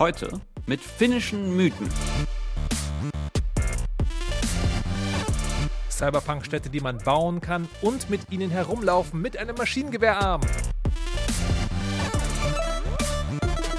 Heute 0.00 0.30
mit 0.64 0.80
finnischen 0.80 1.54
Mythen. 1.54 1.86
Cyberpunk-Städte, 5.90 6.70
die 6.70 6.80
man 6.80 6.96
bauen 6.96 7.42
kann 7.42 7.68
und 7.82 8.08
mit 8.08 8.22
ihnen 8.30 8.50
herumlaufen 8.50 9.20
mit 9.20 9.36
einem 9.36 9.56
Maschinengewehrarm. 9.56 10.40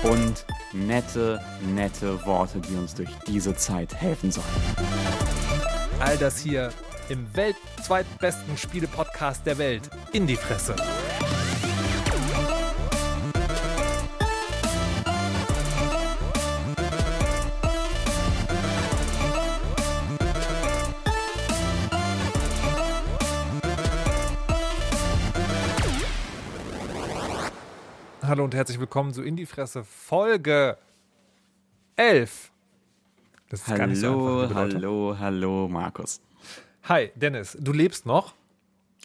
Und 0.03 0.45
nette, 0.73 1.41
nette 1.73 2.23
Worte, 2.23 2.59
die 2.59 2.75
uns 2.75 2.93
durch 2.93 3.09
diese 3.25 3.55
Zeit 3.55 3.95
helfen 3.95 4.31
sollen. 4.31 4.45
All 5.99 6.19
das 6.19 6.37
hier 6.37 6.69
im 7.09 7.25
weltzweitbesten 7.33 8.57
Spiele-Podcast 8.57 9.43
der 9.47 9.57
Welt. 9.57 9.89
In 10.13 10.27
die 10.27 10.35
Fresse. 10.35 10.75
Hallo 28.31 28.45
und 28.45 28.55
herzlich 28.55 28.79
willkommen 28.79 29.13
zu 29.13 29.23
In 29.23 29.35
die 29.35 29.45
Fresse 29.45 29.83
Folge 29.83 30.77
11. 31.97 32.49
Das 33.49 33.67
ist 33.67 33.75
gar 33.75 33.87
nicht 33.87 33.99
so 33.99 34.43
einfach, 34.43 34.55
hallo, 34.55 35.17
hallo, 35.19 35.67
Markus. 35.67 36.21
Hi, 36.83 37.11
Dennis, 37.15 37.57
du 37.59 37.73
lebst 37.73 38.05
noch? 38.05 38.33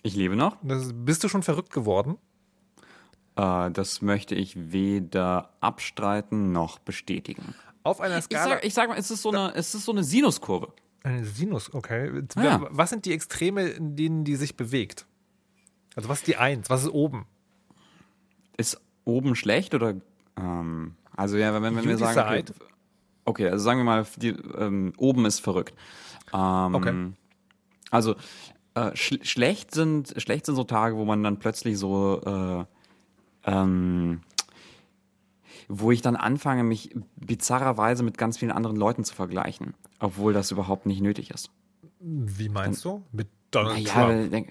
Ich 0.05 0.15
lebe 0.15 0.37
noch. 0.37 0.59
Das, 0.63 0.93
bist 0.95 1.25
du 1.25 1.29
schon 1.29 1.43
verrückt 1.43 1.73
geworden? 1.73 2.19
Äh, 3.35 3.73
das 3.73 4.01
möchte 4.01 4.37
ich 4.37 4.71
weder 4.71 5.51
abstreiten 5.59 6.53
noch 6.53 6.79
bestätigen. 6.79 7.57
Auf 7.83 8.01
einer 8.01 8.23
Skala. 8.23 8.45
Ich 8.45 8.51
sag, 8.53 8.65
ich 8.65 8.75
sag 8.75 8.89
mal, 8.91 8.97
es 8.97 9.11
ist 9.11 9.23
so 9.23 9.31
eine, 9.31 9.53
es 9.57 9.75
ist 9.75 9.87
so 9.87 9.91
eine 9.91 10.05
Sinuskurve. 10.05 10.73
Eine 11.03 11.25
Sinus, 11.25 11.75
okay. 11.75 12.23
Ja. 12.37 12.65
Was 12.71 12.91
sind 12.91 13.05
die 13.05 13.13
Extreme, 13.13 13.71
in 13.71 13.97
denen 13.97 14.23
die 14.23 14.37
sich 14.37 14.57
bewegt? 14.57 15.05
Also 15.97 16.09
was 16.09 16.19
ist 16.19 16.29
die 16.29 16.37
Eins? 16.37 16.71
Was 16.71 16.85
ist 16.85 16.91
oben? 16.91 17.27
Ist 18.57 18.81
oben 19.07 19.35
schlecht 19.35 19.75
oder 19.75 19.95
ähm, 20.37 20.95
also 21.17 21.39
ja, 21.39 21.55
wenn, 21.55 21.75
wenn 21.77 21.89
wir 21.89 21.97
sagen 21.97 22.21
okay, 22.21 22.45
okay, 23.25 23.49
also 23.49 23.65
sagen 23.65 23.81
wir 23.81 23.85
mal, 23.85 24.07
die, 24.17 24.29
ähm, 24.29 24.93
oben 24.99 25.25
ist 25.25 25.41
verrückt. 25.41 25.75
Ähm, 26.35 26.75
Okay. 26.75 27.12
Also 27.91 28.17
äh, 28.75 28.95
sch 28.95 29.19
schlecht 29.23 29.73
sind 29.73 30.12
schlecht 30.19 30.45
sind 30.45 30.57
so 30.57 30.65
Tage, 30.65 30.97
wo 30.97 31.05
man 31.05 31.23
dann 31.23 31.39
plötzlich 31.39 31.79
so 31.79 32.21
äh, 32.27 33.51
ähm, 33.51 34.21
wo 35.69 35.91
ich 35.91 36.03
dann 36.03 36.17
anfange, 36.17 36.62
mich 36.62 36.95
bizarrerweise 37.17 38.03
mit 38.03 38.19
ganz 38.19 38.39
vielen 38.39 38.53
anderen 38.53 38.77
Leuten 38.77 39.05
zu 39.05 39.15
vergleichen, 39.15 39.75
obwohl 39.99 40.33
das 40.33 40.51
überhaupt 40.51 40.87
nicht 40.87 41.01
nötig 41.01 41.31
ist. 41.31 41.51
Wie 42.01 42.49
meinst 42.49 42.84
du? 42.84 43.03
Mit 43.12 43.29
Donald 43.51 43.84
Naja, 43.84 44.29
Trump. 44.29 44.49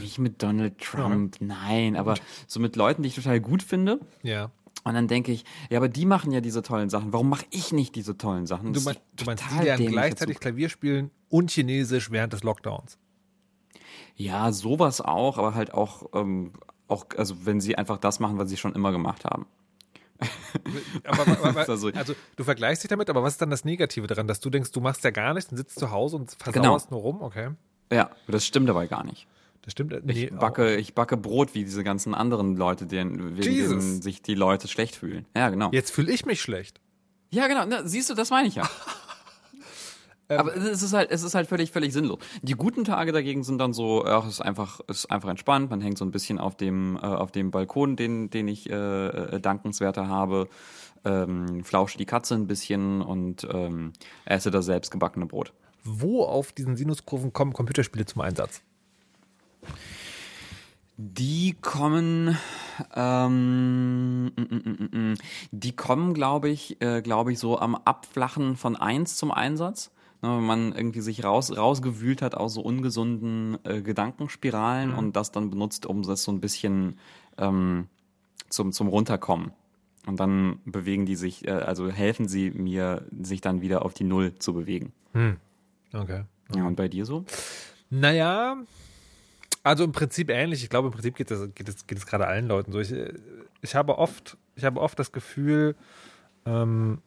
Nicht 0.00 0.18
mit 0.18 0.42
Donald 0.42 0.78
Trump, 0.78 1.36
nein, 1.40 1.96
aber 1.96 2.14
so 2.46 2.60
mit 2.60 2.76
Leuten, 2.76 3.02
die 3.02 3.08
ich 3.08 3.14
total 3.14 3.40
gut 3.40 3.62
finde. 3.62 4.00
Ja. 4.22 4.50
Und 4.84 4.94
dann 4.94 5.08
denke 5.08 5.32
ich, 5.32 5.44
ja, 5.70 5.78
aber 5.78 5.88
die 5.88 6.06
machen 6.06 6.30
ja 6.32 6.40
diese 6.40 6.62
tollen 6.62 6.88
Sachen. 6.88 7.12
Warum 7.12 7.28
mache 7.28 7.44
ich 7.50 7.72
nicht 7.72 7.94
diese 7.94 8.16
tollen 8.16 8.46
Sachen? 8.46 8.68
Du, 8.68 8.72
Das 8.74 8.84
mein, 8.84 8.94
ist 8.94 9.02
du 9.16 9.24
meinst, 9.24 9.44
die 9.50 9.64
lernen 9.64 9.86
gleichzeitig 9.88 10.36
Zug. 10.36 10.42
Klavier 10.42 10.68
spielen 10.68 11.10
und 11.28 11.50
Chinesisch 11.50 12.10
während 12.10 12.32
des 12.32 12.42
Lockdowns. 12.42 12.96
Ja, 14.14 14.50
sowas 14.52 15.00
auch, 15.00 15.36
aber 15.38 15.54
halt 15.54 15.74
auch, 15.74 16.06
ähm, 16.14 16.52
auch, 16.86 17.06
also 17.16 17.44
wenn 17.44 17.60
sie 17.60 17.76
einfach 17.76 17.98
das 17.98 18.18
machen, 18.20 18.38
was 18.38 18.48
sie 18.48 18.56
schon 18.56 18.74
immer 18.74 18.92
gemacht 18.92 19.24
haben. 19.24 19.46
Aber, 21.04 21.22
aber, 21.22 21.48
aber, 21.48 21.60
Also- 21.68 21.88
also 21.92 22.14
du 22.36 22.44
vergleichst 22.44 22.82
dich 22.82 22.88
damit, 22.88 23.10
aber 23.10 23.22
was 23.22 23.34
ist 23.34 23.42
dann 23.42 23.50
das 23.50 23.64
Negative 23.64 24.06
daran, 24.06 24.26
dass 24.26 24.40
du 24.40 24.50
denkst, 24.50 24.72
du 24.72 24.80
machst 24.80 25.04
ja 25.04 25.10
gar 25.10 25.34
nichts 25.34 25.50
und 25.50 25.56
sitzt 25.58 25.78
zu 25.78 25.90
Hause 25.90 26.16
und 26.16 26.34
versauerst 26.38 26.90
nur 26.90 27.00
rum? 27.00 27.20
Okay. 27.22 27.50
Ja, 27.92 28.10
das 28.26 28.44
stimmt 28.46 28.68
dabei 28.68 28.86
gar 28.86 29.04
nicht. 29.04 29.26
Das 29.62 29.72
stimmt. 29.72 29.92
äh, 29.92 30.00
Ich 30.06 30.30
nee, 30.30 30.30
backe, 30.30 30.76
ich 30.76 30.94
backe 30.94 31.16
Brot 31.16 31.54
wie 31.54 31.64
diese 31.64 31.84
ganzen 31.84 32.14
anderen 32.14 32.56
Leute, 32.56 32.86
denen, 32.86 33.36
wegen 33.36 33.54
denen 33.54 34.02
sich 34.02 34.22
die 34.22 34.34
Leute 34.34 34.68
schlecht 34.68 34.96
fühlen. 34.96 35.26
Ja, 35.36 35.50
genau. 35.50 35.70
Jetzt 35.72 35.90
fühle 35.90 36.12
ich 36.12 36.24
mich 36.26 36.40
schlecht. 36.40 36.80
Ja, 37.30 37.46
genau. 37.46 37.64
Na, 37.66 37.86
siehst 37.86 38.08
du, 38.10 38.14
das 38.14 38.30
meine 38.30 38.48
ich 38.48 38.54
ja. 38.54 38.68
Ähm, 40.30 40.40
Aber 40.40 40.54
es 40.54 40.82
ist 40.82 40.92
halt, 40.92 41.10
es 41.10 41.22
ist 41.22 41.34
halt 41.34 41.48
völlig, 41.48 41.70
völlig 41.72 41.92
sinnlos. 41.94 42.18
Die 42.42 42.52
guten 42.52 42.84
Tage 42.84 43.12
dagegen 43.12 43.44
sind 43.44 43.56
dann 43.58 43.72
so, 43.72 44.04
ach, 44.04 44.26
es 44.26 44.34
ist 44.34 44.40
einfach, 44.42 44.80
es 44.86 44.98
ist 44.98 45.10
einfach 45.10 45.30
entspannt. 45.30 45.70
Man 45.70 45.80
hängt 45.80 45.96
so 45.96 46.04
ein 46.04 46.10
bisschen 46.10 46.38
auf 46.38 46.54
dem, 46.54 46.96
äh, 46.96 47.06
auf 47.06 47.32
dem 47.32 47.50
Balkon, 47.50 47.96
den, 47.96 48.28
den 48.28 48.46
ich 48.46 48.68
äh, 48.68 48.74
äh, 49.06 49.40
dankenswerter 49.40 50.06
habe, 50.06 50.48
ähm, 51.06 51.64
flausche 51.64 51.96
die 51.96 52.04
Katze 52.04 52.34
ein 52.34 52.46
bisschen 52.46 53.00
und 53.00 53.48
ähm, 53.50 53.94
esse 54.26 54.50
das 54.50 54.66
selbstgebackene 54.66 55.24
Brot. 55.24 55.54
Wo 55.82 56.24
auf 56.24 56.52
diesen 56.52 56.76
Sinuskurven 56.76 57.32
kommen 57.32 57.54
Computerspiele 57.54 58.04
zum 58.04 58.20
Einsatz? 58.20 58.60
Die 60.96 61.56
kommen, 61.60 62.36
ähm, 62.94 64.24
mm, 64.24 64.30
mm, 64.36 64.88
mm, 64.90 65.14
die 65.52 65.76
kommen, 65.76 66.12
glaube 66.12 66.48
ich, 66.48 66.80
äh, 66.82 67.02
glaube 67.02 67.32
ich, 67.32 67.38
so 67.38 67.58
am 67.58 67.76
Abflachen 67.76 68.56
von 68.56 68.74
eins 68.74 69.16
zum 69.16 69.30
Einsatz. 69.30 69.92
Ne, 70.20 70.36
wenn 70.36 70.44
man 70.44 70.72
irgendwie 70.72 71.00
sich 71.00 71.22
raus, 71.22 71.56
rausgewühlt 71.56 72.22
hat 72.22 72.34
aus 72.34 72.54
so 72.54 72.60
ungesunden 72.62 73.58
äh, 73.62 73.80
Gedankenspiralen 73.82 74.92
und 74.92 75.14
das 75.14 75.30
dann 75.30 75.50
benutzt, 75.50 75.86
um 75.86 76.02
das 76.02 76.24
so 76.24 76.32
ein 76.32 76.40
bisschen 76.40 76.98
ähm, 77.36 77.86
zum, 78.48 78.72
zum 78.72 78.88
Runterkommen. 78.88 79.52
Und 80.06 80.18
dann 80.18 80.58
bewegen 80.64 81.06
die 81.06 81.14
sich, 81.14 81.46
äh, 81.46 81.52
also 81.52 81.88
helfen 81.88 82.26
sie 82.26 82.50
mir, 82.50 83.06
sich 83.20 83.40
dann 83.40 83.60
wieder 83.60 83.84
auf 83.84 83.94
die 83.94 84.04
Null 84.04 84.34
zu 84.40 84.54
bewegen. 84.54 84.92
Okay. 85.92 86.24
Ja, 86.56 86.66
und 86.66 86.74
bei 86.74 86.88
dir 86.88 87.04
so? 87.04 87.24
Naja, 87.90 88.56
also 89.68 89.84
im 89.84 89.92
Prinzip 89.92 90.30
ähnlich. 90.30 90.62
Ich 90.62 90.70
glaube, 90.70 90.88
im 90.88 90.92
Prinzip 90.94 91.14
geht 91.14 91.30
es, 91.30 91.54
geht 91.54 91.86
geht 91.86 92.06
gerade 92.06 92.26
allen 92.26 92.48
Leuten 92.48 92.72
so. 92.72 92.80
Ich, 92.80 92.94
ich 93.60 93.74
habe 93.74 93.98
oft, 93.98 94.38
ich 94.56 94.64
habe 94.64 94.80
oft 94.80 94.98
das 94.98 95.12
Gefühl, 95.12 95.76
ähm, 96.46 97.02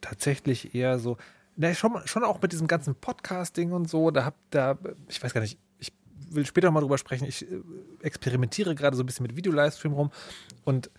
tatsächlich 0.00 0.74
eher 0.74 0.98
so, 0.98 1.16
na, 1.56 1.72
schon, 1.72 1.92
schon 2.04 2.24
auch 2.24 2.42
mit 2.42 2.50
diesem 2.50 2.66
ganzen 2.66 2.96
Podcasting 2.96 3.70
und 3.70 3.88
so, 3.88 4.10
da 4.10 4.24
hab, 4.24 4.34
da, 4.50 4.76
ich 5.08 5.22
weiß 5.22 5.32
gar 5.32 5.40
nicht, 5.40 5.56
ich 5.78 5.92
will 6.30 6.44
später 6.44 6.72
mal 6.72 6.80
drüber 6.80 6.98
sprechen, 6.98 7.26
ich 7.28 7.48
äh, 7.48 7.60
experimentiere 8.02 8.74
gerade 8.74 8.96
so 8.96 9.04
ein 9.04 9.06
bisschen 9.06 9.24
mit 9.24 9.36
Video-Livestream 9.36 9.92
rum 9.92 10.10
und 10.64 10.90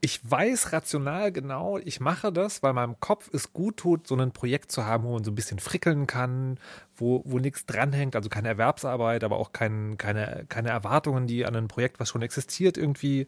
ich 0.00 0.20
weiß 0.30 0.72
rational 0.72 1.32
genau, 1.32 1.78
ich 1.78 2.00
mache 2.00 2.32
das, 2.32 2.62
weil 2.62 2.72
meinem 2.72 3.00
Kopf 3.00 3.28
es 3.32 3.52
gut 3.52 3.78
tut, 3.78 4.06
so 4.06 4.16
ein 4.16 4.32
Projekt 4.32 4.70
zu 4.70 4.84
haben, 4.84 5.04
wo 5.04 5.14
man 5.14 5.24
so 5.24 5.32
ein 5.32 5.34
bisschen 5.34 5.58
frickeln 5.58 6.06
kann, 6.06 6.58
wo, 6.96 7.22
wo 7.24 7.38
nichts 7.38 7.66
dranhängt, 7.66 8.14
also 8.14 8.28
keine 8.28 8.48
Erwerbsarbeit, 8.48 9.24
aber 9.24 9.36
auch 9.38 9.52
kein, 9.52 9.98
keine, 9.98 10.44
keine 10.48 10.68
Erwartungen, 10.68 11.26
die 11.26 11.44
an 11.46 11.56
ein 11.56 11.68
Projekt, 11.68 11.98
was 11.98 12.08
schon 12.08 12.22
existiert, 12.22 12.78
irgendwie, 12.78 13.26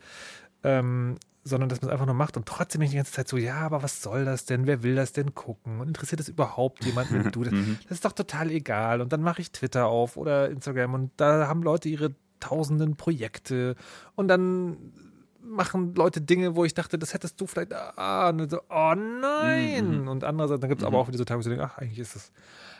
ähm, 0.63 1.17
sondern 1.43 1.69
dass 1.69 1.81
man 1.81 1.89
es 1.89 1.93
einfach 1.93 2.07
nur 2.07 2.15
macht 2.15 2.37
und 2.37 2.47
trotzdem 2.47 2.81
bin 2.81 2.87
ich 2.87 2.91
die 2.93 2.99
ganze 2.99 3.13
Zeit 3.13 3.27
so, 3.27 3.37
ja, 3.37 3.57
aber 3.57 3.83
was 3.83 4.03
soll 4.03 4.25
das 4.25 4.45
denn? 4.45 4.67
Wer 4.67 4.83
will 4.85 4.95
das 4.95 5.13
denn 5.13 5.35
gucken? 5.35 5.81
Und 5.81 5.89
interessiert 5.89 6.21
das 6.21 6.29
überhaupt 6.29 6.85
jemanden? 6.85 7.23
Und 7.23 7.35
du, 7.35 7.45
das, 7.45 7.55
das 7.85 7.93
ist 7.93 8.05
doch 8.05 8.13
total 8.13 8.51
egal. 8.51 9.01
Und 9.01 9.13
dann 9.13 9.23
mache 9.23 9.41
ich 9.41 9.51
Twitter 9.51 9.87
auf 9.87 10.17
oder 10.17 10.51
Instagram 10.51 10.95
und 10.95 11.11
da 11.17 11.49
haben 11.49 11.63
Leute 11.63 11.89
ihre 11.89 12.15
tausenden 12.39 12.97
Projekte 12.97 13.75
und 14.15 14.29
dann 14.29 14.93
machen 15.51 15.95
Leute 15.95 16.21
Dinge, 16.21 16.57
wo 16.57 16.65
ich 16.65 16.75
dachte, 16.75 16.99
das 16.99 17.15
hättest 17.15 17.41
du 17.41 17.47
vielleicht, 17.47 17.73
ah, 17.75 18.31
und 18.31 18.51
so, 18.51 18.61
oh 18.69 18.95
nein. 18.95 20.09
Und 20.09 20.25
andererseits, 20.25 20.61
dann 20.61 20.71
gibt 20.71 20.83
es 20.83 20.87
aber 20.87 20.99
auch 20.99 21.09
wieder 21.09 21.19
so 21.19 21.25
Tage, 21.25 21.39
wo 21.39 21.41
ich 21.43 21.49
denke, 21.49 21.65
ach, 21.65 21.79
eigentlich 21.79 21.99
ist 21.99 22.17
es, 22.17 22.33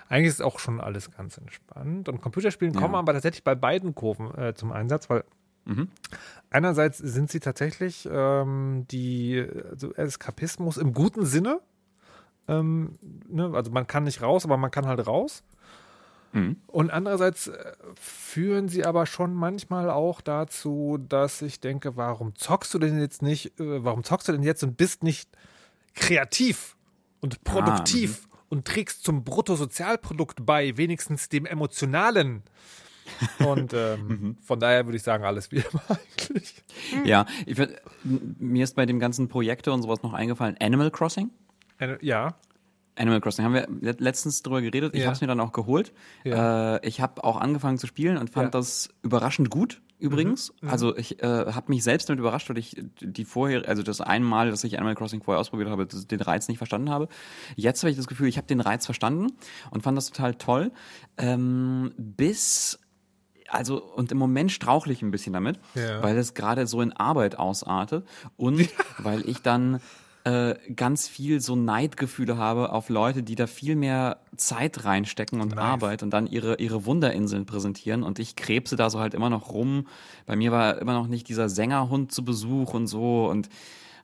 eigentlich 0.09 0.29
ist 0.29 0.43
auch 0.43 0.59
schon 0.59 0.81
alles 0.81 1.11
ganz 1.11 1.39
entspannt. 1.39 2.09
Und 2.09 2.21
Computerspielen 2.21 2.75
kommen 2.75 2.95
aber 2.95 3.13
tatsächlich 3.13 3.45
bei 3.45 3.55
beiden 3.55 3.95
Kurven 3.95 4.35
äh, 4.37 4.55
zum 4.55 4.73
Einsatz, 4.73 5.11
weil 5.11 5.25
einerseits 6.51 6.99
sind 6.99 7.31
sie 7.31 7.41
tatsächlich 7.41 8.09
ähm, 8.11 8.87
die 8.91 9.47
also 9.71 9.93
Eskapismus 9.95 10.77
im 10.77 10.93
guten 10.93 11.25
Sinne. 11.25 11.61
Ähm, 12.49 12.99
ne? 13.29 13.53
Also 13.55 13.71
man 13.71 13.87
kann 13.87 14.05
nicht 14.05 14.23
raus, 14.23 14.45
aber 14.45 14.57
man 14.57 14.71
kann 14.71 14.87
halt 14.87 15.07
raus. 15.07 15.45
Und 16.67 16.91
andererseits 16.91 17.49
äh, 17.49 17.73
führen 17.95 18.69
sie 18.69 18.85
aber 18.85 19.07
schon 19.07 19.35
manchmal 19.35 19.91
auch 19.91 20.21
dazu, 20.21 20.99
dass 21.09 21.43
ich 21.43 21.61
denke, 21.61 21.97
warum 21.97 22.37
zockst 22.37 22.73
du 22.73 22.79
denn 22.79 23.01
jetzt 23.01 23.23
nicht, 23.23 23.59
äh, 23.59 23.85
warum 23.85 24.05
zockst 24.05 24.29
du 24.29 24.33
denn 24.33 24.43
jetzt 24.43 24.63
und 24.63 24.77
bist 24.77 25.03
nicht 25.03 25.31
kreativ 25.95 26.77
und 27.21 27.43
produktiv 27.43 28.29
und 28.49 28.65
trägst 28.65 29.03
zum 29.05 29.25
Bruttosozialprodukt 29.25 30.45
bei, 30.47 30.77
wenigstens 30.77 31.29
dem 31.29 31.47
emotionalen. 31.47 32.43
Und 33.39 33.73
ähm, 33.75 34.37
von 34.43 34.61
daher 34.61 34.87
würde 34.87 34.97
ich 34.97 35.03
sagen, 35.03 35.25
alles 35.25 35.51
wie 35.51 35.57
immer 35.57 35.83
eigentlich. 35.89 36.63
Ja, 37.05 37.27
ich, 37.47 37.57
mir 38.05 38.65
ist 38.65 38.77
bei 38.77 38.87
dem 38.87 39.01
ganzen 39.01 39.29
Projekte 39.29 39.73
und 39.73 39.83
sowas 39.83 40.03
noch 40.03 40.13
eingefallen, 40.13 40.57
Animal 40.61 40.91
Crossing. 40.91 41.31
Ja, 42.03 42.37
Animal 43.01 43.21
Crossing 43.21 43.45
haben 43.45 43.55
wir 43.55 43.67
le- 43.81 43.97
letztens 43.99 44.43
drüber 44.43 44.61
geredet. 44.63 44.95
Ich 44.95 45.01
Ja. 45.01 45.07
habe 45.07 45.15
es 45.15 45.21
mir 45.21 45.27
dann 45.27 45.41
auch 45.41 45.53
geholt. 45.53 45.93
Ja. 46.25 46.77
Äh, 46.77 46.87
ich 46.87 47.01
habe 47.01 47.25
auch 47.25 47.37
angefangen 47.41 47.79
zu 47.79 47.87
spielen 47.87 48.17
und 48.19 48.31
fand 48.31 48.47
Ja. 48.47 48.51
das 48.51 48.89
überraschend 49.03 49.51
gut. 49.51 49.81
übrigens. 50.03 50.55
Mhm. 50.63 50.71
Also 50.71 50.97
ich 50.97 51.23
äh, 51.23 51.27
habe 51.53 51.65
mich 51.69 51.83
selbst 51.85 52.09
damit 52.09 52.21
überrascht, 52.21 52.49
weil 52.49 52.57
ich 52.57 52.75
die 53.03 53.27
vorher, 53.27 53.69
also 53.69 53.83
das 53.83 54.01
einmal, 54.01 54.49
dass 54.51 54.65
ich 54.65 54.79
Animal 54.79 54.95
Crossing 54.95 55.23
vorher 55.23 55.39
ausprobiert 55.39 55.69
habe, 55.69 55.85
den 55.87 56.21
Reiz 56.23 56.49
nicht 56.49 56.57
verstanden 56.57 56.89
habe. 56.89 57.09
Jetzt 57.55 57.83
habe 57.83 57.91
ich 57.91 57.99
das 57.99 58.07
Gefühl, 58.07 58.27
ich 58.27 58.39
habe 58.39 58.47
den 58.47 58.61
Reiz 58.63 58.87
verstanden 58.87 59.27
und 59.71 59.83
fand 59.83 59.99
das 59.99 60.07
total 60.11 60.37
toll. 60.37 60.73
Ähm, 61.19 61.93
bis 61.99 62.79
also 63.51 63.83
und 63.83 64.11
im 64.13 64.17
Moment 64.17 64.53
strauchle 64.53 64.93
ich 64.93 65.03
ein 65.03 65.11
bisschen 65.11 65.33
damit, 65.35 65.59
Ja. 65.75 66.03
weil 66.03 66.17
es 66.17 66.33
gerade 66.35 66.67
so 66.67 66.81
in 66.81 66.93
Arbeit 66.93 67.39
ausartet 67.39 68.07
und 68.39 68.59
weil 68.99 69.29
ich 69.29 69.43
dann 69.43 69.81
äh, 70.31 70.73
ganz 70.75 71.09
viel 71.09 71.41
so 71.41 71.57
Neidgefühle 71.57 72.37
habe 72.37 72.71
auf 72.73 72.89
Leute, 72.89 73.23
die 73.23 73.35
da 73.35 73.47
viel 73.47 73.75
mehr 73.77 74.19
Zeit 74.37 74.85
reinstecken 74.85 75.41
und 75.41 75.51
Nice. 75.55 75.59
Arbeit 75.65 76.03
und 76.03 76.11
dann 76.11 76.27
ihre, 76.27 76.57
ihre 76.61 76.87
Wunderinseln 76.87 77.47
präsentieren 77.47 78.03
und 78.03 78.19
ich 78.19 78.37
krebse 78.37 78.77
da 78.77 78.91
so 78.91 79.01
halt 79.01 79.15
immer 79.15 79.31
noch 79.31 79.51
rum. 79.53 79.87
Bei 80.27 80.37
mir 80.37 80.53
war 80.53 80.79
immer 80.79 80.95
noch 80.95 81.07
nicht 81.07 81.29
dieser 81.29 81.49
Sängerhund 81.49 82.13
zu 82.13 82.25
Besuch 82.25 82.75
und 82.75 82.87
so 82.87 83.27
und 83.29 83.49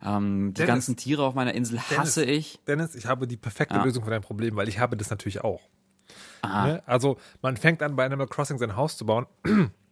ähm, 0.04 0.48
die 0.50 0.54
Dennis, 0.54 0.68
ganzen 0.68 0.96
Tiere 0.96 1.22
auf 1.24 1.34
meiner 1.34 1.54
Insel 1.54 1.80
hasse 1.80 2.24
Dennis, 2.24 2.38
ich. 2.38 2.58
Dennis, 2.66 2.94
ich 2.94 3.06
habe 3.06 3.26
die 3.26 3.36
perfekte 3.36 3.76
Ja. 3.76 3.84
Lösung 3.84 4.04
für 4.04 4.10
dein 4.10 4.22
Problem, 4.22 4.56
weil 4.56 4.68
ich 4.68 4.78
habe 4.78 4.96
das 4.96 5.10
natürlich 5.10 5.42
auch. 5.42 5.62
Aha, 6.42 6.66
Ne? 6.66 6.82
Also 6.86 7.16
man 7.42 7.56
fängt 7.56 7.82
an, 7.82 7.96
bei 7.96 8.04
Animal 8.04 8.26
Crossing 8.28 8.58
sein 8.58 8.76
Haus 8.76 8.96
zu 8.96 9.06
bauen 9.06 9.26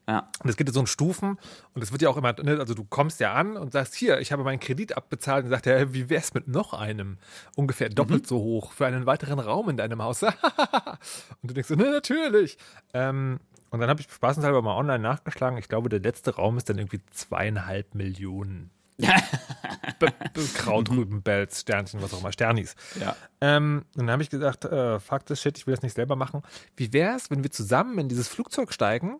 ja. 0.08 0.28
Und 0.42 0.50
es 0.50 0.56
geht 0.56 0.68
in 0.68 0.74
so 0.74 0.80
in 0.80 0.86
Stufen 0.86 1.38
und 1.72 1.82
es 1.82 1.90
wird 1.90 2.02
ja 2.02 2.10
auch 2.10 2.16
immer, 2.16 2.34
ne, 2.34 2.58
also 2.58 2.74
du 2.74 2.84
kommst 2.84 3.20
ja 3.20 3.32
an 3.32 3.56
und 3.56 3.72
sagst, 3.72 3.94
hier, 3.94 4.20
ich 4.20 4.32
habe 4.32 4.44
meinen 4.44 4.60
Kredit 4.60 4.96
abbezahlt 4.96 5.44
und 5.44 5.50
sagt 5.50 5.66
er, 5.66 5.94
wie 5.94 6.10
wär's 6.10 6.34
mit 6.34 6.46
noch 6.46 6.74
einem? 6.74 7.18
Ungefähr 7.56 7.88
doppelt 7.88 8.26
so 8.26 8.38
hoch 8.38 8.72
für 8.72 8.86
einen 8.86 9.06
weiteren 9.06 9.38
Raum 9.38 9.70
in 9.70 9.76
deinem 9.76 10.02
Haus. 10.02 10.22
und 10.22 10.34
du 11.42 11.54
denkst 11.54 11.68
so, 11.68 11.74
ne, 11.74 11.90
natürlich. 11.90 12.58
Ähm, 12.92 13.40
und 13.70 13.80
dann 13.80 13.88
habe 13.88 14.00
ich 14.00 14.10
spaßenshalber 14.10 14.62
mal 14.62 14.76
online 14.76 15.00
nachgeschlagen. 15.00 15.58
Ich 15.58 15.68
glaube, 15.68 15.88
der 15.88 16.00
letzte 16.00 16.36
Raum 16.36 16.58
ist 16.58 16.68
dann 16.68 16.78
irgendwie 16.78 17.00
zweieinhalb 17.10 17.94
Millionen. 17.94 18.70
Be 19.98 20.12
Be 20.32 20.42
Krautrüben, 20.54 21.22
Bells, 21.22 21.62
Sternchen, 21.62 22.00
was 22.00 22.14
auch 22.14 22.20
immer, 22.20 22.30
Sternis. 22.30 22.76
Ja. 23.00 23.16
Ähm, 23.40 23.84
und 23.96 24.02
dann 24.02 24.12
habe 24.12 24.22
ich 24.22 24.30
gesagt, 24.30 24.64
äh, 24.66 25.00
fuck 25.00 25.26
this 25.26 25.40
shit, 25.40 25.58
ich 25.58 25.66
will 25.66 25.74
das 25.74 25.82
nicht 25.82 25.96
selber 25.96 26.14
machen. 26.14 26.42
Wie 26.76 26.92
wär's, 26.92 27.30
wenn 27.30 27.42
wir 27.42 27.50
zusammen 27.50 27.98
in 27.98 28.08
dieses 28.08 28.28
Flugzeug 28.28 28.72
steigen 28.72 29.18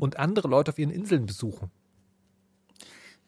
und 0.00 0.18
andere 0.18 0.48
Leute 0.48 0.70
auf 0.72 0.78
ihren 0.78 0.90
Inseln 0.90 1.26
besuchen? 1.26 1.70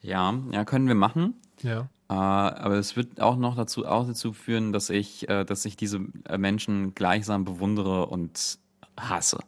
Ja, 0.00 0.34
ja, 0.52 0.64
können 0.64 0.88
wir 0.88 0.94
machen. 0.94 1.34
Ja. 1.62 1.88
Äh, 2.08 2.14
aber 2.14 2.74
es 2.76 2.96
wird 2.96 3.20
auch 3.20 3.36
noch 3.36 3.54
dazu, 3.56 3.86
auch 3.86 4.06
dazu 4.06 4.32
führen, 4.32 4.72
dass 4.72 4.90
ich, 4.90 5.28
äh, 5.28 5.44
dass 5.44 5.64
ich 5.64 5.76
diese 5.76 6.00
äh, 6.28 6.38
Menschen 6.38 6.94
gleichsam 6.94 7.44
bewundere 7.44 8.06
und 8.06 8.58
hasse. 8.98 9.38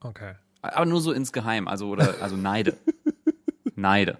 Okay. 0.00 0.34
Aber 0.62 0.86
nur 0.86 1.00
so 1.00 1.12
insgeheim, 1.12 1.68
also 1.68 1.88
oder 1.88 2.14
also 2.20 2.36
neide. 2.36 2.76
neide. 3.74 4.18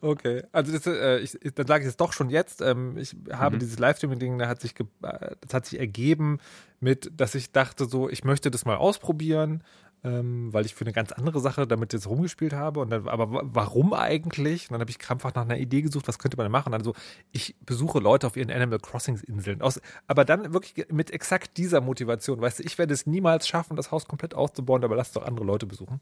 Okay. 0.00 0.44
Also 0.52 0.72
das, 0.72 0.86
äh, 0.86 1.18
ich, 1.18 1.36
dann 1.54 1.66
sage 1.66 1.84
ich 1.84 1.88
es 1.88 1.96
doch 1.96 2.12
schon 2.12 2.30
jetzt. 2.30 2.60
Ähm, 2.60 2.96
ich 2.96 3.16
habe 3.32 3.58
dieses 3.58 3.78
Livestreaming-Ding, 3.78 4.38
da 4.38 4.46
hat 4.48 4.60
sich 4.60 4.74
ge- 4.74 4.86
äh, 5.02 5.34
das 5.40 5.54
hat 5.54 5.66
sich 5.66 5.80
ergeben 5.80 6.38
mit, 6.80 7.10
dass 7.16 7.34
ich 7.34 7.52
dachte 7.52 7.86
so, 7.86 8.08
ich 8.08 8.24
möchte 8.24 8.50
das 8.50 8.64
mal 8.64 8.76
ausprobieren, 8.76 9.62
ähm, 10.04 10.52
weil 10.52 10.66
ich 10.66 10.74
für 10.74 10.84
eine 10.84 10.92
ganz 10.92 11.12
andere 11.12 11.40
Sache 11.40 11.66
damit 11.66 11.92
jetzt 11.92 12.08
rumgespielt 12.08 12.52
habe. 12.52 12.80
Und 12.80 12.90
dann, 12.90 13.06
aber 13.08 13.32
wa- 13.32 13.42
warum 13.44 13.92
eigentlich? 13.94 14.64
Und 14.68 14.72
dann 14.74 14.80
habe 14.80 14.90
ich 14.90 14.98
krampfhaft 14.98 15.36
nach 15.36 15.42
einer 15.42 15.58
Idee 15.58 15.82
gesucht, 15.82 16.08
was 16.08 16.18
könnte 16.18 16.36
man 16.36 16.50
machen? 16.50 16.74
Also 16.74 16.94
ich 17.30 17.54
besuche 17.64 17.98
Leute 18.00 18.26
auf 18.26 18.36
ihren 18.36 18.50
Animal 18.50 18.80
Crossings 18.80 19.22
Inseln. 19.22 19.62
Aus, 19.62 19.80
aber 20.06 20.24
dann 20.24 20.52
wirklich 20.52 20.86
mit 20.90 21.10
exakt 21.12 21.56
dieser 21.56 21.80
Motivation. 21.80 22.40
Weißt 22.40 22.58
du, 22.58 22.62
ich 22.64 22.78
werde 22.78 22.94
es 22.94 23.06
niemals 23.06 23.46
schaffen, 23.46 23.76
das 23.76 23.90
Haus 23.92 24.06
komplett 24.08 24.34
auszubauen, 24.34 24.82
aber 24.84 24.96
lass 24.96 25.12
doch 25.12 25.24
andere 25.24 25.46
Leute 25.46 25.66
besuchen. 25.66 26.00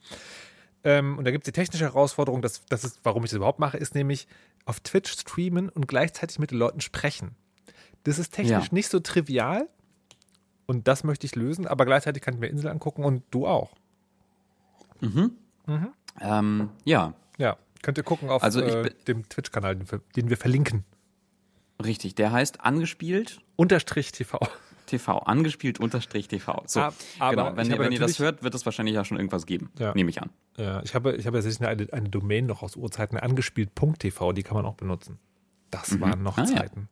Ähm, 0.83 1.19
und 1.19 1.25
da 1.27 1.31
gibt 1.31 1.45
es 1.45 1.53
die 1.53 1.61
technische 1.61 1.85
Herausforderung, 1.85 2.41
das, 2.41 2.65
das 2.67 2.85
ist, 2.85 3.01
warum 3.03 3.23
ich 3.25 3.31
das 3.31 3.37
überhaupt 3.37 3.59
mache, 3.59 3.77
ist 3.77 3.95
nämlich 3.95 4.27
auf 4.65 4.81
Twitch 4.81 5.13
streamen 5.13 5.69
und 5.69 5.89
gleichzeitig 5.89 6.39
mit 6.39 6.53
den 6.53 6.59
Leuten 6.59 6.81
sprechen. 6.81 7.33
Das 8.05 8.19
ist 8.19 8.33
technisch 8.33 8.69
Ja. 8.69 8.73
nicht 8.73 8.89
so 8.89 8.99
trivial 9.01 9.69
und 10.65 10.89
das 10.89 11.05
möchte 11.05 11.27
ich 11.27 11.35
lösen, 11.37 11.67
aber 11.67 11.85
gleichzeitig 11.85 12.23
kann 12.23 12.33
ich 12.33 12.41
mir 12.41 12.47
Insel 12.47 12.71
angucken 12.71 13.05
und 13.05 13.25
du 13.31 13.47
auch. 13.47 13.73
Ähm, 16.21 16.71
ja, 16.85 17.15
Ja, 17.39 17.57
könnt 17.83 17.97
ihr 17.99 18.05
gucken 18.05 18.29
auf 18.29 18.43
Also 18.43 18.61
äh, 18.61 18.91
dem 19.07 19.29
Twitch-Kanal, 19.29 19.77
den, 19.77 19.91
wir- 19.91 20.01
den 20.17 20.29
wir 20.29 20.37
verlinken. 20.37 20.85
richtig. 21.83 22.15
Der 22.15 22.33
heißt 22.33 22.61
angespielt 22.61 23.41
Unterstrich 23.57 24.13
TV. 24.13 24.39
TV, 24.87 25.19
angespielt 25.21 25.79
unterstrich 25.79 26.27
TV. 26.27 26.65
So, 26.67 26.81
Ab- 26.81 26.95
aber 27.21 27.31
genau. 27.45 27.57
Wenn, 27.57 27.71
ihr, 27.71 27.79
wenn 27.79 27.93
ihr 27.93 28.01
das 28.01 28.19
hört, 28.19 28.43
wird 28.43 28.55
es 28.57 28.65
wahrscheinlich 28.67 28.95
ja 28.97 29.05
schon 29.05 29.19
irgendwas 29.19 29.47
geben. 29.47 29.71
Ja. 29.79 29.95
Nehme 29.95 30.11
ich 30.11 30.21
an. 30.21 30.31
Ja, 30.57 30.83
ich 30.83 30.95
habe, 30.97 31.15
ich 31.15 31.27
habe 31.27 31.37
tatsächlich 31.39 31.67
eine, 31.67 31.93
eine 31.93 32.09
Domain 32.09 32.47
noch 32.47 32.63
aus 32.63 32.75
Urzeiten, 32.77 33.17
angespielt.tv, 33.17 34.33
die 34.33 34.43
kann 34.43 34.57
man 34.57 34.67
auch 34.67 34.75
benutzen. 34.75 35.19
Das 35.71 36.01
waren 36.01 36.23
noch 36.25 36.37
Ah, 36.39 36.45
ja. 36.45 36.57
Zeiten. 36.57 36.89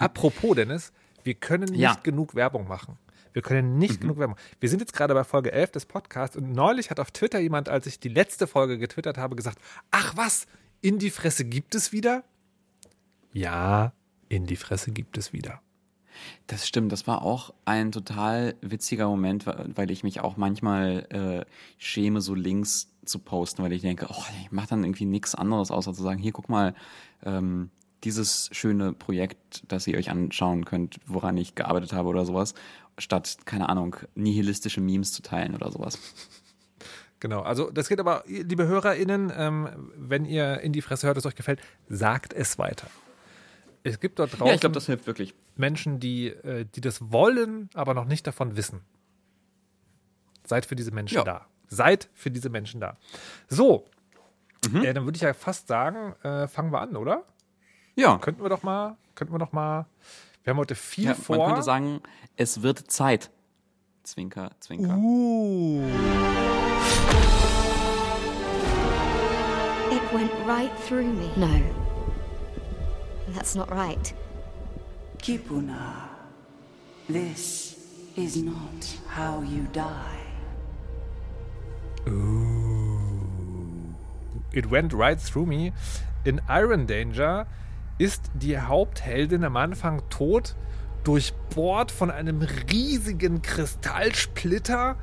Apropos, 0.00 0.56
Dennis, 0.56 0.92
wir 1.22 1.34
können 1.34 1.64
nicht 1.70 1.78
Ja. 1.80 1.92
Mhm. 1.92 2.02
genug 2.02 2.34
Werbung 2.34 2.66
machen. 2.66 2.98
Wir 3.36 3.42
können 3.42 3.76
nicht 3.76 4.00
genug 4.00 4.16
Werbung. 4.16 4.38
Wir 4.60 4.70
sind 4.70 4.80
jetzt 4.80 4.94
gerade 4.94 5.12
bei 5.12 5.22
Folge 5.22 5.52
11 5.52 5.72
des 5.72 5.84
Podcasts 5.84 6.38
und 6.38 6.52
neulich 6.52 6.88
hat 6.88 6.98
auf 6.98 7.10
Twitter 7.10 7.38
jemand, 7.38 7.68
als 7.68 7.84
ich 7.84 8.00
die 8.00 8.08
letzte 8.08 8.46
Folge 8.46 8.78
getwittert 8.78 9.18
habe, 9.18 9.36
gesagt, 9.36 9.58
ach 9.90 10.16
was, 10.16 10.46
in 10.80 10.98
die 10.98 11.10
Fresse 11.10 11.44
gibt 11.44 11.74
es 11.74 11.92
wieder? 11.92 12.24
Ja, 13.34 13.92
in 14.30 14.46
die 14.46 14.56
Fresse 14.56 14.90
gibt 14.90 15.18
es 15.18 15.34
wieder. 15.34 15.60
Das 16.46 16.66
stimmt, 16.66 16.92
das 16.92 17.06
war 17.06 17.20
auch 17.20 17.52
ein 17.66 17.92
total 17.92 18.54
witziger 18.62 19.06
Moment, 19.06 19.44
weil 19.44 19.90
ich 19.90 20.02
mich 20.02 20.20
auch 20.20 20.38
manchmal 20.38 21.06
äh, 21.10 21.52
schäme, 21.76 22.22
so 22.22 22.34
Links 22.34 22.88
zu 23.04 23.18
posten, 23.18 23.62
weil 23.62 23.74
ich 23.74 23.82
denke, 23.82 24.06
oh, 24.08 24.24
ich 24.40 24.50
mache 24.50 24.68
dann 24.68 24.82
irgendwie 24.82 25.04
nichts 25.04 25.34
anderes, 25.34 25.70
außer 25.70 25.92
zu 25.92 26.02
sagen, 26.02 26.18
hier, 26.18 26.32
guck 26.32 26.48
mal, 26.48 26.74
ähm, 27.22 27.68
dieses 28.06 28.48
schöne 28.52 28.92
Projekt, 28.92 29.64
das 29.68 29.86
ihr 29.86 29.98
euch 29.98 30.10
anschauen 30.10 30.64
könnt, 30.64 30.98
woran 31.06 31.36
ich 31.36 31.54
gearbeitet 31.54 31.92
habe 31.92 32.08
oder 32.08 32.24
sowas, 32.24 32.54
statt, 32.98 33.38
keine 33.44 33.68
Ahnung, 33.68 33.96
nihilistische 34.14 34.80
Memes 34.80 35.12
zu 35.12 35.22
teilen 35.22 35.54
oder 35.54 35.70
sowas. 35.70 35.98
Genau, 37.20 37.40
also 37.42 37.70
das 37.70 37.88
geht 37.88 37.98
aber, 37.98 38.24
liebe 38.26 38.66
HörerInnen, 38.66 39.32
ähm, 39.34 39.90
wenn 39.96 40.24
ihr 40.24 40.60
in 40.60 40.72
die 40.72 40.82
Fresse 40.82 41.06
hört, 41.06 41.16
es 41.16 41.26
euch 41.26 41.34
gefällt, 41.34 41.60
sagt 41.88 42.32
es 42.32 42.58
weiter. 42.58 42.88
Es 43.82 44.00
gibt 44.00 44.18
dort 44.18 44.32
draußen 44.32 44.46
Ja, 44.46 44.54
ich 44.54 44.60
glaube, 44.60 44.74
das 44.74 44.86
hilft 44.86 45.06
wirklich. 45.06 45.34
Menschen, 45.56 45.98
die, 45.98 46.28
äh, 46.28 46.66
die 46.74 46.80
das 46.80 47.10
wollen, 47.10 47.70
aber 47.74 47.94
noch 47.94 48.04
nicht 48.04 48.26
davon 48.26 48.56
wissen. 48.56 48.80
Seid 50.44 50.66
für 50.66 50.76
diese 50.76 50.90
Menschen 50.92 51.16
Ja. 51.16 51.24
da. 51.24 51.46
Seid 51.68 52.08
für 52.14 52.30
diese 52.30 52.50
Menschen 52.50 52.80
da. 52.80 52.96
So, 53.48 53.86
Mhm. 54.70 54.84
äh, 54.84 54.92
dann 54.94 55.04
würde 55.04 55.16
ich 55.16 55.22
ja 55.22 55.32
fast 55.34 55.68
sagen, 55.68 56.14
äh, 56.22 56.46
fangen 56.48 56.72
wir 56.72 56.80
an, 56.80 56.96
oder? 56.96 57.24
Ja, 57.98 58.18
Könnten 58.18 58.42
wir 58.42 58.48
doch 58.50 58.62
mal, 58.62 58.96
könnten 59.14 59.32
wir 59.32 59.38
doch 59.38 59.52
mal, 59.52 59.86
wir 60.44 60.50
haben 60.52 60.58
heute 60.58 60.74
viel 60.74 61.06
ja 61.06 61.14
vor. 61.14 61.38
man 61.38 61.46
könnte 61.48 61.62
sagen, 61.62 62.00
es 62.36 62.60
wird 62.62 62.90
Zeit. 62.90 63.30
Zwinker, 64.02 64.50
zwinker. 64.60 64.96
uh, 64.96 65.82
It 69.90 70.02
went 70.12 70.30
right 70.46 70.70
through 70.86 71.04
me. 71.06 71.30
No. 71.36 71.48
That's 73.34 73.54
not 73.56 73.70
right. 73.70 74.14
Kipuna, 75.18 76.08
this 77.08 77.76
is 78.16 78.36
not 78.36 78.86
how 79.08 79.42
you 79.42 79.66
die. 79.72 80.20
It 84.52 84.70
went 84.70 84.92
right 84.92 85.18
through 85.20 85.46
me. 85.46 85.72
In 86.24 86.40
Iron 86.48 86.86
Danger 86.86 87.46
ist 87.98 88.30
die 88.34 88.58
Hauptheldin 88.58 89.44
am 89.44 89.56
Anfang 89.56 90.02
tot, 90.10 90.54
durchbohrt 91.04 91.90
von 91.90 92.10
einem 92.10 92.42
riesigen 92.42 93.42
Kristallsplitter, 93.42 94.96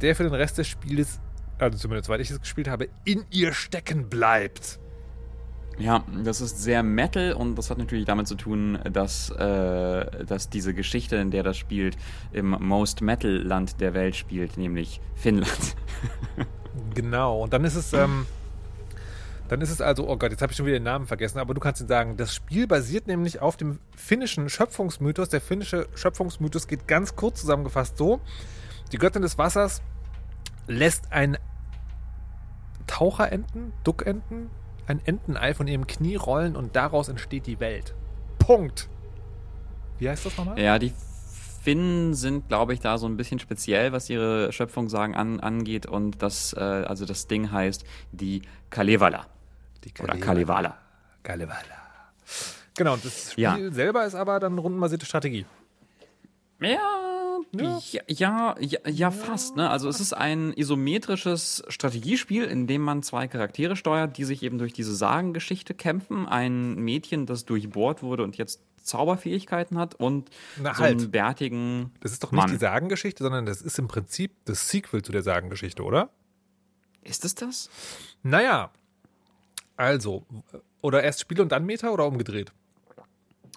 der 0.00 0.16
für 0.16 0.24
den 0.24 0.34
Rest 0.34 0.58
des 0.58 0.68
Spieles, 0.68 1.20
also 1.58 1.78
zumindest 1.78 2.06
soweit 2.06 2.20
ich 2.20 2.30
es 2.30 2.40
gespielt 2.40 2.68
habe, 2.68 2.88
in 3.04 3.24
ihr 3.30 3.52
stecken 3.52 4.08
bleibt. 4.08 4.78
Ja, 5.78 6.04
das 6.24 6.40
ist 6.40 6.62
sehr 6.62 6.82
Metal 6.82 7.32
und 7.32 7.56
das 7.56 7.70
hat 7.70 7.78
natürlich 7.78 8.04
damit 8.04 8.26
zu 8.26 8.34
tun, 8.34 8.78
dass, 8.92 9.30
äh, 9.30 10.24
dass 10.24 10.50
diese 10.50 10.74
Geschichte, 10.74 11.16
in 11.16 11.30
der 11.30 11.42
das 11.42 11.56
spielt, 11.56 11.96
im 12.32 12.50
Most 12.50 13.00
Metal 13.00 13.30
Land 13.30 13.80
der 13.80 13.94
Welt 13.94 14.14
spielt, 14.16 14.56
nämlich 14.56 15.00
Finnland. 15.14 15.76
Genau. 16.94 17.42
Und 17.42 17.52
dann 17.52 17.64
ist 17.64 17.74
es, 17.74 17.92
ähm, 17.92 18.26
dann 19.50 19.60
ist 19.62 19.70
es 19.70 19.80
also, 19.80 20.08
oh 20.08 20.16
Gott, 20.16 20.30
jetzt 20.30 20.42
habe 20.42 20.52
ich 20.52 20.56
schon 20.56 20.64
wieder 20.66 20.78
den 20.78 20.84
Namen 20.84 21.08
vergessen, 21.08 21.40
aber 21.40 21.54
du 21.54 21.60
kannst 21.60 21.80
ihn 21.80 21.88
sagen. 21.88 22.16
Das 22.16 22.32
Spiel 22.32 22.68
basiert 22.68 23.08
nämlich 23.08 23.40
auf 23.40 23.56
dem 23.56 23.80
finnischen 23.96 24.48
Schöpfungsmythos. 24.48 25.28
Der 25.28 25.40
finnische 25.40 25.88
Schöpfungsmythos 25.96 26.68
geht 26.68 26.86
ganz 26.86 27.16
kurz 27.16 27.40
zusammengefasst 27.40 27.96
so: 27.96 28.20
Die 28.92 28.98
Göttin 28.98 29.22
des 29.22 29.38
Wassers 29.38 29.82
lässt 30.68 31.10
ein 31.10 31.36
Taucherenten, 32.86 33.72
Duckenten, 33.82 34.50
ein 34.86 35.00
Entenei 35.04 35.52
von 35.52 35.66
ihrem 35.66 35.88
Knie 35.88 36.14
rollen 36.14 36.54
und 36.54 36.76
daraus 36.76 37.08
entsteht 37.08 37.48
die 37.48 37.58
Welt. 37.58 37.96
Punkt. 38.38 38.88
Wie 39.98 40.08
heißt 40.08 40.26
das 40.26 40.36
nochmal? 40.36 40.60
Ja, 40.60 40.78
die 40.78 40.92
Finnen 41.60 42.14
sind, 42.14 42.46
glaube 42.46 42.72
ich, 42.72 42.78
da 42.78 42.98
so 42.98 43.06
ein 43.06 43.16
bisschen 43.16 43.40
speziell, 43.40 43.90
was 43.90 44.08
ihre 44.10 44.52
Schöpfung 44.52 44.88
sagen 44.88 45.16
an, 45.16 45.40
angeht. 45.40 45.86
Und 45.86 46.22
das, 46.22 46.52
äh, 46.52 46.60
also 46.60 47.04
das 47.04 47.26
Ding 47.26 47.50
heißt 47.50 47.84
die 48.12 48.42
Kalevala. 48.70 49.26
Die 49.84 49.92
Oder 50.02 50.16
Kalevala. 50.18 50.76
Kalevala. 51.22 51.60
Genau, 52.76 52.94
und 52.94 53.04
das 53.04 53.32
Spiel 53.32 53.42
Ja. 53.44 53.70
selber 53.70 54.04
ist 54.06 54.14
aber 54.14 54.40
dann 54.40 54.58
rundenbasierte 54.58 55.06
Strategie. 55.06 55.46
Ja, 56.60 56.78
ja, 57.52 57.80
ja, 58.06 58.54
ja, 58.60 58.78
ja, 58.86 59.10
fast. 59.10 59.56
Ne? 59.56 59.68
Also 59.70 59.88
es 59.88 59.98
ist 60.00 60.12
ein 60.12 60.52
isometrisches 60.52 61.64
Strategiespiel, 61.68 62.44
in 62.44 62.66
dem 62.66 62.82
man 62.82 63.02
zwei 63.02 63.28
Charaktere 63.28 63.76
steuert, 63.76 64.18
die 64.18 64.24
sich 64.24 64.42
eben 64.42 64.58
durch 64.58 64.72
diese 64.72 64.94
Sagengeschichte 64.94 65.74
kämpfen. 65.74 66.28
Ein 66.28 66.74
Mädchen, 66.76 67.26
das 67.26 67.44
durchbohrt 67.46 68.02
wurde 68.02 68.22
und 68.24 68.36
jetzt 68.36 68.60
Zauberfähigkeiten 68.82 69.78
hat 69.78 69.94
und 69.94 70.30
Na, 70.58 70.74
so 70.74 70.80
halt. 70.82 71.00
einen 71.00 71.10
bärtigen 71.10 71.92
Das 72.00 72.12
ist 72.12 72.22
doch 72.22 72.32
nicht 72.32 72.40
Mann. 72.40 72.50
die 72.50 72.56
Sagengeschichte, 72.58 73.22
sondern 73.22 73.46
das 73.46 73.62
ist 73.62 73.78
im 73.78 73.88
Prinzip 73.88 74.32
das 74.44 74.68
Sequel 74.68 75.02
zu 75.02 75.12
der 75.12 75.22
Sagengeschichte, 75.22 75.82
oder? 75.82 76.10
Ist 77.02 77.24
es 77.24 77.34
das? 77.34 77.68
Naja, 78.22 78.70
also, 79.80 80.26
oder 80.82 81.02
erst 81.02 81.20
Spiel 81.20 81.40
und 81.40 81.50
dann 81.52 81.64
Meta 81.64 81.88
oder 81.88 82.06
umgedreht? 82.06 82.52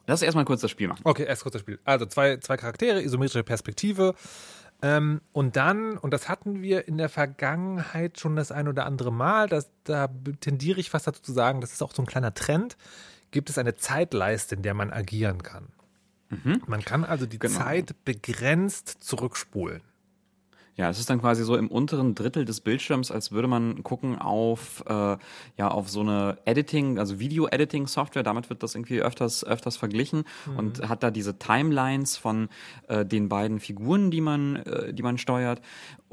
Lass 0.08 0.22
erstmal 0.22 0.46
kurz 0.46 0.62
das 0.62 0.72
Spiel 0.72 0.88
machen. 0.88 1.02
Okay, 1.04 1.24
erst 1.26 1.44
kurz 1.44 1.54
das 1.54 1.62
Spiel. 1.62 1.80
Also 1.84 2.06
zwei, 2.06 2.38
zwei 2.38 2.58
Charaktere, 2.58 3.02
isometrische 3.02 3.44
Perspektive. 3.44 4.16
Ähm, 4.82 5.22
und 5.32 5.56
dann, 5.56 5.98
und 5.98 6.12
das 6.12 6.28
hatten 6.28 6.62
wir 6.62 6.88
in 6.88 6.98
der 6.98 7.08
Vergangenheit 7.10 8.20
schon 8.20 8.36
das 8.36 8.52
ein 8.52 8.68
oder 8.68 8.86
andere 8.86 9.14
Mal, 9.14 9.48
das, 9.48 9.70
da 9.86 10.10
tendiere 10.42 10.80
ich 10.80 10.90
fast 10.90 11.08
dazu 11.08 11.22
zu 11.22 11.32
sagen, 11.32 11.62
das 11.62 11.72
ist 11.72 11.82
auch 11.82 11.94
so 11.94 12.02
ein 12.02 12.06
kleiner 12.06 12.34
Trend, 12.34 12.76
gibt 13.32 13.50
es 13.50 13.58
eine 13.58 13.76
Zeitleiste, 13.76 14.56
in 14.56 14.62
der 14.62 14.74
man 14.74 14.92
agieren 14.92 15.42
kann. 15.44 15.68
Man 16.66 16.84
kann 16.84 17.06
also 17.06 17.26
die 17.28 17.38
Genau. 17.38 17.60
Zeit 17.60 17.96
begrenzt 18.06 18.98
zurückspulen. 19.02 19.82
Ja, 20.76 20.90
es 20.90 21.00
ist 21.00 21.10
dann 21.10 21.22
quasi 21.22 21.44
so 21.44 21.56
im 21.56 21.68
unteren 21.68 22.16
Drittel 22.16 22.46
des 22.46 22.60
Bildschirms, 22.62 23.12
als 23.12 23.32
würde 23.32 23.48
man 23.48 23.84
gucken 23.84 24.18
auf, 24.18 24.84
äh, 24.88 25.18
ja, 25.58 25.68
auf 25.68 25.90
so 25.90 26.02
eine 26.02 26.40
Editing, 26.46 26.98
also 26.98 27.20
Video-Editing-Software. 27.20 28.24
Damit 28.24 28.50
wird 28.50 28.64
das 28.64 28.74
irgendwie 28.74 29.02
öfters, 29.02 29.44
öfters 29.44 29.78
verglichen 29.78 30.24
und 30.58 30.90
hat 30.90 31.04
da 31.04 31.12
diese 31.12 31.38
Timelines 31.38 32.18
von 32.18 32.50
äh, 32.88 33.06
den 33.06 33.30
beiden 33.30 33.60
Figuren, 33.60 34.10
die 34.10 34.22
man, 34.22 34.56
äh, 34.56 34.94
die 34.94 35.04
man 35.04 35.20
steuert 35.20 35.62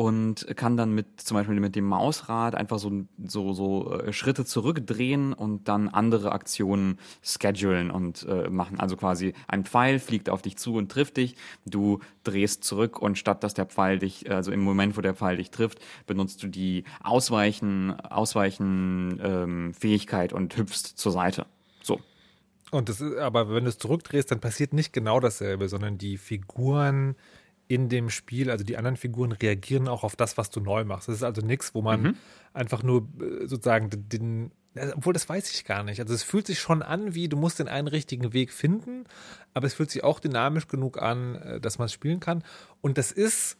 und 0.00 0.46
kann 0.56 0.78
dann 0.78 0.94
mit 0.94 1.20
zum 1.20 1.36
Beispiel 1.36 1.60
mit 1.60 1.76
dem 1.76 1.84
Mausrad 1.84 2.54
einfach 2.54 2.78
so, 2.78 3.04
so, 3.22 3.52
so 3.52 3.98
äh, 3.98 4.14
Schritte 4.14 4.46
zurückdrehen 4.46 5.34
und 5.34 5.68
dann 5.68 5.88
andere 5.88 6.32
Aktionen 6.32 6.98
schedulen 7.22 7.90
und 7.90 8.26
äh, 8.26 8.48
machen. 8.48 8.80
Also 8.80 8.96
quasi 8.96 9.34
ein 9.46 9.66
Pfeil 9.66 9.98
fliegt 9.98 10.30
auf 10.30 10.40
dich 10.40 10.56
zu 10.56 10.76
und 10.76 10.90
trifft 10.90 11.18
dich, 11.18 11.36
du 11.66 12.00
drehst 12.24 12.64
zurück 12.64 12.98
und 12.98 13.18
statt 13.18 13.44
dass 13.44 13.52
der 13.52 13.66
Pfeil 13.66 13.98
dich, 13.98 14.30
also 14.30 14.49
im 14.50 14.60
Moment, 14.60 14.96
wo 14.96 15.00
der 15.00 15.14
Pfeil 15.14 15.36
dich 15.36 15.50
trifft, 15.50 15.80
benutzt 16.06 16.42
du 16.42 16.48
die 16.48 16.84
Ausweichen, 17.02 17.98
Ausweichen 18.00 19.20
ähm, 19.22 19.74
Fähigkeit 19.74 20.32
und 20.32 20.56
hüpfst 20.56 20.96
zur 20.96 21.12
Seite. 21.12 21.46
So. 21.82 22.00
Und 22.70 22.88
das 22.88 23.00
ist, 23.00 23.16
aber 23.16 23.52
wenn 23.52 23.64
du 23.64 23.70
es 23.70 23.78
zurückdrehst, 23.78 24.30
dann 24.30 24.40
passiert 24.40 24.72
nicht 24.72 24.92
genau 24.92 25.20
dasselbe, 25.20 25.68
sondern 25.68 25.98
die 25.98 26.18
Figuren 26.18 27.16
in 27.70 27.88
dem 27.88 28.10
Spiel, 28.10 28.50
also 28.50 28.64
die 28.64 28.76
anderen 28.76 28.96
Figuren 28.96 29.30
reagieren 29.30 29.86
auch 29.86 30.02
auf 30.02 30.16
das, 30.16 30.36
was 30.36 30.50
du 30.50 30.60
neu 30.60 30.84
machst. 30.84 31.08
Das 31.08 31.14
ist 31.14 31.22
also 31.22 31.40
nichts, 31.40 31.72
wo 31.72 31.82
man 31.82 32.16
einfach 32.52 32.82
nur 32.82 33.06
äh, 33.20 33.46
sozusagen 33.46 33.90
den, 33.92 34.50
obwohl 34.96 35.12
das 35.12 35.28
weiß 35.28 35.52
ich 35.52 35.64
gar 35.64 35.84
nicht. 35.84 36.00
Also 36.00 36.12
es 36.12 36.24
fühlt 36.24 36.48
sich 36.48 36.58
schon 36.58 36.82
an, 36.82 37.14
wie 37.14 37.28
du 37.28 37.36
musst 37.36 37.60
den 37.60 37.68
einen 37.68 37.86
richtigen 37.86 38.32
Weg 38.32 38.52
finden, 38.52 39.04
aber 39.54 39.68
es 39.68 39.74
fühlt 39.74 39.90
sich 39.90 40.02
auch 40.02 40.18
dynamisch 40.18 40.66
genug 40.66 41.00
an, 41.00 41.36
äh, 41.36 41.60
dass 41.60 41.78
man 41.78 41.86
es 41.86 41.92
spielen 41.92 42.18
kann. 42.18 42.42
Und 42.80 42.98
das 42.98 43.12
ist 43.12 43.56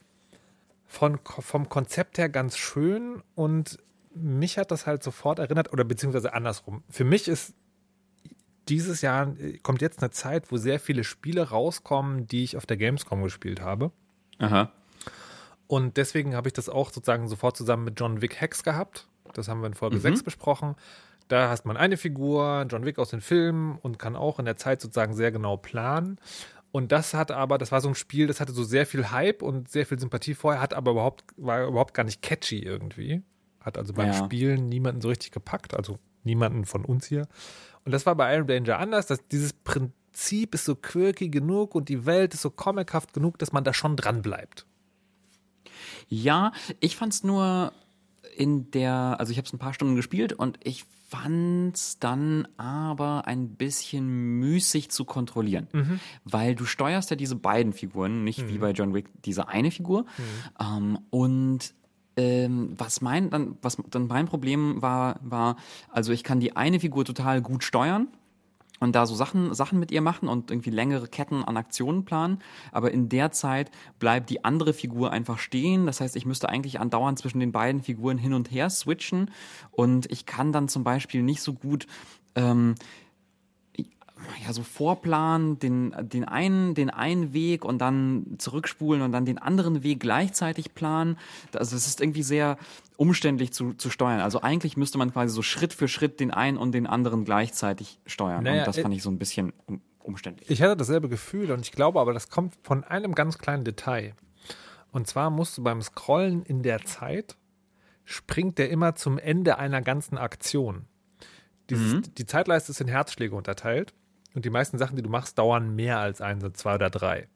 von, 0.91 1.21
vom 1.25 1.69
Konzept 1.69 2.19
her 2.19 2.29
ganz 2.29 2.59
schön 2.59 3.23
und 3.37 3.79
mich 4.13 4.59
hat 4.59 4.73
das 4.73 4.87
halt 4.87 5.05
sofort 5.05 5.39
erinnert, 5.39 5.73
oder 5.73 5.85
beziehungsweise 5.85 6.35
andersrum. 6.35 6.83
Für 6.91 7.05
mich 7.05 7.29
ist 7.29 7.55
dieses 8.69 9.01
Jahr, 9.01 9.39
äh, 9.39 9.59
kommt 9.59 9.83
jetzt 9.83 10.01
eine 10.01 10.11
Zeit, 10.11 10.51
wo 10.51 10.57
sehr 10.57 10.81
viele 10.81 11.05
Spiele 11.05 11.49
rauskommen, 11.51 12.27
die 12.27 12.43
ich 12.43 12.57
auf 12.57 12.67
der 12.67 12.77
Gamescom 12.77 13.23
gespielt 13.23 13.61
habe. 13.61 13.93
Aha. 14.39 14.73
Und 15.69 15.97
deswegen 15.97 16.35
habe 16.35 16.49
ich 16.49 16.55
das 16.55 16.69
auch 16.69 16.91
sozusagen 16.91 17.29
sofort 17.29 17.57
zusammen 17.57 17.85
mit 17.85 18.01
John 18.01 18.21
Wick 18.21 18.41
Hex 18.41 18.65
gehabt. 18.65 19.07
Das 19.33 19.47
haben 19.47 19.61
wir 19.61 19.69
in 19.69 19.75
Folge 19.75 20.01
6 20.01 20.25
besprochen. 20.25 20.75
Da 21.29 21.51
hast 21.51 21.67
man 21.67 21.77
eine 21.77 21.97
Figur, 21.97 22.67
John 22.69 22.85
Wick 22.85 22.99
aus 22.99 23.11
den 23.11 23.21
Filmen 23.21 23.79
und 23.81 24.01
kann 24.01 24.17
auch 24.17 24.41
in 24.41 24.45
der 24.45 24.57
Zeit 24.57 24.81
sozusagen 24.81 25.15
sehr 25.15 25.31
genau 25.31 25.57
planen. 25.57 26.19
Und 26.73 26.93
das 26.93 27.15
hat 27.15 27.31
aber, 27.33 27.59
das 27.59 27.73
war 27.73 27.81
so 27.81 27.89
ein 27.89 27.95
Spiel, 27.95 28.27
das 28.27 28.41
hatte 28.41 28.53
so 28.53 28.63
sehr 28.63 28.87
viel 28.87 29.11
Hype 29.11 29.43
und 29.43 29.69
sehr 29.69 29.87
viel 29.87 29.99
Sympathie 29.99 30.35
vorher, 30.35 30.61
hat 30.61 30.73
aber 30.75 30.93
überhaupt, 30.93 31.25
war 31.37 31.67
überhaupt 31.67 31.95
gar 31.95 32.05
nicht 32.05 32.23
catchy 32.23 32.61
irgendwie. 32.61 33.23
Hat 33.61 33.77
also 33.77 33.93
beim 33.93 34.09
Ja. 34.09 34.15
Spielen 34.15 34.69
niemanden 34.69 35.01
so 35.01 35.09
richtig 35.09 35.33
gepackt, 35.33 35.75
also 35.75 35.99
niemanden 36.23 36.65
von 36.65 36.85
uns 36.85 37.07
hier. 37.07 37.27
Und 37.85 37.93
das 37.93 38.07
war 38.07 38.15
bei 38.15 38.35
Iron 38.35 38.47
Danger 38.47 38.79
anders, 38.79 39.07
dass 39.07 39.27
dieses 39.29 39.53
Prinzip 39.53 40.55
ist 40.55 40.65
so 40.65 40.77
quirky 40.77 41.29
genug 41.29 41.75
und 41.75 41.89
die 41.89 42.07
Welt 42.07 42.35
ist 42.35 42.43
so 42.43 42.51
comichaft 42.51 43.13
genug, 43.13 43.39
dass 43.39 43.53
man 43.53 43.65
da 43.65 43.75
schon 43.75 43.97
dran 43.97 44.23
bleibt. 44.23 44.67
Ja, 46.09 46.53
ich 46.79 46.97
fand's 46.97 47.25
nur 47.25 47.73
in 48.37 48.71
der, 48.71 49.17
also 49.19 49.33
ich 49.33 49.39
habe 49.39 49.47
es 49.47 49.53
ein 49.53 49.59
paar 49.59 49.75
Stunden 49.75 49.97
gespielt 49.97 50.33
und 50.33 50.59
ich 50.63 50.85
fand's 51.11 51.99
dann 51.99 52.47
aber 52.57 53.27
ein 53.27 53.51
bisschen 53.57 54.39
müßig 54.39 54.91
zu 54.91 55.05
kontrollieren, 55.05 55.67
weil 56.25 56.55
du 56.55 56.65
steuerst 56.65 57.11
ja 57.11 57.17
diese 57.17 57.35
beiden 57.35 57.73
Figuren, 57.73 58.23
nicht 58.23 58.47
wie 58.49 58.59
bei 58.59 58.71
John 58.71 58.95
Wick 58.95 59.09
diese 59.25 59.49
eine 59.49 59.71
Figur. 59.73 60.07
Ähm, 60.61 60.99
und 61.11 61.75
ähm, 62.17 62.75
was 62.77 63.01
mein 63.01 63.31
dann, 63.31 63.57
was 63.61 63.77
dann 63.91 64.07
mein 64.07 64.27
Problem 64.27 64.83
war, 64.83 65.19
war, 65.23 65.57
also 65.89 66.13
ich 66.13 66.23
kann 66.23 66.39
die 66.39 66.57
eine 66.57 66.79
Figur 66.79 67.05
total 67.05 67.43
gut 67.43 67.65
steuern 67.65 68.09
und 68.81 68.95
da 68.95 69.07
so 69.07 69.15
Sachen, 69.15 69.55
Sachen 69.55 69.79
mit 69.79 69.93
ihr 69.93 70.01
machen 70.01 70.29
und 70.29 70.51
irgendwie 70.51 70.71
längere 70.71 71.07
Ketten 71.07 71.45
an 71.45 71.57
Aktionen 71.59 72.05
planen. 72.05 72.39
Aber 72.73 72.91
in 72.91 73.11
der 73.11 73.31
Zeit 73.31 73.71
bleibt 73.99 74.31
die 74.31 74.45
andere 74.45 74.73
Figur 74.73 75.13
einfach 75.13 75.39
stehen. 75.39 75.87
Das 75.87 76.01
heißt, 76.01 76.17
ich 76.17 76.25
müsste 76.25 76.49
eigentlich 76.49 76.81
andauernd 76.81 77.19
zwischen 77.19 77.41
den 77.41 77.53
beiden 77.53 77.83
Figuren 77.83 78.17
hin 78.17 78.33
und 78.33 78.51
her 78.51 78.71
switchen. 78.71 79.31
Und 79.71 80.11
ich 80.11 80.25
kann 80.25 80.53
dann 80.53 80.69
zum 80.69 80.83
Beispiel 80.83 81.23
nicht 81.23 81.43
so 81.43 81.53
gut 81.53 81.87
ähm, 82.35 82.75
ja, 84.45 84.53
so 84.53 84.63
vorplanen, 84.63 85.59
den, 85.59 85.95
den, 86.03 86.25
einen, 86.25 86.75
den 86.75 86.91
einen 86.91 87.33
Weg 87.33 87.65
und 87.65 87.79
dann 87.79 88.37
zurückspulen 88.39 89.03
und 89.03 89.13
dann 89.13 89.25
den 89.25 89.39
anderen 89.39 89.83
Weg 89.83 90.01
gleichzeitig 90.01 90.75
planen. 90.75 91.19
Also 91.55 91.77
es 91.77 91.87
ist 91.87 92.01
irgendwie 92.01 92.23
sehr 92.23 92.59
umständlich 92.97 93.53
zu, 93.53 93.75
zu 93.75 93.91
steuern. 93.91 94.21
Also 94.21 94.43
eigentlich 94.43 94.77
müsste 94.77 94.99
man 94.99 95.13
quasi 95.13 95.35
so 95.35 95.43
Schritt 95.43 95.73
für 95.73 95.89
Schritt 95.89 96.21
den 96.21 96.31
einen 96.31 96.57
und 96.57 96.73
den 96.73 96.87
anderen 96.87 97.25
gleichzeitig 97.25 97.99
steuern. 98.07 98.45
Naja, 98.45 98.61
und 98.61 98.69
das 98.69 98.79
äh, 98.79 98.83
fand 98.83 98.95
ich 98.95 99.03
so 99.03 99.11
ein 99.11 99.19
bisschen 99.19 99.53
um, 99.67 99.81
umständlich. 100.01 100.51
Ich 100.51 100.63
hatte 100.63 100.77
dasselbe 100.77 101.09
Gefühl 101.09 101.51
und 101.51 101.61
ich 101.61 101.73
glaube 101.73 102.01
aber, 102.01 102.13
das 102.13 102.29
kommt 102.29 102.55
von 102.63 102.85
einem 102.85 103.15
ganz 103.15 103.39
kleinen 103.39 103.65
Detail. 103.65 104.15
Und 104.93 105.07
zwar 105.07 105.31
musst 105.31 105.57
du 105.59 105.63
beim 105.63 105.81
Scrollen 105.83 106.43
in 106.43 106.63
der 106.63 106.85
Zeit, 106.85 107.37
springt 108.05 108.59
der 108.59 108.71
immer 108.71 108.97
zum 108.97 109.19
Ende 109.19 109.59
einer 109.59 109.83
ganzen 109.83 110.19
Aktion. 110.19 110.87
Dieses, 111.71 112.03
Die 112.03 112.27
Zeitleiste 112.27 112.73
ist 112.73 112.81
in 112.81 112.89
Herzschläge 112.89 113.37
unterteilt 113.37 113.95
und 114.35 114.45
die 114.45 114.51
meisten 114.51 114.79
Sachen, 114.79 114.97
die 114.97 115.03
du 115.03 115.11
machst, 115.11 115.39
dauern 115.39 115.75
mehr 115.75 115.99
als 115.99 116.21
ein, 116.21 116.55
zwei 116.55 116.75
oder 116.75 116.91
drei. 116.91 117.29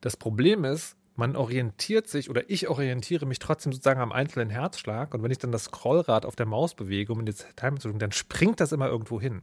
Das 0.00 0.16
Problem 0.16 0.64
ist, 0.64 0.96
man 1.14 1.36
orientiert 1.36 2.08
sich 2.08 2.30
oder 2.30 2.48
ich 2.48 2.68
orientiere 2.68 3.26
mich 3.26 3.38
trotzdem 3.38 3.72
sozusagen 3.72 4.00
am 4.00 4.12
einzelnen 4.12 4.50
Herzschlag 4.50 5.14
und 5.14 5.22
wenn 5.22 5.30
ich 5.30 5.38
dann 5.38 5.52
das 5.52 5.64
Scrollrad 5.64 6.24
auf 6.24 6.36
der 6.36 6.46
Maus 6.46 6.74
bewege, 6.74 7.12
um 7.12 7.20
in 7.20 7.26
die 7.26 7.34
Timer 7.34 7.78
zu 7.78 7.88
drücken, 7.88 7.98
dann 7.98 8.12
springt 8.12 8.60
das 8.60 8.72
immer 8.72 8.88
irgendwo 8.88 9.20
hin. 9.20 9.42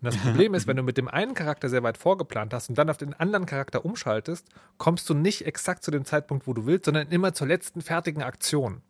Und 0.00 0.12
das 0.12 0.16
Problem 0.16 0.54
ist, 0.54 0.66
wenn 0.66 0.76
du 0.76 0.82
mit 0.82 0.98
dem 0.98 1.08
einen 1.08 1.34
Charakter 1.34 1.68
sehr 1.68 1.82
weit 1.82 1.96
vorgeplant 1.96 2.52
hast 2.52 2.68
und 2.68 2.76
dann 2.76 2.90
auf 2.90 2.96
den 2.96 3.14
anderen 3.14 3.46
Charakter 3.46 3.84
umschaltest, 3.84 4.46
kommst 4.76 5.08
du 5.08 5.14
nicht 5.14 5.46
exakt 5.46 5.82
zu 5.82 5.90
dem 5.90 6.04
Zeitpunkt, 6.04 6.46
wo 6.46 6.52
du 6.52 6.66
willst, 6.66 6.86
sondern 6.86 7.08
immer 7.08 7.32
zur 7.32 7.46
letzten 7.46 7.80
fertigen 7.80 8.22
Aktion. 8.22 8.82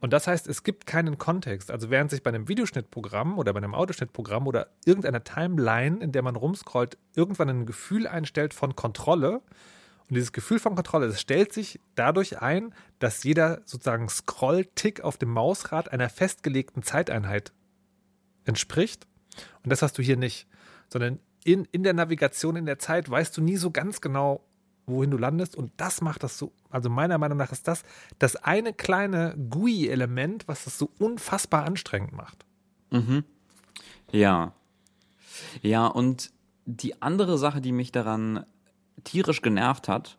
Und 0.00 0.12
das 0.12 0.26
heißt, 0.26 0.48
es 0.48 0.62
gibt 0.62 0.86
keinen 0.86 1.18
Kontext. 1.18 1.70
Also 1.70 1.90
während 1.90 2.10
sich 2.10 2.22
bei 2.22 2.30
einem 2.30 2.48
Videoschnittprogramm 2.48 3.38
oder 3.38 3.52
bei 3.52 3.58
einem 3.58 3.74
Autoschnittprogramm 3.74 4.46
oder 4.46 4.68
irgendeiner 4.84 5.22
Timeline, 5.22 5.98
in 6.00 6.12
der 6.12 6.22
man 6.22 6.36
rumscrollt, 6.36 6.98
irgendwann 7.14 7.48
ein 7.48 7.66
Gefühl 7.66 8.06
einstellt 8.06 8.54
von 8.54 8.74
Kontrolle. 8.74 9.42
Und 10.08 10.14
dieses 10.14 10.32
Gefühl 10.32 10.58
von 10.58 10.74
Kontrolle, 10.74 11.08
das 11.08 11.20
stellt 11.20 11.52
sich 11.52 11.80
dadurch 11.94 12.40
ein, 12.40 12.74
dass 12.98 13.24
jeder 13.24 13.62
sozusagen 13.64 14.08
Scroll-Tick 14.08 15.00
auf 15.00 15.16
dem 15.16 15.30
Mausrad 15.30 15.92
einer 15.92 16.08
festgelegten 16.08 16.82
Zeiteinheit 16.82 17.52
entspricht. 18.44 19.06
Und 19.62 19.70
das 19.70 19.82
hast 19.82 19.98
du 19.98 20.02
hier 20.02 20.16
nicht. 20.16 20.46
Sondern 20.88 21.18
in, 21.44 21.66
in 21.72 21.82
der 21.82 21.94
Navigation 21.94 22.56
in 22.56 22.66
der 22.66 22.78
Zeit 22.78 23.08
weißt 23.08 23.36
du 23.36 23.42
nie 23.42 23.56
so 23.56 23.70
ganz 23.70 24.00
genau, 24.00 24.44
wohin 24.86 25.10
du 25.10 25.18
landest. 25.18 25.56
Und 25.56 25.72
das 25.76 26.00
macht 26.00 26.22
das 26.22 26.38
so, 26.38 26.52
also 26.76 26.88
meiner 26.90 27.18
Meinung 27.18 27.38
nach 27.38 27.50
ist 27.52 27.66
das 27.66 27.82
das 28.18 28.36
eine 28.36 28.72
kleine 28.72 29.34
GUI-Element, 29.50 30.46
was 30.46 30.64
das 30.64 30.78
so 30.78 30.90
unfassbar 30.98 31.64
anstrengend 31.64 32.12
macht. 32.12 32.44
Ja. 34.12 34.52
Ja, 35.62 35.86
und 35.86 36.30
die 36.64 37.02
andere 37.02 37.38
Sache, 37.38 37.60
die 37.60 37.72
mich 37.72 37.92
daran 37.92 38.44
tierisch 39.04 39.42
genervt 39.42 39.88
hat, 39.88 40.18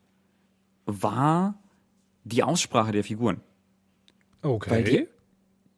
war 0.85 1.59
die 2.23 2.43
Aussprache 2.43 2.91
der 2.91 3.03
Figuren. 3.03 3.41
Okay. 4.41 4.83
Die, 4.83 5.07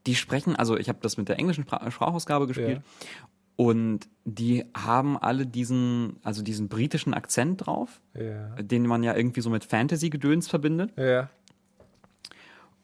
die 0.06 0.16
sprechen, 0.16 0.56
also 0.56 0.78
ich 0.78 0.90
habe 0.90 1.00
das 1.02 1.18
mit 1.18 1.30
der 1.30 1.40
englischen 1.40 1.66
Spra- 1.66 1.90
Sprachausgabe 1.92 2.48
gespielt 2.48 2.82
und 3.60 4.08
die 4.24 4.64
haben 4.74 5.18
alle 5.18 5.46
diesen, 5.46 6.16
also 6.24 6.42
diesen 6.42 6.70
britischen 6.70 7.14
Akzent 7.14 7.66
drauf, 7.66 8.00
ja. 8.14 8.56
den 8.56 8.88
man 8.88 9.04
ja 9.04 9.14
irgendwie 9.14 9.42
so 9.42 9.50
mit 9.50 9.66
Fantasy-Gedöns 9.66 10.48
verbindet. 10.48 10.94
Ja. 10.96 11.30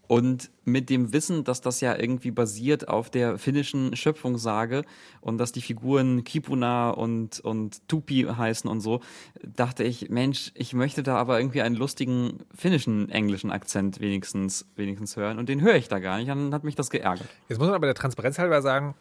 Und 0.07 0.51
mit 0.65 0.89
dem 0.89 1.13
Wissen, 1.13 1.45
dass 1.45 1.61
das 1.61 1.79
ja 1.79 1.97
irgendwie 1.97 2.29
basiert 2.29 2.89
auf 2.89 3.09
der 3.09 3.37
finnischen 3.37 3.95
Schöpfungssage 3.95 4.83
und 5.21 5.37
dass 5.37 5.53
die 5.53 5.61
Figuren 5.61 6.25
Kipuna 6.25 6.89
und, 6.89 7.39
und 7.39 7.87
Tupi 7.87 8.23
heißen 8.23 8.69
und 8.69 8.81
so, 8.81 8.99
dachte 9.41 9.85
ich, 9.85 10.09
Mensch, 10.09 10.51
ich 10.55 10.73
möchte 10.73 11.03
da 11.03 11.15
aber 11.15 11.39
irgendwie 11.39 11.61
einen 11.61 11.75
lustigen 11.75 12.39
finnischen 12.53 13.09
englischen 13.09 13.49
Akzent 13.49 14.01
wenigstens, 14.01 14.67
wenigstens 14.75 15.15
hören. 15.15 15.39
Und 15.39 15.47
den 15.47 15.61
höre 15.61 15.75
ich 15.75 15.87
da 15.87 15.99
gar 15.99 16.17
nicht. 16.17 16.27
Dann 16.27 16.53
hat 16.53 16.65
mich 16.65 16.75
das 16.75 16.89
geärgert. 16.89 17.29
Jetzt 17.47 17.59
muss 17.59 17.67
man 17.67 17.75
aber 17.75 17.87
der 17.87 17.95
Transparenz 17.95 18.37
halber 18.39 18.61
sagen, 18.61 18.93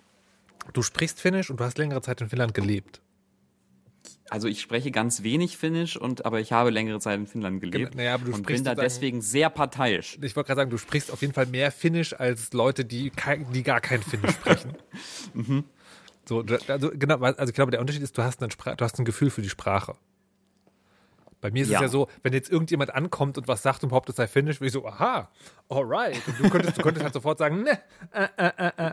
du 0.73 0.83
sprichst 0.83 1.21
Finnisch 1.21 1.51
und 1.51 1.61
du 1.61 1.65
hast 1.65 1.79
längere 1.79 2.01
Zeit 2.03 2.21
in 2.21 2.29
Finnland 2.29 2.55
gelebt. 2.55 3.01
Also 4.31 4.49
ich 4.49 4.61
spreche 4.61 4.91
ganz 4.91 5.23
wenig 5.23 5.57
Finnisch 5.57 5.97
und 5.97 6.25
aber 6.25 6.41
ich 6.41 6.53
habe 6.53 6.71
längere 6.71 6.99
Zeit 6.99 7.19
in 7.19 7.27
Finnland 7.27 7.61
gelebt 7.61 7.95
naja, 7.95 8.15
aber 8.15 8.25
du 8.25 8.33
und 8.33 8.39
sprichst 8.39 8.65
bin 8.65 8.75
da 8.75 8.81
deswegen 8.81 9.21
sehr 9.21 9.51
parteiisch. 9.51 10.19
Ich 10.23 10.35
wollte 10.35 10.49
gerade 10.49 10.61
sagen, 10.61 10.71
du 10.71 10.79
sprichst 10.79 11.11
auf 11.13 11.21
jeden 11.21 11.35
Fall 11.35 11.47
mehr 11.47 11.71
Finnisch 11.71 12.19
als 12.19 12.53
Leute, 12.53 12.85
die, 12.85 13.11
kein, 13.11 13.53
die 13.53 13.63
gar 13.63 13.81
kein 13.81 14.03
Finnisch 14.03 14.33
sprechen. 14.33 14.77
Mhm. 15.35 15.65
So, 16.27 16.43
also 16.69 16.91
genau, 16.95 17.19
also 17.19 17.51
ich 17.51 17.55
glaube, 17.55 17.71
der 17.71 17.81
Unterschied 17.81 18.03
ist, 18.03 18.17
du 18.17 18.23
hast, 18.23 18.41
Spra 18.51 18.77
du 18.77 18.83
hast 18.83 18.99
ein 18.99 19.05
Gefühl 19.05 19.29
für 19.29 19.43
die 19.43 19.51
Sprache. 19.51 19.95
Bei 21.45 21.51
mir 21.51 21.63
ist 21.65 21.69
Ja. 21.69 21.77
es 21.77 21.83
ja 21.83 21.89
so, 21.89 22.09
wenn 22.23 22.33
jetzt 22.33 22.51
irgendjemand 22.51 22.95
ankommt 22.95 23.37
und 23.37 23.47
was 23.49 23.63
sagt 23.63 23.83
und 23.83 23.91
behauptet, 23.91 24.15
es 24.15 24.17
sei 24.17 24.27
Finnisch, 24.27 24.63
will 24.63 24.69
ich 24.69 24.73
so, 24.73 24.87
aha, 24.87 25.29
alright. 25.69 26.17
Und 26.27 26.39
du 26.41 26.49
könntest, 26.49 26.79
du 26.79 26.83
könntest 26.83 27.05
halt 27.05 27.13
sofort 27.13 27.37
sagen, 27.37 27.65
ne, 27.65 27.79
äh, 28.13 28.29
äh, 28.39 28.51
äh, 28.57 28.87
äh. 28.87 28.93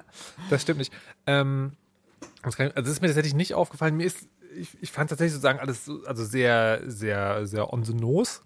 Das 0.50 0.62
stimmt 0.62 0.80
nicht. 0.80 0.92
Ähm, 1.26 1.78
das, 2.44 2.58
kann, 2.58 2.68
also 2.72 2.82
das 2.82 2.90
ist 2.90 3.02
mir 3.02 3.08
tatsächlich 3.08 3.36
nicht 3.36 3.54
aufgefallen. 3.54 3.96
Mir 3.96 4.06
ist, 4.06 4.28
ich, 4.54 4.78
ich 4.82 4.92
fand 4.92 5.10
tatsächlich 5.10 5.32
sozusagen 5.32 5.60
alles 5.62 5.86
so, 5.86 6.04
also 6.06 6.26
sehr, 6.26 6.82
sehr, 6.88 7.48
sehr 7.48 7.72
on 7.72 7.86
the 7.86 7.94
nose, 7.94 8.42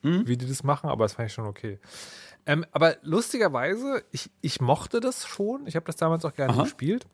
wie 0.00 0.38
die 0.38 0.48
das 0.48 0.64
machen, 0.64 0.88
aber 0.88 1.04
das 1.04 1.12
fand 1.12 1.28
ich 1.28 1.34
schon 1.34 1.44
okay. 1.44 1.78
Ähm, 2.46 2.64
aber 2.72 2.96
lustigerweise, 3.02 4.02
ich, 4.12 4.30
ich 4.40 4.62
mochte 4.62 5.00
das 5.00 5.26
schon. 5.26 5.66
Ich 5.66 5.76
habe 5.76 5.84
das 5.84 5.96
damals 5.96 6.24
auch 6.24 6.32
gerne 6.32 6.54
Aha. 6.54 6.62
gespielt. 6.62 7.06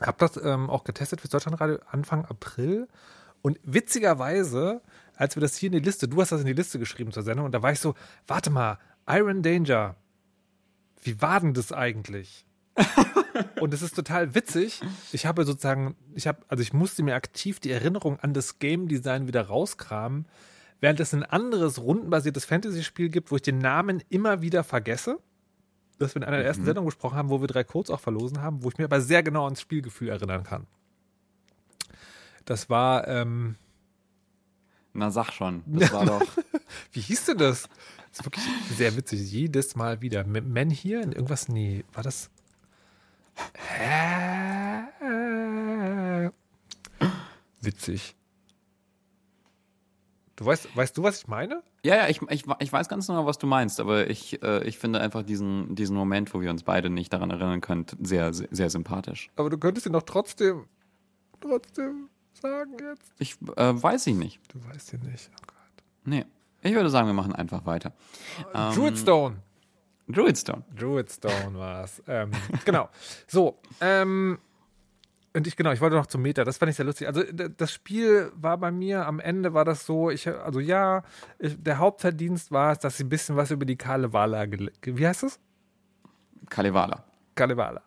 Habe 0.00 0.16
das 0.20 0.38
ähm, 0.42 0.70
auch 0.70 0.84
getestet 0.84 1.20
fürs 1.20 1.32
Deutschlandradio 1.32 1.80
Anfang 1.90 2.24
April. 2.24 2.88
Und 3.40 3.60
witzigerweise, 3.62 4.80
als 5.18 5.36
wir 5.36 5.40
das 5.40 5.56
hier 5.56 5.66
in 5.66 5.72
die 5.72 5.84
Liste, 5.84 6.08
du 6.08 6.20
hast 6.20 6.32
das 6.32 6.40
in 6.40 6.46
die 6.46 6.52
Liste 6.52 6.78
geschrieben 6.78 7.12
zur 7.12 7.24
Sendung, 7.24 7.46
und 7.46 7.52
da 7.52 7.62
war 7.62 7.72
ich 7.72 7.80
so, 7.80 7.94
warte 8.26 8.50
mal, 8.50 8.78
Iron 9.08 9.42
Danger, 9.42 9.96
wie 11.02 11.20
war 11.20 11.40
denn 11.40 11.54
das 11.54 11.72
eigentlich? 11.72 12.46
und 13.60 13.74
es 13.74 13.82
ist 13.82 13.96
total 13.96 14.34
witzig. 14.36 14.80
Ich 15.12 15.26
habe 15.26 15.44
sozusagen, 15.44 15.96
ich 16.14 16.28
habe, 16.28 16.42
also 16.46 16.62
ich 16.62 16.72
musste 16.72 17.02
mir 17.02 17.16
aktiv 17.16 17.58
die 17.58 17.72
Erinnerung 17.72 18.20
an 18.20 18.32
das 18.32 18.60
Game 18.60 18.86
Design 18.86 19.26
wieder 19.26 19.42
rauskramen, 19.42 20.26
während 20.80 21.00
es 21.00 21.12
ein 21.12 21.24
anderes 21.24 21.80
rundenbasiertes 21.80 22.44
Fantasy-Spiel 22.44 23.08
gibt, 23.08 23.32
wo 23.32 23.36
ich 23.36 23.42
den 23.42 23.58
Namen 23.58 24.02
immer 24.10 24.40
wieder 24.40 24.62
vergesse. 24.62 25.18
Das 25.98 26.14
wir 26.14 26.22
in 26.22 26.28
einer 26.28 26.36
der 26.36 26.46
ersten 26.46 26.64
Sendungen 26.64 26.86
besprochen 26.86 27.16
haben, 27.16 27.28
wo 27.28 27.40
wir 27.40 27.48
drei 27.48 27.64
Codes 27.64 27.90
auch 27.90 27.98
verlosen 27.98 28.40
haben, 28.40 28.62
wo 28.62 28.68
ich 28.68 28.78
mir 28.78 28.84
aber 28.84 29.00
sehr 29.00 29.24
genau 29.24 29.46
ans 29.46 29.60
Spielgefühl 29.60 30.10
erinnern 30.10 30.44
kann. 30.44 30.68
Das 32.44 32.70
war, 32.70 33.08
ähm, 33.08 33.56
Na 34.98 35.10
sag 35.12 35.30
schon, 35.32 35.62
das 35.66 35.92
war 35.92 36.04
doch 36.06 36.22
wie 36.92 37.00
hieß 37.00 37.26
denn 37.26 37.38
das? 37.38 37.68
Das 38.10 38.20
ist 38.20 38.24
wirklich 38.24 38.44
sehr 38.76 38.96
witzig. 38.96 39.30
Jedes 39.30 39.76
Mal 39.76 40.00
wieder. 40.00 40.24
Men 40.24 40.70
hier 40.70 41.02
in 41.02 41.12
irgendwas? 41.12 41.48
Nee, 41.48 41.84
war 41.92 42.02
das. 42.02 42.30
Hä? 43.54 44.88
Witzig. 47.60 48.16
Du 50.36 50.44
weißt, 50.44 50.76
weißt 50.76 50.96
du, 50.96 51.02
was 51.02 51.20
ich 51.20 51.28
meine? 51.28 51.62
Ja, 51.84 51.96
ja, 51.96 52.08
ich, 52.08 52.22
ich, 52.30 52.44
ich 52.60 52.72
weiß 52.72 52.88
ganz 52.88 53.08
genau, 53.08 53.26
was 53.26 53.38
du 53.38 53.46
meinst, 53.46 53.80
aber 53.80 54.08
ich, 54.08 54.40
äh, 54.42 54.64
ich 54.64 54.78
finde 54.78 55.00
einfach 55.00 55.24
diesen, 55.24 55.74
diesen 55.74 55.96
Moment, 55.96 56.32
wo 56.32 56.40
wir 56.40 56.50
uns 56.50 56.62
beide 56.62 56.90
nicht 56.90 57.12
daran 57.12 57.30
erinnern 57.30 57.60
können, 57.60 57.86
sehr, 58.00 58.32
sehr, 58.32 58.48
sehr 58.50 58.70
sympathisch. 58.70 59.30
Aber 59.36 59.50
du 59.50 59.58
könntest 59.58 59.86
ihn 59.86 59.92
doch 59.92 60.02
trotzdem, 60.02 60.66
trotzdem 61.40 62.08
sagen 62.40 62.76
jetzt. 62.80 63.12
Ich 63.18 63.36
äh, 63.56 63.82
weiß 63.82 64.06
ich 64.06 64.14
nicht. 64.14 64.40
Du 64.52 64.64
weißt 64.64 64.94
ihn 64.94 65.00
nicht. 65.00 65.30
Oh 65.34 65.44
Gott. 65.46 65.84
Nee. 66.04 66.24
Ich 66.62 66.74
würde 66.74 66.90
sagen, 66.90 67.06
wir 67.06 67.14
machen 67.14 67.34
einfach 67.34 67.66
weiter. 67.66 67.92
Ähm, 68.54 68.74
Druidstone. 68.74 69.36
Druidstone. 70.08 70.64
Druidstone 70.76 71.58
war 71.58 71.84
es. 71.84 72.02
Ähm, 72.06 72.30
genau. 72.64 72.88
So, 73.26 73.60
ähm, 73.80 74.38
und 75.34 75.46
ich, 75.46 75.56
genau, 75.56 75.72
ich 75.72 75.80
wollte 75.80 75.94
noch 75.94 76.06
zum 76.06 76.22
Meta, 76.22 76.42
das 76.44 76.56
fand 76.56 76.70
ich 76.70 76.76
sehr 76.76 76.86
lustig. 76.86 77.06
Also, 77.06 77.22
das 77.22 77.72
Spiel 77.72 78.32
war 78.34 78.56
bei 78.58 78.72
mir, 78.72 79.06
am 79.06 79.20
Ende 79.20 79.52
war 79.54 79.64
das 79.64 79.84
so, 79.84 80.10
ich, 80.10 80.26
also 80.26 80.58
ja, 80.58 81.02
ich, 81.38 81.62
der 81.62 81.78
Hauptverdienst 81.78 82.50
war 82.50 82.72
es, 82.72 82.78
dass 82.78 82.96
sie 82.96 83.04
ein 83.04 83.08
bisschen 83.08 83.36
was 83.36 83.50
über 83.50 83.66
die 83.66 83.76
Kalevala, 83.76 84.46
wie 84.82 85.06
heißt 85.06 85.24
es? 85.24 85.38
Kalevala. 86.48 87.04
Kalevala, 87.38 87.82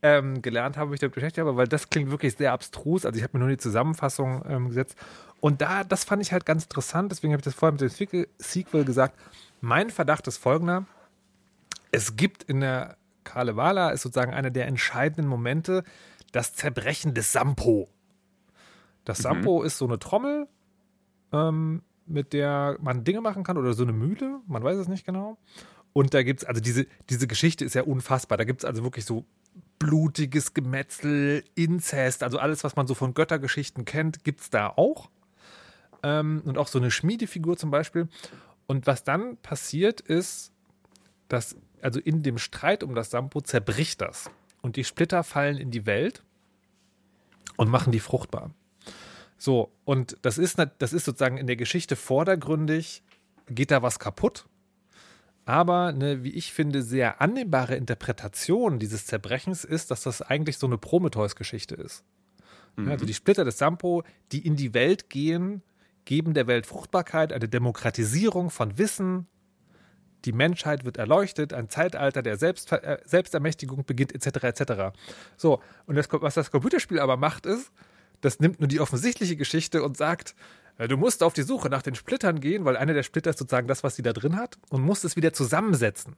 ähm, 0.00 0.40
gelernt 0.42 0.76
habe, 0.76 0.90
mich 0.90 1.00
damit 1.00 1.14
beschäftigt 1.14 1.44
habe, 1.44 1.56
weil 1.56 1.66
das 1.66 1.90
klingt 1.90 2.10
wirklich 2.10 2.36
sehr 2.36 2.52
abstrus. 2.52 3.04
Also 3.04 3.18
ich 3.18 3.24
habe 3.24 3.36
mir 3.36 3.40
nur 3.40 3.50
die 3.50 3.58
Zusammenfassung 3.58 4.44
ähm, 4.48 4.68
gesetzt. 4.68 4.96
Und 5.40 5.60
da, 5.60 5.82
das 5.82 6.04
fand 6.04 6.22
ich 6.22 6.32
halt 6.32 6.46
ganz 6.46 6.64
interessant, 6.64 7.10
deswegen 7.10 7.32
habe 7.32 7.40
ich 7.40 7.44
das 7.44 7.54
vorher 7.54 7.72
mit 7.72 7.80
dem 7.80 8.26
Sequel, 8.38 8.84
gesagt. 8.84 9.18
Mein 9.60 9.90
Verdacht 9.90 10.28
ist 10.28 10.38
folgender. 10.38 10.86
Es 11.90 12.16
gibt 12.16 12.44
in 12.44 12.60
der 12.60 12.96
Kalevala, 13.24 13.90
ist 13.90 14.02
sozusagen 14.02 14.32
einer 14.32 14.50
der 14.50 14.68
entscheidenden 14.68 15.26
Momente, 15.26 15.82
das 16.30 16.54
Zerbrechen 16.54 17.12
des 17.12 17.32
Sampo. 17.32 17.88
Das 19.04 19.18
Sampo 19.18 19.64
ist 19.64 19.78
so 19.78 19.86
eine 19.86 19.98
Trommel, 19.98 20.46
ähm, 21.32 21.82
mit 22.06 22.32
der 22.32 22.78
man 22.80 23.02
Dinge 23.02 23.20
machen 23.20 23.42
kann 23.42 23.58
oder 23.58 23.72
so 23.72 23.82
eine 23.82 23.92
Mühle, 23.92 24.40
man 24.46 24.62
weiß 24.62 24.78
es 24.78 24.86
nicht 24.86 25.04
genau. 25.04 25.38
Und 25.92 26.14
da 26.14 26.22
gibt 26.22 26.42
es, 26.42 26.48
also 26.48 26.60
diese, 26.60 26.86
diese 27.10 27.26
Geschichte 27.26 27.64
ist 27.64 27.74
ja 27.74 27.82
unfassbar. 27.82 28.38
Da 28.38 28.44
gibt 28.44 28.62
es 28.62 28.64
also 28.64 28.82
wirklich 28.82 29.04
so 29.04 29.24
blutiges 29.78 30.54
Gemetzel, 30.54 31.44
Inzest, 31.54 32.22
also 32.22 32.38
alles, 32.38 32.64
was 32.64 32.76
man 32.76 32.86
so 32.86 32.94
von 32.94 33.14
Göttergeschichten 33.14 33.84
kennt, 33.84 34.24
gibt 34.24 34.40
es 34.40 34.50
da 34.50 34.68
auch. 34.68 35.10
Ähm, 36.02 36.42
und 36.44 36.56
auch 36.56 36.68
so 36.68 36.78
eine 36.78 36.90
Schmiedefigur 36.90 37.56
zum 37.56 37.70
Beispiel. 37.70 38.08
Und 38.66 38.86
was 38.86 39.04
dann 39.04 39.36
passiert 39.38 40.00
ist, 40.00 40.52
dass, 41.28 41.56
also 41.80 42.00
in 42.00 42.22
dem 42.22 42.38
Streit 42.38 42.82
um 42.82 42.94
das 42.94 43.10
Sampo 43.10 43.40
zerbricht 43.40 44.00
das. 44.00 44.30
Und 44.60 44.76
die 44.76 44.84
Splitter 44.84 45.24
fallen 45.24 45.58
in 45.58 45.70
die 45.70 45.86
Welt 45.86 46.22
und 47.56 47.68
machen 47.68 47.92
die 47.92 48.00
fruchtbar. 48.00 48.50
So, 49.36 49.72
und 49.84 50.16
das 50.22 50.38
ist, 50.38 50.58
das 50.78 50.92
ist 50.92 51.04
sozusagen 51.04 51.36
in 51.36 51.48
der 51.48 51.56
Geschichte 51.56 51.96
vordergründig, 51.96 53.02
geht 53.48 53.72
da 53.72 53.82
was 53.82 53.98
kaputt. 53.98 54.46
Aber 55.44 55.86
eine, 55.88 56.22
wie 56.22 56.30
ich 56.30 56.52
finde, 56.52 56.82
sehr 56.82 57.20
annehmbare 57.20 57.74
Interpretation 57.74 58.78
dieses 58.78 59.06
Zerbrechens 59.06 59.64
ist, 59.64 59.90
dass 59.90 60.02
das 60.02 60.22
eigentlich 60.22 60.58
so 60.58 60.66
eine 60.66 60.78
Prometheus-Geschichte 60.78 61.74
ist. 61.74 62.04
Ja, 62.78 62.92
also 62.92 63.04
die 63.04 63.14
Splitter 63.14 63.44
des 63.44 63.58
Sampo, 63.58 64.02
die 64.30 64.46
in 64.46 64.56
die 64.56 64.72
Welt 64.72 65.10
gehen, 65.10 65.62
geben 66.04 66.34
der 66.34 66.46
Welt 66.46 66.66
Fruchtbarkeit, 66.66 67.32
eine 67.32 67.48
Demokratisierung 67.48 68.50
von 68.50 68.78
Wissen. 68.78 69.26
Die 70.24 70.32
Menschheit 70.32 70.84
wird 70.84 70.96
erleuchtet, 70.96 71.52
ein 71.52 71.68
Zeitalter 71.68 72.22
der 72.22 72.36
Selbstver 72.36 72.82
äh, 72.82 72.98
Selbstermächtigung 73.04 73.84
beginnt, 73.84 74.14
etc. 74.14 74.44
etc. 74.44 74.96
So, 75.36 75.60
und 75.86 75.96
das, 75.96 76.08
was 76.10 76.34
das 76.34 76.50
Computerspiel 76.50 77.00
aber 77.00 77.16
macht, 77.16 77.46
ist, 77.46 77.72
das 78.20 78.38
nimmt 78.38 78.60
nur 78.60 78.68
die 78.68 78.80
offensichtliche 78.80 79.36
Geschichte 79.36 79.82
und 79.82 79.96
sagt, 79.96 80.34
du 80.78 80.96
musst 80.96 81.22
auf 81.22 81.32
die 81.32 81.42
Suche 81.42 81.68
nach 81.68 81.82
den 81.82 81.94
Splittern 81.94 82.40
gehen, 82.40 82.64
weil 82.64 82.76
einer 82.76 82.94
der 82.94 83.02
Splitter 83.02 83.30
ist 83.30 83.38
sozusagen 83.38 83.68
das, 83.68 83.84
was 83.84 83.96
sie 83.96 84.02
da 84.02 84.12
drin 84.12 84.36
hat, 84.36 84.58
und 84.70 84.82
musst 84.82 85.04
es 85.04 85.16
wieder 85.16 85.32
zusammensetzen. 85.32 86.16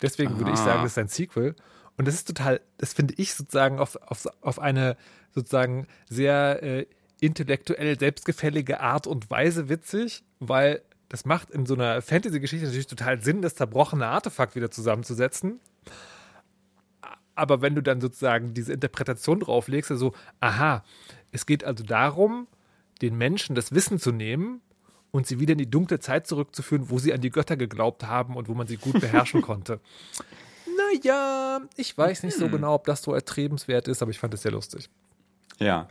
Deswegen 0.00 0.38
würde 0.38 0.52
ich 0.52 0.58
Aha. 0.58 0.64
sagen, 0.64 0.82
das 0.82 0.92
ist 0.92 0.98
ein 0.98 1.08
Sequel. 1.08 1.54
Und 1.96 2.06
das 2.06 2.14
ist 2.14 2.28
total, 2.28 2.60
das 2.78 2.92
finde 2.92 3.14
ich 3.16 3.34
sozusagen 3.34 3.80
auf, 3.80 3.96
auf, 3.96 4.28
auf 4.40 4.60
eine 4.60 4.96
sozusagen 5.34 5.86
sehr 6.08 6.62
äh, 6.62 6.86
intellektuell 7.20 7.98
selbstgefällige 7.98 8.80
Art 8.80 9.06
und 9.06 9.30
Weise 9.30 9.68
witzig, 9.68 10.22
weil 10.38 10.82
das 11.08 11.24
macht 11.24 11.50
in 11.50 11.66
so 11.66 11.74
einer 11.74 12.02
Fantasy-Geschichte 12.02 12.66
natürlich 12.66 12.86
total 12.86 13.20
Sinn, 13.22 13.42
das 13.42 13.54
zerbrochene 13.54 14.06
Artefakt 14.06 14.54
wieder 14.54 14.70
zusammenzusetzen. 14.70 15.58
Aber 17.34 17.62
wenn 17.62 17.74
du 17.74 17.82
dann 17.82 18.00
sozusagen 18.00 18.52
diese 18.52 18.72
Interpretation 18.72 19.40
drauflegst, 19.40 19.90
also, 19.90 20.12
aha, 20.40 20.84
es 21.32 21.46
geht 21.46 21.64
also 21.64 21.84
darum, 21.84 22.46
den 23.02 23.16
Menschen 23.16 23.54
das 23.54 23.72
Wissen 23.72 23.98
zu 23.98 24.12
nehmen 24.12 24.60
und 25.10 25.26
sie 25.26 25.40
wieder 25.40 25.52
in 25.52 25.58
die 25.58 25.70
dunkle 25.70 26.00
Zeit 26.00 26.26
zurückzuführen, 26.26 26.90
wo 26.90 26.98
sie 26.98 27.12
an 27.12 27.20
die 27.20 27.30
Götter 27.30 27.56
geglaubt 27.56 28.06
haben 28.06 28.36
und 28.36 28.48
wo 28.48 28.54
man 28.54 28.66
sie 28.66 28.76
gut 28.76 29.00
beherrschen 29.00 29.42
konnte. 29.42 29.80
Naja, 30.76 31.60
ich 31.76 31.96
weiß 31.96 32.22
nicht 32.22 32.36
so 32.36 32.48
genau, 32.48 32.74
ob 32.74 32.84
das 32.84 33.02
so 33.02 33.12
erstrebenswert 33.12 33.88
ist, 33.88 34.02
aber 34.02 34.10
ich 34.10 34.18
fand 34.18 34.34
es 34.34 34.42
sehr 34.42 34.52
lustig. 34.52 34.88
Ja. 35.58 35.88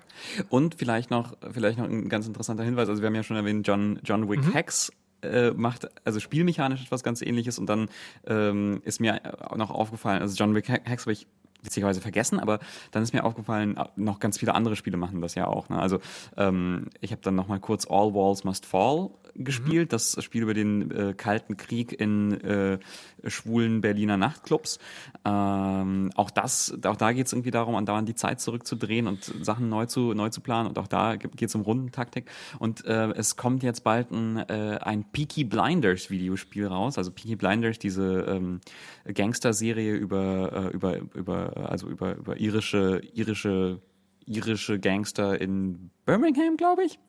Und 0.49 0.75
vielleicht 0.75 1.11
noch, 1.11 1.35
vielleicht 1.51 1.77
noch 1.77 1.85
ein 1.85 2.07
ganz 2.09 2.25
interessanter 2.25 2.63
Hinweis. 2.63 2.87
Also 2.87 3.01
wir 3.01 3.07
haben 3.07 3.15
ja 3.15 3.23
schon 3.23 3.35
erwähnt, 3.35 3.67
John, 3.67 3.99
John 4.03 4.29
Wick 4.29 4.53
Hex 4.53 4.91
äh, 5.21 5.51
macht 5.51 5.89
also 6.05 6.19
spielmechanisch 6.19 6.83
etwas 6.83 7.03
ganz 7.03 7.21
ähnliches 7.21 7.59
und 7.59 7.67
dann 7.67 7.89
ähm, 8.25 8.81
ist 8.85 9.01
mir 9.01 9.19
auch 9.51 9.57
noch 9.57 9.71
aufgefallen, 9.71 10.21
also 10.21 10.35
John 10.35 10.55
Wick 10.55 10.69
Hex 10.69 11.03
habe 11.03 11.11
ich 11.11 11.27
witzigerweise 11.63 12.01
vergessen, 12.01 12.39
aber 12.39 12.59
dann 12.91 13.03
ist 13.03 13.13
mir 13.13 13.23
aufgefallen, 13.23 13.79
noch 13.95 14.19
ganz 14.19 14.37
viele 14.37 14.55
andere 14.55 14.75
Spiele 14.75 14.97
machen 14.97 15.21
das 15.21 15.35
ja 15.35 15.47
auch. 15.47 15.69
Ne? 15.69 15.79
Also 15.79 15.99
ähm, 16.37 16.87
ich 17.01 17.11
habe 17.11 17.21
dann 17.21 17.35
noch 17.35 17.47
mal 17.47 17.59
kurz 17.59 17.85
All 17.89 18.13
Walls 18.13 18.43
Must 18.43 18.65
Fall 18.65 19.09
gespielt, 19.37 19.93
das 19.93 20.21
Spiel 20.23 20.43
über 20.43 20.53
den 20.53 20.91
äh, 20.91 21.13
Kalten 21.15 21.57
Krieg 21.57 21.93
in 21.99 22.39
äh, 22.41 22.79
schwulen 23.25 23.81
Berliner 23.81 24.17
Nachtclubs. 24.17 24.79
Ähm, 25.25 26.11
auch 26.15 26.31
das, 26.31 26.77
auch 26.83 26.95
da 26.95 27.13
geht 27.13 27.27
es 27.27 27.33
irgendwie 27.33 27.51
darum, 27.51 27.75
andauernd 27.75 28.09
die 28.09 28.15
Zeit 28.15 28.41
zurückzudrehen 28.41 29.07
und 29.07 29.23
Sachen 29.41 29.69
neu 29.69 29.85
zu 29.85 30.13
neu 30.13 30.29
zu 30.29 30.41
planen. 30.41 30.67
Und 30.67 30.77
auch 30.79 30.87
da 30.87 31.15
geht 31.15 31.41
es 31.49 31.55
um 31.55 31.61
Rundentaktik. 31.61 32.29
Und 32.59 32.85
äh, 32.85 33.11
es 33.11 33.35
kommt 33.35 33.63
jetzt 33.63 33.83
bald 33.83 34.11
ein, 34.11 34.37
äh, 34.37 34.79
ein 34.81 35.05
Peaky 35.11 35.43
Blinders 35.43 36.09
Videospiel 36.09 36.67
raus. 36.67 36.97
Also 36.97 37.11
Peaky 37.11 37.35
Blinders, 37.35 37.79
diese 37.79 38.25
ähm, 38.27 38.61
Gangster-Serie 39.05 39.95
über 39.95 40.71
äh, 40.71 40.75
über 40.75 40.97
über 41.13 41.69
also 41.69 41.87
über 41.87 42.15
über 42.15 42.37
irische 42.37 43.01
irische 43.13 43.81
irische 44.25 44.79
Gangster 44.79 45.39
in 45.39 45.89
Birmingham, 46.05 46.57
glaube 46.57 46.83
ich. 46.83 46.99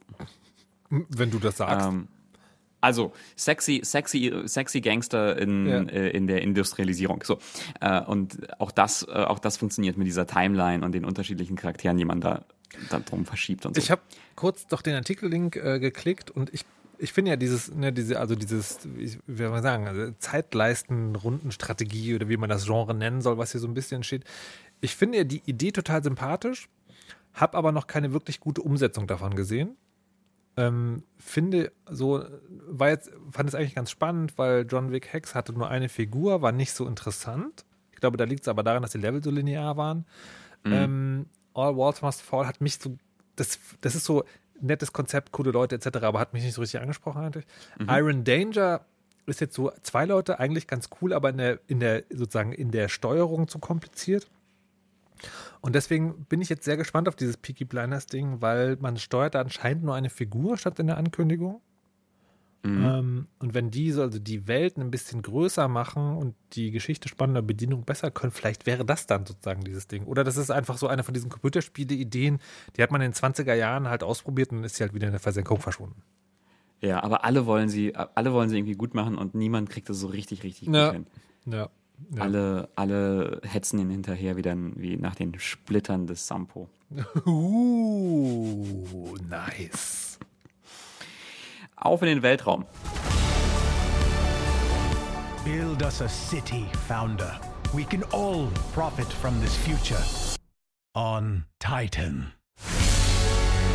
Wenn 0.90 1.30
du 1.30 1.38
das 1.38 1.58
sagst. 1.58 1.88
Ähm, 1.88 2.08
also 2.80 3.12
sexy, 3.36 3.80
sexy, 3.84 4.32
sexy 4.46 4.80
Gangster 4.80 5.36
in, 5.38 5.66
Ja. 5.66 5.82
äh, 5.82 6.10
in 6.10 6.26
der 6.26 6.42
Industrialisierung. 6.42 7.22
So 7.24 7.38
äh, 7.80 8.00
und 8.02 8.38
auch 8.60 8.70
das, 8.70 9.02
äh, 9.02 9.12
auch 9.12 9.38
das 9.38 9.56
funktioniert 9.56 9.96
mit 9.96 10.06
dieser 10.06 10.26
Timeline 10.26 10.84
und 10.84 10.92
den 10.92 11.04
unterschiedlichen 11.04 11.56
Charakteren, 11.56 11.96
die 11.96 12.04
man 12.04 12.20
da, 12.20 12.44
da 12.90 13.00
drum 13.00 13.24
verschiebt 13.26 13.66
und 13.66 13.74
so. 13.74 13.80
Ich 13.80 13.90
habe 13.90 14.02
kurz 14.36 14.66
doch 14.66 14.82
den 14.82 14.94
Artikellink 14.94 15.56
äh, 15.56 15.80
geklickt 15.80 16.30
und 16.30 16.52
ich, 16.54 16.64
ich 16.98 17.12
finde 17.12 17.30
ja 17.32 17.36
dieses, 17.36 17.74
ne, 17.74 17.92
diese, 17.92 18.20
also 18.20 18.34
dieses, 18.36 18.78
ich, 18.96 19.18
wie 19.26 19.36
soll 19.42 19.50
man 19.50 19.62
sagen, 19.62 19.88
also 19.88 20.12
Zeitleisten-Rundenstrategie 20.18 22.14
oder 22.14 22.28
wie 22.28 22.36
man 22.36 22.48
das 22.48 22.64
Genre 22.66 22.94
nennen 22.94 23.20
soll, 23.20 23.38
was 23.38 23.52
hier 23.52 23.60
so 23.60 23.66
ein 23.68 23.74
bisschen 23.74 24.02
steht. 24.02 24.24
Ich 24.80 24.94
finde 24.96 25.18
ja 25.18 25.24
die 25.24 25.42
Idee 25.46 25.72
total 25.72 26.02
sympathisch, 26.02 26.68
habe 27.34 27.56
aber 27.56 27.72
noch 27.72 27.86
keine 27.86 28.12
wirklich 28.12 28.40
gute 28.40 28.62
Umsetzung 28.62 29.06
davon 29.06 29.34
gesehen. 29.34 29.76
Ähm, 30.58 31.04
finde 31.18 31.70
so, 31.88 32.24
war 32.66 32.88
jetzt, 32.88 33.12
fand 33.30 33.48
es 33.48 33.54
eigentlich 33.54 33.76
ganz 33.76 33.92
spannend, 33.92 34.36
weil 34.38 34.66
John 34.68 34.90
Wick 34.90 35.12
Hex 35.12 35.36
hatte 35.36 35.52
nur 35.52 35.68
eine 35.68 35.88
Figur, 35.88 36.42
war 36.42 36.50
nicht 36.50 36.72
so 36.72 36.86
interessant. 36.86 37.64
Ich 37.92 38.00
glaube, 38.00 38.16
da 38.16 38.24
liegt 38.24 38.42
es 38.42 38.48
aber 38.48 38.64
daran, 38.64 38.82
dass 38.82 38.90
die 38.90 38.98
Level 38.98 39.22
so 39.22 39.30
linear 39.30 39.76
waren. 39.76 40.04
Ähm, 40.74 41.26
All 41.54 41.76
Walls 41.76 42.02
Must 42.02 42.22
Fall 42.22 42.46
hat 42.46 42.60
mich 42.60 42.78
so, 42.78 42.96
das, 43.36 43.60
das 43.80 43.94
ist 43.94 44.04
so 44.04 44.24
nettes 44.60 44.92
Konzept, 44.92 45.30
coole 45.30 45.52
Leute 45.52 45.76
etc., 45.76 45.98
aber 45.98 46.18
hat 46.18 46.32
mich 46.32 46.42
nicht 46.42 46.54
so 46.54 46.60
richtig 46.60 46.80
angesprochen 46.80 47.22
eigentlich. 47.22 47.46
Iron 47.88 48.24
Danger 48.24 48.80
ist 49.26 49.40
jetzt 49.40 49.54
so 49.54 49.70
zwei 49.82 50.06
Leute, 50.06 50.40
eigentlich 50.40 50.66
ganz 50.66 50.88
cool, 51.00 51.12
aber 51.12 51.30
in 51.30 51.38
der, 51.38 51.60
in 51.68 51.78
der, 51.78 52.02
sozusagen 52.10 52.52
in 52.52 52.72
der 52.72 52.88
Steuerung 52.88 53.46
zu 53.46 53.60
kompliziert. 53.60 54.28
Und 55.60 55.74
deswegen 55.74 56.24
bin 56.26 56.40
ich 56.40 56.48
jetzt 56.48 56.64
sehr 56.64 56.76
gespannt 56.76 57.08
auf 57.08 57.16
dieses 57.16 57.36
Peaky 57.36 57.64
Blinders 57.64 58.06
Ding, 58.06 58.40
weil 58.40 58.76
man 58.80 58.96
steuert 58.96 59.34
da 59.34 59.40
anscheinend 59.40 59.84
nur 59.84 59.94
eine 59.94 60.10
Figur 60.10 60.56
statt 60.56 60.78
in 60.78 60.86
der 60.86 60.96
Ankündigung. 60.98 61.60
Ähm, 62.64 63.28
und 63.38 63.54
wenn 63.54 63.70
die 63.70 63.92
so, 63.92 64.02
also 64.02 64.18
die 64.18 64.48
Welten 64.48 64.82
ein 64.82 64.90
bisschen 64.90 65.22
größer 65.22 65.68
machen 65.68 66.16
und 66.16 66.34
die 66.54 66.70
Geschichte 66.72 67.08
spannender 67.08 67.40
Bedienung 67.40 67.84
besser 67.84 68.10
können, 68.10 68.32
vielleicht 68.32 68.66
wäre 68.66 68.84
das 68.84 69.06
dann 69.06 69.24
sozusagen 69.24 69.62
dieses 69.62 69.86
Ding. 69.86 70.04
Oder 70.06 70.24
das 70.24 70.36
ist 70.36 70.50
einfach 70.50 70.76
so 70.76 70.88
eine 70.88 71.04
von 71.04 71.14
diesen 71.14 71.30
Computerspiele-Ideen, 71.30 72.40
die 72.76 72.82
hat 72.82 72.90
man 72.90 73.00
in 73.00 73.12
den 73.12 73.14
20er 73.14 73.54
Jahren 73.54 73.88
halt 73.88 74.02
ausprobiert 74.02 74.50
und 74.50 74.64
ist 74.64 74.74
sie 74.74 74.82
halt 74.82 74.92
wieder 74.92 75.06
in 75.06 75.12
der 75.12 75.20
Versenkung 75.20 75.60
verschwunden. 75.60 76.02
ja, 76.80 77.02
aber 77.02 77.24
alle 77.24 77.46
wollen 77.46 77.68
sie, 77.68 77.94
alle 77.94 78.32
wollen 78.32 78.48
sie 78.50 78.58
irgendwie 78.58 78.74
gut 78.76 78.92
machen 78.92 79.16
und 79.16 79.34
niemand 79.34 79.70
kriegt 79.70 79.88
das 79.88 79.98
so 79.98 80.08
richtig, 80.08 80.42
richtig 80.42 80.66
gut 80.66 80.74
Ja. 80.76 80.92
hin. 80.92 81.06
Ja. 81.46 81.68
Ja. 82.10 82.22
Alle, 82.22 82.68
alle 82.76 83.40
hetzen 83.44 83.78
ihn 83.78 83.90
hinterher 83.90 84.36
wie 84.36 84.42
dann 84.42 84.72
wie 84.76 84.96
nach 84.96 85.14
den 85.14 85.38
Splittern 85.38 86.06
des 86.06 86.26
Sampo. 86.26 86.68
Uh, 87.26 89.16
nice. 89.28 90.18
Auf 91.76 92.02
in 92.02 92.08
den 92.08 92.22
Weltraum. 92.22 92.64
Build 95.44 95.82
us 95.82 96.00
a 96.02 96.08
city, 96.08 96.66
founder. 96.86 97.38
We 97.74 97.84
can 97.84 98.02
all 98.12 98.48
profit 98.72 99.12
from 99.12 99.40
this 99.40 99.54
future. 99.56 100.02
On 100.94 101.44
Titan. 101.58 102.32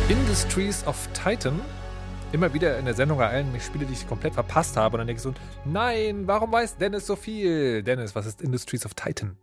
Industries 0.08 0.84
of 0.86 1.08
Titan. 1.14 1.60
Immer 2.34 2.52
wieder 2.52 2.78
in 2.80 2.84
der 2.84 2.94
Sendung 2.94 3.20
ereilen 3.20 3.52
mich 3.52 3.62
Spiele, 3.62 3.86
die 3.86 3.92
ich 3.92 4.08
komplett 4.08 4.34
verpasst 4.34 4.76
habe. 4.76 4.96
Und 4.96 4.98
dann 4.98 5.06
denke 5.06 5.18
ich 5.18 5.22
so, 5.22 5.32
nein, 5.64 6.26
warum 6.26 6.50
weiß 6.50 6.78
Dennis 6.78 7.06
so 7.06 7.14
viel? 7.14 7.84
Dennis, 7.84 8.16
was 8.16 8.26
ist 8.26 8.42
Industries 8.42 8.84
of 8.84 8.94
Titan? 8.94 9.36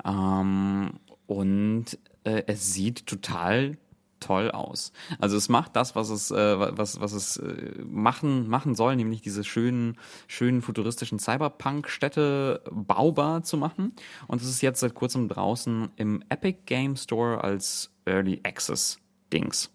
Ähm, 0.04 0.92
und 1.26 1.98
äh, 2.24 2.42
es 2.46 2.74
sieht 2.74 3.06
total 3.06 3.78
toll 4.22 4.50
aus. 4.50 4.92
Also 5.18 5.36
es 5.36 5.48
macht 5.48 5.76
das, 5.76 5.94
was 5.94 6.08
es, 6.10 6.30
äh, 6.30 6.58
was, 6.58 7.00
was 7.00 7.12
es 7.12 7.36
äh, 7.36 7.82
machen, 7.84 8.48
machen 8.48 8.74
soll, 8.74 8.96
nämlich 8.96 9.20
diese 9.22 9.44
schönen, 9.44 9.98
schönen 10.26 10.62
futuristischen 10.62 11.18
Cyberpunk-Städte 11.18 12.62
baubar 12.70 13.42
zu 13.42 13.56
machen. 13.56 13.92
Und 14.26 14.40
es 14.40 14.48
ist 14.48 14.62
jetzt 14.62 14.80
seit 14.80 14.94
kurzem 14.94 15.28
draußen 15.28 15.90
im 15.96 16.22
Epic 16.28 16.60
Game 16.66 16.96
Store 16.96 17.42
als 17.42 17.90
Early 18.04 18.40
Access 18.44 18.98
Dings. 19.32 19.70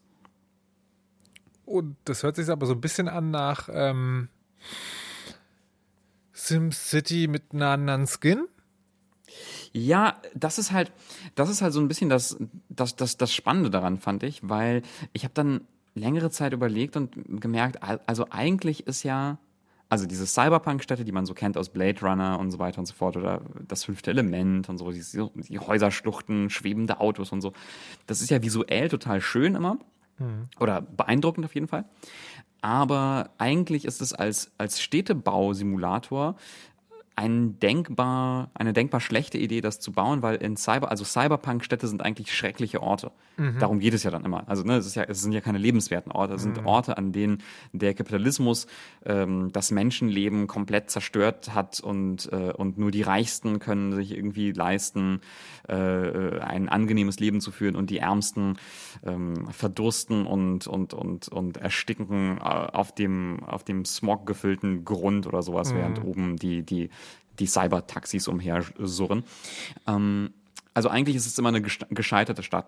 Und 1.66 1.98
das 2.06 2.24
hört 2.24 2.38
sich 2.38 2.50
aber 2.50 2.66
so 2.66 2.74
ein 2.74 2.82
bisschen 2.82 3.10
an 3.10 3.30
nach 3.30 3.68
ähm, 3.72 4.30
SimCity 6.32 7.28
mit 7.28 7.54
einer 7.54 7.72
anderen 7.72 8.08
Skin. 8.08 8.48
Ja, 9.74 10.18
das 10.36 10.58
ist 10.60 10.72
halt, 10.72 10.92
das 11.36 11.50
ist 11.50 11.62
halt 11.62 11.74
so 11.74 11.80
ein 11.80 11.88
bisschen 11.88 12.10
das, 12.10 12.38
das, 12.70 12.96
das, 12.96 13.18
das 13.18 13.34
Spannende 13.34 13.70
daran, 13.70 13.98
fand 13.98 14.24
ich, 14.24 14.48
weil 14.48 14.82
ich 15.14 15.24
habe 15.24 15.34
dann 15.34 15.62
längere 15.96 16.30
Zeit 16.30 16.54
überlegt 16.54 16.96
und 16.96 17.42
gemerkt, 17.42 17.82
al- 17.84 18.02
also 18.06 18.28
eigentlich 18.30 18.86
ist 18.88 19.04
ja, 19.04 19.38
also 19.90 20.06
diese 20.06 20.28
Cyberpunk-Städte, 20.28 21.06
die 21.06 21.12
man 21.12 21.26
so 21.26 21.34
kennt 21.34 21.58
aus 21.58 21.70
Blade 21.70 22.00
Runner 22.02 22.38
und 22.40 22.52
so 22.52 22.60
weiter 22.60 22.80
und 22.80 22.86
so 22.86 22.94
fort, 22.94 23.18
oder 23.18 23.42
das 23.68 23.84
fünfte 23.86 24.12
Element 24.12 24.70
und 24.70 24.78
so, 24.78 24.92
die, 24.92 25.02
die 25.50 25.60
Häuserschluchten, 25.60 26.50
schwebende 26.50 27.00
Autos 27.00 27.32
und 27.32 27.42
so, 27.42 27.54
das 28.06 28.22
ist 28.22 28.30
ja 28.30 28.42
visuell 28.44 28.90
total 28.90 29.22
schön 29.22 29.56
immer. 29.56 29.78
Oder 30.60 30.82
beeindruckend 30.82 31.46
auf 31.46 31.54
jeden 31.54 31.68
Fall. 31.68 31.86
Aber 32.60 33.30
eigentlich 33.38 33.86
ist 33.86 34.02
es 34.02 34.14
als, 34.14 34.52
als 34.58 34.82
Städtebausimulator 34.82 36.36
ein 37.18 37.60
denkbar, 37.60 38.52
eine 38.54 38.74
denkbar 38.74 39.02
schlechte 39.02 39.40
Idee, 39.40 39.62
das 39.62 39.80
zu 39.80 39.92
bauen, 39.92 40.22
weil 40.22 40.36
in 40.36 40.56
Cyber, 40.56 40.92
also 40.92 41.04
Cyberpunk-Städte 41.04 41.88
sind 41.88 42.04
eigentlich 42.04 42.34
schreckliche 42.34 42.84
Orte. 42.84 43.12
Darum 43.60 43.80
geht 43.80 43.96
es 43.96 44.04
ja 44.04 44.12
dann 44.12 44.24
immer. 44.24 44.48
Also, 44.48 44.64
ne, 44.64 44.78
es, 44.78 44.86
ist 44.86 44.96
ja, 44.96 45.04
es 45.04 45.22
sind 45.22 45.32
ja 45.32 45.42
keine 45.42 45.58
lebenswerten 45.58 46.12
Orte, 46.12 46.36
es 46.36 46.44
sind 46.44 46.66
Orte, 46.66 46.98
an 46.98 47.12
denen 47.12 47.40
der 47.72 47.96
Kapitalismus 47.96 48.68
ähm, 49.06 49.52
das 49.52 49.72
Menschenleben 49.72 50.46
komplett 50.46 50.92
zerstört 50.92 51.56
hat 51.56 51.80
und, 51.80 52.32
äh, 52.32 52.52
und 52.52 52.78
nur 52.78 52.92
die 52.92 53.02
Reichsten 53.02 53.58
können 53.60 53.94
sich 53.94 54.16
irgendwie 54.16 54.52
leisten, 54.52 55.22
äh, 55.68 55.74
ein 56.40 56.70
angenehmes 56.70 57.20
Leben 57.20 57.42
zu 57.42 57.52
führen 57.52 57.76
und 57.76 57.90
die 57.90 57.98
Ärmsten 57.98 58.58
ähm, 59.04 59.48
verdursten 59.52 60.28
und, 60.28 60.68
und, 60.68 60.94
und, 60.94 61.28
und 61.30 61.58
ersticken 61.58 62.38
äh, 62.38 62.42
auf 62.42 62.94
dem, 62.94 63.44
auf 63.44 63.64
dem 63.64 63.86
Smog 63.86 64.26
gefüllten 64.28 64.86
Grund 64.86 65.26
oder 65.26 65.42
sowas, 65.42 65.74
während 65.74 66.04
oben 66.04 66.38
die, 66.38 66.64
die, 66.64 66.90
die 67.40 67.48
Cyber-Taxis 67.48 68.28
umhersurren. 68.28 69.24
Ähm, 69.88 70.34
also 70.74 70.90
eigentlich 70.90 71.16
ist 71.16 71.26
es 71.26 71.38
immer 71.38 71.50
eine 71.50 71.62
gescheiterte 71.62 72.44
Stadt. 72.44 72.68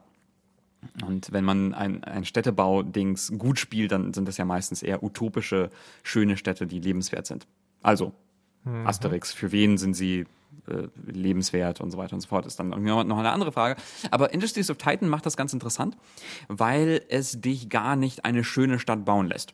Und 1.05 1.31
wenn 1.31 1.43
man 1.43 1.73
ein, 1.73 2.03
ein 2.03 2.23
Städtebau-Dings 2.23 3.33
gut 3.37 3.59
spielt, 3.59 3.91
dann 3.91 4.13
sind 4.13 4.27
das 4.27 4.37
ja 4.37 4.45
meistens 4.45 4.81
eher 4.81 5.03
utopische, 5.03 5.69
schöne 6.03 6.37
Städte, 6.37 6.67
die 6.67 6.79
lebenswert 6.79 7.27
sind. 7.27 7.47
Also 7.81 8.13
Asterix, 8.85 9.33
für 9.33 9.51
wen 9.51 9.77
sind 9.77 9.93
sie 9.93 10.25
äh, 10.67 10.87
lebenswert 11.05 11.81
und 11.81 11.91
so 11.91 11.97
weiter 11.97 12.13
und 12.13 12.21
so 12.21 12.27
fort, 12.27 12.45
ist 12.45 12.59
dann 12.59 12.69
noch 12.69 12.77
eine 12.77 13.31
andere 13.31 13.51
Frage. 13.51 13.81
Aber 14.11 14.33
Industries 14.33 14.69
of 14.69 14.77
Titan 14.77 15.09
macht 15.09 15.25
das 15.25 15.37
ganz 15.37 15.53
interessant, 15.53 15.97
weil 16.47 17.01
es 17.09 17.39
dich 17.41 17.69
gar 17.69 17.95
nicht 17.95 18.25
eine 18.25 18.43
schöne 18.43 18.79
Stadt 18.79 19.05
bauen 19.05 19.27
lässt. 19.27 19.53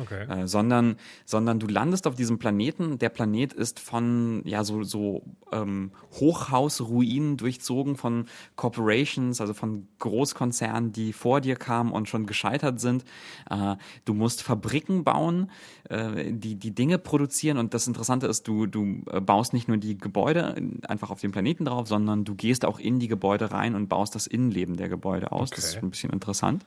Okay. 0.00 0.24
Äh, 0.28 0.46
sondern, 0.46 0.96
sondern 1.24 1.58
du 1.58 1.66
landest 1.66 2.06
auf 2.06 2.14
diesem 2.14 2.38
Planeten. 2.38 2.98
Der 2.98 3.08
Planet 3.08 3.52
ist 3.52 3.80
von 3.80 4.42
ja 4.44 4.64
so, 4.64 4.82
so 4.82 5.22
ähm, 5.52 5.90
Hochhausruinen 6.12 7.36
durchzogen 7.36 7.96
von 7.96 8.26
Corporations, 8.56 9.40
also 9.40 9.54
von 9.54 9.88
Großkonzernen, 9.98 10.92
die 10.92 11.12
vor 11.12 11.40
dir 11.40 11.56
kamen 11.56 11.92
und 11.92 12.08
schon 12.08 12.26
gescheitert 12.26 12.80
sind. 12.80 13.04
Äh, 13.50 13.76
du 14.04 14.14
musst 14.14 14.42
Fabriken 14.42 15.04
bauen, 15.04 15.50
äh, 15.88 16.32
die 16.32 16.54
die 16.56 16.74
Dinge 16.74 16.98
produzieren. 16.98 17.58
Und 17.58 17.74
das 17.74 17.86
Interessante 17.86 18.26
ist, 18.26 18.46
du, 18.46 18.66
du 18.66 19.02
äh, 19.10 19.20
baust 19.20 19.52
nicht 19.52 19.68
nur 19.68 19.76
die 19.78 19.98
Gebäude 19.98 20.54
einfach 20.86 21.10
auf 21.10 21.20
dem 21.20 21.32
Planeten 21.32 21.64
drauf, 21.64 21.88
sondern 21.88 22.24
du 22.24 22.34
gehst 22.34 22.64
auch 22.64 22.78
in 22.78 22.98
die 22.98 23.08
Gebäude 23.08 23.50
rein 23.52 23.74
und 23.74 23.88
baust 23.88 24.14
das 24.14 24.26
Innenleben 24.26 24.76
der 24.76 24.88
Gebäude 24.88 25.32
aus. 25.32 25.50
Das 25.50 25.64
ist 25.64 25.76
Okay. 25.78 25.86
ein 25.86 25.90
bisschen 25.90 26.10
interessant. 26.10 26.64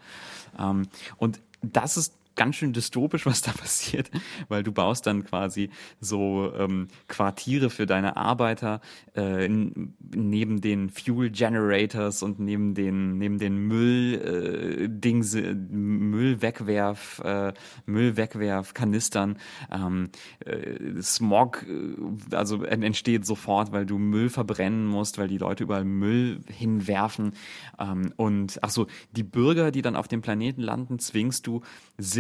Ähm, 0.60 0.88
und 1.18 1.42
das 1.62 1.98
ist 1.98 2.14
ganz 2.36 2.56
schön 2.56 2.74
dystopisch, 2.74 3.26
was 3.26 3.42
da 3.42 3.52
passiert, 3.52 4.10
weil 4.48 4.64
du 4.64 4.72
baust 4.72 5.08
dann 5.08 5.24
quasi 5.24 5.70
so 6.00 6.52
ähm, 6.56 6.88
Quartiere 7.08 7.70
für 7.70 7.86
deine 7.86 8.18
Arbeiter 8.18 8.82
äh, 9.16 9.48
neben 9.48 10.62
den 10.62 10.90
Fuel 10.90 11.30
Generators 11.32 12.24
und 12.24 12.40
neben 12.40 12.74
den 12.74 13.18
neben 13.18 13.38
den 13.40 13.58
Müll 13.68 14.86
äh, 14.86 14.90
Dings, 14.90 15.36
Müllwegwerf 15.36 17.20
äh, 17.24 17.54
Müllwegwerfkanistern. 17.86 19.38
Ähm, 19.72 20.10
äh, 20.46 21.02
Smog 21.02 21.66
äh, 21.68 22.36
also 22.36 22.64
en- 22.64 22.84
entsteht 22.84 23.26
sofort, 23.26 23.72
weil 23.72 23.86
du 23.86 23.98
Müll 23.98 24.30
verbrennen 24.30 24.86
musst, 24.86 25.18
weil 25.18 25.28
die 25.28 25.38
Leute 25.38 25.64
überall 25.64 25.86
Müll 25.86 26.42
hinwerfen. 26.48 27.34
Ähm, 27.80 28.14
und 28.18 28.60
ach 28.62 28.70
so 28.70 28.88
die 29.12 29.24
Bürger, 29.24 29.72
die 29.72 29.82
dann 29.82 29.96
auf 29.96 30.08
dem 30.08 30.22
Planeten 30.22 30.62
landen, 30.62 31.00
zwingst 31.00 31.48
du 31.48 31.62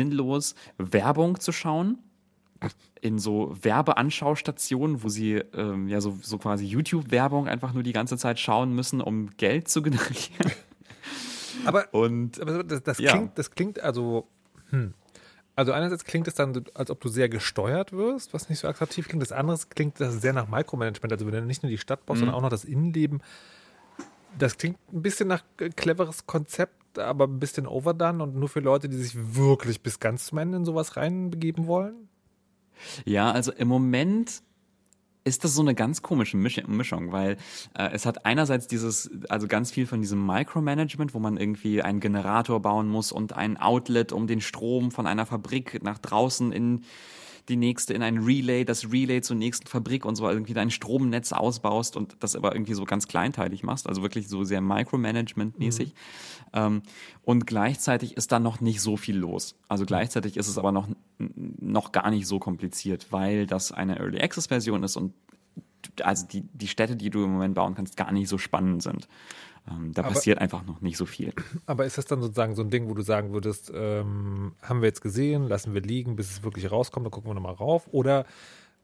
sinnlos 0.02 0.56
Werbung 0.78 1.40
zu 1.40 1.52
schauen 1.52 2.00
in 3.02 3.18
so 3.18 3.56
Werbeanschaustationen, 3.62 5.04
wo 5.04 5.10
sie 5.10 5.36
ähm, 5.54 5.88
ja 5.88 6.00
so, 6.02 6.18
so 6.22 6.38
quasi 6.38 6.66
YouTube-Werbung 6.66 7.48
einfach 7.48 7.74
nur 7.74 7.82
die 7.84 7.94
ganze 7.94 8.18
Zeit 8.18 8.40
schauen 8.40 8.74
müssen, 8.76 9.02
um 9.02 9.30
Geld 9.38 9.68
zu 9.68 9.82
generieren. 9.82 10.52
Aber, 11.66 11.94
Und 11.94 12.40
aber 12.40 12.64
das, 12.64 12.84
das, 12.84 13.00
Ja. 13.00 13.12
klingt, 13.12 13.38
das 13.38 13.52
klingt 13.52 13.80
also. 13.80 14.28
Hm. 14.70 14.94
Also 15.56 15.74
einerseits 15.74 16.06
klingt 16.06 16.28
es 16.28 16.34
dann, 16.34 16.64
als 16.74 16.90
ob 16.90 17.02
du 17.02 17.10
sehr 17.10 17.28
gesteuert 17.30 17.92
wirst, 17.92 18.34
was 18.34 18.50
nicht 18.50 18.60
so 18.60 18.68
attraktiv 18.68 19.08
klingt. 19.08 19.22
Das 19.22 19.34
andere 19.34 19.58
klingt 19.70 20.00
das 20.00 20.22
sehr 20.22 20.34
nach 20.34 20.48
Micromanagement. 20.48 21.12
Also 21.12 21.26
wenn 21.26 21.34
du 21.34 21.42
nicht 21.46 21.62
nur 21.62 21.70
die 21.70 21.78
Stadt 21.78 22.06
baust, 22.06 22.20
sondern 22.20 22.36
auch 22.36 22.42
noch 22.42 22.50
das 22.50 22.64
Innenleben. 22.64 23.22
Das 24.40 24.58
klingt 24.58 24.78
ein 24.94 25.02
bisschen 25.02 25.28
nach 25.28 25.44
äh, 25.60 25.70
cleveres 25.70 26.26
Konzept, 26.26 26.81
aber 26.97 27.25
ein 27.27 27.39
bisschen 27.39 27.67
overdone 27.67 28.23
und 28.23 28.36
nur 28.36 28.49
für 28.49 28.60
Leute, 28.60 28.89
die 28.89 28.97
sich 28.97 29.15
wirklich 29.36 29.82
bis 29.82 29.99
ganz 29.99 30.25
zum 30.25 30.38
Ende 30.38 30.58
in 30.58 30.65
sowas 30.65 30.97
reinbegeben 30.97 31.67
wollen. 31.67 32.10
Ja, 33.06 33.32
also 33.32 33.51
im 33.51 33.67
Moment 33.67 34.41
ist 35.23 35.43
das 35.43 35.54
so 35.54 35.62
eine 35.62 35.75
ganz 35.75 36.01
komische 36.01 36.38
Misch 36.38 36.62
Mischung, 36.67 37.12
weil 37.12 37.38
äh, 37.77 37.89
es 37.91 38.06
hat 38.06 38.25
einerseits 38.25 38.67
dieses, 38.67 39.10
also 39.30 39.47
ganz 39.47 39.71
viel 39.71 39.86
von 39.86 40.01
diesem 40.01 40.25
Micromanagement, 40.25 41.13
wo 41.13 41.19
man 41.19 41.38
irgendwie 41.38 41.82
einen 41.82 41.99
Generator 41.99 42.60
bauen 42.60 42.88
muss 42.88 43.12
und 43.12 43.34
ein 43.34 43.58
Outlet, 43.58 44.12
um 44.12 44.25
den 44.25 44.41
Strom 44.41 44.91
von 44.91 45.06
einer 45.06 45.25
Fabrik 45.25 45.84
nach 45.84 45.99
draußen 45.99 46.51
in 46.51 46.82
die 47.52 47.58
nächste, 47.58 47.94
in 47.94 48.02
ein 48.02 48.18
Relay, 48.20 48.66
das 48.66 48.92
Relay 48.92 49.22
zur 49.22 49.36
nächsten 49.36 49.68
Fabrik 49.68 50.06
und 50.06 50.16
so 50.16 50.28
irgendwie 50.28 50.54
dein 50.54 50.72
Stromnetz 50.72 51.34
ausbaust 51.34 51.96
und 51.98 52.16
das 52.22 52.36
aber 52.36 52.56
irgendwie 52.56 52.74
so 52.74 52.86
ganz 52.86 53.08
kleinteilig 53.08 53.64
machst, 53.64 53.88
also 53.88 54.02
wirklich 54.02 54.28
so 54.28 54.44
sehr 54.44 54.62
Micromanagement-mäßig. 54.62 55.94
Ähm, 56.54 56.82
und 57.24 57.46
gleichzeitig 57.46 58.18
ist 58.18 58.32
da 58.32 58.40
noch 58.40 58.62
nicht 58.62 58.82
so 58.82 58.98
viel 58.98 59.18
los. 59.18 59.56
Also 59.68 59.86
gleichzeitig 59.86 60.38
ist 60.38 60.48
es 60.48 60.58
aber 60.58 60.72
noch, 60.72 60.88
noch 61.18 61.92
gar 61.92 62.10
nicht 62.10 62.26
so 62.26 62.40
kompliziert, 62.40 63.08
weil 63.12 63.46
das 63.46 63.72
eine 63.72 64.00
Early 64.00 64.22
Access 64.22 64.48
Version 64.48 64.84
ist 64.84 64.96
und 64.96 65.14
also 66.02 66.26
die, 66.28 66.42
die 66.54 66.68
Städte, 66.68 66.96
die 66.96 67.10
du 67.10 67.24
im 67.24 67.32
Moment 67.32 67.56
bauen 67.56 67.76
kannst, 67.76 67.98
gar 67.98 68.12
nicht 68.12 68.30
so 68.30 68.38
spannend 68.38 68.84
sind. 68.84 69.08
Ähm, 69.69 69.93
da 69.93 70.02
Aber- 70.04 70.13
passiert 70.13 70.39
einfach 70.39 70.65
noch 70.65 70.82
nicht 70.82 70.97
so 70.97 71.06
viel. 71.06 71.34
Aber 71.65 71.86
ist 71.86 71.97
das 71.97 72.06
dann 72.06 72.21
sozusagen 72.21 72.56
so 72.56 72.63
ein 72.63 72.69
Ding, 72.69 72.89
wo 72.89 72.93
du 72.93 73.02
sagen 73.04 73.32
würdest, 73.34 73.71
ähm, 73.74 74.54
haben 74.62 74.82
wir 74.82 74.88
jetzt 74.88 75.02
gesehen, 75.02 75.47
lassen 75.47 75.74
wir 75.74 75.82
liegen, 75.82 76.15
bis 76.15 76.32
es 76.32 76.43
wirklich 76.43 76.71
rauskommt, 76.71 77.06
dann 77.06 77.12
gucken 77.12 77.30
wir 77.30 77.36
nochmal 77.36 77.54
rauf? 77.54 77.88
Oder 77.91 78.26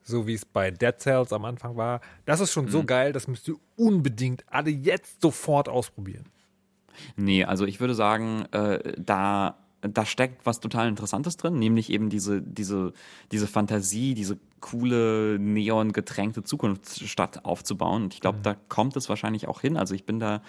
so 0.04 0.26
wie 0.28 0.34
es 0.36 0.46
bei 0.46 0.72
Dead 0.72 0.94
Cells 1.00 1.34
am 1.34 1.44
Anfang 1.46 1.76
war, 1.76 2.00
das 2.26 2.40
ist 2.40 2.54
schon 2.54 2.68
so 2.70 2.84
geil, 2.86 3.12
das 3.12 3.28
müsst 3.28 3.48
ihr 3.48 3.56
unbedingt 3.76 4.46
alle 4.48 4.70
jetzt 4.70 5.22
sofort 5.22 5.68
ausprobieren. 5.68 6.26
Nee, 7.16 7.44
also 7.44 7.66
ich 7.66 7.80
würde 7.80 7.94
sagen, 7.94 8.46
äh, 8.54 8.94
da, 8.98 9.58
da 9.82 10.06
steckt 10.06 10.46
was 10.46 10.60
total 10.60 10.88
Interessantes 10.88 11.38
drin, 11.38 11.60
nämlich 11.60 11.92
eben 11.92 12.10
diese, 12.10 12.42
diese, 12.42 12.94
diese 13.32 13.48
Fantasie, 13.48 14.14
diese 14.14 14.38
coole, 14.60 15.38
neongetränkte 15.40 16.44
Zukunftsstadt 16.44 17.46
aufzubauen. 17.46 18.04
Und 18.04 18.14
ich 18.14 18.22
glaube, 18.22 18.40
da 18.42 18.56
kommt 18.70 18.96
es 18.98 19.08
wahrscheinlich 19.08 19.48
auch 19.48 19.62
hin. 19.62 19.78
Also 19.78 19.94
ich 19.94 20.06
bin 20.06 20.20
da, 20.20 20.42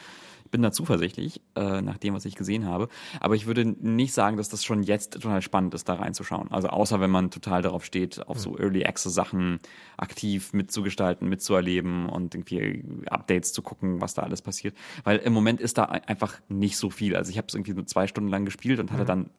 bin 0.51 0.63
da 0.63 0.73
zuversichtlich, 0.73 1.41
äh, 1.57 1.81
nach 1.83 1.99
dem, 1.99 2.15
was 2.15 2.25
ich 2.25 2.35
gesehen 2.35 2.67
habe. 2.67 2.89
Aber 3.21 3.35
ich 3.35 3.47
würde 3.47 3.65
nicht 3.67 4.13
sagen, 4.15 4.37
dass 4.37 4.49
das 4.49 4.65
schon 4.65 4.83
jetzt 4.83 5.15
total 5.15 5.43
spannend 5.43 5.75
ist, 5.75 5.89
da 5.89 5.95
reinzuschauen. 5.95 6.51
Also 6.51 6.69
außer 6.69 7.01
wenn 7.01 7.11
man 7.11 7.31
total 7.31 7.63
darauf 7.63 7.85
steht, 7.85 8.27
auf 8.29 8.39
so 8.39 8.59
Early 8.59 8.85
Access 8.85 9.15
Sachen 9.15 9.59
aktiv 9.97 10.53
mitzugestalten, 10.53 11.29
mitzuerleben 11.29 12.09
und 12.09 12.35
irgendwie 12.35 12.85
Updates 13.11 13.53
zu 13.53 13.63
gucken, 13.63 14.01
was 14.01 14.15
da 14.15 14.23
alles 14.23 14.43
passiert. 14.43 14.77
Weil 15.05 15.19
im 15.19 15.33
Moment 15.33 15.61
ist 15.61 15.79
da 15.79 15.85
ein- 15.85 16.05
einfach 16.05 16.35
nicht 16.49 16.77
so 16.77 16.91
viel. 16.91 17.17
Also 17.17 17.31
ich 17.31 17.39
habe 17.39 17.47
es 17.49 17.55
irgendwie 17.55 17.75
nur 17.75 17.87
zwei 17.87 18.07
Stunden 18.07 18.31
lang 18.31 18.45
gespielt 18.45 18.79
und 18.81 18.93
hatte 18.93 19.05
dann 19.05 19.31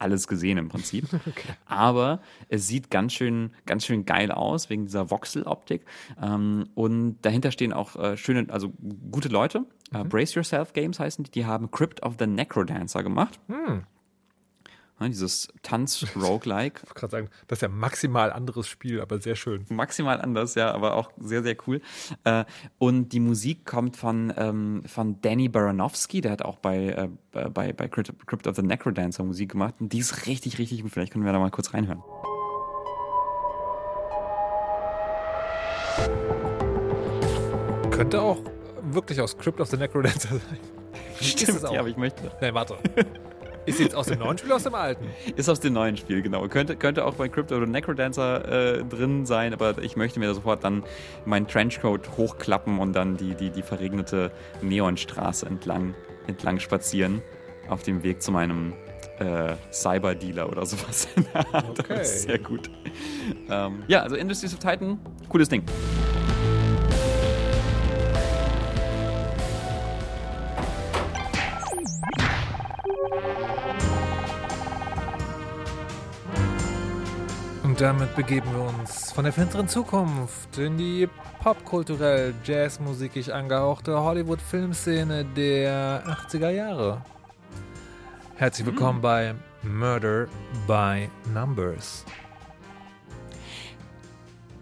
alles 0.00 0.28
gesehen 0.28 0.58
im 0.58 0.68
Prinzip. 0.68 1.06
Aber 1.66 2.20
es 2.48 2.68
sieht 2.68 2.88
ganz 2.90 3.12
schön, 3.14 3.50
ganz 3.66 3.84
schön 3.84 4.04
geil 4.06 4.30
aus 4.30 4.70
wegen 4.70 4.84
dieser 4.86 5.10
Voxel-Optik. 5.10 5.84
Ähm, 6.22 6.68
und 6.76 7.18
dahinter 7.22 7.50
stehen 7.50 7.72
auch 7.72 7.96
äh, 7.96 8.16
schöne, 8.16 8.46
also 8.48 8.72
gute 9.10 9.28
Leute. 9.28 9.64
Äh, 9.92 10.04
Brace 10.04 10.34
Yourself 10.34 10.72
Games 10.72 11.00
heißen 11.00 11.24
die. 11.24 11.30
Die 11.30 11.46
haben 11.46 11.70
Crypt 11.70 12.02
of 12.02 12.16
the 12.18 12.26
Necrodancer 12.26 13.02
gemacht. 13.02 13.38
Ja, 15.00 15.08
dieses 15.08 15.48
Tanz-Roguelike. 15.62 16.80
Ich 16.88 16.94
gerade 16.94 17.10
sagen, 17.10 17.28
das 17.46 17.58
ist 17.58 17.62
ja 17.62 17.68
maximal 17.68 18.32
anderes 18.32 18.66
Spiel, 18.66 19.00
aber 19.00 19.20
sehr 19.20 19.36
schön. 19.36 19.64
maximal 19.68 20.20
anders, 20.20 20.54
ja, 20.56 20.72
aber 20.72 20.94
auch 20.94 21.12
sehr, 21.18 21.42
sehr 21.42 21.56
cool. 21.66 21.80
Äh, 22.24 22.44
und 22.78 23.10
die 23.10 23.20
Musik 23.20 23.64
kommt 23.64 23.96
von, 23.96 24.32
ähm, 24.36 24.82
von 24.86 25.20
Danny 25.20 25.48
Baranowski, 25.48 26.20
der 26.20 26.32
hat 26.32 26.42
auch 26.42 26.56
bei, 26.56 26.88
äh, 26.88 27.08
bei, 27.48 27.72
bei 27.72 27.88
Crypt, 27.88 28.26
Crypt 28.26 28.46
of 28.46 28.56
the 28.56 28.62
Necrodancer 28.62 29.22
Musik 29.22 29.52
gemacht. 29.52 29.74
Und 29.78 29.92
die 29.92 29.98
ist 29.98 30.26
richtig, 30.26 30.58
richtig 30.58 30.82
gut. 30.82 30.90
Vielleicht 30.92 31.12
können 31.12 31.24
wir 31.24 31.32
da 31.32 31.38
mal 31.38 31.50
kurz 31.50 31.72
reinhören. 31.74 32.02
Könnte 37.90 38.22
auch 38.22 38.38
wirklich 38.94 39.20
aus 39.20 39.36
Crypt 39.36 39.60
of 39.60 39.68
the 39.68 39.76
Necrodancer 39.76 40.28
sein. 40.28 40.58
auch. 41.64 41.72
ja, 41.72 41.80
aber 41.80 41.88
ich 41.88 41.96
möchte. 41.96 42.30
Nein, 42.40 42.54
warte. 42.54 42.76
Ist 43.66 43.76
sie 43.76 43.84
jetzt 43.84 43.94
aus 43.94 44.06
dem 44.06 44.18
neuen 44.20 44.38
Spiel 44.38 44.48
oder 44.48 44.56
aus 44.56 44.62
dem 44.62 44.74
alten? 44.74 45.04
Ist 45.36 45.50
aus 45.50 45.60
dem 45.60 45.74
neuen 45.74 45.98
Spiel, 45.98 46.22
genau. 46.22 46.48
Könnte, 46.48 46.74
könnte 46.74 47.04
auch 47.04 47.14
bei 47.14 47.28
Crypt 47.28 47.52
of 47.52 47.60
the 47.60 47.70
Necrodancer 47.70 48.78
äh, 48.78 48.84
drin 48.84 49.26
sein, 49.26 49.52
aber 49.52 49.76
ich 49.82 49.94
möchte 49.94 50.18
mir 50.20 50.26
da 50.26 50.32
sofort 50.32 50.64
dann 50.64 50.84
meinen 51.26 51.46
Trenchcoat 51.46 52.16
hochklappen 52.16 52.78
und 52.78 52.94
dann 52.94 53.18
die, 53.18 53.34
die, 53.34 53.50
die 53.50 53.60
verregnete 53.60 54.32
Neonstraße 54.62 55.44
entlang, 55.44 55.94
entlang 56.26 56.60
spazieren. 56.60 57.20
Auf 57.68 57.82
dem 57.82 58.02
Weg 58.02 58.22
zu 58.22 58.32
meinem 58.32 58.72
äh, 59.18 59.54
Cyber-Dealer 59.70 60.48
oder 60.48 60.64
sowas. 60.64 61.06
in 61.16 61.26
der 61.34 61.54
Art. 61.54 61.78
Okay. 61.78 61.96
Das 61.98 62.14
ist 62.14 62.22
sehr 62.22 62.38
gut. 62.38 62.70
Ähm, 63.50 63.82
ja, 63.86 64.00
also 64.00 64.16
Industries 64.16 64.54
of 64.54 64.60
Titan, 64.60 64.98
cooles 65.28 65.50
Ding. 65.50 65.62
Und 77.78 77.82
damit 77.84 78.16
begeben 78.16 78.50
wir 78.52 78.62
uns 78.62 79.12
von 79.12 79.22
der 79.22 79.32
finsteren 79.32 79.68
Zukunft 79.68 80.58
in 80.58 80.76
die 80.76 81.08
popkulturell 81.40 82.34
jazzmusikig 82.42 83.32
angehauchte 83.32 83.96
Hollywood-Filmszene 84.02 85.24
der 85.24 86.02
80er 86.04 86.50
Jahre. 86.50 87.04
Herzlich 88.34 88.66
willkommen 88.66 89.00
bei 89.00 89.36
Murder 89.62 90.26
by 90.66 91.08
Numbers. 91.32 92.04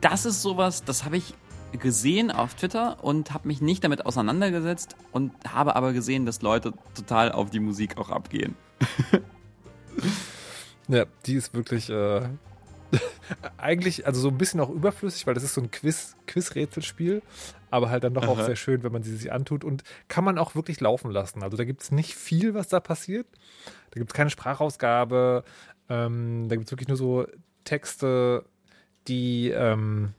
Das 0.02 0.26
ist 0.26 0.42
sowas, 0.42 0.84
das 0.84 1.06
habe 1.06 1.16
ich 1.16 1.32
gesehen 1.72 2.30
auf 2.30 2.54
Twitter 2.54 3.02
und 3.02 3.32
habe 3.32 3.48
mich 3.48 3.62
nicht 3.62 3.82
damit 3.82 4.04
auseinandergesetzt 4.04 4.94
und 5.12 5.32
habe 5.48 5.74
aber 5.74 5.94
gesehen, 5.94 6.26
dass 6.26 6.42
Leute 6.42 6.74
total 6.94 7.32
auf 7.32 7.48
die 7.48 7.60
Musik 7.60 7.96
auch 7.96 8.10
abgehen. 8.10 8.56
Ja, 10.88 11.04
die 11.24 11.34
ist 11.34 11.52
wirklich, 11.52 11.90
äh, 11.90 12.28
eigentlich, 13.56 14.06
also 14.06 14.20
so 14.20 14.28
ein 14.28 14.38
bisschen 14.38 14.60
auch 14.60 14.70
überflüssig, 14.70 15.26
weil 15.26 15.34
das 15.34 15.42
ist 15.42 15.54
so 15.54 15.60
ein 15.60 15.70
Quiz, 15.70 16.16
Quiz-Rätselspiel, 16.26 17.22
aber 17.70 17.90
halt 17.90 18.04
dann 18.04 18.14
doch 18.14 18.26
auch 18.26 18.38
Aha. 18.38 18.46
sehr 18.46 18.56
schön, 18.56 18.82
wenn 18.82 18.92
man 18.92 19.02
sie 19.02 19.16
sich 19.16 19.32
antut 19.32 19.64
und 19.64 19.82
kann 20.08 20.24
man 20.24 20.38
auch 20.38 20.54
wirklich 20.54 20.80
laufen 20.80 21.10
lassen. 21.10 21.42
Also 21.42 21.56
da 21.56 21.64
gibt 21.64 21.82
es 21.82 21.90
nicht 21.90 22.14
viel, 22.14 22.54
was 22.54 22.68
da 22.68 22.80
passiert. 22.80 23.26
Da 23.90 23.98
gibt 23.98 24.10
es 24.10 24.14
keine 24.14 24.30
Sprachausgabe, 24.30 25.44
ähm, 25.88 26.48
da 26.48 26.56
gibt 26.56 26.66
es 26.66 26.72
wirklich 26.72 26.88
nur 26.88 26.96
so 26.96 27.26
Texte, 27.64 28.44
die, 29.08 29.50
ähm, 29.50 30.14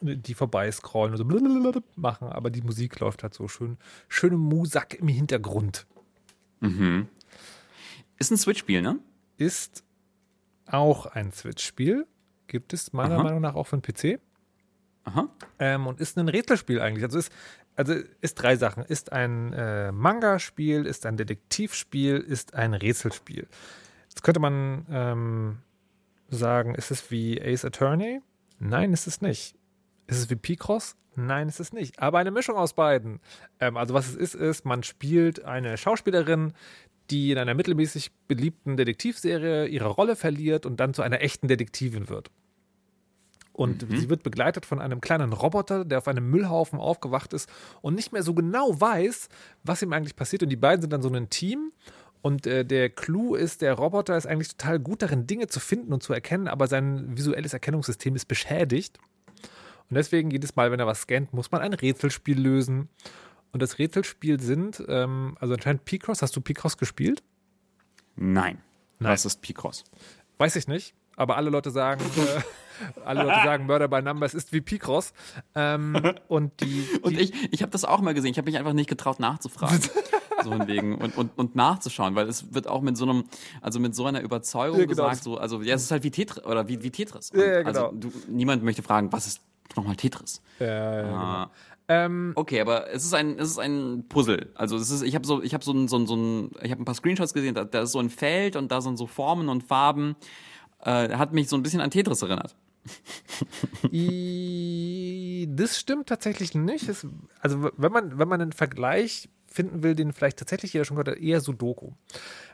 die 0.00 0.34
vorbeiscrollen 0.34 1.14
und 1.14 1.18
so 1.18 1.82
machen, 1.96 2.28
aber 2.28 2.50
die 2.50 2.62
Musik 2.62 3.00
läuft 3.00 3.22
halt 3.22 3.34
so 3.34 3.48
schön, 3.48 3.76
schöne 4.08 4.36
Musak 4.36 4.94
im 4.94 5.08
Hintergrund. 5.08 5.86
Mhm. 6.60 7.08
Ist 8.18 8.30
ein 8.30 8.36
Switch-Spiel, 8.36 8.82
ne? 8.82 8.98
Ist 9.36 9.82
auch 10.72 11.06
ein 11.06 11.32
Switch-Spiel, 11.32 12.06
gibt 12.46 12.72
es 12.72 12.92
meiner 12.92 13.16
Aha. 13.16 13.22
Meinung 13.22 13.40
nach 13.40 13.54
auch 13.54 13.66
für 13.66 13.78
den 13.78 13.82
PC. 13.82 14.20
Aha. 15.04 15.28
Ähm, 15.58 15.86
und 15.86 16.00
ist 16.00 16.18
ein 16.18 16.28
Rätselspiel 16.28 16.80
eigentlich. 16.80 17.04
Also 17.04 17.18
ist, 17.18 17.32
also 17.76 17.94
ist 18.20 18.34
drei 18.34 18.56
Sachen. 18.56 18.84
Ist 18.84 19.12
ein 19.12 19.52
äh, 19.52 19.92
Manga-Spiel, 19.92 20.86
ist 20.86 21.06
ein 21.06 21.16
Detektivspiel, 21.16 22.18
ist 22.18 22.54
ein 22.54 22.74
Rätselspiel. 22.74 23.46
Jetzt 24.08 24.22
könnte 24.22 24.40
man 24.40 24.86
ähm, 24.90 25.58
sagen, 26.28 26.74
ist 26.74 26.90
es 26.90 27.10
wie 27.10 27.40
Ace 27.40 27.64
Attorney? 27.64 28.20
Nein, 28.58 28.92
ist 28.92 29.06
es 29.06 29.20
nicht. 29.20 29.56
Ist 30.06 30.18
es 30.18 30.30
wie 30.30 30.36
Picross? 30.36 30.96
Nein, 31.16 31.48
ist 31.48 31.60
es 31.60 31.72
nicht. 31.72 31.98
Aber 32.00 32.18
eine 32.18 32.30
Mischung 32.30 32.56
aus 32.56 32.74
beiden. 32.74 33.20
Ähm, 33.58 33.76
also 33.76 33.94
was 33.94 34.08
es 34.08 34.16
ist, 34.16 34.34
ist, 34.34 34.64
man 34.64 34.82
spielt 34.82 35.44
eine 35.44 35.76
Schauspielerin, 35.76 36.52
die 37.10 37.32
in 37.32 37.38
einer 37.38 37.54
mittelmäßig 37.54 38.10
beliebten 38.28 38.76
Detektivserie 38.76 39.66
ihre 39.66 39.88
Rolle 39.88 40.16
verliert 40.16 40.66
und 40.66 40.78
dann 40.78 40.94
zu 40.94 41.02
einer 41.02 41.20
echten 41.20 41.48
Detektivin 41.48 42.08
wird. 42.08 42.30
Und 43.52 43.84
sie 43.90 44.08
wird 44.08 44.22
begleitet 44.22 44.64
von 44.64 44.80
einem 44.80 45.02
kleinen 45.02 45.34
Roboter, 45.34 45.84
der 45.84 45.98
auf 45.98 46.08
einem 46.08 46.30
Müllhaufen 46.30 46.78
aufgewacht 46.78 47.34
ist 47.34 47.46
und 47.82 47.94
nicht 47.94 48.10
mehr 48.10 48.22
so 48.22 48.32
genau 48.32 48.80
weiß, 48.80 49.28
was 49.64 49.82
ihm 49.82 49.92
eigentlich 49.92 50.16
passiert. 50.16 50.42
Und 50.42 50.48
die 50.48 50.56
beiden 50.56 50.80
sind 50.80 50.92
dann 50.92 51.02
so 51.02 51.10
ein 51.10 51.28
Team. 51.28 51.72
Und 52.22 52.46
äh, 52.46 52.64
der 52.64 52.88
Clou 52.88 53.34
ist, 53.34 53.60
der 53.60 53.74
Roboter 53.74 54.16
ist 54.16 54.26
eigentlich 54.26 54.56
total 54.56 54.78
gut 54.78 55.02
darin, 55.02 55.26
Dinge 55.26 55.48
zu 55.48 55.60
finden 55.60 55.92
und 55.92 56.02
zu 56.02 56.14
erkennen, 56.14 56.48
aber 56.48 56.68
sein 56.68 57.16
visuelles 57.18 57.52
Erkennungssystem 57.52 58.14
ist 58.14 58.26
beschädigt. 58.26 58.98
Und 59.90 59.96
deswegen 59.96 60.30
jedes 60.30 60.56
Mal, 60.56 60.70
wenn 60.70 60.80
er 60.80 60.86
was 60.86 61.02
scannt, 61.02 61.34
muss 61.34 61.50
man 61.50 61.60
ein 61.60 61.74
Rätselspiel 61.74 62.40
lösen. 62.40 62.88
Und 63.52 63.60
das 63.62 63.78
Rätselspiel 63.78 64.40
sind, 64.40 64.82
ähm, 64.88 65.36
also 65.40 65.54
anscheinend 65.54 65.84
Picross. 65.84 66.22
Hast 66.22 66.36
du 66.36 66.40
Picross 66.40 66.76
gespielt? 66.76 67.22
Nein. 68.16 68.58
Nein. 68.98 69.12
Was 69.12 69.24
ist 69.24 69.40
Picross? 69.42 69.84
Weiß 70.38 70.56
ich 70.56 70.68
nicht, 70.68 70.94
aber 71.16 71.36
alle 71.36 71.50
Leute 71.50 71.70
sagen, 71.70 72.02
äh, 72.02 72.40
alle 73.04 73.22
Leute 73.22 73.40
sagen, 73.44 73.66
Murder 73.66 73.88
by 73.88 74.02
Numbers 74.02 74.34
ist 74.34 74.52
wie 74.52 74.60
Picross. 74.60 75.12
Ähm, 75.54 76.14
und 76.28 76.60
die, 76.60 76.86
die 76.94 76.98
Und 77.00 77.18
ich, 77.18 77.32
ich 77.52 77.62
habe 77.62 77.72
das 77.72 77.84
auch 77.84 78.00
mal 78.00 78.14
gesehen. 78.14 78.30
Ich 78.30 78.38
habe 78.38 78.48
mich 78.50 78.58
einfach 78.58 78.72
nicht 78.72 78.88
getraut 78.88 79.20
nachzufragen. 79.20 79.80
so 80.42 80.50
von 80.50 80.68
wegen 80.68 80.96
und, 80.96 81.16
und, 81.16 81.36
und 81.36 81.54
nachzuschauen, 81.54 82.14
weil 82.14 82.28
es 82.28 82.54
wird 82.54 82.66
auch 82.66 82.80
mit 82.80 82.96
so 82.96 83.04
einem, 83.04 83.24
also 83.60 83.78
mit 83.80 83.94
so 83.94 84.06
einer 84.06 84.20
Überzeugung 84.20 84.78
Ja, 84.80 84.86
genau. 84.86 85.08
gesagt, 85.08 85.24
so, 85.24 85.36
also 85.36 85.62
ja, 85.62 85.74
es 85.74 85.82
ist 85.82 85.90
halt 85.90 86.02
wie 86.02 86.10
Tetris 86.10 86.44
oder 86.44 86.68
wie, 86.68 86.82
wie 86.82 86.90
Tetris. 86.90 87.30
Ja, 87.34 87.40
ja, 87.40 87.58
Und 87.58 87.66
genau. 87.66 87.86
Also 87.86 87.96
du, 87.96 88.12
niemand 88.28 88.62
möchte 88.62 88.82
fragen, 88.82 89.12
was 89.12 89.26
ist 89.26 89.40
nochmal 89.76 89.96
Tetris? 89.96 90.40
Ja, 90.58 90.66
ja, 90.66 91.02
genau. 91.02 91.50
Ähm, 91.92 92.32
Okay, 92.36 92.60
aber 92.60 92.88
es 92.92 93.04
ist 93.04 93.14
ein, 93.14 93.36
es 93.38 93.50
ist 93.50 93.58
ein 93.58 94.04
Puzzle. 94.08 94.52
Also 94.54 94.76
es 94.76 94.90
ist, 94.90 95.02
ich 95.02 95.16
habe 95.16 95.26
so, 95.26 95.42
ich 95.42 95.54
habe 95.54 95.64
so 95.64 95.72
ein, 95.72 95.88
so 95.88 95.98
ein, 95.98 96.06
so 96.06 96.14
ein, 96.14 96.50
ich 96.62 96.70
habe 96.70 96.80
ein 96.80 96.84
paar 96.84 96.94
Screenshots 96.94 97.34
gesehen. 97.34 97.54
Da, 97.56 97.64
da 97.64 97.82
ist 97.82 97.90
so 97.92 97.98
ein 97.98 98.10
Feld 98.10 98.54
und 98.54 98.70
da 98.70 98.80
sind 98.80 98.96
so 98.96 99.08
Formen 99.08 99.48
und 99.48 99.64
Farben. 99.64 100.14
Äh, 100.84 101.16
hat 101.16 101.32
mich 101.32 101.48
so 101.48 101.56
ein 101.56 101.62
bisschen 101.64 101.80
an 101.80 101.90
Tetris 101.90 102.22
erinnert. 102.22 102.54
I- 103.92 105.48
das 105.50 105.78
stimmt 105.78 106.08
tatsächlich 106.08 106.54
nicht. 106.54 106.88
Es, 106.88 107.06
also 107.40 107.70
wenn 107.76 107.92
man, 107.92 108.18
wenn 108.18 108.28
man 108.28 108.40
einen 108.40 108.52
Vergleich 108.52 109.28
finden 109.46 109.82
will, 109.82 109.94
den 109.94 110.12
vielleicht 110.12 110.38
tatsächlich 110.38 110.72
jeder 110.72 110.84
schon 110.84 110.96
gehört 110.96 111.16
hat, 111.16 111.22
eher 111.22 111.40
Sudoku. 111.40 111.92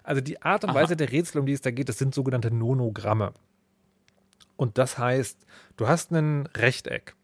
Also 0.03 0.20
die 0.22 0.40
Art 0.42 0.64
und 0.64 0.70
Aha. 0.70 0.77
Weise 0.81 0.96
der 0.96 1.12
Rätsel, 1.12 1.40
um 1.40 1.46
die 1.46 1.53
es 1.53 1.61
da 1.61 1.70
geht, 1.70 1.88
das 1.88 1.99
sind 1.99 2.14
sogenannte 2.14 2.51
Nonogramme. 2.51 3.33
Und 4.57 4.79
das 4.79 4.96
heißt, 4.96 5.44
du 5.77 5.87
hast 5.88 6.11
ein 6.12 6.46
Rechteck. 6.57 7.14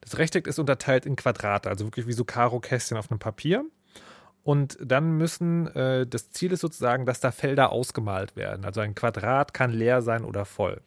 Das 0.00 0.18
Rechteck 0.18 0.46
ist 0.46 0.58
unterteilt 0.58 1.06
in 1.06 1.16
Quadrate, 1.16 1.68
also 1.68 1.84
wirklich 1.84 2.06
wie 2.06 2.12
so 2.12 2.24
Karo-Kästchen 2.24 2.96
auf 2.96 3.10
einem 3.10 3.18
Papier. 3.18 3.64
Und 4.42 4.78
dann 4.80 5.18
müssen, 5.18 5.66
äh, 5.74 6.06
das 6.06 6.30
Ziel 6.30 6.52
ist 6.52 6.60
sozusagen, 6.60 7.04
dass 7.04 7.20
da 7.20 7.30
Felder 7.30 7.70
ausgemalt 7.72 8.36
werden. 8.36 8.64
Also 8.64 8.80
ein 8.80 8.94
Quadrat 8.94 9.52
kann 9.52 9.70
leer 9.70 10.00
sein 10.00 10.24
oder 10.24 10.44
voll. 10.44 10.80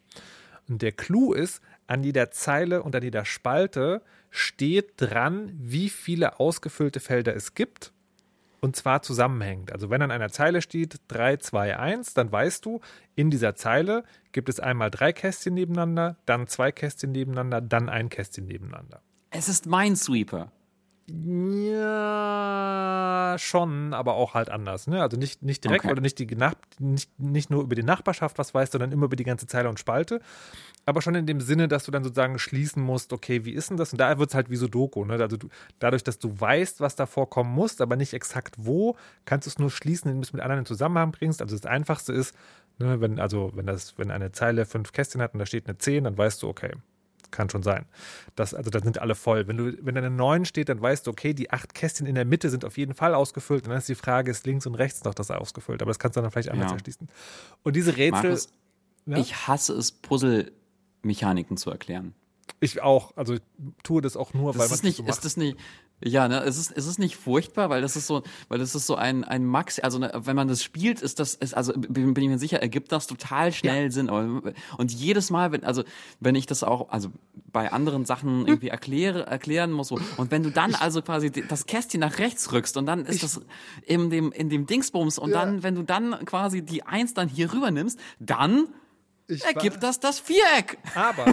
Und 0.68 0.82
der 0.82 0.92
Clou 0.92 1.34
ist, 1.34 1.62
an 1.86 2.04
jeder 2.04 2.32
Zeile 2.32 2.82
und 2.82 2.96
an 2.96 3.04
jeder 3.04 3.26
Spalte 3.26 4.02
steht 4.32 4.94
dran, 4.98 5.52
wie 5.56 5.90
viele 5.90 6.40
ausgefüllte 6.40 7.00
Felder 7.00 7.36
es 7.36 7.54
gibt. 7.54 7.93
Und 8.64 8.78
zwar 8.78 9.02
zusammenhängend. 9.02 9.74
Also 9.74 9.90
wenn 9.90 10.02
an 10.02 10.10
einer 10.10 10.30
Zeile 10.30 10.62
steht 10.62 11.02
3, 11.10 11.36
2, 11.36 11.78
1, 11.78 12.14
dann 12.14 12.32
weißt 12.32 12.66
du, 12.66 12.80
in 13.14 13.30
dieser 13.30 13.56
Zeile 13.56 14.06
gibt 14.32 14.48
es 14.48 14.62
einmal 14.62 14.90
drei 14.90 15.12
Kästchen 15.12 15.54
nebeneinander, 15.54 16.16
dann 16.26 16.48
zwei 16.48 16.72
Kästchen 16.72 17.12
nebeneinander, 17.12 17.60
dann 17.60 17.90
ein 17.90 18.08
Kästchen 18.08 18.46
nebeneinander. 18.46 19.02
Es 19.32 19.50
ist 19.50 19.66
Minesweeper. 19.66 20.54
Ja, 21.66 22.16
schon, 23.38 23.94
aber 23.94 24.14
auch 24.14 24.34
halt 24.34 24.50
anders. 24.50 24.88
Ne? 24.88 25.02
Also 25.02 25.18
nicht, 25.18 25.44
nicht 25.44 25.66
direkt 25.66 25.84
Okay. 25.84 25.92
oder 25.92 26.02
nicht, 26.02 26.18
die 26.18 26.38
nicht, 26.80 27.20
nicht 27.20 27.50
nur 27.50 27.64
über 27.64 27.76
die 27.76 27.84
Nachbarschaft 27.84 28.38
was 28.38 28.54
weißt, 28.54 28.72
sondern 28.72 28.94
immer 28.94 29.08
über 29.08 29.18
die 29.18 29.26
ganze 29.26 29.46
Zeile 29.46 29.68
und 29.68 29.78
Spalte. 29.78 30.22
Aber 30.86 31.02
schon 31.02 31.16
in 31.16 31.26
dem 31.26 31.40
Sinne, 31.40 31.68
dass 31.68 31.86
du 31.86 31.92
dann 31.92 32.04
sozusagen 32.04 32.38
schließen 32.40 32.84
musst, 32.84 33.14
okay, 33.14 33.46
wie 33.46 33.52
ist 33.52 33.70
denn 33.70 33.78
das? 33.78 33.94
Und 33.94 34.00
da 34.00 34.18
wird 34.20 34.30
es 34.32 34.36
halt 34.36 34.50
wie 34.50 34.58
Sudoku. 34.58 35.06
Ne? 35.06 35.14
Also 35.14 35.38
du, 35.38 35.48
dadurch, 35.80 36.04
dass 36.04 36.20
du 36.20 36.38
weißt, 36.40 36.82
was 36.82 36.96
da 36.96 37.06
vorkommen 37.06 37.54
muss, 37.54 37.80
aber 37.80 37.96
nicht 37.96 38.14
exakt 38.14 38.56
wo, 38.58 38.98
kannst 39.26 39.48
du 39.48 39.50
es 39.52 39.60
nur 39.60 39.72
schließen, 39.72 40.10
indem 40.10 40.22
du 40.22 40.26
es 40.28 40.34
mit 40.34 40.42
anderen 40.42 40.60
in 40.60 40.66
Zusammenhang 40.66 41.12
bringst. 41.12 41.42
Also 41.42 41.56
das 41.56 41.66
Einfachste 41.66 42.12
ist, 42.12 42.36
ne, 42.80 43.00
wenn, 43.00 43.20
also 43.20 43.52
wenn, 43.56 43.66
das, 43.66 43.98
wenn 43.98 44.12
eine 44.12 44.34
Zeile 44.34 44.66
fünf 44.66 44.92
Kästchen 44.92 45.22
hat 45.22 45.34
und 45.34 45.40
da 45.40 45.46
steht 45.46 45.68
eine 45.68 45.78
10, 45.78 46.04
dann 46.04 46.18
weißt 46.18 46.44
du, 46.44 46.50
okay, 46.50 46.72
kann 47.32 47.50
schon 47.50 47.64
sein. 47.64 47.86
Das, 48.36 48.54
also 48.54 48.70
dann 48.70 48.84
sind 48.84 49.00
alle 49.00 49.16
voll. 49.16 49.48
Wenn, 49.48 49.58
du, 49.58 49.74
wenn 49.86 49.96
da 49.96 50.02
eine 50.02 50.12
9 50.12 50.46
steht, 50.46 50.70
dann 50.70 50.82
weißt 50.82 51.08
du, 51.08 51.12
okay, 51.12 51.34
die 51.34 51.50
acht 51.50 51.74
Kästchen 51.74 52.06
in 52.06 52.14
der 52.16 52.26
Mitte 52.26 52.50
sind 52.50 52.64
auf 52.66 52.78
jeden 52.78 52.94
Fall 52.94 53.16
ausgefüllt. 53.16 53.64
Und 53.64 53.70
dann 53.70 53.80
ist 53.80 53.90
die 53.90 53.96
Frage, 53.96 54.30
ist 54.30 54.46
links 54.46 54.68
und 54.68 54.76
rechts 54.76 55.04
noch 55.04 55.16
das 55.16 55.32
ausgefüllt? 55.32 55.82
Aber 55.82 55.90
das 55.90 55.98
kannst 55.98 56.16
du 56.18 56.22
dann 56.22 56.30
vielleicht 56.30 56.50
anders 56.50 56.72
Ja. 56.72 56.76
erschließen. 56.76 57.08
Und 57.64 57.76
diese 57.76 57.98
Rätsel, 57.98 58.24
Markus, 58.24 58.50
Ja? 59.08 59.18
ich 59.18 59.48
hasse 59.48 59.74
es, 59.74 59.92
Puzzle-Mechaniken 61.04 61.58
zu 61.58 61.70
erklären. 61.70 62.14
ich 62.60 62.82
auch, 62.82 63.16
also 63.16 63.36
ich 63.36 63.42
tue 63.84 64.02
das 64.02 64.18
auch 64.18 64.34
nur, 64.34 64.56
weil 64.56 64.62
Das 64.62 64.70
man 64.70 64.76
ist 64.76 64.84
nicht, 64.84 64.98
so 64.98 65.04
ist 65.04 65.26
das 65.26 65.38
nicht, 65.38 65.58
ja, 66.06 66.28
ne, 66.28 66.44
es 66.44 66.58
ist, 66.58 66.72
es 66.72 66.88
ist 66.88 67.00
nicht 67.00 67.16
furchtbar, 67.16 67.70
weil 67.70 67.82
das 67.82 67.96
ist 67.96 68.08
so, 68.08 68.24
weil 68.50 68.60
das 68.60 68.76
ist 68.76 68.88
so 68.88 68.96
ein, 68.96 69.24
ein 69.24 69.46
Max, 69.46 69.80
also 69.80 70.00
ne, 70.00 70.12
wenn 70.14 70.36
man 70.36 70.48
das 70.48 70.64
spielt, 70.64 71.02
ist 71.02 71.20
das, 71.20 71.36
ist, 71.36 71.54
also 71.56 71.74
bin, 71.74 72.14
bin 72.14 72.24
ich 72.24 72.30
mir 72.30 72.38
sicher, 72.38 72.62
ergibt 72.62 72.92
das 72.92 73.08
total 73.08 73.54
schnell 73.54 73.92
Sinn. 73.92 74.10
Aber, 74.10 74.54
und 74.78 74.92
jedes 74.92 75.30
Mal, 75.30 75.52
wenn, 75.52 75.64
also 75.64 75.84
wenn 76.20 76.36
ich 76.36 76.46
das 76.46 76.64
auch, 76.64 76.90
also 76.90 77.10
bei 77.52 77.72
anderen 77.72 78.06
Sachen 78.06 78.48
irgendwie 78.48 78.70
erkläre, 78.70 79.26
erklären 79.26 79.72
muss, 79.72 79.90
so, 79.90 80.00
und 80.18 80.32
wenn 80.32 80.44
du 80.44 80.50
dann 80.50 80.76
also 80.76 81.02
quasi 81.02 81.32
das 81.32 81.66
Kästchen 81.66 82.02
nach 82.02 82.18
rechts 82.20 82.52
rückst 82.52 82.76
und 82.78 82.86
dann 82.86 83.06
ist 83.06 83.24
das 83.24 83.42
in 83.86 84.10
dem, 84.10 84.32
in 84.32 84.50
dem 84.50 84.66
Dingsbums 84.66 85.20
und 85.20 85.32
dann, 85.32 85.64
wenn 85.64 85.76
du 85.76 85.84
dann 85.84 86.26
quasi 86.26 86.64
die 86.64 86.84
Eins 86.84 87.14
dann 87.14 87.30
hier 87.30 87.54
rüber 87.54 87.72
nimmst, 87.72 88.00
dann 88.20 88.68
Ich 89.28 89.44
ergibt 89.46 89.82
das 89.82 90.00
das 90.00 90.20
Viereck. 90.20 90.78
Aber 90.96 91.26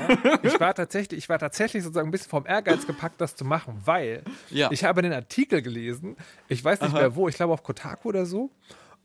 ich 0.43 0.59
war 0.61 0.75
tatsächlich, 0.75 1.19
ich 1.19 1.29
war 1.29 1.39
tatsächlich 1.39 1.83
sozusagen 1.83 2.09
ein 2.09 2.13
bisschen 2.13 2.31
vom 2.31 2.47
Ehrgeiz 2.47 2.87
gepackt, 2.87 3.21
das 3.21 3.35
zu 3.37 3.45
machen, 3.45 3.81
weil 3.85 4.23
Ja. 4.51 4.71
ich 4.71 4.85
habe 4.85 5.03
den 5.03 5.13
Artikel 5.13 5.61
gelesen, 5.63 6.17
ich 6.49 6.63
weiß 6.65 6.81
nicht 6.83 6.93
mehr 6.93 7.17
wo, 7.17 7.29
ich 7.29 7.35
glaube 7.37 7.53
auf 7.53 7.63
Kotaku 7.63 8.09
oder 8.11 8.27
so. 8.27 8.51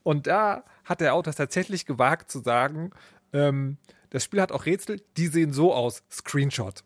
Und 0.04 0.28
da 0.28 0.64
hat 0.84 1.02
der 1.02 1.16
Autor 1.16 1.32
es 1.32 1.36
tatsächlich 1.38 1.86
gewagt 1.88 2.30
zu 2.30 2.40
sagen, 2.40 2.92
ähm, 3.34 3.78
das 4.12 4.24
Spiel 4.24 4.40
hat 4.42 4.52
auch 4.52 4.66
Rätsel, 4.68 5.02
die 5.18 5.28
sehen 5.28 5.52
so 5.52 5.74
aus, 5.74 6.04
Screenshot. 6.12 6.84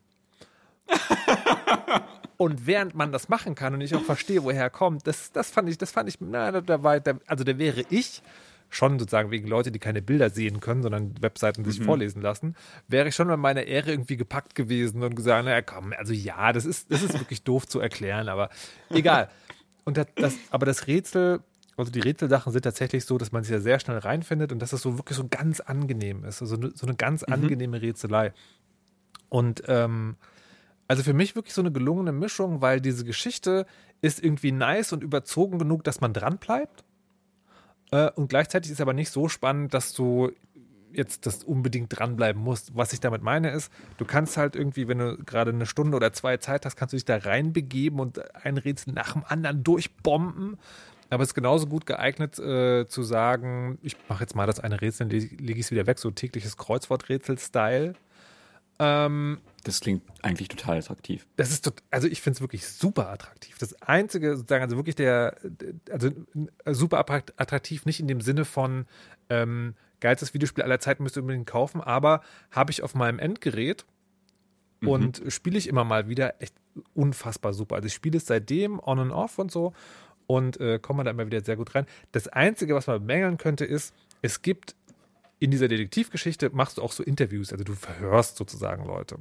Und 2.37 2.65
während 2.65 2.95
man 2.95 3.11
das 3.11 3.27
machen 3.27 3.53
kann 3.53 3.73
und 3.73 3.81
ich 3.81 3.93
auch 3.95 4.01
verstehe, 4.03 4.43
woher 4.45 4.61
er 4.63 4.69
kommt, 4.69 5.05
das, 5.07 5.33
das 5.33 5.51
fand 5.51 5.67
ich, 5.67 5.77
das 5.77 5.91
fand 5.91 6.07
ich, 6.07 6.15
na, 6.21 6.61
da 6.61 6.81
war, 6.83 7.01
da, 7.01 7.15
also 7.27 7.43
da 7.43 7.57
wäre 7.57 7.83
ich 7.89 8.21
schon 8.69 8.99
sozusagen 8.99 9.31
wegen 9.31 9.47
Leute, 9.47 9.71
die 9.71 9.79
keine 9.79 10.01
Bilder 10.01 10.29
sehen 10.29 10.59
können, 10.59 10.83
sondern 10.83 11.15
Webseiten 11.21 11.65
sich 11.65 11.81
vorlesen 11.81 12.21
lassen, 12.21 12.55
wäre 12.87 13.09
ich 13.09 13.15
schon 13.15 13.27
bei 13.27 13.37
meiner 13.37 13.63
Ehre 13.63 13.91
irgendwie 13.91 14.17
gepackt 14.17 14.55
gewesen 14.55 15.03
und 15.03 15.15
gesagt, 15.15 15.45
naja, 15.45 15.61
komm, 15.61 15.93
also 15.97 16.13
ja, 16.13 16.53
das 16.53 16.65
ist, 16.65 16.91
das 16.91 17.01
ist 17.01 17.13
wirklich 17.19 17.43
doof 17.43 17.67
zu 17.67 17.79
erklären, 17.79 18.29
aber 18.29 18.49
egal. 18.89 19.29
Und 19.85 19.97
das, 19.97 20.07
das, 20.15 20.35
aber 20.51 20.65
das 20.65 20.87
Rätsel, 20.87 21.41
also 21.77 21.91
die 21.91 21.99
Rätselsachen 21.99 22.53
sind 22.53 22.61
tatsächlich 22.61 23.05
so, 23.05 23.17
dass 23.17 23.31
man 23.31 23.43
sich 23.43 23.51
ja 23.51 23.59
sehr 23.59 23.79
schnell 23.79 23.97
reinfindet 23.97 24.51
und 24.51 24.59
dass 24.59 24.73
es 24.73 24.81
so 24.81 24.97
wirklich 24.97 25.17
so 25.17 25.27
ganz 25.27 25.59
angenehm 25.61 26.23
ist, 26.25 26.41
also 26.41 26.57
so 26.73 26.85
eine 26.85 26.95
ganz 26.95 27.23
angenehme 27.23 27.81
Rätselei. 27.81 28.33
Und 29.29 29.63
ähm, 29.67 30.15
also 30.87 31.03
für 31.03 31.13
mich 31.13 31.35
wirklich 31.35 31.53
so 31.53 31.61
eine 31.61 31.71
gelungene 31.71 32.11
Mischung, 32.11 32.61
weil 32.61 32.81
diese 32.81 33.05
Geschichte 33.05 33.65
ist 34.01 34.23
irgendwie 34.23 34.51
nice 34.51 34.91
und 34.91 35.03
überzogen 35.03 35.59
genug, 35.59 35.83
dass 35.83 36.01
man 36.01 36.13
dran 36.13 36.37
bleibt. 36.37 36.83
Äh, 37.91 38.11
und 38.11 38.29
gleichzeitig 38.29 38.71
ist 38.71 38.81
aber 38.81 38.93
nicht 38.93 39.11
so 39.11 39.27
spannend, 39.29 39.73
dass 39.73 39.93
du 39.93 40.31
jetzt 40.91 41.25
das 41.25 41.43
unbedingt 41.43 41.97
dranbleiben 41.97 42.41
musst. 42.41 42.75
Was 42.75 42.93
ich 42.93 42.99
damit 42.99 43.21
meine 43.21 43.51
ist, 43.51 43.71
du 43.97 44.05
kannst 44.05 44.37
halt 44.37 44.55
irgendwie, 44.55 44.87
wenn 44.87 44.97
du 44.97 45.17
gerade 45.17 45.51
eine 45.51 45.65
Stunde 45.65 45.95
oder 45.95 46.13
zwei 46.13 46.37
Zeit 46.37 46.65
hast, 46.65 46.75
kannst 46.75 46.93
du 46.93 46.97
dich 46.97 47.05
da 47.05 47.17
reinbegeben 47.17 47.99
und 47.99 48.19
ein 48.43 48.57
Rätsel 48.57 48.93
nach 48.93 49.13
dem 49.13 49.23
anderen 49.25 49.63
durchbomben. 49.63 50.57
Aber 51.11 51.23
es 51.23 51.29
ist 51.29 51.35
genauso 51.35 51.67
gut 51.67 51.85
geeignet 51.85 52.37
äh, 52.37 52.85
zu 52.87 53.03
sagen, 53.03 53.79
ich 53.81 53.97
mache 54.07 54.21
jetzt 54.23 54.35
mal 54.35 54.45
das 54.45 54.59
eine 54.59 54.79
Rätsel, 54.79 55.07
dann 55.07 55.19
lege 55.19 55.59
ich 55.59 55.65
es 55.65 55.71
wieder 55.71 55.87
weg, 55.87 55.97
so 55.97 56.11
tägliches 56.11 56.55
Kreuzworträtsel-Style. 56.57 57.93
Ähm, 58.77 59.39
Das 59.63 59.79
klingt 59.81 60.03
eigentlich 60.21 60.47
total 60.47 60.77
attraktiv. 60.77 61.27
das 61.35 61.51
ist, 61.51 61.65
tot- 61.65 61.83
also 61.91 62.07
ich 62.07 62.21
finde 62.21 62.37
es 62.37 62.41
wirklich 62.41 62.67
super 62.67 63.09
attraktiv. 63.09 63.57
Das 63.57 63.79
einzige, 63.81 64.37
sozusagen, 64.37 64.63
also 64.63 64.77
wirklich 64.77 64.95
der, 64.95 65.35
also 65.91 66.07
äh, 66.65 66.73
super 66.73 66.99
attrakt- 66.99 67.33
attraktiv, 67.37 67.85
nicht 67.85 67.99
in 67.99 68.07
dem 68.07 68.21
Sinne 68.21 68.45
von 68.45 68.85
ähm, 69.29 69.75
geilstes 69.99 70.33
Videospiel 70.33 70.63
aller 70.63 70.79
Zeiten 70.79 71.03
müsst 71.03 71.17
ihr 71.17 71.21
unbedingt 71.21 71.45
kaufen, 71.47 71.81
aber 71.81 72.21
habe 72.51 72.71
ich 72.71 72.83
auf 72.83 72.95
meinem 72.95 73.19
Endgerät 73.19 73.85
und 74.81 75.21
spiele 75.27 75.57
ich 75.57 75.67
immer 75.67 75.83
mal 75.83 76.07
wieder 76.07 76.41
echt 76.41 76.55
unfassbar 76.93 77.53
super. 77.53 77.75
Also 77.75 77.87
ich 77.87 77.93
spiele 77.93 78.17
es 78.17 78.25
seitdem 78.25 78.79
on 78.79 78.97
and 78.99 79.11
off 79.11 79.37
und 79.37 79.51
so 79.51 79.73
und 80.25 80.57
äh, 80.61 80.79
komme 80.79 81.03
da 81.03 81.11
immer 81.11 81.25
wieder 81.25 81.41
sehr 81.43 81.57
gut 81.57 81.75
rein. 81.75 81.85
Das 82.13 82.29
Einzige, 82.29 82.75
was 82.75 82.87
man 82.87 82.99
bemängeln 82.99 83.37
könnte, 83.37 83.65
ist, 83.65 83.93
es 84.21 84.41
gibt 84.41 84.75
in 85.39 85.51
dieser 85.51 85.69
Detektivgeschichte 85.69 86.49
machst 86.51 86.77
du 86.77 86.81
auch 86.81 86.91
so 86.91 87.01
Interviews, 87.01 87.51
also 87.53 87.63
du 87.63 87.73
verhörst 87.73 88.35
sozusagen 88.35 88.85
Leute. 88.85 89.17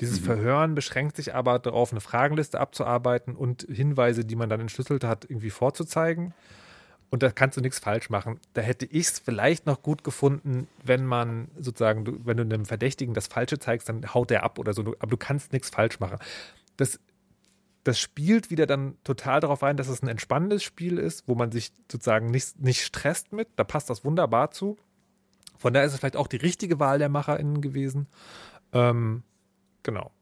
Dieses 0.00 0.20
Verhören 0.20 0.76
beschränkt 0.76 1.16
sich 1.16 1.34
aber 1.34 1.58
darauf, 1.58 1.90
eine 1.90 2.00
Fragenliste 2.00 2.60
abzuarbeiten 2.60 3.34
und 3.34 3.66
Hinweise, 3.68 4.24
die 4.24 4.36
man 4.36 4.48
dann 4.48 4.60
entschlüsselt 4.60 5.02
hat, 5.02 5.24
irgendwie 5.28 5.50
vorzuzeigen. 5.50 6.32
Und 7.10 7.22
da 7.22 7.30
kannst 7.30 7.56
du 7.56 7.60
nichts 7.60 7.78
falsch 7.78 8.10
machen. 8.10 8.38
Da 8.52 8.60
hätte 8.60 8.84
ich 8.84 9.08
es 9.08 9.18
vielleicht 9.18 9.66
noch 9.66 9.82
gut 9.82 10.04
gefunden, 10.04 10.68
wenn 10.84 11.06
man 11.06 11.48
sozusagen, 11.58 12.04
du, 12.04 12.20
wenn 12.24 12.36
du 12.36 12.42
einem 12.42 12.66
Verdächtigen 12.66 13.14
das 13.14 13.26
Falsche 13.26 13.58
zeigst, 13.58 13.88
dann 13.88 14.14
haut 14.14 14.30
der 14.30 14.42
ab 14.44 14.58
oder 14.58 14.74
so. 14.74 14.94
Aber 14.98 15.10
du 15.10 15.16
kannst 15.16 15.52
nichts 15.52 15.70
falsch 15.70 16.00
machen. 16.00 16.18
Das, 16.76 17.00
das 17.82 17.98
spielt 17.98 18.50
wieder 18.50 18.66
dann 18.66 18.96
total 19.04 19.40
darauf 19.40 19.62
ein, 19.62 19.78
dass 19.78 19.88
es 19.88 20.02
ein 20.02 20.08
entspannendes 20.08 20.62
Spiel 20.62 20.98
ist, 20.98 21.26
wo 21.26 21.34
man 21.34 21.50
sich 21.50 21.72
sozusagen 21.90 22.30
nicht, 22.30 22.60
nicht 22.60 22.84
stresst 22.84 23.32
mit. 23.32 23.48
Da 23.56 23.64
passt 23.64 23.88
das 23.88 24.04
wunderbar 24.04 24.50
zu. 24.50 24.76
Von 25.58 25.72
daher 25.72 25.86
ist 25.86 25.92
es 25.92 25.98
vielleicht 25.98 26.16
auch 26.16 26.28
die 26.28 26.36
richtige 26.36 26.78
Wahl 26.78 26.98
der 26.98 27.08
MacherInnen 27.08 27.60
gewesen. 27.60 28.06
Ähm, 28.72 29.22
genau. 29.82 30.12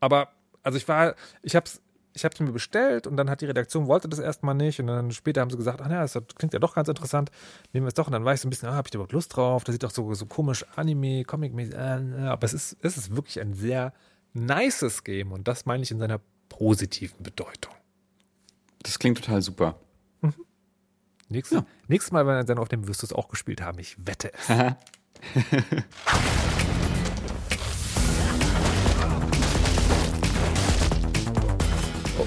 Aber, 0.00 0.28
also 0.62 0.78
ich 0.78 0.86
war, 0.88 1.14
ich 1.42 1.56
hab's, 1.56 1.82
ich 2.14 2.24
hab's 2.24 2.38
mir 2.38 2.52
bestellt 2.52 3.06
und 3.06 3.16
dann 3.16 3.28
hat 3.28 3.40
die 3.40 3.46
Redaktion 3.46 3.88
wollte 3.88 4.08
das 4.08 4.20
erstmal 4.20 4.54
nicht 4.54 4.78
und 4.78 4.86
dann 4.86 5.10
später 5.10 5.40
haben 5.40 5.50
sie 5.50 5.56
gesagt, 5.56 5.80
ach 5.80 5.90
ja, 5.90 6.02
das 6.02 6.12
klingt 6.36 6.52
ja 6.52 6.60
doch 6.60 6.74
ganz 6.74 6.88
interessant, 6.88 7.30
nehmen 7.72 7.84
wir 7.86 7.88
es 7.88 7.94
doch 7.94 8.06
und 8.06 8.12
dann 8.12 8.24
war 8.24 8.34
ich 8.34 8.40
so 8.40 8.46
ein 8.46 8.50
bisschen, 8.50 8.68
ah, 8.68 8.76
hab 8.76 8.86
ich 8.86 8.92
da 8.92 8.98
überhaupt 8.98 9.12
Lust 9.12 9.36
drauf? 9.36 9.64
Das 9.64 9.72
sieht 9.72 9.82
doch 9.82 9.90
so, 9.90 10.14
so 10.14 10.26
komisch 10.26 10.64
Anime, 10.76 11.24
Comic-mäßig, 11.24 11.74
äh, 11.74 12.26
aber 12.26 12.44
es 12.44 12.54
ist, 12.54 12.76
es 12.82 12.96
ist 12.96 13.16
wirklich 13.16 13.40
ein 13.40 13.54
sehr 13.54 13.92
nices 14.32 15.02
Game 15.02 15.32
und 15.32 15.48
das 15.48 15.66
meine 15.66 15.82
ich 15.82 15.90
in 15.90 15.98
seiner 15.98 16.20
positiven 16.48 17.20
Bedeutung. 17.22 17.74
Das 18.82 18.98
klingt 18.98 19.18
total 19.18 19.42
super. 19.42 19.76
Nächstes, 21.28 21.62
nächstes 21.88 22.12
Mal, 22.12 22.26
wenn 22.26 22.36
wir 22.36 22.44
dann 22.44 22.58
auf 22.58 22.68
dem 22.68 22.86
wirst 22.86 23.02
du 23.02 23.06
es 23.06 23.12
auch 23.12 23.28
gespielt 23.28 23.62
haben, 23.62 23.78
ich 23.78 23.96
wette 24.04 24.32
es. 24.34 24.48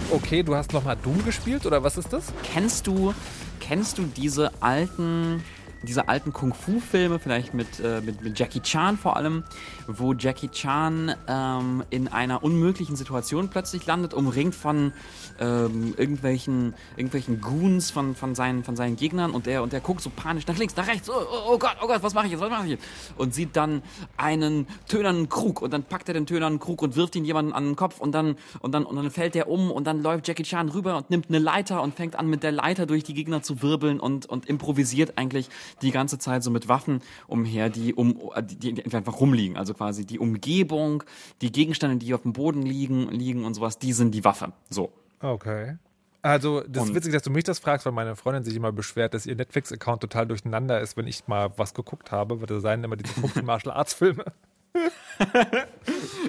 Okay, 0.10 0.42
du 0.42 0.56
hast 0.56 0.72
nochmal 0.74 0.96
Doom 0.96 1.24
gespielt 1.26 1.66
oder 1.66 1.84
was 1.84 1.98
ist 1.98 2.14
das? 2.14 2.32
Kennst 2.44 2.88
du, 2.88 3.14
kennst 3.60 3.98
du 3.98 4.04
diese 4.04 4.52
alten, 4.62 5.44
diese 5.84 6.08
alten 6.08 6.34
Kung-Fu-Filme, 6.34 7.20
vielleicht 7.20 7.54
mit, 7.54 7.80
äh, 7.80 8.02
mit, 8.02 8.22
mit 8.22 8.38
Jackie 8.38 8.62
Chan 8.62 8.98
vor 8.98 9.16
allem, 9.18 9.44
wo 9.88 10.14
Jackie 10.14 10.50
Chan 10.50 11.14
ähm, 11.28 11.84
in 11.90 12.08
einer 12.08 12.44
unmöglichen 12.44 12.96
Situation 12.96 13.50
plötzlich 13.50 13.86
landet, 13.86 14.14
umringt 14.14 14.56
von 14.56 14.94
ähm, 15.40 15.94
irgendwelchen, 15.98 16.74
irgendwelchen 16.96 17.42
Goons 17.42 17.92
von, 17.92 18.16
von, 18.16 18.36
seinen, 18.36 18.64
von 18.64 18.76
seinen 18.76 18.96
Gegnern 18.96 19.32
und 19.32 19.46
der, 19.46 19.64
und 19.64 19.74
der 19.74 19.80
guckt 19.80 20.02
so 20.02 20.10
panisch 20.10 20.48
nach 20.48 20.58
links, 20.58 20.76
nach 20.76 20.88
rechts, 20.88 21.10
oh, 21.10 21.14
oh, 21.14 21.54
oh 21.54 21.58
Gott, 21.58 21.78
oh 21.82 21.88
Gott, 21.88 22.02
was 22.02 22.14
mache 22.14 22.26
ich 22.26 22.32
jetzt, 22.32 22.42
was 22.42 22.50
mache 22.50 22.66
ich 22.66 22.72
jetzt? 22.72 22.84
Und 23.18 23.34
sieht 23.34 23.56
dann 23.56 23.82
einen 24.18 24.68
tönernen 24.88 25.30
Krug 25.30 25.62
und 25.62 25.72
dann 25.72 25.84
packt 25.84 26.08
er 26.08 26.14
den 26.14 26.26
tönernen 26.26 26.60
Krug 26.60 26.82
und 26.82 26.96
wirft 26.96 27.16
ihn 27.16 27.26
jemanden 27.26 27.54
an 27.54 27.66
den 27.66 27.76
Kopf 27.76 28.00
und 28.00 28.12
dann, 28.14 28.36
und 28.60 28.72
dann, 28.74 28.86
und 28.86 28.96
dann 28.96 29.12
fällt 29.12 29.36
der 29.36 29.50
um 29.50 29.72
und 29.72 29.86
dann 29.86 30.02
läuft 30.02 30.28
Jackie 30.28 30.44
Chan 30.44 30.70
rüber 30.70 30.98
und 30.98 31.10
nimmt 31.10 31.30
eine 31.30 31.40
Leiter 31.40 31.82
und 31.82 31.96
fängt 31.96 32.16
an 32.16 32.28
mit 32.28 32.44
der 32.44 32.52
Leiter 32.52 32.86
durch 32.86 33.04
die 33.04 33.14
Gegner 33.14 33.42
zu 33.42 33.62
wirbeln 33.62 34.00
und, 34.00 34.26
und 34.26 34.48
improvisiert 34.48 35.18
eigentlich 35.18 35.50
die 35.82 35.92
ganze 35.92 36.18
Zeit 36.20 36.44
so 36.44 36.52
mit 36.52 36.68
Waffen 36.68 37.02
umher, 37.28 37.70
die 37.70 37.94
um, 37.94 38.20
die, 38.42 38.74
die 38.74 38.96
einfach 38.96 39.20
rumliegen. 39.20 39.58
Also 39.58 39.74
quasi 39.74 40.06
die 40.06 40.20
Umgebung, 40.20 41.04
die 41.42 41.52
Gegenstände, 41.52 41.98
die 41.98 42.14
auf 42.14 42.22
dem 42.24 42.34
Boden 42.34 42.62
liegen, 42.64 43.10
liegen 43.10 43.46
und 43.46 43.54
sowas, 43.54 43.78
die 43.80 43.94
sind 43.94 44.12
die 44.14 44.24
Waffe. 44.24 44.54
So. 44.70 44.92
Okay. 45.20 45.78
Also, 46.24 46.62
das 46.68 46.84
ist 46.84 46.90
Und- 46.90 46.96
witzig, 46.96 47.14
dass 47.14 47.24
du 47.24 47.30
mich 47.30 47.44
das 47.46 47.60
fragst, 47.60 47.86
weil 47.86 47.94
meine 47.94 48.16
Freundin 48.16 48.44
sich 48.44 48.56
immer 48.56 48.72
beschwert, 48.72 49.14
dass 49.14 49.26
ihr 49.26 49.36
Netflix-Account 49.36 50.02
total 50.02 50.26
durcheinander 50.28 50.82
ist, 50.82 50.98
wenn 50.98 51.08
ich 51.08 51.28
mal 51.28 51.52
was 51.58 51.74
geguckt 51.74 52.12
habe, 52.12 52.40
weil 52.42 52.48
da 52.48 52.60
seien 52.60 52.84
immer 52.84 52.98
diese 52.98 53.14
komischen 53.22 53.46
Martial 53.46 53.74
Arts-Filme. 53.76 54.26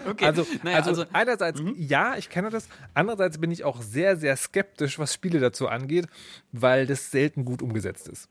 Okay. 0.09 0.25
Also, 0.25 0.47
naja, 0.63 0.79
also, 0.79 1.05
einerseits, 1.13 1.61
ja, 1.77 2.17
ich 2.17 2.31
kenne 2.31 2.49
das. 2.51 2.69
Andererseits 2.95 3.39
bin 3.39 3.51
ich 3.51 3.65
auch 3.65 3.83
sehr, 3.83 4.17
sehr 4.17 4.37
skeptisch, 4.37 4.99
was 4.99 5.13
Spiele 5.13 5.39
dazu 5.41 5.69
angeht, 5.69 6.07
weil 6.53 6.87
das 6.87 7.11
selten 7.11 7.45
gut 7.45 7.61
umgesetzt 7.61 8.09
ist. 8.09 8.29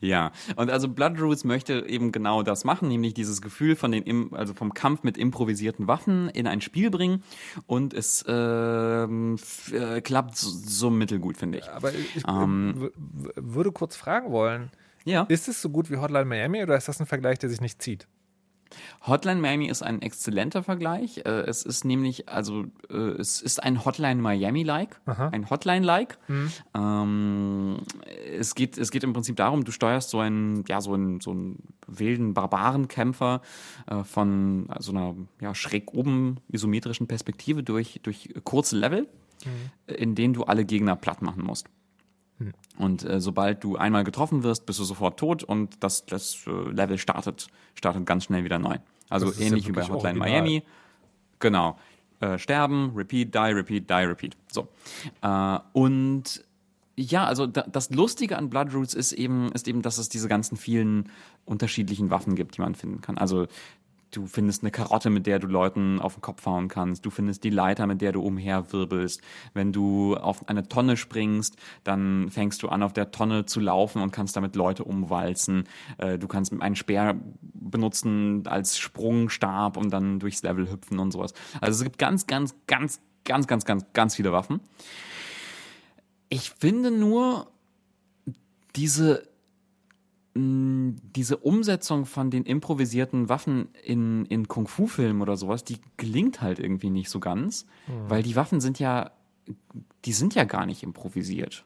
Ja, 0.00 0.32
und 0.56 0.70
also 0.70 0.88
Blood 0.88 1.20
Roots 1.20 1.44
möchte 1.44 1.84
eben 1.88 2.12
genau 2.12 2.42
das 2.42 2.64
machen, 2.64 2.88
nämlich 2.88 3.14
dieses 3.14 3.40
Gefühl 3.42 3.76
von 3.76 3.92
den, 3.92 4.32
also 4.34 4.54
vom 4.54 4.74
Kampf 4.74 5.02
mit 5.02 5.16
improvisierten 5.18 5.86
Waffen 5.88 6.28
in 6.30 6.46
ein 6.46 6.60
Spiel 6.60 6.90
bringen 6.90 7.22
und 7.66 7.94
es 7.94 8.22
f- 8.22 9.72
äh, 9.72 10.00
klappt 10.00 10.36
so, 10.36 10.50
so 10.50 10.90
mittelgut, 10.90 11.36
finde 11.36 11.58
ich. 11.58 11.68
Aber 11.70 11.92
ich 11.92 12.22
Ähm. 12.28 12.90
würde 13.36 13.72
kurz 13.72 13.96
fragen 13.96 14.30
wollen, 14.30 14.70
Ja. 15.04 15.22
ist 15.28 15.48
es 15.48 15.62
so 15.62 15.70
gut 15.70 15.90
wie 15.90 15.96
Hotline 15.96 16.24
Miami 16.26 16.62
oder 16.62 16.76
ist 16.76 16.88
das 16.88 17.00
ein 17.00 17.06
Vergleich, 17.06 17.38
der 17.38 17.48
sich 17.50 17.60
nicht 17.60 17.82
zieht? 17.82 18.06
Hotline 19.06 19.40
Miami 19.40 19.66
ist 19.68 19.82
ein 19.82 20.02
exzellenter 20.02 20.62
Vergleich. 20.62 21.18
Äh, 21.18 21.44
Es 21.48 21.62
ist 21.64 21.84
nämlich, 21.84 22.28
also 22.28 22.64
äh, 22.90 22.94
es 22.94 23.40
ist 23.40 23.62
ein 23.62 23.84
Hotline 23.84 24.20
Miami-like, 24.20 25.00
ein 25.32 25.48
Hotline-like. 25.50 26.18
Ähm, 26.74 27.78
es 28.38 28.54
geht, 28.54 28.78
es 28.78 28.90
geht 28.90 29.04
im 29.04 29.12
Prinzip 29.12 29.36
darum, 29.36 29.64
du 29.64 29.72
steuerst 29.72 30.10
so 30.10 30.20
einen, 30.20 30.64
ja, 30.68 30.80
so 30.80 30.94
einen, 30.94 31.20
so 31.20 31.30
einen 31.30 31.62
wilden 31.86 32.34
Barbarenkämpfer 32.34 33.40
äh, 33.86 34.04
von 34.04 34.68
so 34.78 34.92
einer 34.92 35.14
ja, 35.40 35.54
schräg 35.54 35.92
oben 35.94 36.38
isometrischen 36.48 37.06
Perspektive 37.06 37.62
durch, 37.62 38.00
durch 38.02 38.28
kurze 38.44 38.76
Level, 38.76 39.08
äh, 39.86 39.94
in 39.94 40.14
denen 40.14 40.34
du 40.34 40.44
alle 40.44 40.64
Gegner 40.64 40.96
platt 40.96 41.22
machen 41.22 41.42
musst. 41.44 41.68
Und 42.76 43.04
äh, 43.04 43.20
sobald 43.20 43.64
du 43.64 43.76
einmal 43.76 44.04
getroffen 44.04 44.42
wirst, 44.42 44.66
bist 44.66 44.78
du 44.78 44.84
sofort 44.84 45.18
tot 45.18 45.42
und 45.42 45.82
das, 45.82 46.06
das 46.06 46.46
äh, 46.46 46.50
Level 46.70 46.98
startet, 46.98 47.48
startet 47.74 48.06
ganz 48.06 48.24
schnell 48.24 48.44
wieder 48.44 48.58
neu. 48.58 48.78
Also 49.08 49.30
ist 49.30 49.40
ja 49.40 49.46
ähnlich 49.46 49.66
wie 49.66 49.72
bei 49.72 49.82
Hotline 49.82 50.20
original. 50.20 50.42
Miami. 50.42 50.62
Genau. 51.40 51.78
Äh, 52.20 52.38
sterben, 52.38 52.92
repeat, 52.94 53.34
die, 53.34 53.38
repeat, 53.38 53.90
die, 53.90 53.94
repeat. 53.94 54.36
So. 54.50 54.68
Äh, 55.22 55.58
und 55.72 56.44
ja, 56.96 57.26
also 57.26 57.46
da, 57.46 57.62
das 57.62 57.90
Lustige 57.90 58.36
an 58.36 58.50
Blood 58.50 58.74
Roots 58.74 58.94
ist 58.94 59.12
eben, 59.12 59.52
ist 59.52 59.68
eben, 59.68 59.82
dass 59.82 59.98
es 59.98 60.08
diese 60.08 60.28
ganzen 60.28 60.56
vielen 60.56 61.10
unterschiedlichen 61.44 62.10
Waffen 62.10 62.34
gibt, 62.34 62.56
die 62.56 62.60
man 62.60 62.74
finden 62.74 63.00
kann. 63.00 63.18
Also 63.18 63.46
du 64.10 64.26
findest 64.26 64.62
eine 64.62 64.70
Karotte, 64.70 65.10
mit 65.10 65.26
der 65.26 65.38
du 65.38 65.46
Leuten 65.46 66.00
auf 66.00 66.14
den 66.14 66.22
Kopf 66.22 66.44
hauen 66.46 66.68
kannst. 66.68 67.04
Du 67.04 67.10
findest 67.10 67.44
die 67.44 67.50
Leiter, 67.50 67.86
mit 67.86 68.00
der 68.00 68.12
du 68.12 68.22
umherwirbelst. 68.22 69.20
Wenn 69.54 69.72
du 69.72 70.16
auf 70.16 70.48
eine 70.48 70.68
Tonne 70.68 70.96
springst, 70.96 71.56
dann 71.84 72.30
fängst 72.30 72.62
du 72.62 72.68
an, 72.68 72.82
auf 72.82 72.92
der 72.92 73.10
Tonne 73.10 73.46
zu 73.46 73.60
laufen 73.60 74.02
und 74.02 74.10
kannst 74.10 74.36
damit 74.36 74.56
Leute 74.56 74.84
umwalzen. 74.84 75.64
Äh, 75.98 76.18
Du 76.18 76.26
kannst 76.26 76.52
einen 76.60 76.76
Speer 76.76 77.16
benutzen 77.40 78.46
als 78.46 78.78
Sprungstab 78.78 79.76
und 79.76 79.90
dann 79.90 80.18
durchs 80.18 80.42
Level 80.42 80.70
hüpfen 80.70 80.98
und 80.98 81.12
sowas. 81.12 81.32
Also 81.60 81.78
es 81.78 81.84
gibt 81.84 81.98
ganz, 81.98 82.26
ganz, 82.26 82.54
ganz, 82.66 83.00
ganz, 83.24 83.46
ganz, 83.46 83.64
ganz, 83.64 83.84
ganz 83.92 84.14
viele 84.16 84.32
Waffen. 84.32 84.60
Ich 86.28 86.50
finde 86.50 86.90
nur 86.90 87.50
diese, 88.76 89.27
diese 90.40 91.36
Umsetzung 91.38 92.06
von 92.06 92.30
den 92.30 92.44
improvisierten 92.44 93.28
Waffen 93.28 93.68
in, 93.84 94.24
in 94.26 94.46
Kung-Fu-Filmen 94.46 95.22
oder 95.22 95.36
sowas, 95.36 95.64
die 95.64 95.78
gelingt 95.96 96.40
halt 96.40 96.58
irgendwie 96.58 96.90
nicht 96.90 97.10
so 97.10 97.18
ganz, 97.18 97.66
weil 98.08 98.22
die 98.22 98.36
Waffen 98.36 98.60
sind 98.60 98.78
ja, 98.78 99.10
die 100.04 100.12
sind 100.12 100.34
ja 100.34 100.44
gar 100.44 100.66
nicht 100.66 100.82
improvisiert. 100.82 101.64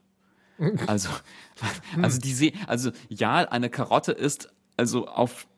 Also, 0.87 1.09
also 2.01 2.21
die 2.21 2.33
se 2.33 2.53
also 2.69 2.93
ja, 3.09 3.39
eine 3.39 3.69
Karotte 3.69 4.13
ist 4.13 4.53
also 4.77 5.09
auf, 5.09 5.49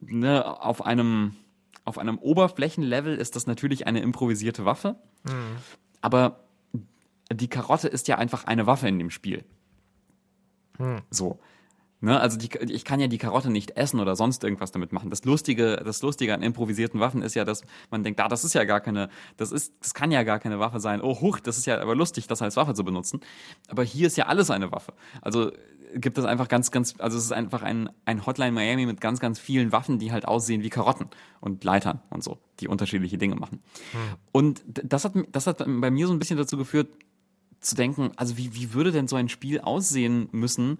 ne, 0.00 0.44
auf 0.60 0.84
einem, 0.84 1.34
auf 1.86 1.96
einem 1.96 2.18
Oberflächenlevel 2.18 3.16
ist 3.16 3.36
das 3.36 3.46
natürlich 3.46 3.86
eine 3.86 4.00
improvisierte 4.00 4.66
Waffe. 4.66 4.96
Aber 6.02 6.44
die 7.32 7.48
Karotte 7.48 7.88
ist 7.88 8.06
ja 8.08 8.18
einfach 8.18 8.44
eine 8.44 8.66
Waffe 8.66 8.86
in 8.86 8.98
dem 8.98 9.10
Spiel. 9.10 9.44
So. 11.10 11.38
Ne, 12.04 12.20
also 12.20 12.36
die, 12.36 12.50
ich 12.70 12.84
kann 12.84 13.00
ja 13.00 13.06
die 13.06 13.16
Karotte 13.16 13.48
nicht 13.48 13.78
essen 13.78 13.98
oder 13.98 14.14
sonst 14.14 14.44
irgendwas 14.44 14.72
damit 14.72 14.92
machen. 14.92 15.08
Das 15.08 15.24
Lustige, 15.24 15.76
das 15.82 16.02
Lustige 16.02 16.34
an 16.34 16.42
improvisierten 16.42 17.00
Waffen 17.00 17.22
ist 17.22 17.34
ja, 17.34 17.46
dass 17.46 17.62
man 17.90 18.02
denkt, 18.04 18.20
ah, 18.20 18.28
das 18.28 18.44
ist 18.44 18.52
ja 18.52 18.64
gar 18.64 18.82
keine, 18.82 19.08
das 19.38 19.52
ist, 19.52 19.72
das 19.80 19.94
kann 19.94 20.12
ja 20.12 20.22
gar 20.22 20.38
keine 20.38 20.58
Waffe 20.60 20.80
sein. 20.80 21.00
Oh, 21.00 21.18
huch, 21.22 21.40
das 21.40 21.56
ist 21.56 21.64
ja 21.64 21.80
aber 21.80 21.94
lustig, 21.94 22.26
das 22.26 22.42
als 22.42 22.56
Waffe 22.56 22.74
zu 22.74 22.84
benutzen. 22.84 23.20
Aber 23.68 23.84
hier 23.84 24.06
ist 24.06 24.18
ja 24.18 24.26
alles 24.26 24.50
eine 24.50 24.70
Waffe. 24.70 24.92
Also 25.22 25.50
gibt 25.94 26.18
es 26.18 26.26
einfach 26.26 26.48
ganz, 26.48 26.70
ganz, 26.70 26.94
also 26.98 27.16
es 27.16 27.24
ist 27.24 27.32
einfach 27.32 27.62
ein, 27.62 27.88
ein 28.04 28.26
Hotline 28.26 28.52
Miami 28.52 28.84
mit 28.84 29.00
ganz, 29.00 29.18
ganz 29.18 29.38
vielen 29.38 29.72
Waffen, 29.72 29.98
die 29.98 30.12
halt 30.12 30.28
aussehen 30.28 30.62
wie 30.62 30.68
Karotten 30.68 31.06
und 31.40 31.64
Leitern 31.64 32.02
und 32.10 32.22
so, 32.22 32.36
die 32.60 32.68
unterschiedliche 32.68 33.16
Dinge 33.16 33.36
machen. 33.36 33.60
Und 34.30 34.62
d- 34.66 34.82
das 34.84 35.06
hat, 35.06 35.14
das 35.32 35.46
hat 35.46 35.64
bei 35.66 35.90
mir 35.90 36.06
so 36.06 36.12
ein 36.12 36.18
bisschen 36.18 36.36
dazu 36.36 36.58
geführt, 36.58 36.88
zu 37.60 37.76
denken, 37.76 38.10
also 38.16 38.36
wie, 38.36 38.54
wie 38.54 38.74
würde 38.74 38.92
denn 38.92 39.08
so 39.08 39.16
ein 39.16 39.30
Spiel 39.30 39.60
aussehen 39.60 40.28
müssen, 40.32 40.76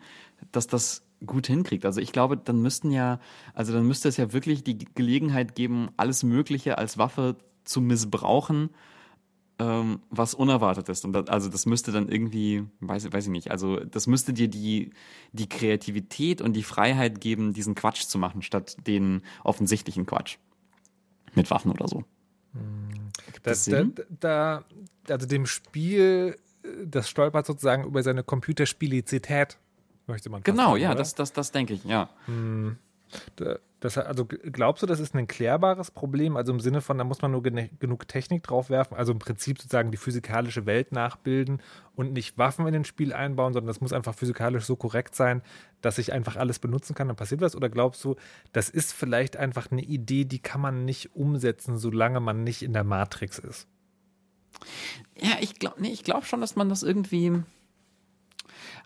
dass 0.52 0.66
das 0.66 1.00
gut 1.24 1.46
hinkriegt? 1.46 1.84
Also 1.84 2.00
ich 2.00 2.12
glaube, 2.12 2.36
dann 2.36 2.60
müssten 2.60 2.90
ja, 2.90 3.20
also 3.54 3.72
dann 3.72 3.86
müsste 3.86 4.08
es 4.08 4.16
ja 4.16 4.32
wirklich 4.32 4.64
die 4.64 4.78
Gelegenheit 4.78 5.54
geben, 5.54 5.88
alles 5.96 6.22
Mögliche 6.22 6.78
als 6.78 6.98
Waffe 6.98 7.36
zu 7.64 7.80
missbrauchen, 7.80 8.70
ähm, 9.58 10.00
was 10.10 10.34
unerwartet 10.34 10.88
ist. 10.88 11.04
Und 11.04 11.12
das, 11.12 11.28
also 11.28 11.48
das 11.48 11.66
müsste 11.66 11.92
dann 11.92 12.08
irgendwie, 12.08 12.64
weiß, 12.80 13.12
weiß 13.12 13.26
ich 13.26 13.30
nicht, 13.30 13.50
also 13.50 13.78
das 13.80 14.06
müsste 14.06 14.32
dir 14.32 14.48
die, 14.48 14.90
die 15.32 15.48
Kreativität 15.48 16.40
und 16.40 16.54
die 16.54 16.62
Freiheit 16.62 17.20
geben, 17.20 17.52
diesen 17.52 17.74
Quatsch 17.74 18.04
zu 18.04 18.18
machen, 18.18 18.42
statt 18.42 18.76
den 18.86 19.22
offensichtlichen 19.44 20.06
Quatsch. 20.06 20.38
Mit 21.34 21.50
Waffen 21.50 21.72
oder 21.72 21.88
so. 21.88 22.04
Das, 23.42 23.64
das 23.64 23.64
da, 23.64 23.84
da, 24.20 24.64
also 25.08 25.26
dem 25.26 25.46
Spiel, 25.46 26.36
äh, 26.62 26.68
das 26.86 27.08
stolpert 27.08 27.46
sozusagen 27.46 27.84
über 27.84 28.02
seine 28.02 28.22
Computerspielizität, 28.22 29.58
möchte 30.06 30.30
man 30.30 30.42
Genau, 30.42 30.70
sagen, 30.70 30.82
ja, 30.82 30.88
oder? 30.90 30.98
das, 30.98 31.14
das, 31.14 31.32
das 31.32 31.52
denke 31.52 31.74
ich, 31.74 31.84
ja. 31.84 32.08
Da- 33.36 33.58
Das, 33.80 33.98
also 33.98 34.24
glaubst 34.24 34.82
du, 34.82 34.86
das 34.86 34.98
ist 34.98 35.14
ein 35.14 35.26
klärbares 35.26 35.90
Problem? 35.90 36.38
Also 36.38 36.52
im 36.52 36.58
Sinne 36.60 36.80
von, 36.80 36.96
da 36.96 37.04
muss 37.04 37.20
man 37.20 37.32
nur 37.32 37.42
gene- 37.42 37.68
genug 37.80 38.08
Technik 38.08 38.42
drauf 38.42 38.70
werfen, 38.70 38.94
also 38.96 39.12
im 39.12 39.18
Prinzip 39.18 39.58
sozusagen 39.58 39.90
die 39.90 39.98
physikalische 39.98 40.64
Welt 40.64 40.90
nachbilden 40.90 41.60
und 41.94 42.14
nicht 42.14 42.38
Waffen 42.38 42.66
in 42.66 42.72
den 42.72 42.86
Spiel 42.86 43.12
einbauen, 43.12 43.52
sondern 43.52 43.66
das 43.68 43.82
muss 43.82 43.92
einfach 43.92 44.14
physikalisch 44.14 44.64
so 44.64 44.74
korrekt 44.76 45.14
sein, 45.14 45.42
dass 45.82 45.98
ich 45.98 46.14
einfach 46.14 46.36
alles 46.36 46.60
benutzen 46.60 46.94
kann, 46.94 47.08
dann 47.08 47.16
passiert 47.16 47.42
was? 47.42 47.54
Oder 47.54 47.68
glaubst 47.68 48.02
du, 48.04 48.16
das 48.52 48.70
ist 48.70 48.94
vielleicht 48.94 49.36
einfach 49.36 49.70
eine 49.70 49.82
Idee, 49.82 50.24
die 50.24 50.38
kann 50.38 50.62
man 50.62 50.86
nicht 50.86 51.14
umsetzen, 51.14 51.76
solange 51.76 52.20
man 52.20 52.42
nicht 52.42 52.62
in 52.62 52.72
der 52.72 52.84
Matrix 52.84 53.38
ist? 53.38 53.68
Ja, 55.20 55.36
ich 55.40 55.58
glaube 55.58 55.82
nee, 55.82 55.90
ich 55.90 56.04
glaub 56.04 56.24
schon, 56.24 56.40
dass 56.40 56.56
man 56.56 56.70
das 56.70 56.82
irgendwie. 56.82 57.42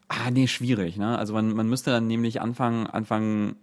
Ah, 0.09 0.30
nee, 0.30 0.46
schwierig, 0.46 0.96
ne? 0.96 1.18
Also 1.18 1.34
man, 1.34 1.54
man 1.54 1.68
müsste 1.68 1.90
dann 1.90 2.06
nämlich 2.06 2.40
anfangen, 2.40 2.86
anfangen, 2.86 3.56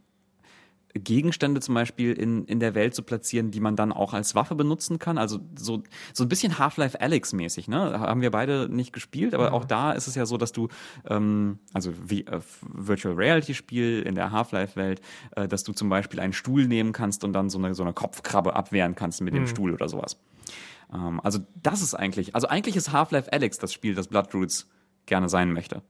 Gegenstände 0.98 1.60
zum 1.60 1.76
Beispiel 1.76 2.14
in, 2.14 2.46
in 2.46 2.62
der 2.62 2.74
Welt 2.74 2.96
zu 2.96 3.04
platzieren, 3.04 3.52
die 3.52 3.60
man 3.60 3.76
dann 3.76 3.92
auch 3.92 4.14
als 4.14 4.34
Waffe 4.34 4.56
benutzen 4.56 4.98
kann. 4.98 5.18
Also 5.18 5.40
so, 5.56 5.84
so 6.14 6.24
ein 6.24 6.30
bisschen 6.30 6.58
Half-Life 6.58 7.02
Alyx-mäßig, 7.02 7.68
ne? 7.68 8.00
Haben 8.00 8.22
wir 8.22 8.32
beide 8.32 8.70
nicht 8.70 8.94
gespielt, 8.94 9.34
aber 9.34 9.52
auch 9.52 9.66
da 9.66 9.92
ist 9.92 10.08
es 10.08 10.16
ja 10.16 10.26
so, 10.26 10.38
dass 10.38 10.54
du, 10.54 10.70
ähm, 11.10 11.60
also 11.74 11.92
wie 12.08 12.26
äh, 12.26 12.40
Virtual 12.62 13.14
Reality-Spiel 13.14 14.04
in 14.04 14.16
der 14.16 14.32
Half-Life-Welt, 14.32 15.02
äh, 15.36 15.48
dass 15.50 15.66
du 15.66 15.74
zum 15.74 15.90
Beispiel 15.90 16.22
einen 16.22 16.34
Stuhl 16.34 16.66
nehmen 16.66 16.94
kannst 16.94 17.26
und 17.26 17.34
dann 17.34 17.50
so 17.50 17.58
eine, 17.58 17.76
so 17.76 17.84
eine 17.84 17.92
Kopfkrabbe 17.92 18.56
abwehren 18.56 18.96
kannst 18.96 19.20
mit 19.22 19.34
dem 19.34 19.48
Stuhl 19.48 19.74
oder 19.74 19.90
sowas. 19.90 20.18
Ähm, 20.94 21.20
also 21.22 21.40
das 21.62 21.82
ist 21.82 21.94
eigentlich, 21.94 22.36
also 22.36 22.48
eigentlich 22.48 22.78
ist 22.78 22.94
Half-Life 22.94 23.34
Alyx 23.34 23.58
das 23.58 23.74
Spiel, 23.74 23.96
das 23.96 24.08
Bloodroots 24.08 24.70
gerne 25.08 25.28
sein 25.28 25.52
möchte. 25.52 25.82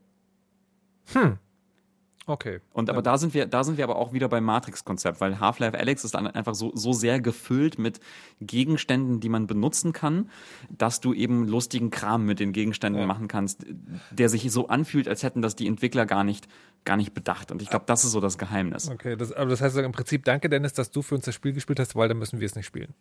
Okay. 2.28 2.60
Und 2.72 2.90
aber 2.90 3.02
da 3.02 3.18
sind 3.18 3.34
wir, 3.34 3.46
da 3.46 3.62
sind 3.62 3.78
wir 3.78 3.84
aber 3.84 3.96
auch 3.96 4.12
wieder 4.12 4.28
beim 4.28 4.44
Matrix-Konzept, 4.44 5.20
weil 5.20 5.38
Half-Life 5.38 5.78
Alyx 5.78 6.04
ist 6.04 6.14
dann 6.14 6.26
einfach 6.26 6.56
so, 6.56 6.72
so 6.74 6.92
sehr 6.92 7.20
gefüllt 7.20 7.78
mit 7.78 8.00
Gegenständen, 8.40 9.20
die 9.20 9.28
man 9.28 9.46
benutzen 9.46 9.92
kann, 9.92 10.28
dass 10.68 11.00
du 11.00 11.14
eben 11.14 11.46
lustigen 11.46 11.90
Kram 11.90 12.26
mit 12.26 12.40
den 12.40 12.52
Gegenständen 12.52 13.06
machen 13.06 13.28
kannst, 13.28 13.64
der 14.10 14.28
sich 14.28 14.50
so 14.50 14.66
anfühlt, 14.66 15.06
als 15.06 15.22
hätten 15.22 15.40
das 15.40 15.54
die 15.54 15.68
Entwickler 15.68 16.04
gar 16.04 16.24
nicht, 16.24 16.48
gar 16.84 16.96
nicht 16.96 17.14
bedacht. 17.14 17.52
Und 17.52 17.62
ich 17.62 17.70
glaube, 17.70 17.84
das 17.86 18.04
ist 18.04 18.10
so 18.10 18.20
das 18.20 18.38
Geheimnis. 18.38 18.90
Okay, 18.90 19.16
das, 19.16 19.32
aber 19.32 19.50
das 19.50 19.60
heißt 19.60 19.76
im 19.76 19.92
Prinzip, 19.92 20.24
danke 20.24 20.48
Dennis, 20.48 20.72
dass 20.72 20.90
du 20.90 21.02
für 21.02 21.14
uns 21.14 21.26
das 21.26 21.34
Spiel 21.34 21.52
gespielt 21.52 21.78
hast, 21.78 21.94
weil 21.94 22.08
dann 22.08 22.18
müssen 22.18 22.40
wir 22.40 22.46
es 22.46 22.56
nicht 22.56 22.66
spielen. 22.66 22.92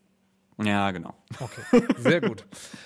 Ja, 0.58 0.92
genau. 0.92 1.14
Okay, 1.40 1.84
sehr 1.98 2.22
gut. 2.22 2.46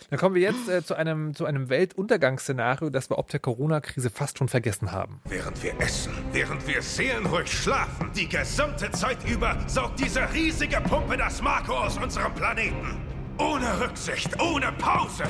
Dann 0.09 0.17
kommen 0.17 0.34
wir 0.34 0.41
jetzt 0.41 0.67
äh, 0.67 0.84
zu 0.84 0.95
einem, 0.95 1.36
zu 1.36 1.45
einem 1.45 1.70
Weltuntergangsszenario, 1.70 2.89
das 2.89 3.11
wir 3.11 3.20
ob 3.20 3.30
der 3.30 3.39
Corona-Krise 3.39 4.09
fast 4.09 4.39
schon 4.39 4.47
vergessen 4.47 4.91
haben. 4.91 5.22
Während 5.26 5.61
wir 5.61 5.80
essen, 5.80 6.13
während 6.32 6.65
wir 6.67 6.82
seelenruhig 6.82 7.51
schlafen, 7.51 8.11
die 8.15 8.28
gesamte 8.28 8.89
Zeit 8.91 9.17
über 9.30 9.55
saugt 9.67 9.99
diese 9.99 10.22
riesige 10.34 10.82
Pumpe 10.82 11.15
das 11.15 11.41
Marco 11.43 11.74
aus 11.74 11.97
unserem 11.97 12.34
Planeten. 12.34 12.97
Ohne 13.38 13.80
Rücksicht, 13.80 14.41
ohne 14.41 14.72
Pause. 14.74 15.24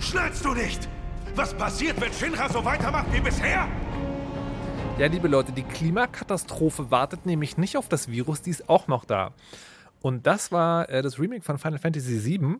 Schnallst 0.00 0.44
du 0.44 0.54
nicht? 0.54 0.88
Was 1.36 1.54
passiert, 1.54 2.00
wenn 2.00 2.12
Shinra 2.12 2.48
so 2.48 2.64
weitermacht 2.64 3.12
wie 3.12 3.20
bisher? 3.20 3.68
Ja, 4.98 5.06
liebe 5.06 5.28
Leute, 5.28 5.52
die 5.52 5.62
Klimakatastrophe 5.62 6.90
wartet 6.90 7.26
nämlich 7.26 7.58
nicht 7.58 7.76
auf 7.76 7.88
das 7.88 8.08
Virus, 8.08 8.42
die 8.42 8.50
ist 8.50 8.68
auch 8.68 8.88
noch 8.88 9.04
da. 9.04 9.32
Und 10.00 10.26
das 10.26 10.52
war 10.52 10.88
äh, 10.88 11.02
das 11.02 11.18
Remake 11.18 11.42
von 11.42 11.58
Final 11.58 11.78
Fantasy 11.78 12.24
VII. 12.24 12.56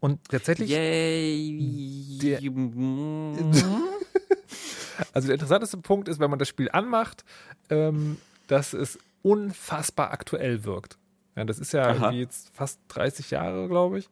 Und 0.00 0.28
tatsächlich, 0.28 0.70
Yay. 0.70 2.18
Der- 2.20 2.40
also 5.12 5.28
der 5.28 5.34
interessanteste 5.34 5.78
Punkt 5.78 6.08
ist, 6.08 6.18
wenn 6.18 6.30
man 6.30 6.38
das 6.38 6.48
Spiel 6.48 6.70
anmacht, 6.70 7.24
ähm, 7.70 8.18
dass 8.48 8.72
es 8.72 8.98
unfassbar 9.22 10.10
aktuell 10.10 10.64
wirkt. 10.64 10.98
Ja, 11.36 11.44
das 11.44 11.58
ist 11.58 11.72
ja 11.72 11.84
Aha. 11.84 11.92
irgendwie 11.94 12.20
jetzt 12.20 12.50
fast 12.52 12.80
30 12.88 13.30
Jahre, 13.30 13.68
glaube 13.68 14.00
ich. 14.00 14.08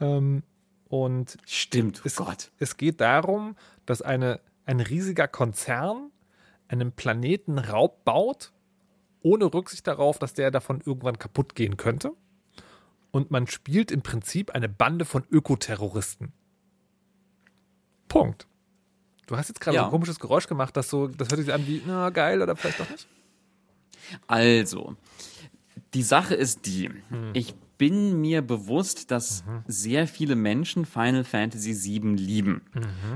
Ähm, 0.00 0.42
und 0.88 1.36
Stimmt, 1.46 2.02
es, 2.04 2.16
Gott. 2.16 2.52
es 2.58 2.76
geht 2.76 3.00
darum, 3.00 3.56
dass 3.86 4.02
eine, 4.02 4.40
ein 4.64 4.80
riesiger 4.80 5.28
Konzern 5.28 6.10
einen 6.68 6.92
Planeten 6.92 7.58
Raub 7.58 8.04
baut, 8.04 8.52
ohne 9.24 9.52
Rücksicht 9.52 9.86
darauf, 9.88 10.18
dass 10.20 10.34
der 10.34 10.50
davon 10.52 10.80
irgendwann 10.84 11.18
kaputt 11.18 11.54
gehen 11.56 11.76
könnte. 11.76 12.12
Und 13.10 13.30
man 13.30 13.46
spielt 13.46 13.90
im 13.90 14.02
Prinzip 14.02 14.50
eine 14.52 14.68
Bande 14.68 15.04
von 15.04 15.24
Ökoterroristen. 15.30 16.32
Punkt. 18.08 18.46
Du 19.26 19.36
hast 19.36 19.48
jetzt 19.48 19.60
gerade 19.60 19.76
Ja. 19.76 19.82
so 19.82 19.86
ein 19.86 19.90
komisches 19.90 20.20
Geräusch 20.20 20.46
gemacht, 20.46 20.76
das 20.76 20.90
so, 20.90 21.08
das 21.08 21.28
hört 21.30 21.40
sich 21.40 21.52
an 21.52 21.66
wie, 21.66 21.82
na 21.86 22.10
geil 22.10 22.42
oder 22.42 22.54
vielleicht 22.56 22.78
doch 22.80 22.90
nicht. 22.90 23.08
Also, 24.26 24.96
die 25.94 26.02
Sache 26.02 26.34
ist 26.34 26.66
die, 26.66 26.90
ich 27.32 27.54
bin 27.84 28.18
mir 28.18 28.40
bewusst, 28.40 29.10
dass 29.10 29.44
sehr 29.66 30.08
viele 30.08 30.36
Menschen 30.36 30.86
Final 30.86 31.22
Fantasy 31.22 31.74
VII 31.74 32.14
lieben. 32.14 32.62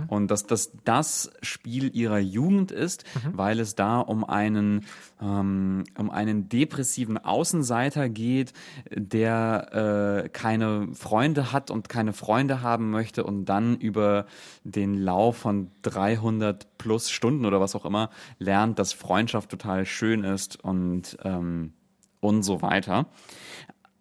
Und 0.08 0.30
dass 0.30 0.44
das 0.44 0.72
das 0.84 1.30
Spiel 1.40 1.96
ihrer 1.96 2.18
Jugend 2.18 2.70
ist, 2.70 3.04
weil 3.32 3.60
es 3.60 3.76
da 3.76 3.98
um 3.98 4.24
einen, 4.24 4.84
ähm, 5.22 5.84
um 5.96 6.10
einen 6.10 6.50
depressiven 6.50 7.16
Außenseiter 7.16 8.10
geht, 8.10 8.52
der 8.94 10.24
äh, 10.26 10.28
keine 10.28 10.88
Freunde 10.92 11.50
hat 11.50 11.70
und 11.70 11.88
keine 11.88 12.12
Freunde 12.12 12.60
haben 12.60 12.90
möchte 12.90 13.24
und 13.24 13.46
dann 13.46 13.74
über 13.74 14.26
den 14.64 14.98
Lauf 14.98 15.38
von 15.38 15.70
300 15.80 16.76
plus 16.76 17.08
Stunden 17.08 17.46
oder 17.46 17.58
was 17.58 17.74
auch 17.74 17.86
immer 17.86 18.10
lernt, 18.38 18.78
dass 18.78 18.92
Freundschaft 18.92 19.48
total 19.48 19.86
schön 19.86 20.24
ist 20.24 20.62
und 20.62 21.16
ähm, 21.24 21.72
und 22.20 22.42
so 22.42 22.62
weiter. 22.62 23.06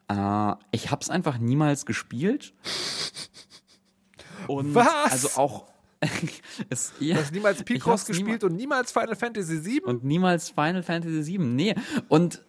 Äh, 0.08 0.54
ich 0.72 0.92
habe 0.92 1.02
es 1.02 1.10
einfach 1.10 1.38
niemals 1.38 1.86
gespielt. 1.86 2.54
Und 4.48 4.76
Was? 4.76 5.12
Also 5.12 5.30
auch. 5.42 5.66
es, 6.70 6.94
ja, 7.00 7.16
Du 7.16 7.22
hast 7.22 7.34
niemals 7.34 7.64
Picross 7.64 8.06
gespielt 8.06 8.44
und 8.44 8.56
niemals 8.56 8.92
Final 8.92 9.16
Fantasy 9.16 9.66
VII? 9.66 9.82
und 9.82 10.04
niemals 10.04 10.52
Final 10.52 10.84
Fantasy 10.84 11.26
VII. 11.26 11.40
Nee. 11.40 11.76
Und, 12.08 12.46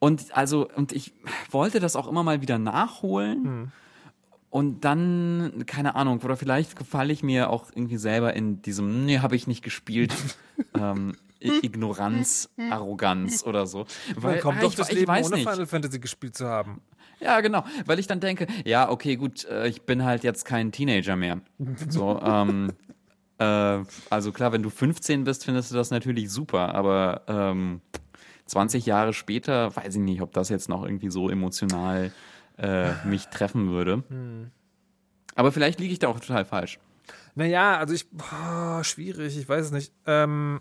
und 0.00 0.36
also, 0.36 0.68
und 0.68 0.90
ich 0.90 1.14
wollte 1.52 1.78
das 1.78 1.94
auch 1.94 2.08
immer 2.08 2.24
mal 2.24 2.40
wieder 2.42 2.58
nachholen. 2.58 3.70
Und 4.50 4.84
dann, 4.84 5.64
keine 5.66 5.94
Ahnung, 5.94 6.20
oder 6.22 6.36
vielleicht 6.36 6.76
gefalle 6.76 7.12
ich 7.12 7.22
mir 7.22 7.48
auch 7.48 7.70
irgendwie 7.72 7.96
selber 7.96 8.34
in 8.34 8.60
diesem, 8.60 9.06
nee, 9.06 9.20
habe 9.20 9.36
ich 9.36 9.46
nicht 9.46 9.62
gespielt, 9.62 10.12
ähm, 10.74 11.16
Ignoranz, 11.42 12.48
Arroganz 12.70 13.44
oder 13.44 13.66
so. 13.66 13.86
Weil, 14.16 14.40
kommt 14.40 14.58
ah, 14.58 14.62
doch 14.62 14.70
ich, 14.70 14.76
das 14.76 14.88
ich 14.88 14.96
Leben 14.96 15.08
weiß 15.08 15.26
ohne 15.26 15.36
nicht. 15.36 15.48
Final 15.48 15.66
Fantasy 15.66 15.98
gespielt 15.98 16.36
zu 16.36 16.46
haben. 16.48 16.80
Ja, 17.20 17.40
genau. 17.40 17.64
Weil 17.86 17.98
ich 17.98 18.06
dann 18.06 18.20
denke, 18.20 18.46
ja, 18.64 18.88
okay, 18.90 19.16
gut, 19.16 19.44
äh, 19.44 19.68
ich 19.68 19.82
bin 19.82 20.04
halt 20.04 20.24
jetzt 20.24 20.44
kein 20.44 20.72
Teenager 20.72 21.16
mehr. 21.16 21.40
So, 21.88 22.20
ähm, 22.24 22.72
äh, 23.38 23.78
also 24.10 24.32
klar, 24.32 24.52
wenn 24.52 24.62
du 24.62 24.70
15 24.70 25.24
bist, 25.24 25.44
findest 25.44 25.70
du 25.70 25.76
das 25.76 25.90
natürlich 25.90 26.30
super, 26.30 26.74
aber 26.74 27.22
ähm, 27.28 27.80
20 28.46 28.86
Jahre 28.86 29.12
später 29.12 29.74
weiß 29.74 29.94
ich 29.94 30.00
nicht, 30.00 30.20
ob 30.20 30.32
das 30.32 30.48
jetzt 30.48 30.68
noch 30.68 30.84
irgendwie 30.84 31.10
so 31.10 31.30
emotional 31.30 32.12
äh, 32.58 32.92
mich 33.06 33.26
treffen 33.28 33.70
würde. 33.70 34.02
Aber 35.34 35.50
vielleicht 35.50 35.80
liege 35.80 35.94
ich 35.94 35.98
da 35.98 36.08
auch 36.08 36.20
total 36.20 36.44
falsch. 36.44 36.78
Naja, 37.34 37.78
also 37.78 37.94
ich, 37.94 38.10
boah, 38.10 38.82
schwierig, 38.84 39.38
ich 39.38 39.48
weiß 39.48 39.66
es 39.66 39.72
nicht. 39.72 39.92
Ähm, 40.06 40.60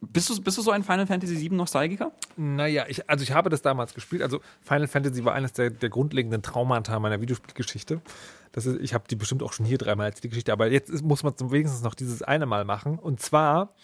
Bist 0.00 0.30
du, 0.30 0.40
bist 0.40 0.56
du 0.56 0.62
so 0.62 0.70
ein 0.70 0.84
Final 0.84 1.06
Fantasy 1.08 1.40
VII 1.40 1.56
Nostalgiker? 1.56 2.12
Naja, 2.36 2.84
ich, 2.86 3.10
also 3.10 3.24
ich 3.24 3.32
habe 3.32 3.50
das 3.50 3.62
damals 3.62 3.94
gespielt. 3.94 4.22
Also 4.22 4.40
Final 4.60 4.86
Fantasy 4.86 5.24
war 5.24 5.34
eines 5.34 5.52
der, 5.54 5.70
der 5.70 5.88
grundlegenden 5.88 6.40
Traumata 6.40 7.00
meiner 7.00 7.20
Videospielgeschichte. 7.20 8.00
Das 8.52 8.64
ist, 8.66 8.80
ich 8.80 8.94
habe 8.94 9.04
die 9.10 9.16
bestimmt 9.16 9.42
auch 9.42 9.52
schon 9.52 9.66
hier 9.66 9.76
dreimal 9.76 10.06
als 10.06 10.20
die 10.20 10.28
Geschichte, 10.28 10.52
aber 10.52 10.70
jetzt 10.70 10.88
ist, 10.88 11.04
muss 11.04 11.24
man 11.24 11.36
zum 11.36 11.50
wenigstens 11.50 11.82
noch 11.82 11.94
dieses 11.94 12.22
eine 12.22 12.46
Mal 12.46 12.64
machen. 12.64 12.98
Und 12.98 13.20
zwar, 13.20 13.74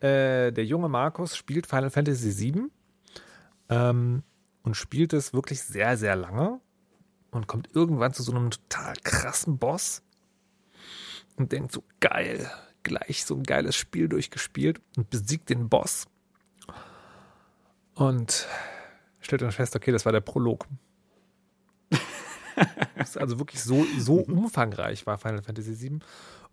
äh, 0.00 0.52
der 0.52 0.64
junge 0.64 0.88
Markus 0.88 1.36
spielt 1.36 1.66
Final 1.66 1.90
Fantasy 1.90 2.38
VII 2.38 2.70
ähm, 3.68 4.22
und 4.62 4.76
spielt 4.76 5.12
es 5.12 5.34
wirklich 5.34 5.60
sehr, 5.62 5.96
sehr 5.96 6.14
lange 6.14 6.60
und 7.32 7.48
kommt 7.48 7.74
irgendwann 7.74 8.12
zu 8.12 8.22
so 8.22 8.30
einem 8.32 8.50
total 8.52 8.94
krassen 9.02 9.58
Boss 9.58 10.02
und 11.36 11.50
denkt 11.50 11.72
so, 11.72 11.82
geil, 12.00 12.48
gleich 12.88 13.24
so 13.24 13.34
ein 13.36 13.44
geiles 13.44 13.76
Spiel 13.76 14.08
durchgespielt 14.08 14.80
und 14.96 15.10
besiegt 15.10 15.50
den 15.50 15.68
Boss. 15.68 16.06
Und 17.94 18.46
stellt 19.20 19.42
dann 19.42 19.52
fest, 19.52 19.76
okay, 19.76 19.92
das 19.92 20.04
war 20.04 20.12
der 20.12 20.20
Prolog. 20.20 20.66
das 22.96 23.16
also 23.16 23.38
wirklich 23.38 23.62
so, 23.62 23.84
so 23.98 24.16
umfangreich 24.16 25.06
war 25.06 25.18
Final 25.18 25.42
Fantasy 25.42 25.80
VII. 25.80 25.98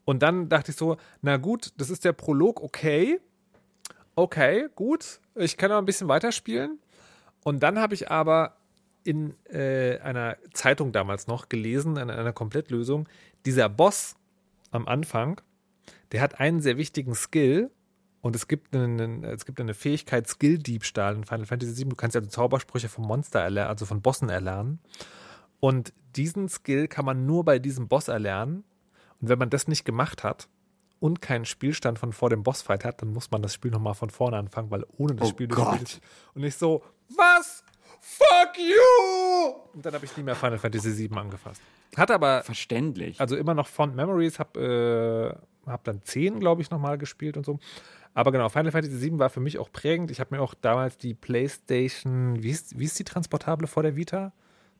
Und 0.05 0.21
dann 0.21 0.49
dachte 0.49 0.71
ich 0.71 0.77
so, 0.77 0.97
na 1.21 1.37
gut, 1.37 1.73
das 1.77 1.89
ist 1.89 2.05
der 2.05 2.13
Prolog, 2.13 2.61
okay. 2.61 3.19
Okay, 4.15 4.67
gut. 4.75 5.19
Ich 5.35 5.57
kann 5.57 5.71
noch 5.71 5.77
ein 5.77 5.85
bisschen 5.85 6.07
weiterspielen. 6.07 6.79
Und 7.43 7.61
dann 7.61 7.79
habe 7.79 7.93
ich 7.93 8.09
aber 8.09 8.57
in 9.03 9.35
äh, 9.49 9.99
einer 9.99 10.37
Zeitung 10.53 10.91
damals 10.91 11.27
noch 11.27 11.47
gelesen, 11.47 11.97
in 11.97 12.09
einer 12.09 12.33
Komplettlösung, 12.33 13.07
dieser 13.45 13.69
Boss 13.69 14.15
am 14.71 14.87
Anfang, 14.87 15.41
der 16.11 16.21
hat 16.21 16.39
einen 16.39 16.61
sehr 16.61 16.77
wichtigen 16.77 17.15
Skill 17.15 17.71
und 18.21 18.35
es 18.35 18.47
gibt, 18.47 18.75
einen, 18.75 19.23
es 19.23 19.45
gibt 19.45 19.59
eine 19.59 19.73
Fähigkeit 19.73 20.27
Skill-Diebstahl 20.27 21.15
in 21.15 21.25
Final 21.25 21.45
Fantasy 21.45 21.77
VII. 21.77 21.89
Du 21.89 21.95
kannst 21.95 22.15
ja 22.15 22.21
also 22.21 22.29
Zaubersprüche 22.29 22.89
vom 22.89 23.05
Monster 23.05 23.39
erlernen, 23.39 23.69
also 23.69 23.85
von 23.85 24.01
Bossen 24.01 24.29
erlernen. 24.29 24.79
Und 25.59 25.93
diesen 26.15 26.49
Skill 26.49 26.87
kann 26.87 27.05
man 27.05 27.25
nur 27.25 27.45
bei 27.45 27.59
diesem 27.59 27.87
Boss 27.87 28.07
erlernen. 28.07 28.63
Und 29.21 29.29
wenn 29.29 29.39
man 29.39 29.49
das 29.49 29.67
nicht 29.67 29.85
gemacht 29.85 30.23
hat 30.23 30.47
und 30.99 31.21
keinen 31.21 31.45
Spielstand 31.45 31.99
von 31.99 32.13
vor 32.13 32.29
dem 32.29 32.43
Bossfight 32.43 32.83
hat, 32.83 33.01
dann 33.01 33.13
muss 33.13 33.31
man 33.31 33.41
das 33.41 33.53
Spiel 33.53 33.71
nochmal 33.71 33.93
von 33.93 34.09
vorne 34.09 34.37
anfangen, 34.37 34.71
weil 34.71 34.85
ohne 34.97 35.15
das 35.15 35.27
Oh 35.27 35.31
Spiel 35.31 35.47
Gott. 35.47 35.99
Und 36.33 36.43
ich 36.43 36.55
so, 36.55 36.83
was? 37.15 37.63
Fuck 37.99 38.57
you! 38.57 39.53
Und 39.73 39.85
dann 39.85 39.93
habe 39.93 40.05
ich 40.05 40.15
nie 40.17 40.23
mehr 40.23 40.35
Final 40.35 40.57
Fantasy 40.57 40.97
VII 40.97 41.17
angefasst. 41.17 41.61
Hat 41.95 42.11
aber 42.11 42.43
Verständlich. 42.43 43.19
also 43.21 43.35
immer 43.35 43.53
noch 43.53 43.67
Fond 43.67 43.95
Memories, 43.95 44.39
hab, 44.39 44.57
äh, 44.57 45.33
hab 45.65 45.83
dann 45.83 46.01
10, 46.01 46.39
glaube 46.39 46.61
ich, 46.61 46.69
nochmal 46.69 46.97
gespielt 46.97 47.37
und 47.37 47.45
so. 47.45 47.59
Aber 48.13 48.31
genau, 48.31 48.47
Final 48.49 48.71
Fantasy 48.71 48.97
7 48.97 49.19
war 49.19 49.29
für 49.29 49.41
mich 49.41 49.57
auch 49.59 49.71
prägend. 49.71 50.09
Ich 50.09 50.19
habe 50.19 50.35
mir 50.35 50.41
auch 50.41 50.53
damals 50.53 50.97
die 50.97 51.13
PlayStation, 51.13 52.41
wie 52.41 52.49
ist, 52.49 52.79
wie 52.79 52.85
ist 52.85 52.97
die 52.97 53.03
transportable 53.03 53.67
vor 53.67 53.83
der 53.83 53.95
Vita? 53.95 54.31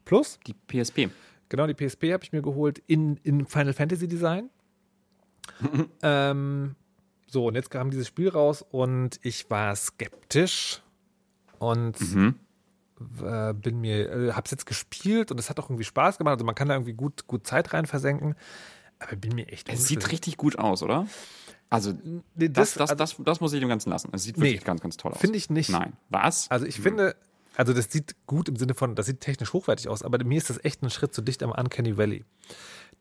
Plus? 0.05 0.39
die 0.47 0.53
PSP. 0.53 1.09
Genau, 1.49 1.67
die 1.67 1.73
PSP 1.73 2.13
habe 2.13 2.23
ich 2.23 2.31
mir 2.31 2.41
geholt 2.41 2.81
in, 2.87 3.17
in 3.23 3.45
Final 3.45 3.73
Fantasy 3.73 4.07
Design. 4.07 4.49
ähm, 6.01 6.75
so, 7.27 7.47
und 7.47 7.55
jetzt 7.55 7.69
kam 7.69 7.91
dieses 7.91 8.07
Spiel 8.07 8.29
raus 8.29 8.63
und 8.71 9.19
ich 9.21 9.49
war 9.49 9.75
skeptisch 9.75 10.81
und 11.59 11.97
äh, 13.21 13.53
bin 13.53 13.81
mir, 13.81 14.09
äh, 14.09 14.31
hab's 14.33 14.51
jetzt 14.51 14.65
gespielt 14.65 15.31
und 15.31 15.39
es 15.39 15.49
hat 15.49 15.59
auch 15.59 15.69
irgendwie 15.69 15.83
Spaß 15.83 16.17
gemacht. 16.17 16.33
Also 16.33 16.45
man 16.45 16.55
kann 16.55 16.69
da 16.69 16.75
irgendwie 16.75 16.93
gut, 16.93 17.27
gut 17.27 17.45
Zeit 17.45 17.73
rein 17.73 17.85
versenken. 17.85 18.35
Aber 18.99 19.15
bin 19.15 19.35
mir 19.35 19.47
echt 19.49 19.67
Es 19.69 19.79
unschlüssig. 19.81 19.87
sieht 20.03 20.11
richtig 20.11 20.37
gut 20.37 20.57
aus, 20.57 20.81
oder? 20.83 21.07
Also, 21.69 21.93
Nee, 22.35 22.49
das, 22.49 22.73
das, 22.75 22.91
also- 22.91 22.95
das, 22.95 23.15
das 23.25 23.41
muss 23.41 23.53
ich 23.53 23.59
dem 23.59 23.69
Ganzen 23.69 23.89
lassen. 23.89 24.09
Es 24.13 24.23
sieht 24.23 24.37
wirklich 24.37 24.59
Nee, 24.61 24.65
ganz, 24.65 24.81
ganz 24.81 24.97
toll 24.97 25.11
aus. 25.13 25.17
finde 25.19 25.37
ich 25.37 25.49
nicht. 25.49 25.69
Nein. 25.69 25.93
Was? 26.09 26.49
Also 26.51 26.65
ich 26.65 26.79
finde, 26.79 27.15
also 27.55 27.73
das 27.73 27.91
sieht 27.91 28.15
gut 28.27 28.47
im 28.49 28.55
Sinne 28.55 28.73
von, 28.73 28.95
das 28.95 29.07
sieht 29.07 29.19
technisch 29.21 29.51
hochwertig 29.53 29.87
aus, 29.89 30.03
aber 30.03 30.23
mir 30.23 30.37
ist 30.37 30.49
das 30.49 30.63
echt 30.63 30.81
ein 30.83 30.89
Schritt 30.89 31.13
zu 31.13 31.21
dicht 31.21 31.41
am 31.43 31.51
Uncanny 31.51 31.97
Valley. 31.97 32.23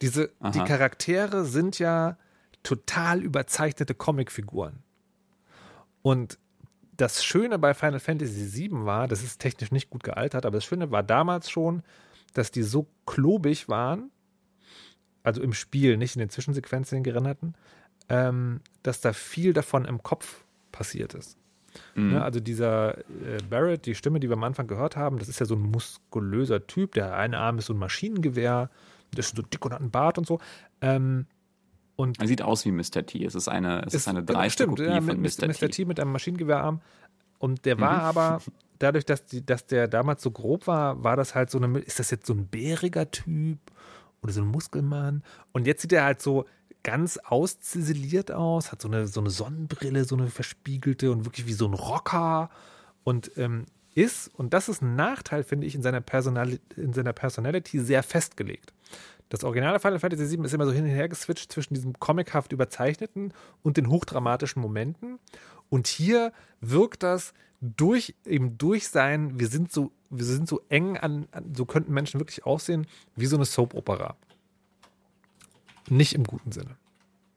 Diese, 0.02 0.30
die. 0.52 0.58
Charaktere 0.58 1.44
sind 1.44 1.78
ja 1.78 2.16
total 2.62 3.22
überzeichnete 3.22 3.94
Comicfiguren. 3.94 4.82
Und 6.02 6.38
das 6.96 7.24
Schöne 7.24 7.58
bei 7.58 7.74
Final 7.74 8.00
Fantasy 8.00 8.52
VII 8.54 8.84
war, 8.84 9.08
das 9.08 9.22
ist 9.22 9.40
technisch 9.40 9.72
nicht 9.72 9.90
gut 9.90 10.02
gealtert, 10.04 10.46
aber 10.46 10.56
das 10.56 10.64
Schöne 10.64 10.90
war 10.90 11.02
damals 11.02 11.50
schon, 11.50 11.82
dass 12.34 12.50
die 12.50 12.62
so 12.62 12.86
klobig 13.06 13.68
waren, 13.68 14.10
also 15.24 15.42
im 15.42 15.52
Spiel, 15.52 15.96
nicht 15.96 16.14
in 16.14 16.20
den 16.20 16.30
Zwischensequenzen, 16.30 16.98
den 16.98 17.02
gerinnerten, 17.02 17.54
ähm, 18.08 18.60
dass 18.84 19.00
da 19.00 19.12
viel 19.12 19.52
davon 19.52 19.84
im 19.84 20.02
Kopf 20.02 20.44
passiert 20.70 21.14
ist. 21.14 21.36
Ne, 21.96 22.22
also 22.22 22.38
dieser 22.38 22.98
äh, 22.98 23.38
Barrett, 23.48 23.86
die 23.86 23.96
Stimme, 23.96 24.20
die 24.20 24.28
wir 24.28 24.36
am 24.36 24.44
Anfang 24.44 24.66
gehört 24.66 24.96
haben, 24.96 25.18
das 25.18 25.28
ist 25.28 25.40
ja 25.40 25.46
so 25.46 25.56
ein 25.56 25.62
muskulöser 25.62 26.66
Typ. 26.66 26.92
Der 26.92 27.16
eine 27.16 27.38
Arm 27.38 27.58
ist 27.58 27.66
so 27.66 27.74
ein 27.74 27.78
Maschinengewehr, 27.78 28.70
der 29.12 29.18
ist 29.18 29.34
so 29.34 29.42
dick 29.42 29.64
und 29.64 29.72
hat 29.72 29.80
einen 29.80 29.90
Bart 29.90 30.18
und 30.18 30.26
so. 30.26 30.38
Ähm, 30.80 31.26
und 31.96 32.20
Er 32.20 32.26
sieht 32.26 32.42
aus 32.42 32.64
wie 32.64 32.72
Mr. 32.72 33.06
T. 33.06 33.24
Es 33.24 33.34
ist 33.34 33.48
eine, 33.48 33.84
es 33.86 33.94
ist 33.94 34.08
eine 34.08 34.24
dreiste 34.24 34.64
stimmt, 34.64 34.78
Kopie 34.78 34.90
ja, 34.90 35.00
von 35.00 35.20
Mr. 35.20 35.46
Mr. 35.46 35.52
T. 35.52 35.68
T 35.68 35.84
mit 35.84 36.00
einem 36.00 36.12
Maschinengewehrarm. 36.12 36.80
Und 37.38 37.64
der 37.64 37.78
war 37.78 38.02
aber, 38.02 38.40
dadurch, 38.78 39.04
dass, 39.04 39.26
die, 39.26 39.44
dass 39.44 39.66
der 39.66 39.86
damals 39.88 40.22
so 40.22 40.30
grob 40.30 40.66
war, 40.66 41.02
war 41.04 41.16
das 41.16 41.34
halt 41.34 41.50
so 41.50 41.58
eine, 41.58 41.78
ist 41.78 41.98
das 41.98 42.10
jetzt 42.10 42.26
so 42.26 42.34
ein 42.34 42.46
bäriger 42.46 43.10
Typ 43.10 43.58
oder 44.24 44.32
so 44.32 44.40
ein 44.40 44.48
Muskelmann? 44.48 45.22
Und 45.52 45.66
jetzt 45.66 45.82
sieht 45.82 45.92
er 45.92 46.04
halt 46.04 46.20
so 46.20 46.46
ganz 46.82 47.18
ausziseliert 47.18 48.32
aus, 48.32 48.72
hat 48.72 48.82
so 48.82 48.88
eine, 48.88 49.06
so 49.06 49.20
eine 49.20 49.30
Sonnenbrille, 49.30 50.04
so 50.04 50.16
eine 50.16 50.28
verspiegelte 50.28 51.12
und 51.12 51.24
wirklich 51.24 51.46
wie 51.46 51.52
so 51.52 51.66
ein 51.66 51.74
Rocker 51.74 52.50
und 53.04 53.30
ähm, 53.36 53.66
ist, 53.94 54.28
und 54.34 54.52
das 54.52 54.68
ist 54.68 54.82
ein 54.82 54.96
Nachteil, 54.96 55.44
finde 55.44 55.66
ich, 55.66 55.74
in 55.74 55.82
seiner, 55.82 56.00
Personali 56.00 56.58
in 56.76 56.92
seiner 56.92 57.12
Personality 57.12 57.78
sehr 57.78 58.02
festgelegt. 58.02 58.72
Das 59.28 59.44
originale 59.44 59.80
Final 59.80 59.98
Fantasy 59.98 60.30
VII 60.30 60.44
ist 60.44 60.54
immer 60.54 60.66
so 60.66 60.72
hin 60.72 60.84
und 60.84 60.90
her 60.90 61.08
geswitcht 61.08 61.50
zwischen 61.50 61.74
diesem 61.74 61.98
comichaft 61.98 62.52
überzeichneten 62.52 63.32
und 63.62 63.76
den 63.76 63.88
hochdramatischen 63.88 64.60
Momenten. 64.60 65.18
Und 65.74 65.88
hier 65.88 66.32
wirkt 66.60 67.02
das 67.02 67.34
durch, 67.60 68.14
eben 68.24 68.56
durch 68.58 68.88
sein, 68.88 69.40
wir 69.40 69.48
sind 69.48 69.72
so, 69.72 69.90
wir 70.08 70.24
sind 70.24 70.48
so 70.48 70.62
eng 70.68 70.96
an, 70.96 71.26
an 71.32 71.52
so 71.52 71.64
könnten 71.64 71.92
Menschen 71.92 72.20
wirklich 72.20 72.46
aussehen, 72.46 72.86
wie 73.16 73.26
so 73.26 73.34
eine 73.34 73.44
Soap-Opera. 73.44 74.14
Nicht 75.88 76.12
im 76.12 76.22
guten 76.22 76.52
Sinne. 76.52 76.76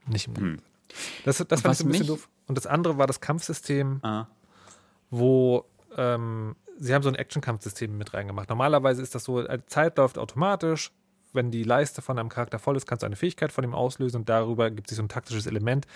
Nicht 0.05 0.27
im 0.27 0.35
guten 0.35 0.45
Sinne. 0.49 0.61
Das, 1.25 1.43
das 1.47 1.61
fand 1.61 1.79
ich 1.79 1.85
ein 1.88 1.89
bisschen 1.89 2.05
doof. 2.05 2.29
Und 2.45 2.59
das 2.59 2.67
andere 2.67 2.99
war 2.99 3.07
das 3.07 3.21
Kampfsystem 3.21 4.01
Ah. 4.03 4.27
wo 5.09 5.65
ähm, 5.97 6.55
sie 6.77 6.93
haben 6.93 7.01
so 7.01 7.09
ein 7.09 7.15
Action-Kampfsystem 7.15 7.97
mit 7.97 8.13
reingemacht. 8.13 8.49
Normalerweise 8.49 9.01
ist 9.01 9.15
das 9.15 9.23
so, 9.23 9.41
äh, 9.41 9.65
Zeit 9.65 9.97
läuft 9.97 10.19
automatisch. 10.19 10.91
Wenn 11.33 11.49
die 11.49 11.63
Leiste 11.63 12.03
von 12.03 12.19
einem 12.19 12.29
Charakter 12.29 12.59
voll 12.59 12.77
ist, 12.77 12.85
kannst 12.85 13.01
du 13.01 13.07
eine 13.07 13.15
Fähigkeit 13.15 13.51
von 13.51 13.63
ihm 13.63 13.73
auslösen 13.73 14.17
und 14.17 14.29
darüber 14.29 14.69
gibt 14.69 14.91
es 14.91 14.97
so 14.97 15.01
ein 15.01 15.09
taktisches 15.09 15.47
Element, 15.47 15.88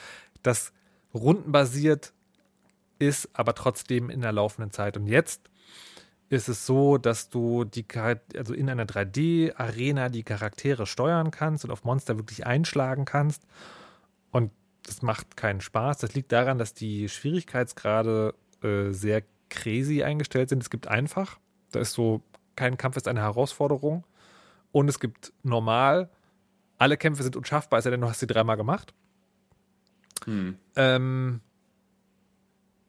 das 0.42 0.74
rundenbasiert 1.14 2.14
ist, 3.02 3.30
aber 3.34 3.56
trotzdem 3.56 4.10
in 4.10 4.22
der 4.22 4.32
laufenden 4.32 4.72
Zeit. 4.72 4.96
Und 4.96 5.08
jetzt 5.08 5.50
ist 6.30 6.48
es 6.48 6.66
so, 6.66 6.98
dass 6.98 7.30
du 7.30 7.66
die 7.66 7.86
also 8.38 8.54
in 8.54 8.70
einer 8.70 8.86
3D-Arena 8.86 10.10
die 10.10 10.24
Charaktere 10.24 10.86
steuern 10.86 11.32
kannst 11.32 11.66
und 11.66 11.72
auf 11.72 11.84
Monster 11.84 12.18
wirklich 12.18 12.46
einschlagen 12.46 13.04
kannst. 13.04 13.46
Und 14.32 14.52
das 14.84 15.02
macht 15.02 15.36
keinen 15.36 15.62
Spaß. 15.62 15.98
Das 15.98 16.14
liegt 16.14 16.32
daran, 16.32 16.58
dass 16.58 16.74
die 16.74 17.10
Schwierigkeitsgrade 17.10 18.34
äh, 18.64 18.92
sehr 18.92 19.24
crazy 19.50 20.04
eingestellt 20.04 20.50
sind. 20.50 20.64
Es 20.64 20.70
gibt 20.70 20.88
einfach, 20.88 21.38
da 21.72 21.82
ist 21.82 21.94
so, 21.94 22.22
kein 22.56 22.78
Kampf 22.78 22.96
ist 22.96 23.08
eine 23.08 23.22
Herausforderung. 23.22 24.06
Und 24.72 24.88
es 24.88 25.00
gibt 25.00 25.34
normal, 25.44 26.10
alle 26.78 26.96
Kämpfe 26.96 27.24
sind 27.24 27.36
unschaffbar, 27.36 27.80
es 27.80 27.84
sei 27.84 27.92
denn, 27.92 28.02
du 28.02 28.08
hast 28.08 28.22
sie 28.22 28.28
dreimal 28.28 28.56
gemacht. 28.56 28.94
Ähm, 30.76 31.42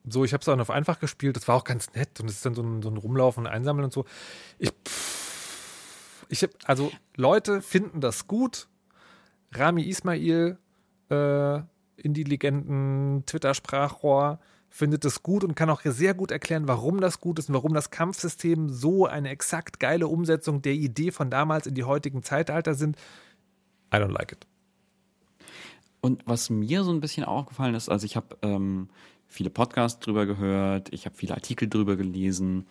so, 0.08 0.24
ich 0.24 0.32
habe 0.32 0.42
es 0.42 0.48
auch 0.48 0.58
auf 0.58 0.70
einfach 0.70 0.98
gespielt, 0.98 1.36
das 1.36 1.46
war 1.48 1.56
auch 1.56 1.64
ganz 1.64 1.92
nett 1.94 2.20
und 2.20 2.28
es 2.28 2.36
ist 2.36 2.46
dann 2.46 2.54
so 2.54 2.62
ein, 2.62 2.82
so 2.82 2.90
ein 2.90 2.96
Rumlaufen 2.96 3.46
und 3.46 3.52
Einsammeln 3.52 3.84
und 3.84 3.92
so. 3.92 4.04
Ich, 4.58 4.72
ich 6.28 6.42
hab, 6.42 6.50
also 6.64 6.90
Leute 7.16 7.62
finden 7.62 8.00
das 8.00 8.26
gut. 8.26 8.68
Rami 9.52 9.82
Ismail, 9.82 10.58
äh, 11.10 11.60
Indie-Legenden, 11.96 13.24
Twitter-Sprachrohr, 13.26 14.40
findet 14.70 15.04
es 15.04 15.22
gut 15.22 15.44
und 15.44 15.54
kann 15.54 15.68
auch 15.68 15.82
sehr 15.84 16.14
gut 16.14 16.30
erklären, 16.30 16.66
warum 16.66 17.00
das 17.00 17.20
gut 17.20 17.38
ist 17.38 17.50
und 17.50 17.54
warum 17.54 17.74
das 17.74 17.90
Kampfsystem 17.90 18.70
so 18.70 19.06
eine 19.06 19.28
exakt 19.28 19.78
geile 19.78 20.08
Umsetzung 20.08 20.62
der 20.62 20.72
Idee 20.72 21.10
von 21.10 21.30
damals 21.30 21.66
in 21.66 21.74
die 21.74 21.84
heutigen 21.84 22.22
Zeitalter 22.22 22.74
sind. 22.74 22.96
I 23.92 23.98
don't 23.98 24.12
like 24.12 24.32
it. 24.32 24.46
Und 26.00 26.22
was 26.26 26.48
mir 26.48 26.82
so 26.82 26.90
ein 26.90 27.00
bisschen 27.00 27.24
aufgefallen 27.24 27.74
ist, 27.74 27.90
also 27.90 28.06
ich 28.06 28.16
habe 28.16 28.36
ähm, 28.40 28.88
viele 29.32 29.50
Podcasts 29.50 29.98
drüber 30.00 30.26
gehört, 30.26 30.92
ich 30.92 31.06
habe 31.06 31.16
viele 31.16 31.34
Artikel 31.34 31.68
drüber 31.68 31.96
gelesen, 31.96 32.66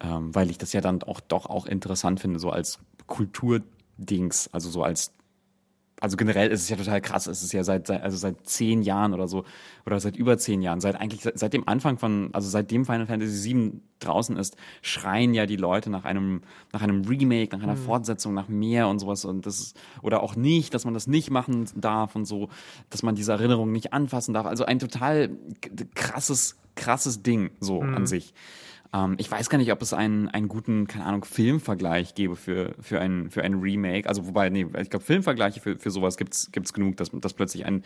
ähm, 0.00 0.34
weil 0.34 0.50
ich 0.50 0.58
das 0.58 0.72
ja 0.72 0.80
dann 0.80 1.02
auch 1.02 1.20
doch 1.20 1.46
auch 1.46 1.66
interessant 1.66 2.20
finde, 2.20 2.38
so 2.38 2.50
als 2.50 2.78
Kulturdings, 3.06 4.48
also 4.52 4.70
so 4.70 4.82
als 4.82 5.12
also 6.00 6.16
generell 6.16 6.50
ist 6.50 6.62
es 6.62 6.68
ja 6.68 6.76
total 6.76 7.00
krass. 7.00 7.26
Es 7.26 7.42
ist 7.42 7.52
ja 7.52 7.64
seit, 7.64 7.90
also 7.90 8.16
seit 8.16 8.46
zehn 8.46 8.82
Jahren 8.82 9.14
oder 9.14 9.28
so 9.28 9.44
oder 9.86 9.98
seit 9.98 10.16
über 10.16 10.36
zehn 10.36 10.60
Jahren, 10.60 10.80
seit 10.80 10.96
eigentlich 10.96 11.22
seit, 11.22 11.38
seit 11.38 11.52
dem 11.54 11.66
Anfang 11.66 11.96
von, 11.98 12.28
also 12.32 12.48
seitdem 12.48 12.84
Final 12.84 13.06
Fantasy 13.06 13.54
VII 13.54 13.80
draußen 14.00 14.36
ist, 14.36 14.56
schreien 14.82 15.32
ja 15.32 15.46
die 15.46 15.56
Leute 15.56 15.88
nach 15.88 16.04
einem 16.04 16.42
nach 16.72 16.82
einem 16.82 17.04
Remake, 17.04 17.56
nach 17.56 17.62
einer 17.62 17.76
Fortsetzung, 17.76 18.34
nach 18.34 18.48
mehr 18.48 18.88
und 18.88 18.98
sowas 18.98 19.24
und 19.24 19.46
das 19.46 19.58
ist, 19.58 19.80
oder 20.02 20.22
auch 20.22 20.36
nicht, 20.36 20.74
dass 20.74 20.84
man 20.84 20.92
das 20.92 21.06
nicht 21.06 21.30
machen 21.30 21.66
darf 21.74 22.14
und 22.14 22.26
so, 22.26 22.50
dass 22.90 23.02
man 23.02 23.14
diese 23.14 23.32
Erinnerung 23.32 23.72
nicht 23.72 23.94
anfassen 23.94 24.34
darf. 24.34 24.44
Also 24.44 24.66
ein 24.66 24.78
total 24.78 25.30
krasses 25.94 26.56
krasses 26.74 27.22
Ding 27.22 27.50
so 27.58 27.80
an 27.80 28.06
sich. 28.06 28.34
Ähm, 28.92 29.14
ich 29.18 29.30
weiß 29.30 29.50
gar 29.50 29.58
nicht, 29.58 29.72
ob 29.72 29.82
es 29.82 29.92
einen, 29.92 30.28
einen 30.28 30.48
guten, 30.48 30.86
keine 30.86 31.04
Ahnung, 31.04 31.24
Filmvergleich 31.24 32.14
gäbe 32.14 32.36
für, 32.36 32.74
für, 32.80 33.00
ein, 33.00 33.30
für 33.30 33.42
ein 33.42 33.54
Remake. 33.54 34.08
Also 34.08 34.26
wobei, 34.26 34.48
nee, 34.50 34.66
ich 34.80 34.90
glaube, 34.90 35.04
Filmvergleiche 35.04 35.60
für, 35.60 35.76
für 35.78 35.90
sowas 35.90 36.16
gibt's 36.16 36.50
gibt's 36.52 36.72
genug, 36.72 36.96
dass, 36.96 37.10
dass 37.12 37.34
plötzlich 37.34 37.64
ein 37.66 37.84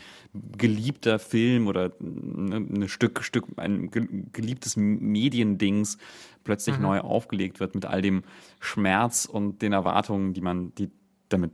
geliebter 0.58 1.18
Film 1.18 1.66
oder 1.68 1.92
ne, 2.00 2.56
ein 2.56 2.88
Stück, 2.88 3.22
Stück, 3.22 3.46
ein 3.56 3.90
ge- 3.90 4.08
geliebtes 4.32 4.76
Mediendings 4.76 5.98
plötzlich 6.44 6.78
neu 6.78 7.00
aufgelegt 7.00 7.60
wird 7.60 7.74
mit 7.74 7.86
all 7.86 8.02
dem 8.02 8.22
Schmerz 8.60 9.24
und 9.24 9.62
den 9.62 9.72
Erwartungen, 9.72 10.32
die 10.34 10.40
man, 10.40 10.74
die 10.74 10.90
damit 11.28 11.52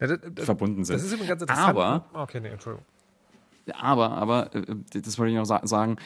Ja, 0.00 0.06
das, 0.06 0.18
das, 0.34 0.44
verbunden 0.44 0.84
sind. 0.84 0.96
das 0.96 1.04
ist 1.04 1.12
übrigens 1.12 1.28
ganz 1.28 1.42
interessant. 1.42 1.68
Aber 1.70 2.06
Okay, 2.12 2.40
nee, 2.40 2.48
Entschuldigung. 2.48 2.84
aber, 3.74 4.10
aber, 4.10 4.54
äh, 4.54 4.64
das 5.00 5.18
wollte 5.18 5.30
ich 5.32 5.36
noch 5.38 5.44
sa 5.44 5.60
sagen, 5.66 5.96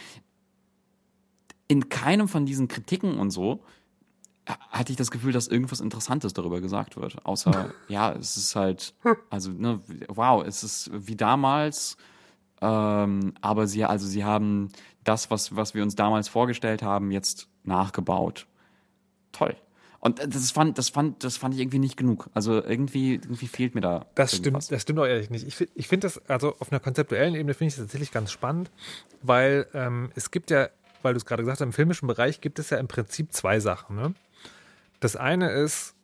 in 1.68 1.88
keinem 1.88 2.28
von 2.28 2.46
diesen 2.46 2.68
Kritiken 2.68 3.18
und 3.18 3.30
so 3.30 3.62
ha- 4.48 4.58
hatte 4.70 4.92
ich 4.92 4.96
das 4.96 5.10
Gefühl, 5.10 5.32
dass 5.32 5.48
irgendwas 5.48 5.80
Interessantes 5.80 6.32
darüber 6.32 6.60
gesagt 6.60 6.96
wird. 6.96 7.24
Außer, 7.24 7.72
ja, 7.88 8.12
es 8.12 8.36
ist 8.36 8.54
halt, 8.56 8.94
also, 9.30 9.50
ne, 9.50 9.80
wow, 10.08 10.44
es 10.46 10.62
ist 10.62 10.90
wie 10.92 11.16
damals, 11.16 11.96
ähm, 12.60 13.34
aber 13.40 13.66
sie, 13.66 13.84
also 13.84 14.06
sie 14.06 14.24
haben 14.24 14.70
das, 15.04 15.30
was, 15.30 15.54
was 15.54 15.74
wir 15.74 15.82
uns 15.82 15.94
damals 15.94 16.28
vorgestellt 16.28 16.82
haben, 16.82 17.10
jetzt 17.10 17.48
nachgebaut. 17.64 18.46
Toll. 19.32 19.56
Und 20.00 20.20
das 20.20 20.50
fand, 20.52 20.78
das 20.78 20.88
fand, 20.88 21.24
das 21.24 21.36
fand 21.36 21.54
ich 21.54 21.60
irgendwie 21.60 21.80
nicht 21.80 21.96
genug. 21.96 22.30
Also 22.32 22.62
irgendwie, 22.62 23.14
irgendwie 23.14 23.48
fehlt 23.48 23.74
mir 23.74 23.80
da. 23.80 24.06
Das 24.14 24.34
irgendwas. 24.34 24.66
stimmt, 24.66 24.76
das 24.76 24.82
stimmt 24.82 24.98
auch 25.00 25.04
ehrlich 25.06 25.30
nicht. 25.30 25.46
Ich, 25.46 25.68
ich 25.74 25.88
finde 25.88 26.06
das, 26.06 26.24
also 26.28 26.54
auf 26.60 26.70
einer 26.70 26.78
konzeptuellen 26.80 27.34
Ebene 27.34 27.54
finde 27.54 27.68
ich 27.68 27.74
das 27.74 27.84
tatsächlich 27.86 28.12
ganz 28.12 28.30
spannend, 28.30 28.70
weil 29.22 29.66
ähm, 29.74 30.10
es 30.14 30.30
gibt 30.30 30.50
ja, 30.50 30.68
weil 31.06 31.14
du 31.14 31.18
es 31.18 31.24
gerade 31.24 31.44
gesagt 31.44 31.60
hast, 31.60 31.64
im 31.64 31.72
filmischen 31.72 32.08
Bereich 32.08 32.40
gibt 32.40 32.58
es 32.58 32.70
ja 32.70 32.78
im 32.78 32.88
Prinzip 32.88 33.32
zwei 33.32 33.60
Sachen. 33.60 33.94
Ne? 33.94 34.14
Das 34.98 35.14
eine 35.14 35.52
ist, 35.52 35.94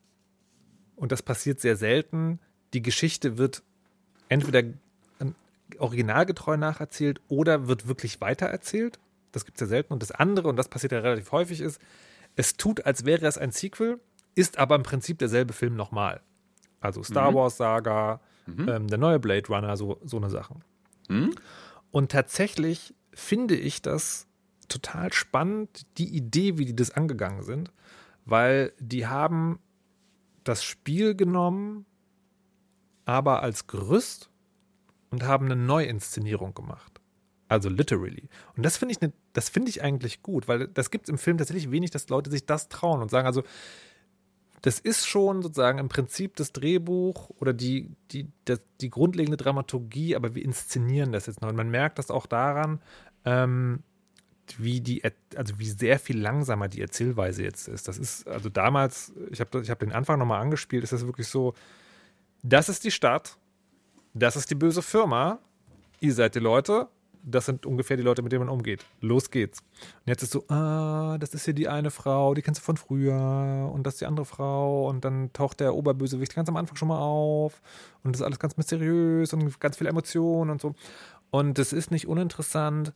und 0.94 1.11
das 1.11 1.22
passiert 1.22 1.61
sehr 1.61 1.74
selten, 1.74 2.38
die 2.72 2.82
Geschichte 2.82 3.36
wird 3.36 3.64
entweder 4.28 4.62
originalgetreu 5.78 6.57
nacherzählt 6.57 7.20
oder 7.26 7.66
wird 7.66 7.88
wirklich 7.88 8.20
weitererzählt. 8.20 9.00
Das 9.32 9.44
gibt 9.44 9.57
es 9.57 9.62
ja 9.62 9.66
selten. 9.66 9.92
Und 9.92 10.03
das 10.03 10.12
andere, 10.12 10.48
und 10.48 10.55
das 10.55 10.68
passiert 10.68 10.92
ja 10.92 11.00
relativ 11.00 11.32
häufig, 11.32 11.61
ist, 11.61 11.80
es 12.36 12.57
tut, 12.57 12.86
als 12.86 13.05
wäre 13.05 13.26
es 13.26 13.38
ein 13.38 13.50
Sequel, 13.50 13.98
ist 14.36 14.59
aber 14.59 14.76
im 14.76 14.84
Prinzip 14.84 15.18
derselbe 15.18 15.53
Film 15.53 15.74
nochmal. 15.74 16.20
Also 16.80 17.03
Star 17.03 17.34
Wars 17.34 17.57
Saga, 17.57 18.20
ähm, 18.46 18.86
der 18.86 18.98
neue 18.98 19.18
Blade 19.18 19.48
Runner, 19.48 19.76
so, 19.76 19.98
so 20.05 20.16
eine 20.18 20.30
Sachen. 20.30 20.62
Und 21.90 22.12
tatsächlich 22.12 22.94
finde 23.12 23.57
ich 23.57 23.82
das 23.82 24.28
total 24.72 25.12
spannend, 25.12 25.86
die 25.98 26.16
Idee, 26.16 26.58
wie 26.58 26.64
die 26.64 26.76
das 26.76 26.90
angegangen 26.90 27.42
sind, 27.42 27.72
weil 28.24 28.72
die 28.78 29.06
haben 29.06 29.58
das 30.44 30.64
Spiel 30.64 31.14
genommen, 31.14 31.86
aber 33.04 33.42
als 33.42 33.66
Gerüst 33.66 34.30
und 35.10 35.24
haben 35.24 35.46
eine 35.46 35.56
Neuinszenierung 35.56 36.54
gemacht. 36.54 37.00
Also 37.48 37.68
literally. 37.68 38.28
Und 38.56 38.64
das 38.64 38.78
finde 38.78 38.92
ich, 38.92 39.00
ne, 39.00 39.12
das 39.34 39.52
ich 39.54 39.82
eigentlich 39.82 40.22
gut, 40.22 40.48
weil 40.48 40.68
das 40.68 40.90
gibt 40.90 41.06
es 41.06 41.10
im 41.10 41.18
Film 41.18 41.36
tatsächlich 41.36 41.70
wenig, 41.70 41.90
dass 41.90 42.08
Leute 42.08 42.30
sich 42.30 42.46
das 42.46 42.68
trauen 42.68 43.02
und 43.02 43.10
sagen, 43.10 43.26
also 43.26 43.42
das 44.62 44.78
ist 44.78 45.06
schon 45.06 45.42
sozusagen 45.42 45.78
im 45.78 45.88
Prinzip 45.88 46.36
das 46.36 46.52
Drehbuch 46.52 47.30
oder 47.40 47.52
die, 47.52 47.90
die, 48.12 48.28
das, 48.44 48.62
die 48.80 48.90
grundlegende 48.90 49.36
Dramaturgie, 49.36 50.16
aber 50.16 50.34
wir 50.34 50.44
inszenieren 50.44 51.12
das 51.12 51.26
jetzt 51.26 51.42
noch. 51.42 51.50
Und 51.50 51.56
man 51.56 51.68
merkt 51.68 51.98
das 51.98 52.10
auch 52.10 52.26
daran, 52.26 52.80
ähm, 53.24 53.82
wie 54.59 54.80
die, 54.80 55.03
also 55.36 55.59
wie 55.59 55.68
sehr 55.68 55.99
viel 55.99 56.20
langsamer 56.20 56.68
die 56.68 56.80
Erzählweise 56.80 57.43
jetzt 57.43 57.68
ist. 57.68 57.88
Das 57.88 57.99
ist, 57.99 58.26
also 58.26 58.49
damals, 58.49 59.12
ich 59.30 59.40
habe 59.40 59.61
ich 59.61 59.70
hab 59.70 59.78
den 59.78 59.93
Anfang 59.93 60.18
nochmal 60.18 60.40
angespielt, 60.40 60.84
ist 60.84 60.93
das 60.93 61.07
wirklich 61.07 61.28
so, 61.28 61.55
das 62.43 62.68
ist 62.68 62.84
die 62.84 62.90
Stadt, 62.90 63.38
das 64.14 64.36
ist 64.36 64.51
die 64.51 64.55
böse 64.55 64.82
Firma, 64.82 65.38
ihr 66.01 66.12
seid 66.12 66.34
die 66.34 66.40
Leute, 66.40 66.88
das 67.24 67.47
sind 67.47 67.66
ungefähr 67.66 67.97
die 67.97 68.03
Leute, 68.03 68.20
mit 68.22 68.32
denen 68.32 68.47
man 68.47 68.55
umgeht. 68.55 68.84
Los 69.01 69.30
geht's. 69.30 69.61
Und 69.61 70.09
jetzt 70.09 70.24
ist 70.24 70.32
so, 70.32 70.45
ah, 70.49 71.16
das 71.18 71.34
ist 71.34 71.45
hier 71.45 71.55
die 71.55 71.68
eine 71.68 71.93
Frau, 71.93 72.34
die 72.34 72.43
kennst 72.43 72.61
du 72.61 72.64
von 72.64 72.76
früher 72.76 73.70
und 73.72 73.86
das 73.86 73.95
ist 73.95 74.01
die 74.01 74.07
andere 74.07 74.26
Frau 74.26 74.88
und 74.88 75.05
dann 75.05 75.32
taucht 75.32 75.61
der 75.61 75.74
Oberbösewicht 75.74 76.34
ganz 76.34 76.49
am 76.49 76.57
Anfang 76.57 76.76
schon 76.76 76.88
mal 76.88 76.99
auf 76.99 77.62
und 78.03 78.12
das 78.12 78.20
ist 78.20 78.26
alles 78.26 78.40
ganz 78.40 78.57
mysteriös 78.57 79.32
und 79.32 79.61
ganz 79.61 79.76
viel 79.76 79.86
Emotion 79.86 80.51
und 80.51 80.61
so. 80.61 80.74
Und 81.30 81.59
das 81.59 81.72
ist 81.72 81.90
nicht 81.93 82.09
uninteressant 82.09 82.93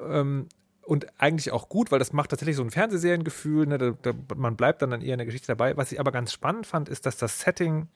ähm, 0.00 0.48
und 0.88 1.06
eigentlich 1.20 1.52
auch 1.52 1.68
gut, 1.68 1.90
weil 1.92 1.98
das 1.98 2.14
macht 2.14 2.30
tatsächlich 2.30 2.56
so 2.56 2.62
ein 2.62 2.70
Fernsehseriengefühl. 2.70 3.66
Ne? 3.66 3.76
Da, 3.76 3.90
da, 3.90 4.12
man 4.36 4.56
bleibt 4.56 4.80
dann, 4.80 4.90
dann 4.90 5.02
eher 5.02 5.12
in 5.12 5.18
der 5.18 5.26
Geschichte 5.26 5.48
dabei. 5.48 5.76
Was 5.76 5.92
ich 5.92 6.00
aber 6.00 6.12
ganz 6.12 6.32
spannend 6.32 6.66
fand, 6.66 6.88
ist, 6.88 7.04
dass 7.04 7.18
das 7.18 7.40
Setting 7.40 7.88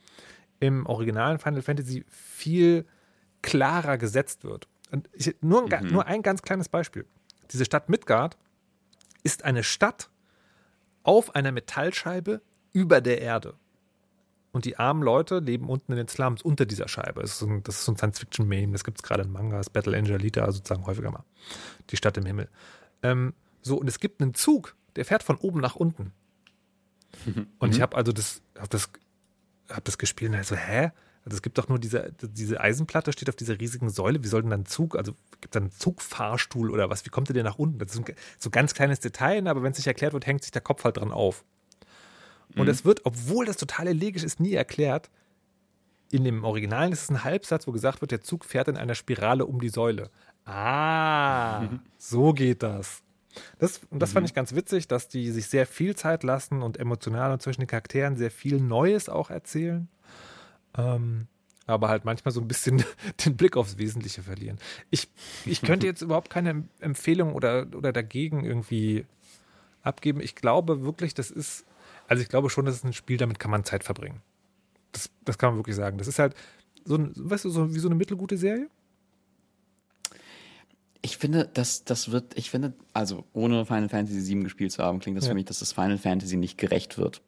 im 0.61 0.85
originalen 0.85 1.39
Final 1.39 1.63
Fantasy 1.63 2.05
viel 2.09 2.85
klarer 3.41 3.97
gesetzt 3.97 4.45
wird. 4.45 4.69
Und 4.91 5.09
ich, 5.15 5.35
nur, 5.41 5.63
ein, 5.63 5.69
ga- 5.71 5.81
nur 5.81 6.07
ein 6.07 6.23
ganz 6.23 6.43
kleines 6.43 6.69
Beispiel. 6.69 7.07
Diese 7.51 7.65
Stadt 7.65 7.89
Midgard 7.89 8.37
ist 9.23 9.43
eine 9.45 9.65
Stadt 9.65 10.11
auf 11.03 11.35
einer 11.35 11.51
Metallscheibe 11.51 12.43
über 12.75 13.01
der 13.01 13.23
Erde. 13.23 13.55
Und 14.53 14.67
die 14.67 14.77
armen 14.77 15.03
Leute 15.03 15.39
leben 15.39 15.71
unten 15.71 15.93
in 15.93 15.97
den 15.97 16.09
Slums 16.09 16.43
unter 16.43 16.67
dieser 16.67 16.87
Scheibe. 16.89 17.23
Das 17.23 17.31
ist 17.31 17.39
so 17.39 17.47
ein, 17.47 17.63
ein 17.67 17.73
Science-Fiction-Meme. 17.73 18.73
Das 18.73 18.85
gibt 18.85 18.99
es 18.99 19.03
gerade 19.03 19.23
in 19.23 19.33
Mangas, 19.33 19.71
Battle 19.71 19.97
Angel 19.97 20.17
Alita, 20.17 20.53
sozusagen 20.53 20.85
häufiger 20.85 21.11
mal. 21.11 21.25
Die 21.89 21.97
Stadt 21.97 22.19
im 22.19 22.27
Himmel. 22.27 22.51
Ähm, 23.03 23.35
so, 23.63 23.77
und 23.77 23.89
es 23.89 24.01
gibt 24.01 24.21
einen 24.21 24.35
Zug, 24.35 24.77
der 24.97 25.05
fährt 25.05 25.23
von 25.23 25.37
oben 25.37 25.61
nach 25.61 25.77
unten. 25.77 26.13
Und 27.59 27.75
ich 27.75 27.81
habe 27.83 27.97
also 27.97 28.11
das, 28.11 28.41
hab 28.59 28.71
das, 28.71 28.89
hab 29.69 29.85
das 29.85 29.99
gespielt 29.99 30.31
und 30.31 30.39
dachte 30.39 30.49
so, 30.49 30.57
hä? 30.57 30.93
Also 31.25 31.37
es 31.37 31.43
gibt 31.43 31.59
doch 31.59 31.69
nur 31.69 31.79
diese, 31.79 32.13
diese 32.21 32.61
Eisenplatte, 32.61 33.13
steht 33.13 33.29
auf 33.29 33.37
dieser 33.37 33.61
riesigen 33.61 33.91
Säule. 33.91 34.25
Wie 34.25 34.29
soll 34.29 34.43
denn 34.43 34.51
dann 34.51 34.67
Zug, 34.67 34.97
also 34.97 35.13
gibt 35.41 35.55
es 35.55 35.61
einen 35.61 35.71
Zugfahrstuhl 35.71 36.71
oder 36.71 36.91
was? 36.91 37.05
Wie 37.05 37.11
kommt 37.11 37.29
der 37.29 37.35
denn 37.35 37.45
nach 37.45 37.59
unten? 37.59 37.79
Das 37.79 37.93
ist 37.93 37.99
ein, 37.99 38.15
so 38.39 38.49
ein 38.49 38.53
ganz 38.53 38.75
kleines 38.75 38.99
Detail, 38.99 39.47
aber 39.47 39.63
wenn 39.63 39.73
es 39.73 39.79
nicht 39.79 39.87
erklärt 39.87 40.15
wird, 40.15 40.27
hängt 40.27 40.43
sich 40.43 40.51
der 40.51 40.63
Kopf 40.63 40.83
halt 40.85 40.97
dran 40.97 41.13
auf. 41.13 41.45
Und 42.57 42.69
es 42.69 42.85
wird, 42.85 43.03
obwohl 43.05 43.47
das 43.47 43.57
total 43.57 43.87
elegisch 43.87 44.25
ist, 44.25 44.41
nie 44.41 44.53
erklärt. 44.53 45.11
In 46.11 46.25
dem 46.25 46.45
Originalen 46.45 46.93
ist 46.93 47.05
es 47.05 47.11
ein 47.11 47.25
Halbsatz, 47.25 47.67
wo 47.67 47.73
gesagt 47.73 48.01
wird, 48.01 48.11
der 48.11 48.21
Zug 48.21 48.45
fährt 48.45 48.69
in 48.69 48.77
einer 48.77 48.95
Spirale 48.95 49.47
um 49.47 49.61
die 49.61 49.71
Säule. 49.71 50.11
Ah, 50.45 51.69
so 51.99 52.33
geht 52.33 52.63
das. 52.63 53.03
Das, 53.59 53.81
und 53.91 54.01
das 54.01 54.13
fand 54.13 54.27
ich 54.27 54.35
ganz 54.35 54.55
witzig, 54.55 54.89
dass 54.89 55.09
die 55.09 55.31
sich 55.31 55.47
sehr 55.47 55.67
viel 55.67 55.97
Zeit 55.97 56.23
lassen 56.23 56.63
und 56.63 56.79
emotional 56.79 57.33
und 57.33 57.41
zwischen 57.41 57.63
den 57.63 57.67
Charakteren 57.67 58.17
sehr 58.17 58.31
viel 58.31 58.61
Neues 58.61 59.09
auch 59.09 59.31
erzählen. 59.31 59.89
Ähm, 60.77 61.27
aber 61.67 61.89
halt 61.89 62.05
manchmal 62.05 62.33
so 62.33 62.41
ein 62.41 62.49
bisschen 62.49 62.85
den 63.25 63.37
Blick 63.37 63.57
aufs 63.57 63.79
Wesentliche 63.79 64.23
verlieren. 64.23 64.59
Ich, 64.91 65.09
ich 65.47 65.63
könnte 65.63 65.87
jetzt 65.87 66.03
überhaupt 66.03 66.29
keine 66.29 66.51
Em- 66.51 66.69
Empfehlung 66.81 67.35
oder, 67.35 67.67
oder 67.75 67.93
dagegen 67.93 68.45
irgendwie 68.45 69.07
abgeben. 69.83 70.21
Ich 70.21 70.35
glaube 70.35 70.83
wirklich, 70.83 71.15
das 71.15 71.31
ist, 71.31 71.65
also 72.09 72.23
ich 72.23 72.29
glaube 72.29 72.51
schon, 72.51 72.67
das 72.67 72.75
ist 72.75 72.85
ein 72.85 72.93
Spiel, 72.93 73.17
damit 73.17 73.39
kann 73.39 73.51
man 73.51 73.65
Zeit 73.65 73.85
verbringen. 73.85 74.21
Das, 74.93 75.09
das 75.25 75.39
kann 75.39 75.51
man 75.51 75.59
wirklich 75.61 75.77
sagen. 75.77 75.97
Das 75.97 76.07
ist 76.09 76.19
halt 76.19 76.35
so, 76.85 76.97
ein, 76.97 77.13
weißt 77.17 77.47
du, 77.47 77.51
so 77.51 77.75
wie 77.75 77.79
so 77.79 77.89
eine 77.89 77.95
mittelgute 77.95 78.37
Serie. 78.37 78.69
Ich 81.05 81.17
finde, 81.19 81.51
das, 81.53 81.85
das 81.85 82.13
wird, 82.13 82.37
ich 82.39 82.51
finde, 82.51 82.75
also 82.93 83.25
ohne 83.33 83.67
Final 83.67 83.89
Fantasy 83.89 84.25
VII 84.35 84.45
gespielt 84.45 84.71
zu 84.73 84.83
haben, 84.83 85.01
klingt 85.01 85.17
das 85.19 85.25
Ja. 85.25 85.31
für 85.31 85.35
mich, 85.35 85.47
dass 85.47 85.59
das 85.59 85.73
Final 85.73 85.99
Fantasy 85.99 86.37
nicht 86.37 86.59
gerecht 86.59 86.97
wird. 86.97 87.21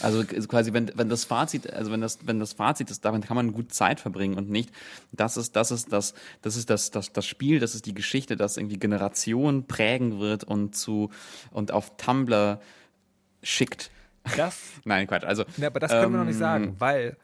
Also 0.00 0.22
quasi, 0.24 0.72
wenn, 0.72 0.92
wenn 0.94 1.08
das 1.08 1.24
Fazit, 1.24 1.72
also 1.72 1.90
wenn 1.90 2.00
das, 2.00 2.20
wenn 2.24 2.38
das 2.38 2.52
Fazit 2.52 2.88
ist, 2.90 3.04
damit 3.04 3.26
kann 3.26 3.34
man 3.36 3.52
gut 3.52 3.72
Zeit 3.74 3.98
verbringen 3.98 4.36
und 4.36 4.48
nicht, 4.48 4.70
das 5.12 5.36
ist, 5.36 5.56
das 5.56 5.72
ist 5.72 5.92
das, 5.92 6.14
das 6.42 6.54
ist 6.56 6.70
das, 6.70 6.92
das, 6.92 7.12
das 7.12 7.26
Spiel, 7.26 7.58
das 7.58 7.74
ist 7.74 7.84
die 7.86 7.94
Geschichte, 7.94 8.36
das 8.36 8.56
irgendwie 8.58 8.78
Generationen 8.78 9.66
prägen 9.66 10.20
wird 10.20 10.44
und 10.44 10.76
zu, 10.76 11.10
und 11.50 11.72
auf 11.72 11.96
Tumblr 11.96 12.60
schickt. 13.42 13.90
Das 14.36 14.56
Nein, 14.84 15.06
Quatsch. 15.08 15.24
Also, 15.24 15.44
Ja, 15.56 15.66
aber 15.68 15.80
das 15.80 15.90
können 15.90 16.12
wir 16.12 16.18
noch 16.18 16.26
nicht 16.26 16.34
ähm, 16.34 16.40
sagen, 16.40 16.76
weil 16.78 17.16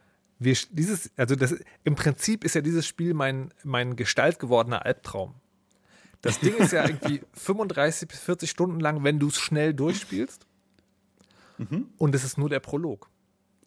wir 0.44 0.56
dieses, 0.70 1.10
also 1.16 1.36
das 1.36 1.54
im 1.84 1.94
Prinzip 1.94 2.44
ist 2.44 2.54
ja 2.54 2.60
dieses 2.60 2.86
Spiel 2.86 3.14
mein, 3.14 3.52
mein 3.62 3.96
gestaltgewordener 3.96 4.84
Albtraum. 4.84 5.34
Das 6.22 6.40
Ding 6.40 6.54
ist 6.56 6.72
ja 6.72 6.84
irgendwie 6.88 7.20
35 7.34 8.08
bis 8.08 8.18
40 8.20 8.50
Stunden 8.50 8.80
lang, 8.80 9.04
wenn 9.04 9.18
du 9.18 9.28
es 9.28 9.38
schnell 9.38 9.74
durchspielst. 9.74 10.46
Und 11.98 12.14
es 12.14 12.24
ist 12.24 12.36
nur 12.38 12.48
der 12.48 12.60
Prolog. 12.60 13.08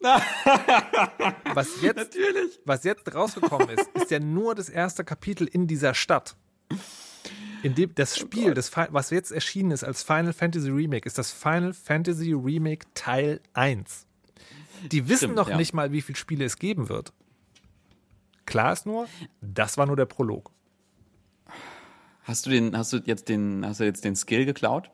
was 1.54 1.80
jetzt, 1.82 1.96
Natürlich. 1.96 2.60
was 2.64 2.84
jetzt 2.84 3.12
rausgekommen 3.14 3.70
ist, 3.70 3.88
ist 3.94 4.10
ja 4.10 4.20
nur 4.20 4.54
das 4.54 4.68
erste 4.68 5.04
Kapitel 5.04 5.46
in 5.46 5.66
dieser 5.66 5.94
Stadt. 5.94 6.36
In 7.62 7.74
dem 7.74 7.94
das 7.94 8.16
Oh 8.16 8.20
Spiel, 8.20 8.54
das, 8.54 8.68
Fi- 8.68 8.86
was 8.90 9.10
jetzt 9.10 9.32
erschienen 9.32 9.70
ist 9.72 9.82
als 9.84 10.02
Final 10.02 10.32
Fantasy 10.32 10.70
Remake, 10.70 11.06
ist 11.06 11.18
das 11.18 11.32
Final 11.32 11.72
Fantasy 11.72 12.32
Remake 12.32 12.86
Teil 12.94 13.40
1. 13.54 14.06
Die 14.90 15.08
wissen 15.08 15.18
Stimmt, 15.18 15.36
noch 15.36 15.48
ja. 15.48 15.56
nicht 15.56 15.74
mal, 15.74 15.92
wie 15.92 16.02
viele 16.02 16.16
Spiele 16.16 16.44
es 16.44 16.58
geben 16.58 16.88
wird. 16.88 17.12
Klar 18.46 18.72
ist 18.72 18.86
nur, 18.86 19.06
das 19.40 19.76
war 19.76 19.86
nur 19.86 19.96
der 19.96 20.06
Prolog. 20.06 20.50
Hast 22.22 22.46
du 22.46 22.50
den, 22.50 22.76
hast 22.76 22.92
du 22.92 22.98
jetzt 22.98 23.28
den, 23.28 23.64
hast 23.64 23.80
du 23.80 23.84
jetzt 23.84 24.04
den 24.04 24.16
Skill 24.16 24.44
geklaut? 24.44 24.90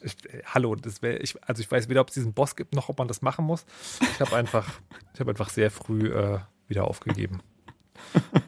Ich, 0.00 0.14
äh, 0.26 0.42
hallo, 0.46 0.74
das 0.74 1.02
wäre 1.02 1.18
ich, 1.18 1.34
also 1.44 1.60
ich 1.60 1.70
weiß 1.70 1.88
weder, 1.88 2.00
ob 2.00 2.08
es 2.08 2.14
diesen 2.14 2.34
Boss 2.34 2.56
gibt, 2.56 2.74
noch 2.74 2.88
ob 2.88 2.98
man 2.98 3.08
das 3.08 3.22
machen 3.22 3.44
muss. 3.44 3.64
Ich 4.00 4.20
habe 4.20 4.36
einfach, 4.36 4.80
ich 5.14 5.20
habe 5.20 5.30
einfach 5.30 5.50
sehr 5.50 5.70
früh 5.70 6.12
äh, 6.12 6.38
wieder 6.66 6.84
aufgegeben. 6.84 7.42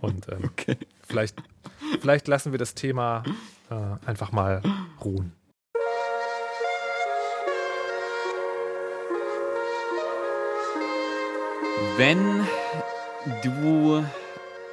Und 0.01 0.29
ähm, 0.29 0.45
Okay. 0.53 0.77
vielleicht, 1.03 1.43
vielleicht 2.01 2.29
lassen 2.29 2.53
wir 2.53 2.59
das 2.59 2.75
Thema 2.75 3.25
äh, 3.71 3.75
einfach 4.07 4.33
mal 4.33 4.63
ruhen. 5.05 5.33
Wenn 11.97 12.47
du 13.43 14.05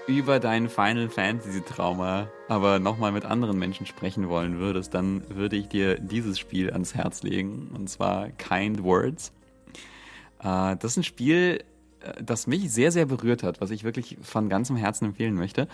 über 0.08 0.40
dein 0.40 0.70
Final 0.70 1.10
Fantasy 1.10 1.62
Trauma 1.62 2.30
aber 2.48 2.80
nochmal 2.80 3.12
mit 3.12 3.26
anderen 3.26 3.60
Menschen 3.60 3.86
sprechen 3.86 4.30
wollen 4.30 4.60
würdest, 4.60 4.94
dann 4.94 5.24
würde 5.30 5.58
ich 5.58 5.68
dir 5.68 6.00
dieses 6.00 6.40
Spiel 6.40 6.72
ans 6.72 6.96
Herz 6.96 7.24
legen. 7.24 7.72
Und 7.74 7.90
zwar 7.90 8.30
Kind 8.30 8.84
Words. 8.84 9.34
Äh, 10.40 10.78
das 10.78 10.92
ist 10.92 10.98
ein 10.98 11.04
Spiel, 11.04 11.64
äh, 12.02 12.24
das 12.24 12.48
mich 12.48 12.72
sehr, 12.72 12.92
sehr 12.92 13.06
berührt 13.06 13.44
hat, 13.44 13.62
was 13.62 13.72
ich 13.72 13.84
wirklich 13.84 14.18
von 14.22 14.50
ganzem 14.50 14.76
Herzen 14.76 15.06
empfehlen 15.06 15.36
möchte, 15.36 15.68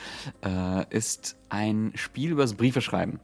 äh, 0.43 0.85
ist 0.89 1.37
ein 1.49 1.91
Spiel 1.95 2.31
übers 2.31 2.55
Briefeschreiben. 2.55 3.19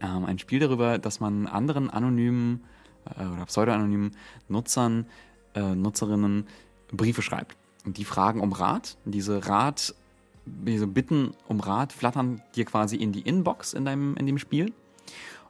Ähm, 0.00 0.24
ein 0.24 0.38
Spiel 0.38 0.60
darüber, 0.60 0.98
dass 0.98 1.18
man 1.18 1.48
anderen 1.48 1.90
anonymen 1.90 2.62
oder 3.06 3.46
pseudo-anonymen 3.46 4.12
Nutzern, 4.48 5.06
Nutzerinnen 5.56 6.46
Briefe 6.92 7.22
schreibt. 7.22 7.56
Und 7.84 7.96
die 7.96 8.04
fragen 8.04 8.40
um 8.40 8.52
Rat. 8.52 8.96
Diese 9.04 9.46
Rat, 9.46 9.94
diese 10.44 10.86
Bitten 10.86 11.32
um 11.46 11.60
Rat 11.60 11.92
flattern 11.92 12.42
dir 12.54 12.64
quasi 12.64 12.96
in 12.96 13.12
die 13.12 13.22
Inbox 13.22 13.72
in 13.72 13.84
deinem, 13.84 14.16
in 14.16 14.26
dem 14.26 14.38
Spiel. 14.38 14.72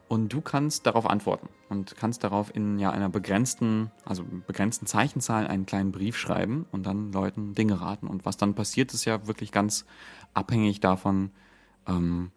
Und 0.07 0.33
du 0.33 0.41
kannst 0.41 0.87
darauf 0.87 1.07
antworten 1.07 1.49
und 1.69 1.95
kannst 1.95 2.23
darauf 2.23 2.53
in 2.55 2.79
ja, 2.79 2.89
einer 2.89 3.09
begrenzten, 3.09 3.91
also 4.05 4.25
begrenzten 4.47 4.87
Zeichenzahl 4.87 5.45
einen 5.45 5.67
kleinen 5.67 5.91
Brief 5.91 6.17
schreiben 6.17 6.65
und 6.71 6.87
dann 6.87 7.11
Leuten 7.11 7.53
Dinge 7.53 7.79
raten. 7.79 8.07
Und 8.07 8.25
was 8.25 8.35
dann 8.35 8.55
passiert, 8.55 8.91
ist 8.93 9.05
ja 9.05 9.27
wirklich 9.27 9.51
ganz 9.51 9.85
abhängig 10.33 10.79
davon, 10.79 11.29
ähm, 11.87 12.31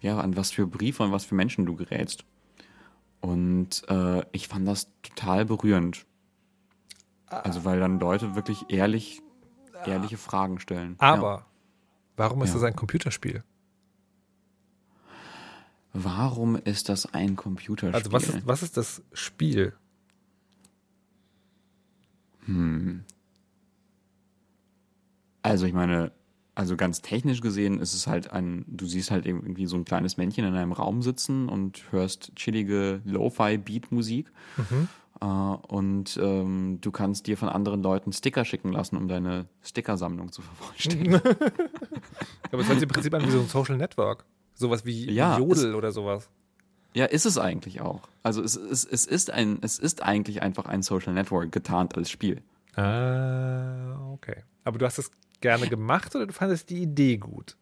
ja, 0.00 0.20
an 0.20 0.36
was 0.36 0.52
für 0.52 0.68
Briefe 0.68 1.02
und 1.02 1.10
was 1.10 1.24
für 1.24 1.34
Menschen 1.34 1.66
du 1.66 1.74
gerätst. 1.74 2.24
Und 3.20 3.82
äh, 3.88 4.24
ich 4.30 4.46
fand 4.46 4.68
das 4.68 4.88
total 5.02 5.44
berührend. 5.44 6.06
Also 7.30 7.64
weil 7.64 7.80
dann 7.80 7.98
Leute 8.00 8.34
wirklich 8.34 8.66
ehrlich, 8.68 9.22
ehrliche 9.86 10.16
Fragen 10.16 10.58
stellen. 10.60 10.96
Aber 10.98 11.46
warum 12.16 12.42
ist 12.42 12.50
Ja. 12.50 12.54
das 12.56 12.64
ein 12.64 12.76
Computerspiel? 12.76 13.36
Ja. 13.36 13.42
Warum 15.92 16.56
ist 16.56 16.88
das 16.88 17.12
ein 17.14 17.34
Computerspiel? 17.36 17.94
Also 17.94 18.12
was 18.12 18.28
ist, 18.28 18.46
was 18.46 18.62
ist 18.62 18.76
das 18.76 19.02
Spiel? 19.12 19.72
Also 25.42 25.66
ich 25.66 25.72
meine, 25.72 26.12
also 26.54 26.76
ganz 26.76 27.00
technisch 27.00 27.40
gesehen 27.40 27.78
ist 27.80 27.94
es 27.94 28.06
halt 28.06 28.30
ein, 28.32 28.64
du 28.68 28.86
siehst 28.86 29.10
halt 29.10 29.24
irgendwie 29.26 29.66
so 29.66 29.76
ein 29.76 29.84
kleines 29.84 30.16
Männchen 30.16 30.44
in 30.44 30.54
einem 30.54 30.72
Raum 30.72 31.02
sitzen 31.02 31.48
und 31.48 31.90
hörst 31.90 32.34
chillige 32.36 33.00
Lo-Fi-Beat-Musik. 33.04 34.30
Äh, 34.58 34.62
und 35.26 36.18
ähm, 36.22 36.78
du 36.80 36.90
kannst 36.90 37.26
dir 37.26 37.36
von 37.36 37.48
anderen 37.48 37.82
Leuten 37.82 38.12
Sticker 38.12 38.44
schicken 38.44 38.72
lassen, 38.72 38.96
um 38.96 39.06
deine 39.08 39.46
Stickersammlung 39.62 40.32
zu 40.32 40.40
vervollständigen. 40.42 41.14
Aber 42.52 42.62
es 42.62 42.68
hört 42.68 42.78
sich 42.78 42.82
im 42.84 42.88
Prinzip 42.88 43.14
an 43.14 43.26
wie 43.26 43.30
so 43.30 43.40
ein 43.40 43.46
Social 43.48 43.76
Network. 43.76 44.24
Sowas 44.54 44.84
wie 44.84 45.10
Ja, 45.10 45.38
Jodel 45.38 45.74
oder 45.74 45.92
sowas. 45.92 46.28
ja, 46.94 47.04
ist 47.04 47.26
es 47.26 47.38
eigentlich 47.38 47.80
auch. 47.80 48.08
Also 48.22 48.42
es, 48.42 48.56
es, 48.56 48.84
es, 48.84 49.06
ist 49.06 49.30
ein, 49.30 49.58
es 49.62 49.78
ist 49.78 50.02
eigentlich 50.02 50.42
einfach 50.42 50.66
ein 50.66 50.82
Social 50.82 51.12
Network 51.12 51.52
getarnt 51.52 51.96
als 51.96 52.10
Spiel. 52.10 52.42
Ah, 52.76 54.10
okay. 54.12 54.42
Aber 54.64 54.78
du 54.78 54.86
hast 54.86 54.98
es 54.98 55.10
gerne 55.40 55.68
gemacht 55.68 56.14
oder 56.14 56.26
du 56.26 56.32
fandest 56.32 56.70
die 56.70 56.82
Idee 56.82 57.16
gut? 57.16 57.56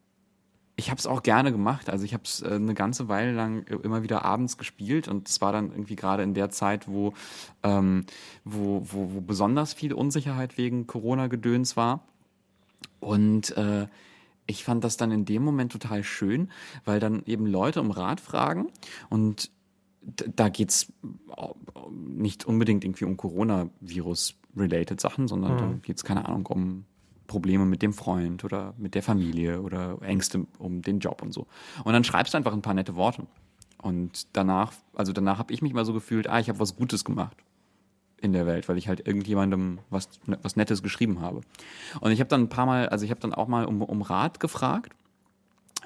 Ich 0.80 0.90
habe 0.90 0.98
es 0.98 1.08
auch 1.08 1.24
gerne 1.24 1.50
gemacht. 1.50 1.90
Also 1.90 2.04
ich 2.04 2.14
habe 2.14 2.22
es 2.24 2.40
äh, 2.40 2.50
eine 2.54 2.72
ganze 2.72 3.08
Weile 3.08 3.32
lang 3.32 3.66
äh, 3.66 3.74
immer 3.82 4.04
wieder 4.04 4.24
abends 4.24 4.56
gespielt 4.58 5.08
und 5.08 5.28
es 5.28 5.40
war 5.40 5.50
dann 5.52 5.72
irgendwie 5.72 5.96
gerade 5.96 6.22
in 6.22 6.34
der 6.34 6.50
Zeit, 6.50 6.86
wo, 6.86 7.14
ähm, 7.64 8.06
wo, 8.44 8.80
wo, 8.84 9.12
wo 9.12 9.20
besonders 9.20 9.74
viel 9.74 9.92
Unsicherheit 9.92 10.56
wegen 10.56 10.86
Corona-Gedöns 10.86 11.76
war. 11.76 12.04
Und 13.00 13.56
äh, 13.56 13.88
ich 14.46 14.62
fand 14.62 14.84
das 14.84 14.96
dann 14.96 15.10
in 15.10 15.24
dem 15.24 15.42
Moment 15.42 15.72
total 15.72 16.04
schön, 16.04 16.48
weil 16.84 17.00
dann 17.00 17.24
eben 17.26 17.46
Leute 17.46 17.80
um 17.80 17.90
Rat 17.90 18.20
fragen 18.20 18.68
und 19.10 19.50
da 20.36 20.48
geht's 20.48 20.92
au- 21.28 21.56
au- 21.74 21.90
nicht 21.90 22.44
unbedingt 22.46 22.84
irgendwie 22.84 23.04
um 23.04 23.16
Coronavirus-related 23.16 25.00
Sachen, 25.00 25.26
sondern 25.28 25.58
da 25.58 25.64
geht's 25.82 26.04
keine 26.04 26.24
Ahnung, 26.26 26.46
um 26.46 26.84
Probleme 27.28 27.64
mit 27.64 27.82
dem 27.82 27.92
Freund 27.92 28.42
oder 28.42 28.74
mit 28.76 28.96
der 28.96 29.04
Familie 29.04 29.62
oder 29.62 29.98
Ängste 30.02 30.46
um 30.58 30.82
den 30.82 30.98
Job 30.98 31.22
und 31.22 31.32
so. 31.32 31.46
Und 31.84 31.92
dann 31.92 32.02
schreibst 32.02 32.34
du 32.34 32.38
einfach 32.38 32.52
ein 32.52 32.62
paar 32.62 32.74
nette 32.74 32.96
Worte. 32.96 33.26
Und 33.80 34.26
danach, 34.32 34.72
also 34.94 35.12
danach 35.12 35.38
habe 35.38 35.52
ich 35.52 35.62
mich 35.62 35.72
mal 35.72 35.84
so 35.84 35.92
gefühlt, 35.92 36.26
ah, 36.26 36.40
ich 36.40 36.48
habe 36.48 36.58
was 36.58 36.74
Gutes 36.74 37.04
gemacht 37.04 37.36
in 38.20 38.32
der 38.32 38.46
Welt, 38.46 38.68
weil 38.68 38.76
ich 38.78 38.88
halt 38.88 39.06
irgendjemandem 39.06 39.78
was, 39.90 40.08
was 40.42 40.56
Nettes 40.56 40.82
geschrieben 40.82 41.20
habe. 41.20 41.42
Und 42.00 42.10
ich 42.10 42.18
habe 42.18 42.28
dann 42.28 42.42
ein 42.42 42.48
paar 42.48 42.66
Mal, 42.66 42.88
also 42.88 43.04
ich 43.04 43.12
habe 43.12 43.20
dann 43.20 43.32
auch 43.32 43.46
mal 43.46 43.64
um, 43.64 43.80
um 43.82 44.02
Rat 44.02 44.40
gefragt 44.40 44.96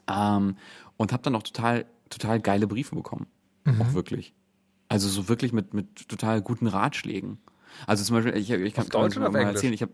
ähm, 0.08 0.56
und 0.96 1.12
habe 1.12 1.22
dann 1.22 1.34
auch 1.34 1.42
total, 1.42 1.84
total 2.08 2.40
geile 2.40 2.66
Briefe 2.66 2.94
bekommen. 2.94 3.26
Auch 3.80 3.92
wirklich. 3.92 4.32
Also 4.88 5.08
so 5.08 5.28
wirklich 5.28 5.52
mit, 5.52 5.74
mit 5.74 6.08
total 6.08 6.40
guten 6.40 6.66
Ratschlägen. 6.66 7.38
Also 7.86 8.04
zum 8.04 8.16
Beispiel, 8.16 8.36
ich, 8.36 8.50
ich 8.50 8.74
kann, 8.74 8.84
Auf 8.84 8.90
kann 8.90 9.00
Deutsch 9.02 9.16
oder 9.16 9.30
mal 9.30 9.38
Englisch? 9.40 9.56
erzählen, 9.56 9.72
ich 9.72 9.82
habe 9.82 9.92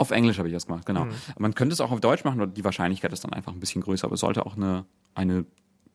auf 0.00 0.10
Englisch 0.10 0.38
habe 0.38 0.48
ich 0.48 0.54
das 0.54 0.66
gemacht, 0.66 0.86
genau. 0.86 1.06
Man 1.38 1.54
könnte 1.54 1.74
es 1.74 1.80
auch 1.80 1.90
auf 1.90 2.00
Deutsch 2.00 2.24
machen, 2.24 2.40
oder 2.40 2.50
die 2.50 2.64
Wahrscheinlichkeit 2.64 3.12
ist 3.12 3.22
dann 3.22 3.32
einfach 3.32 3.52
ein 3.52 3.60
bisschen 3.60 3.82
größer, 3.82 4.06
aber 4.06 4.14
es 4.14 4.20
sollte 4.20 4.46
auch 4.46 4.56
eine, 4.56 4.86
eine, 5.14 5.44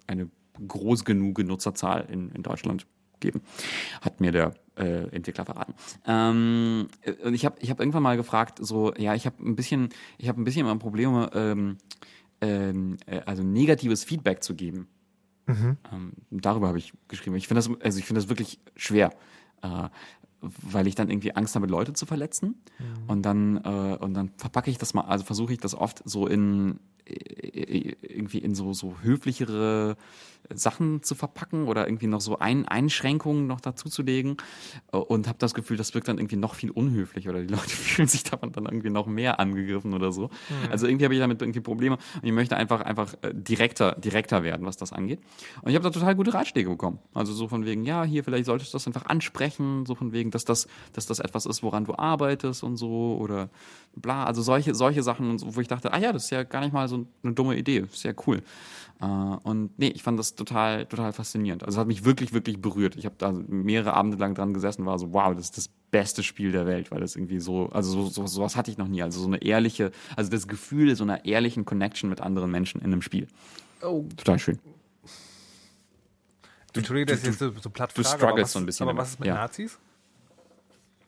eine 0.05 0.29
groß 0.67 1.05
genug 1.05 1.39
Nutzerzahl 1.39 2.05
in, 2.09 2.29
in 2.31 2.43
Deutschland 2.43 2.85
geben. 3.19 3.41
Hat 4.01 4.21
mir 4.21 4.31
der 4.31 4.53
äh, 4.77 5.07
Entwickler 5.09 5.45
verraten. 5.45 5.73
Ähm, 6.05 6.87
äh, 7.01 7.13
und 7.25 7.33
ich 7.33 7.45
habe 7.45 7.57
ich 7.59 7.71
hab 7.71 7.79
irgendwann 7.79 8.03
mal 8.03 8.15
gefragt, 8.15 8.59
so, 8.61 8.93
ja, 8.95 9.15
ich 9.15 9.25
habe 9.25 9.43
ein 9.43 9.55
bisschen, 9.55 9.89
ich 10.17 10.27
habe 10.27 10.39
ein 10.39 10.43
bisschen 10.43 10.61
immer 10.61 10.77
Probleme, 10.77 11.31
ähm, 11.33 11.77
ähm, 12.41 12.97
äh, 13.07 13.21
also 13.25 13.41
negatives 13.41 14.03
Feedback 14.03 14.43
zu 14.43 14.55
geben. 14.55 14.87
Ähm, 15.91 16.13
darüber 16.29 16.67
habe 16.67 16.77
ich 16.77 16.93
geschrieben. 17.07 17.35
Ich 17.35 17.47
finde 17.47 17.63
das, 17.63 17.81
also 17.81 17.99
ich 17.99 18.05
finde 18.05 18.21
das 18.21 18.29
wirklich 18.29 18.59
schwer, 18.75 19.11
äh, 19.61 19.89
weil 20.61 20.87
ich 20.87 20.95
dann 20.95 21.09
irgendwie 21.09 21.35
Angst 21.35 21.55
habe, 21.55 21.67
Leute 21.67 21.93
zu 21.93 22.05
verletzen. 22.05 22.55
Und 23.07 23.23
dann 23.23 23.57
äh, 23.57 23.97
und 23.99 24.13
dann 24.13 24.31
verpacke 24.37 24.69
ich 24.69 24.77
das 24.77 24.93
mal, 24.93 25.01
also 25.01 25.25
versuche 25.25 25.53
ich 25.53 25.59
das 25.59 25.75
oft 25.75 26.01
so 26.05 26.27
in 26.27 26.79
irgendwie 27.05 28.39
in 28.39 28.55
so 28.55 28.73
so 28.73 28.95
höflichere 29.01 29.95
Sachen 30.53 31.01
zu 31.01 31.15
verpacken 31.15 31.67
oder 31.67 31.87
irgendwie 31.87 32.07
noch 32.07 32.21
so 32.21 32.37
ein, 32.39 32.67
Einschränkungen 32.67 33.47
noch 33.47 33.61
dazu 33.61 33.89
zu 33.89 34.03
legen 34.03 34.37
äh, 34.91 34.97
und 34.97 35.27
habe 35.27 35.37
das 35.39 35.53
Gefühl, 35.53 35.77
das 35.77 35.93
wirkt 35.93 36.07
dann 36.07 36.17
irgendwie 36.17 36.35
noch 36.35 36.55
viel 36.55 36.71
unhöflich 36.71 37.27
oder 37.29 37.41
die 37.41 37.47
Leute 37.53 37.69
fühlen 37.69 38.07
sich 38.07 38.23
davon 38.23 38.51
dann 38.51 38.65
irgendwie 38.65 38.89
noch 38.89 39.07
mehr 39.07 39.39
angegriffen 39.39 39.93
oder 39.93 40.11
so. 40.11 40.29
Also 40.69 40.87
irgendwie 40.87 41.05
habe 41.05 41.13
ich 41.13 41.19
damit 41.19 41.41
irgendwie 41.41 41.61
Probleme 41.61 41.95
und 41.95 42.23
ich 42.23 42.31
möchte 42.31 42.55
einfach 42.55 42.81
einfach 42.81 43.13
äh, 43.21 43.33
direkter 43.33 43.93
direkter 43.93 44.43
werden, 44.43 44.65
was 44.65 44.77
das 44.77 44.93
angeht. 44.93 45.19
Und 45.61 45.69
ich 45.69 45.75
habe 45.75 45.83
da 45.83 45.89
total 45.89 46.15
gute 46.15 46.33
Ratschläge 46.33 46.69
bekommen. 46.69 46.99
Also 47.13 47.33
so 47.33 47.47
von 47.47 47.65
wegen, 47.65 47.83
ja, 47.83 48.03
hier 48.03 48.23
vielleicht 48.23 48.45
solltest 48.45 48.73
du 48.73 48.75
das 48.75 48.87
einfach 48.87 49.05
ansprechen, 49.05 49.85
so 49.85 49.95
von 49.95 50.11
wegen, 50.11 50.31
dass 50.31 50.45
das 50.45 50.67
dass 50.93 51.05
das 51.05 51.19
etwas 51.19 51.45
ist, 51.45 51.63
woran 51.63 51.85
du 51.85 51.95
arbeitest 51.95 52.63
und 52.63 52.77
so 52.77 53.17
oder 53.19 53.49
bla, 53.95 54.25
also 54.25 54.41
solche 54.41 54.75
solche 54.75 55.03
Sachen 55.03 55.39
wo 55.55 55.61
ich 55.61 55.67
dachte, 55.67 55.93
ah 55.93 55.99
ja, 55.99 56.13
das 56.13 56.25
ist 56.25 56.29
ja 56.29 56.43
gar 56.43 56.61
nicht 56.61 56.73
mal 56.73 56.87
so 56.87 56.94
eine 57.23 57.33
dumme 57.33 57.57
Idee, 57.57 57.79
ist 57.79 58.03
ja 58.03 58.13
cool. 58.27 58.41
Äh, 59.01 59.05
und 59.05 59.77
nee, 59.77 59.89
ich 59.89 60.03
fand 60.03 60.17
das 60.17 60.35
total, 60.35 60.85
total 60.85 61.13
faszinierend. 61.13 61.63
Also 61.63 61.77
es 61.77 61.79
hat 61.79 61.87
mich 61.87 62.05
wirklich, 62.05 62.33
wirklich 62.33 62.61
berührt. 62.61 62.95
Ich 62.95 63.05
habe 63.05 63.15
da 63.17 63.31
mehrere 63.31 63.93
Abende 63.93 64.17
lang 64.17 64.35
dran 64.35 64.53
gesessen, 64.53 64.85
war 64.85 64.97
so, 64.99 65.13
wow, 65.13 65.35
das 65.35 65.45
ist 65.45 65.57
das 65.57 65.69
beste 65.91 66.23
Spiel 66.23 66.51
der 66.51 66.65
Welt, 66.65 66.91
weil 66.91 66.99
das 66.99 67.15
irgendwie 67.15 67.39
so, 67.39 67.69
also 67.69 68.03
so, 68.03 68.09
so, 68.09 68.27
sowas 68.27 68.55
hatte 68.55 68.71
ich 68.71 68.77
noch 68.77 68.87
nie. 68.87 69.01
Also 69.01 69.19
so 69.19 69.27
eine 69.27 69.41
ehrliche, 69.41 69.91
also 70.15 70.31
das 70.31 70.47
Gefühl 70.47 70.95
so 70.95 71.03
einer 71.03 71.25
ehrlichen 71.25 71.65
Connection 71.65 72.09
mit 72.09 72.21
anderen 72.21 72.51
Menschen 72.51 72.81
in 72.81 72.87
einem 72.87 73.01
Spiel. 73.01 73.27
Oh. 73.81 74.05
Total 74.17 74.39
schön. 74.39 74.59
Entschuldige, 76.73 77.13
dass 77.13 77.19
ich 77.21 77.27
jetzt 77.27 77.39
so, 77.39 77.51
so 77.51 77.69
platt 77.69 77.91
du 77.95 78.03
struggles 78.03 78.51
so 78.51 78.59
ein 78.59 78.65
bisschen 78.65 78.87
Aber 78.87 78.97
was 78.97 79.11
ist 79.11 79.19
mit 79.19 79.27
ja. 79.27 79.35
Nazis? 79.35 79.79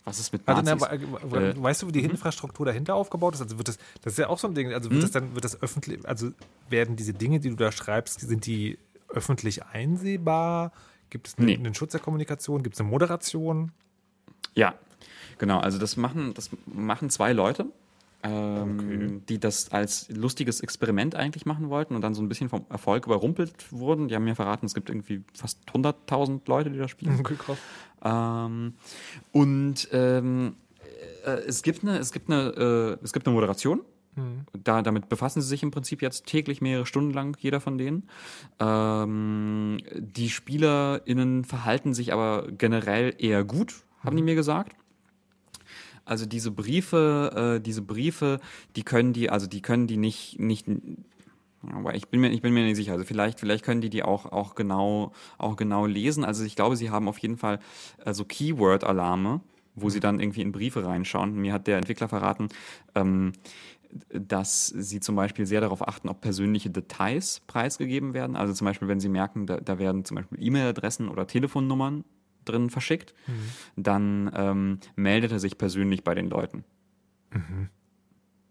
Was 0.08 0.20
ist 0.20 0.32
mit 0.32 0.42
Also, 0.48 0.62
Nazis? 0.62 0.88
na, 0.90 1.02
we- 1.22 1.32
we- 1.32 1.50
Äh, 1.50 1.62
weißt 1.64 1.82
du, 1.82 1.88
wie 1.88 1.92
die 1.92 2.04
Infrastruktur 2.04 2.66
dahinter 2.66 2.96
aufgebaut 2.96 3.36
ist? 3.36 3.42
Also 3.42 3.58
wird 3.58 3.68
das, 3.68 3.78
das 4.02 4.14
ist 4.14 4.20
ja 4.20 4.30
auch 4.30 4.40
so 4.40 4.48
ein 4.48 4.56
Ding. 4.56 4.72
Also 4.74 4.90
wird 4.90 5.04
das 5.04 5.12
dann, 5.12 5.34
wird 5.36 5.44
das 5.44 5.62
öffentlich, 5.62 6.08
also 6.08 6.30
werden 6.70 6.96
diese 6.96 7.14
Dinge, 7.14 7.40
die 7.42 7.50
du 7.50 7.56
da 7.58 7.72
schreibst, 7.74 8.22
sind 8.22 8.46
die 8.46 8.78
öffentlich 9.10 9.66
einsehbar? 9.66 10.72
Gibt 11.10 11.28
es 11.28 11.38
einen, 11.38 11.48
Nee. 11.48 11.56
einen 11.58 11.74
Schutz 11.74 11.92
der 11.92 12.00
Kommunikation? 12.00 12.64
Gibt 12.64 12.76
es 12.76 12.80
eine 12.80 12.90
Moderation? 12.90 13.72
Ja, 14.56 14.76
genau. 15.38 15.60
Also 15.60 15.78
das 15.78 15.98
machen, 15.98 16.34
das 16.34 16.50
machen 16.66 17.10
zwei 17.10 17.34
Leute, 17.34 17.66
ähm, 18.24 19.24
die 19.30 19.40
das 19.40 19.72
als 19.72 20.10
lustiges 20.10 20.60
Experiment 20.62 21.16
eigentlich 21.16 21.46
machen 21.46 21.70
wollten 21.70 21.96
und 21.96 22.02
dann 22.02 22.14
so 22.14 22.22
ein 22.22 22.30
bisschen 22.30 22.50
vom 22.50 22.66
Erfolg 22.70 23.06
überrumpelt 23.06 23.72
wurden. 23.72 24.08
Die 24.08 24.16
haben 24.16 24.24
mir 24.24 24.36
verraten, 24.36 24.66
es 24.66 24.74
gibt 24.74 24.90
irgendwie 24.90 25.24
fast 25.34 25.60
100.000 25.74 26.42
Leute, 26.48 26.72
die 26.72 26.80
das 26.80 26.92
spielen. 26.92 27.22
krass. 27.24 27.58
Ähm, 28.04 28.74
und 29.32 29.88
ähm, 29.92 30.56
äh, 31.26 31.32
es 31.48 31.64
gibt 31.64 31.84
eine, 31.84 31.98
es 31.98 32.12
gibt 32.12 32.30
eine, 32.30 32.98
äh, 33.00 33.04
es 33.04 33.14
gibt 33.14 33.28
eine 33.28 33.34
Moderation. 33.34 33.82
Da, 34.64 34.82
damit 34.82 35.10
befassen 35.10 35.42
sie 35.42 35.48
sich 35.48 35.62
im 35.62 35.70
Prinzip 35.70 36.02
jetzt 36.02 36.26
täglich 36.26 36.60
mehrere 36.60 36.88
Stunden 36.88 37.12
lang, 37.12 37.38
jeder 37.40 37.62
von 37.62 37.78
denen. 37.78 38.10
Ähm, 38.60 39.78
die 39.96 40.30
SpielerInnen 40.30 41.44
verhalten 41.44 41.94
sich 41.94 42.14
aber 42.14 42.48
generell 42.52 43.14
eher 43.20 43.44
gut, 43.44 43.76
haben 44.00 44.18
die 44.18 44.24
mir 44.24 44.34
gesagt. 44.34 44.76
Also 46.04 46.26
diese 46.26 46.52
Briefe, 46.52 47.58
äh, 47.58 47.62
diese 47.62 47.82
Briefe, 47.82 48.40
die 48.76 48.84
können 48.84 49.14
die, 49.14 49.30
also 49.30 49.46
die 49.46 49.62
können 49.62 49.86
die 49.88 49.98
nicht, 49.98 50.40
nicht, 50.40 50.66
aber 51.74 51.96
ich 51.96 52.08
bin 52.08 52.22
mir, 52.22 52.30
ich 52.30 52.42
bin 52.42 52.54
mir 52.54 52.64
nicht 52.64 52.76
sicher. 52.76 52.94
Also 52.94 53.06
vielleicht, 53.06 53.40
vielleicht 53.40 53.64
können 53.64 53.82
die 53.82 53.90
die 53.90 54.04
auch, 54.04 54.26
auch 54.26 54.56
genau, 54.56 55.12
auch 55.38 55.56
genau 55.56 55.86
lesen. 55.86 56.24
Also 56.24 56.44
ich 56.44 56.56
glaube, 56.56 56.76
sie 56.76 56.90
haben 56.90 57.08
auf 57.08 57.18
jeden 57.20 57.38
Fall 57.38 57.60
äh, 58.06 58.14
so 58.14 58.26
Keyword-Alarme, 58.26 59.42
wo 59.76 59.90
sie 59.90 60.00
dann 60.00 60.20
irgendwie 60.20 60.42
in 60.42 60.52
Briefe 60.52 60.86
reinschauen. 60.86 61.36
Mir 61.36 61.54
hat 61.54 61.68
der 61.68 61.78
Entwickler 61.78 62.08
verraten, 62.08 62.50
ähm, 62.96 63.34
dass 64.10 64.68
sie 64.68 65.00
zum 65.00 65.16
Beispiel 65.16 65.46
sehr 65.46 65.62
darauf 65.62 65.88
achten, 65.88 66.10
ob 66.10 66.22
persönliche 66.22 66.70
Details 66.70 67.42
preisgegeben 67.48 68.14
werden. 68.14 68.36
Also 68.36 68.54
zum 68.54 68.66
Beispiel, 68.66 68.88
wenn 68.88 69.00
sie 69.00 69.10
merken, 69.10 69.46
da, 69.46 69.58
da 69.58 69.80
werden 69.80 70.06
zum 70.06 70.16
Beispiel 70.16 70.42
E-Mail-Adressen 70.42 71.08
oder 71.10 71.28
Telefonnummern 71.28 72.04
drin 72.46 72.70
verschickt, 72.70 73.14
dann 73.76 74.32
ähm, 74.34 74.80
meldet 74.96 75.32
er 75.32 75.40
sich 75.40 75.58
persönlich 75.58 76.04
bei 76.04 76.16
den 76.16 76.30
Leuten 76.30 76.64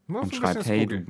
und 0.08 0.34
schreibt, 0.34 0.66
hey, 0.66 0.86
du, 0.86 1.04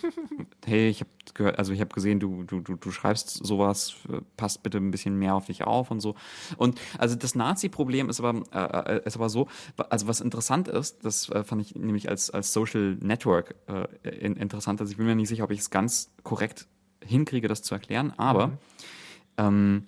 hey, 0.64 0.88
ich 0.88 1.00
habe 1.00 1.10
gehört, 1.34 1.58
also 1.58 1.72
ich 1.72 1.80
habe 1.80 1.94
gesehen, 1.94 2.18
du, 2.18 2.42
du, 2.42 2.60
du, 2.60 2.76
du 2.76 2.90
schreibst 2.90 3.30
sowas, 3.44 3.94
äh, 4.08 4.20
passt 4.36 4.62
bitte 4.62 4.78
ein 4.78 4.90
bisschen 4.90 5.16
mehr 5.16 5.34
auf 5.34 5.46
dich 5.46 5.64
auf 5.64 5.90
und 5.90 6.00
so. 6.00 6.16
Und 6.56 6.80
also 6.98 7.14
das 7.14 7.34
Nazi-Problem 7.34 8.08
ist 8.08 8.20
aber, 8.20 8.42
äh, 8.52 8.96
äh, 8.96 9.06
ist 9.06 9.16
aber 9.16 9.28
so, 9.28 9.48
also 9.90 10.08
was 10.08 10.20
interessant 10.20 10.68
ist, 10.68 11.04
das 11.04 11.28
äh, 11.28 11.44
fand 11.44 11.62
ich 11.62 11.76
nämlich 11.76 12.08
als, 12.08 12.30
als 12.30 12.52
Social 12.52 12.96
Network 13.00 13.54
äh, 13.68 14.08
in, 14.08 14.36
interessant, 14.36 14.80
also 14.80 14.90
ich 14.90 14.96
bin 14.96 15.06
mir 15.06 15.14
nicht 15.14 15.28
sicher, 15.28 15.44
ob 15.44 15.50
ich 15.52 15.60
es 15.60 15.70
ganz 15.70 16.12
korrekt 16.24 16.66
hinkriege, 17.04 17.48
das 17.48 17.62
zu 17.62 17.74
erklären, 17.74 18.12
aber 18.16 18.58
ähm, 19.36 19.86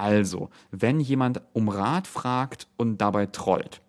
also, 0.00 0.48
wenn 0.70 0.98
jemand 0.98 1.42
um 1.52 1.68
Rat 1.68 2.06
fragt 2.06 2.68
und 2.78 3.02
dabei 3.02 3.26
trollt, 3.26 3.82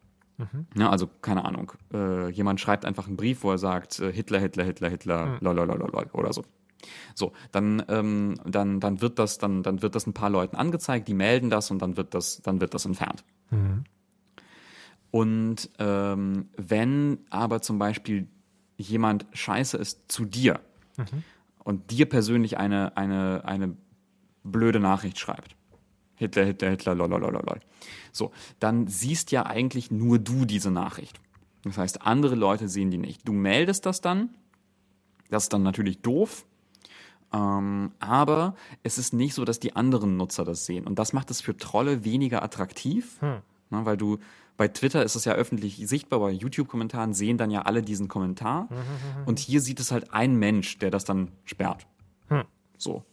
ja, 0.76 0.89
also 0.89 1.08
keine 1.22 1.46
Ahnung, 1.46 1.72
äh, 1.94 2.30
jemand 2.30 2.60
schreibt 2.60 2.86
einfach 2.86 3.08
einen 3.08 3.18
Brief, 3.18 3.44
wo 3.44 3.52
er 3.52 3.58
sagt 3.58 4.00
äh, 4.00 4.12
Hitler, 4.12 4.39
Hitler, 4.39 4.64
Hitler, 4.64 4.89
Hitler, 4.89 5.38
lololololol 5.42 6.08
oder 6.14 6.34
so. 6.34 6.44
So, 7.14 7.32
dann, 7.52 7.84
ähm, 7.89 8.36
dann, 8.46 8.80
dann 8.80 9.02
wird 9.02 9.20
das, 9.20 9.38
dann, 9.38 9.62
dann 9.62 9.82
wird 9.82 9.94
das 9.94 10.08
ein 10.08 10.14
paar 10.14 10.30
Leuten 10.32 10.56
angezeigt, 10.56 11.08
die 11.08 11.14
melden 11.14 11.50
das 11.50 11.70
und 11.70 11.80
dann 11.82 11.96
wird 11.98 12.14
das, 12.16 12.42
dann 12.42 12.60
wird 12.60 12.74
das 12.74 12.86
entfernt. 12.86 13.24
Und 15.12 15.70
ähm, 15.78 16.50
wenn 16.58 17.20
aber 17.30 17.62
zum 17.62 17.78
Beispiel 17.78 18.28
jemand 18.78 19.28
scheiße 19.34 19.78
ist 19.78 20.12
zu 20.12 20.26
dir 20.26 20.60
und 21.64 21.92
dir 21.92 22.08
persönlich 22.08 22.58
eine, 22.58 22.98
eine, 22.98 23.44
eine 23.46 23.76
blöde 24.44 24.80
Nachricht 24.80 25.20
schreibt, 25.20 25.56
Hitler, 26.22 26.45
Hitler, 26.45 26.69
Hitler, 26.69 26.95
lolololol. 26.95 27.59
So, 28.11 28.32
dann 28.59 28.88
siehst 28.88 29.32
ja 29.32 29.45
eigentlich 29.45 29.91
nur 29.91 30.19
du 30.19 30.45
diese 30.45 30.72
Nachricht. 30.72 31.19
Das 31.63 31.78
heißt, 31.78 32.03
andere 32.03 32.36
Leute 32.36 32.69
sehen 32.69 32.91
die 32.91 32.97
nicht. 32.97 33.28
Du 33.28 33.34
meldest 33.34 33.86
das 33.86 34.01
dann. 34.01 34.30
Das 35.30 35.43
ist 35.43 35.53
dann 35.53 35.63
natürlich 35.63 36.01
doof. 36.01 36.45
Ähm, 37.34 37.91
aber 37.99 38.55
es 38.84 38.97
ist 38.97 39.13
nicht 39.13 39.34
so, 39.34 39.45
dass 39.45 39.59
die 39.59 39.76
anderen 39.76 40.17
Nutzer 40.17 40.43
das 40.43 40.65
sehen. 40.65 40.86
Und 40.86 40.99
das 40.99 41.13
macht 41.13 41.32
es 41.32 41.41
für 41.41 41.55
Trolle 41.57 42.03
weniger 42.03 42.43
attraktiv, 42.43 43.22
ne, 43.69 43.86
weil 43.86 43.97
du 43.97 44.17
bei 44.57 44.67
Twitter 44.67 45.03
ist 45.03 45.15
es 45.15 45.26
ja 45.26 45.34
öffentlich 45.34 45.78
sichtbar, 45.88 46.19
bei 46.19 46.32
YouTube-Kommentaren 46.32 47.13
sehen 47.13 47.38
dann 47.38 47.49
ja 47.49 47.63
alle 47.63 47.82
diesen 47.82 48.07
Kommentar. 48.09 48.67
Und 49.26 49.39
hier 49.39 49.61
sieht 49.61 49.80
es 49.80 49.91
halt 49.91 50.13
ein 50.13 50.36
Mensch, 50.36 50.78
der 50.78 50.91
das 50.91 51.05
dann 51.05 51.32
sperrt. 51.45 51.88
So. 52.78 53.03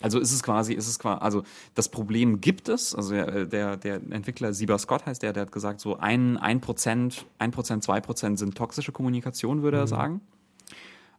Also 0.00 0.18
ist 0.18 0.32
es 0.32 0.42
quasi, 0.42 0.74
ist 0.74 0.88
es 0.88 0.98
quasi, 0.98 1.20
also 1.20 1.42
das 1.74 1.88
Problem 1.88 2.40
gibt 2.40 2.68
es, 2.68 2.94
also 2.94 3.12
der, 3.12 3.46
der, 3.46 3.76
der 3.76 3.94
Entwickler 4.10 4.52
Sieber 4.52 4.78
Scott 4.78 5.06
heißt 5.06 5.22
der, 5.22 5.32
der 5.32 5.42
hat 5.42 5.52
gesagt, 5.52 5.80
so 5.80 5.96
ein, 5.98 6.36
ein 6.36 6.60
Prozent, 6.60 7.26
ein 7.38 7.50
Prozent, 7.50 7.82
zwei 7.82 8.00
Prozent 8.00 8.38
sind 8.38 8.56
toxische 8.56 8.92
Kommunikation, 8.92 9.62
würde 9.62 9.78
er 9.78 9.86
sagen. 9.86 10.20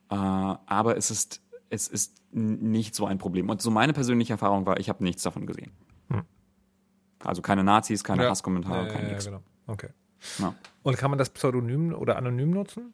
Äh, 0.10 0.16
aber 0.16 0.98
es 0.98 1.12
ist, 1.12 1.42
es 1.70 1.88
ist 1.88 2.14
nicht 2.32 2.96
so 2.96 3.06
ein 3.06 3.18
Problem. 3.18 3.50
Und 3.50 3.62
so 3.62 3.72
meine 3.72 3.94
persönliche 3.94 4.34
Erfahrung 4.34 4.66
war, 4.66 4.80
ich 4.80 4.90
habe 4.90 5.04
nichts 5.04 5.24
davon 5.24 5.46
gesehen. 5.46 5.72
Also 7.22 7.42
keine 7.42 7.66
Nazis, 7.66 8.04
keine 8.04 8.24
Ja. 8.24 8.30
Hasskommentare, 8.30 8.88
Ja, 8.88 8.94
kein 8.94 9.04
ja, 9.08 9.12
nix. 9.12 9.26
genau. 9.26 9.42
Okay. 9.68 9.90
Ja. 10.38 10.56
Und 10.84 10.98
kann 10.98 11.12
man 11.12 11.18
das 11.18 11.30
pseudonym 11.30 11.94
oder 11.94 12.16
anonym 12.18 12.52
nutzen? 12.52 12.94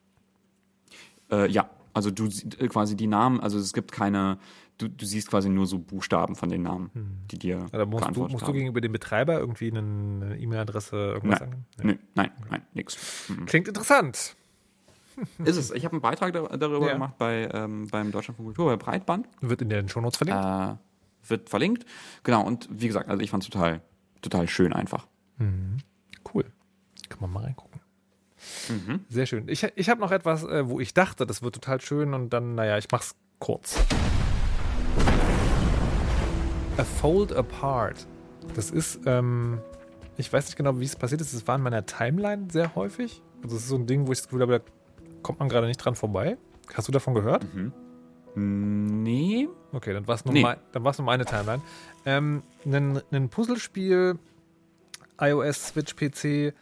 Äh, 1.32 1.50
ja, 1.52 1.70
also 1.94 2.10
du 2.12 2.26
äh, 2.26 2.68
quasi 2.68 2.96
die 2.96 3.06
Namen, 3.08 3.40
also 3.40 3.60
es 3.60 3.72
gibt 3.72 3.92
keine, 3.92 4.38
du, 4.78 4.88
du 4.90 5.06
siehst 5.06 5.30
quasi 5.30 5.50
nur 5.50 5.66
so 5.68 5.80
Buchstaben 5.80 6.36
von 6.36 6.50
den 6.50 6.64
Namen, 6.64 6.90
die 7.32 7.38
dir 7.40 7.66
Hm. 7.72 7.90
musst 7.90 8.16
du, 8.16 8.28
musst 8.28 8.48
du 8.48 8.54
gegenüber 8.54 8.82
dem 8.82 8.92
Betreiber 8.92 9.40
irgendwie 9.40 9.72
eine 9.72 10.38
E-Mail-Adresse 10.38 10.96
irgendwas 10.96 11.40
Nein, 11.40 11.50
angeben? 11.50 11.66
nee, 11.84 12.00
nein, 12.16 12.32
nein, 12.50 12.62
nix. 12.74 13.30
Mhm. 13.30 13.46
Klingt 13.46 13.68
interessant. 13.68 14.36
Ist 15.46 15.56
es. 15.58 15.72
Ich 15.72 15.86
habe 15.86 15.94
einen 15.94 16.02
Beitrag 16.02 16.34
dar- 16.34 16.58
darüber 16.58 16.88
Ja. 16.88 16.94
gemacht 16.94 17.18
bei, 17.18 17.50
ähm, 17.54 17.88
beim 17.88 18.12
Deutschland 18.12 18.36
von 18.36 18.46
Kultur, 18.46 18.66
bei 18.66 18.76
Breitband. 18.76 19.28
Wird 19.42 19.62
in 19.62 19.70
den 19.70 19.88
Shownotes 19.88 20.18
verlinkt. 20.18 20.44
Äh, 20.44 21.30
wird 21.30 21.50
verlinkt. 21.50 21.86
Genau, 22.24 22.44
und 22.44 22.68
wie 22.70 22.88
gesagt, 22.88 23.10
also 23.10 23.22
ich 23.24 23.30
fand 23.30 23.44
es 23.44 23.50
total, 23.50 23.82
total 24.22 24.48
schön 24.50 24.74
einfach. 24.74 25.08
Cool. 26.34 26.46
Kann 27.10 27.20
man 27.22 27.32
mal 27.32 27.44
reingucken. 27.44 27.80
Mhm. 28.70 29.06
Sehr 29.10 29.26
schön. 29.26 29.48
Ich, 29.48 29.64
ich 29.76 29.90
habe 29.90 30.02
noch 30.02 30.12
etwas, 30.12 30.44
äh, 30.44 30.68
wo 30.70 30.80
ich 30.80 30.94
dachte, 30.94 31.26
das 31.26 31.42
wird 31.42 31.56
total 31.56 31.80
schön 31.82 32.14
und 32.14 32.32
dann, 32.32 32.56
naja, 32.56 32.78
ich 32.78 32.88
mach's 32.92 33.16
kurz. 33.40 33.78
A 36.78 36.84
Fold 36.84 37.34
Apart. 37.34 38.06
Das 38.56 38.70
ist, 38.72 39.00
ähm, 39.06 39.60
ich 40.18 40.32
weiß 40.32 40.46
nicht 40.48 40.56
genau, 40.58 40.80
wie 40.80 40.86
es 40.86 40.96
passiert 40.96 41.22
ist. 41.22 41.34
Es 41.34 41.48
war 41.48 41.56
in 41.56 41.62
meiner 41.62 41.86
Timeline 41.86 42.48
sehr 42.52 42.76
häufig. 42.76 43.22
Also 43.44 43.56
es 43.56 43.64
ist 43.64 43.70
so 43.70 43.76
ein 43.76 43.86
Ding, 43.88 44.08
wo 44.08 44.12
ich 44.12 44.20
das 44.20 44.28
Gefühl 44.28 44.42
habe, 44.42 44.60
da 44.60 44.66
kommt 45.22 45.40
man 45.40 45.50
gerade 45.50 45.68
nicht 45.68 45.78
dran 45.78 45.96
vorbei. 45.96 46.38
Hast 46.74 46.88
du 46.88 46.92
davon 46.92 47.14
gehört? 47.14 47.46
Nee. 48.36 49.48
Okay, 49.72 49.94
dann 49.94 50.08
war 50.08 50.16
es 50.16 50.26
nur, 50.26 50.34
Nee. 50.34 50.46
dann 50.72 50.84
war's 50.84 50.98
nur 50.98 51.06
meine 51.06 51.26
Timeline. 51.26 51.62
Ähm, 52.06 52.44
ein, 52.66 53.02
ein 53.12 53.30
Puzzlespiel, 53.30 54.20
iOS, 55.20 55.68
Switch, 55.68 55.96
PC, 55.96 56.54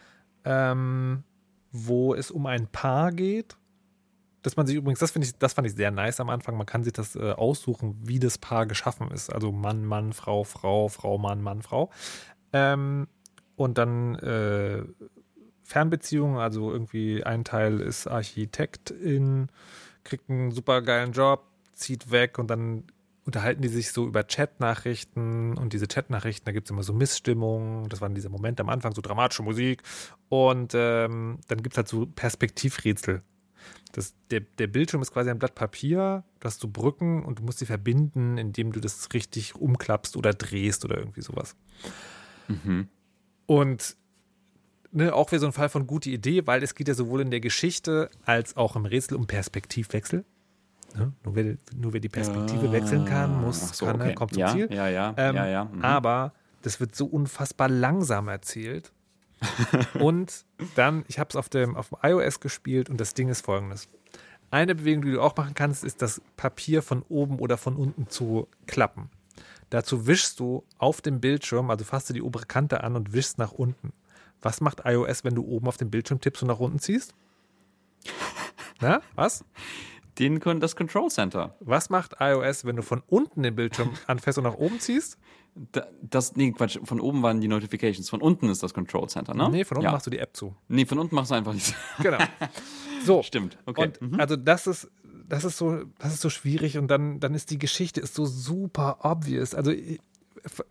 ähm, 0.45 1.23
wo 1.71 2.13
es 2.13 2.29
um 2.31 2.45
ein 2.45 2.67
Paar 2.67 3.11
geht. 3.11 3.55
Dass 4.43 4.55
man 4.57 4.67
sich 4.67 4.75
übrigens, 4.75 4.99
das 4.99 5.11
finde 5.11 5.27
ich, 5.27 5.37
das 5.37 5.53
fand 5.53 5.67
ich 5.67 5.73
sehr 5.73 5.89
nice 5.89 6.19
am 6.19 6.29
Anfang. 6.29 6.55
Man 6.57 6.67
kann 6.67 6.83
sich 6.83 6.93
das 6.93 7.15
äh, 7.15 7.31
aussuchen, 7.31 7.97
wie 8.03 8.19
das 8.19 8.37
Paar 8.37 8.65
geschaffen 8.65 9.09
ist. 9.09 9.33
Also 9.33 9.51
Mann, 9.51 9.85
Mann, 9.85 10.13
Frau, 10.13 10.43
Frau, 10.43 10.89
Frau, 10.89 11.17
Mann, 11.17 11.41
Mann, 11.41 11.61
Frau. 11.61 11.89
Ähm, 12.51 13.07
und 13.55 13.77
dann 13.77 14.15
äh, 14.15 14.83
Fernbeziehungen, 15.63 16.37
also 16.37 16.71
irgendwie 16.71 17.23
ein 17.23 17.43
Teil 17.43 17.79
ist 17.79 18.07
Architektin, 18.07 19.47
kriegt 20.03 20.29
einen 20.29 20.51
super 20.51 20.81
geilen 20.81 21.13
Job, 21.13 21.45
zieht 21.73 22.11
weg 22.11 22.37
und 22.37 22.47
dann 22.49 22.83
unterhalten 23.25 23.61
die 23.61 23.69
sich 23.69 23.91
so 23.91 24.05
über 24.05 24.23
Chatnachrichten 24.23 25.57
und 25.57 25.73
diese 25.73 25.87
Chatnachrichten, 25.87 26.45
da 26.45 26.51
gibt 26.51 26.67
es 26.67 26.71
immer 26.71 26.83
so 26.83 26.93
Missstimmungen. 26.93 27.87
Das 27.89 28.01
waren 28.01 28.13
diese 28.13 28.29
Momente 28.29 28.61
am 28.63 28.69
Anfang, 28.69 28.93
so 28.93 29.01
dramatische 29.01 29.43
Musik. 29.43 29.81
Und 30.29 30.73
ähm, 30.75 31.39
dann 31.47 31.63
gibt 31.63 31.73
es 31.73 31.77
halt 31.77 31.87
so 31.87 32.05
Perspektivrätsel. 32.05 33.23
Das, 33.91 34.13
der, 34.31 34.41
der 34.41 34.67
Bildschirm 34.67 35.01
ist 35.01 35.13
quasi 35.13 35.29
ein 35.29 35.39
Blatt 35.39 35.55
Papier, 35.55 36.23
du 36.39 36.45
hast 36.45 36.59
so 36.59 36.67
Brücken 36.67 37.23
und 37.23 37.39
du 37.39 37.43
musst 37.43 37.59
sie 37.59 37.65
verbinden, 37.65 38.37
indem 38.37 38.71
du 38.71 38.79
das 38.79 39.13
richtig 39.13 39.55
umklappst 39.55 40.17
oder 40.17 40.33
drehst 40.33 40.83
oder 40.83 40.97
irgendwie 40.97 41.21
sowas. 41.21 41.55
Und 43.45 43.95
ne, 44.91 45.13
auch 45.13 45.31
wieder 45.31 45.39
so 45.39 45.45
ein 45.47 45.53
Fall 45.53 45.69
von 45.69 45.87
gute 45.87 46.09
Idee, 46.09 46.47
weil 46.47 46.63
es 46.63 46.75
geht 46.75 46.87
ja 46.87 46.93
sowohl 46.93 47.21
in 47.21 47.31
der 47.31 47.39
Geschichte 47.39 48.09
als 48.25 48.57
auch 48.57 48.75
im 48.75 48.85
Rätsel 48.85 49.15
um 49.15 49.27
Perspektivwechsel. 49.27 50.25
Ne? 50.95 51.13
Nur, 51.23 51.35
wer, 51.35 51.57
nur 51.75 51.93
wer 51.93 51.99
die 51.99 52.09
Perspektive 52.09 52.71
wechseln 52.71 53.05
kann, 53.05 53.41
muss, 53.41 53.77
so, 53.77 53.85
kann, 53.85 54.01
okay. 54.01 54.13
kommt 54.13 54.33
zum 54.33 54.41
ja, 54.41 54.51
Ziel. 54.51 54.67
Ja, 54.71 54.87
ja, 54.87 55.13
Ähm, 55.17 55.35
ja, 55.35 55.47
ja. 55.47 55.65
mhm. 55.65 55.81
Aber 55.81 56.33
das 56.61 56.79
wird 56.79 56.95
so 56.95 57.05
unfassbar 57.05 57.69
langsam 57.69 58.27
erzählt. 58.27 58.91
und 59.99 60.45
dann, 60.75 61.05
ich 61.07 61.19
habe 61.19 61.29
es 61.29 61.35
auf 61.35 61.49
dem, 61.49 61.75
auf 61.75 61.89
dem 61.89 61.97
iOS 62.03 62.39
gespielt 62.39 62.89
und 62.89 62.99
das 62.99 63.13
Ding 63.13 63.29
ist 63.29 63.45
folgendes. 63.45 63.89
Eine 64.51 64.75
Bewegung, 64.75 65.03
die 65.03 65.11
du 65.11 65.21
auch 65.21 65.35
machen 65.35 65.55
kannst, 65.55 65.83
ist 65.83 66.01
das 66.01 66.21
Papier 66.37 66.83
von 66.83 67.03
oben 67.09 67.39
oder 67.39 67.57
von 67.57 67.75
unten 67.75 68.07
zu 68.09 68.47
klappen. 68.67 69.09
Dazu 69.71 70.05
wischst 70.05 70.39
du 70.39 70.63
auf 70.77 71.01
dem 71.01 71.19
Bildschirm, 71.19 71.71
also 71.71 71.83
fasst 71.83 72.09
du 72.09 72.13
die 72.13 72.21
obere 72.21 72.45
Kante 72.45 72.83
an 72.83 72.95
und 72.95 73.13
wischst 73.13 73.39
nach 73.39 73.51
unten. 73.51 73.91
Was 74.43 74.61
macht 74.61 74.81
iOS, 74.85 75.23
wenn 75.23 75.33
du 75.33 75.43
oben 75.43 75.67
auf 75.67 75.77
dem 75.77 75.89
Bildschirm 75.89 76.21
tippst 76.21 76.43
und 76.43 76.49
nach 76.49 76.59
unten 76.59 76.77
ziehst? 76.77 77.15
Na, 78.79 79.01
was? 79.15 79.43
Den, 80.19 80.39
das 80.59 80.75
Control 80.75 81.09
Center. 81.09 81.55
Was 81.59 81.89
macht 81.89 82.17
iOS, 82.19 82.65
wenn 82.65 82.75
du 82.75 82.83
von 82.83 83.01
unten 83.07 83.41
den 83.41 83.55
Bildschirm 83.55 83.93
anfasst 84.05 84.37
und 84.37 84.43
nach 84.43 84.53
oben 84.53 84.79
ziehst? 84.79 85.17
Da, 85.55 85.87
das, 86.01 86.35
nee, 86.35 86.51
Quatsch, 86.51 86.79
von 86.83 86.99
oben 86.99 87.21
waren 87.21 87.39
die 87.39 87.47
Notifications. 87.47 88.09
Von 88.09 88.21
unten 88.21 88.49
ist 88.49 88.63
das 88.63 88.73
Control 88.73 89.07
Center, 89.07 89.33
ne? 89.33 89.49
Nee, 89.49 89.63
von 89.65 89.77
unten 89.77 89.85
ja. 89.85 89.91
machst 89.91 90.07
du 90.07 90.09
die 90.09 90.17
App 90.17 90.35
zu. 90.35 90.55
Nee, 90.67 90.85
von 90.85 90.97
unten 90.97 91.13
machst 91.13 91.31
du 91.31 91.35
einfach 91.35 91.53
nicht. 91.53 91.75
Genau. 92.01 92.17
So. 93.05 93.21
Stimmt. 93.21 93.57
Okay. 93.65 93.91
Und 93.99 94.17
also 94.17 94.37
das 94.37 94.65
ist, 94.65 94.89
das 95.27 95.43
ist 95.43 95.57
so, 95.57 95.83
das 95.99 96.13
ist 96.13 96.21
so 96.21 96.29
schwierig 96.29 96.77
und 96.77 96.87
dann, 96.87 97.19
dann 97.19 97.33
ist 97.33 97.51
die 97.51 97.59
Geschichte 97.59 97.99
ist 97.99 98.15
so 98.15 98.25
super 98.25 98.99
obvious. 99.01 99.53
Also 99.53 99.73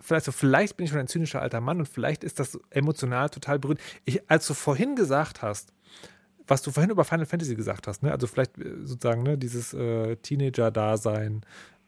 vielleicht, 0.00 0.24
so, 0.24 0.32
vielleicht 0.32 0.76
bin 0.76 0.84
ich 0.84 0.90
schon 0.90 1.00
ein 1.00 1.08
zynischer 1.08 1.42
alter 1.42 1.60
Mann 1.60 1.78
und 1.78 1.88
vielleicht 1.88 2.24
ist 2.24 2.38
das 2.38 2.58
emotional 2.70 3.28
total 3.30 3.58
berührend. 3.58 3.80
Ich, 4.04 4.30
als 4.30 4.46
du 4.46 4.54
vorhin 4.54 4.96
gesagt 4.96 5.42
hast, 5.42 5.72
was 6.46 6.62
du 6.62 6.70
vorhin 6.70 6.90
über 6.90 7.04
Final 7.04 7.26
Fantasy 7.26 7.54
gesagt 7.54 7.86
hast, 7.86 8.02
ne? 8.02 8.12
also 8.12 8.26
vielleicht 8.26 8.58
äh, 8.58 8.76
sozusagen 8.82 9.22
ne, 9.22 9.38
dieses 9.38 9.72
äh, 9.74 10.16
Teenager-Dasein, 10.16 11.42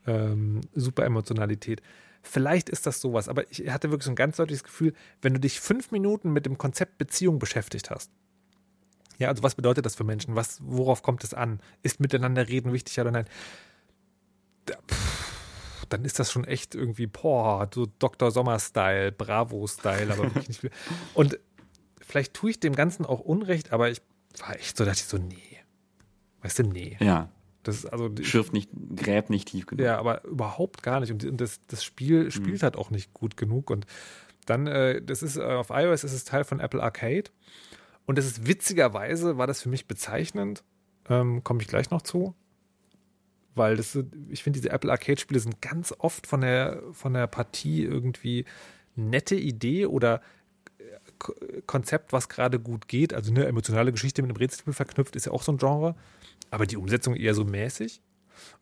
ähm, 0.06 0.60
super 0.74 1.04
Emotionalität. 1.04 1.82
Vielleicht 2.26 2.70
ist 2.70 2.86
das 2.86 3.00
sowas, 3.00 3.28
aber 3.28 3.50
ich 3.50 3.68
hatte 3.70 3.90
wirklich 3.90 4.06
so 4.06 4.10
ein 4.10 4.16
ganz 4.16 4.36
deutliches 4.36 4.64
Gefühl, 4.64 4.94
wenn 5.20 5.34
du 5.34 5.40
dich 5.40 5.60
fünf 5.60 5.90
Minuten 5.90 6.32
mit 6.32 6.46
dem 6.46 6.56
Konzept 6.56 6.96
Beziehung 6.96 7.38
beschäftigt 7.38 7.90
hast, 7.90 8.10
ja, 9.18 9.28
also 9.28 9.42
was 9.42 9.54
bedeutet 9.54 9.86
das 9.86 9.94
für 9.94 10.04
Menschen? 10.04 10.34
Was, 10.34 10.58
worauf 10.62 11.02
kommt 11.02 11.22
es 11.22 11.34
an? 11.34 11.60
Ist 11.82 12.00
miteinander 12.00 12.48
reden 12.48 12.72
wichtig 12.72 12.98
oder 12.98 13.10
nein? 13.10 13.26
Da, 14.64 14.74
pff, 14.90 15.86
dann 15.88 16.04
ist 16.04 16.18
das 16.18 16.32
schon 16.32 16.44
echt 16.44 16.74
irgendwie, 16.74 17.06
boah, 17.06 17.68
so 17.72 17.86
Dr. 17.98 18.30
Sommer-Style, 18.30 19.12
Bravo-Style, 19.12 20.12
aber 20.12 20.24
wirklich 20.24 20.48
nicht 20.48 20.60
viel. 20.62 20.70
Und 21.14 21.38
vielleicht 22.00 22.34
tue 22.34 22.50
ich 22.50 22.60
dem 22.60 22.74
Ganzen 22.74 23.06
auch 23.06 23.20
Unrecht, 23.20 23.72
aber 23.72 23.90
ich 23.90 24.00
war 24.38 24.56
echt 24.56 24.76
so, 24.76 24.84
dachte 24.84 24.98
ich 25.00 25.06
so, 25.06 25.18
nee. 25.18 25.58
Weißt 26.42 26.58
du, 26.58 26.62
nee. 26.64 26.96
ja. 27.00 27.28
Das 27.64 27.76
ist 27.76 27.86
also, 27.86 28.10
Schürft 28.22 28.52
nicht, 28.52 28.70
gräbt 28.94 29.30
nicht 29.30 29.48
tief 29.48 29.66
genug. 29.66 29.84
ja, 29.84 29.98
aber 29.98 30.24
überhaupt 30.24 30.82
gar 30.82 31.00
nicht. 31.00 31.10
Und, 31.10 31.40
das, 31.40 31.60
das 31.66 31.82
Spiel 31.82 32.30
spielt 32.30 32.62
halt 32.62 32.76
auch 32.76 32.90
nicht 32.90 33.12
gut 33.12 33.36
genug. 33.36 33.70
Und 33.70 33.86
dann, 34.46 34.66
äh, 34.66 35.02
das 35.02 35.22
ist 35.22 35.36
äh, 35.36 35.42
auf 35.42 35.70
iOS 35.70 36.04
ist 36.04 36.12
es 36.12 36.24
Teil 36.24 36.44
von 36.44 36.60
Apple 36.60 36.82
Arcade. 36.82 37.30
Und 38.06 38.18
das 38.18 38.26
ist 38.26 38.46
witzigerweise, 38.46 39.38
war 39.38 39.46
das 39.46 39.62
für 39.62 39.68
mich 39.68 39.86
bezeichnend. 39.86 40.62
Ähm, 41.08 41.42
Komme 41.42 41.62
ich 41.62 41.68
gleich 41.68 41.90
noch 41.90 42.02
zu. 42.02 42.34
Weil 43.54 43.76
das, 43.76 43.98
ich 44.28 44.42
finde, 44.42 44.58
diese 44.58 44.70
Apple 44.70 44.90
Arcade-Spiele 44.90 45.40
sind 45.40 45.62
ganz 45.62 45.94
oft 45.98 46.26
von 46.26 46.40
der, 46.40 46.82
von 46.92 47.14
der 47.14 47.26
Partie 47.26 47.82
irgendwie 47.82 48.44
nette 48.96 49.36
Idee 49.36 49.86
oder 49.86 50.20
Konzept, 51.66 52.12
was 52.12 52.28
gerade 52.28 52.58
gut 52.58 52.88
geht. 52.88 53.14
Also 53.14 53.30
eine 53.30 53.46
emotionale 53.46 53.92
Geschichte 53.92 54.22
mit 54.22 54.30
einem 54.30 54.36
Rätselspiel 54.36 54.72
verknüpft, 54.72 55.16
ist 55.16 55.26
ja 55.26 55.32
auch 55.32 55.42
so 55.42 55.52
ein 55.52 55.58
Genre. 55.58 55.94
Aber 56.50 56.66
die 56.66 56.76
Umsetzung 56.76 57.16
eher 57.16 57.34
so 57.34 57.44
mäßig. 57.44 58.00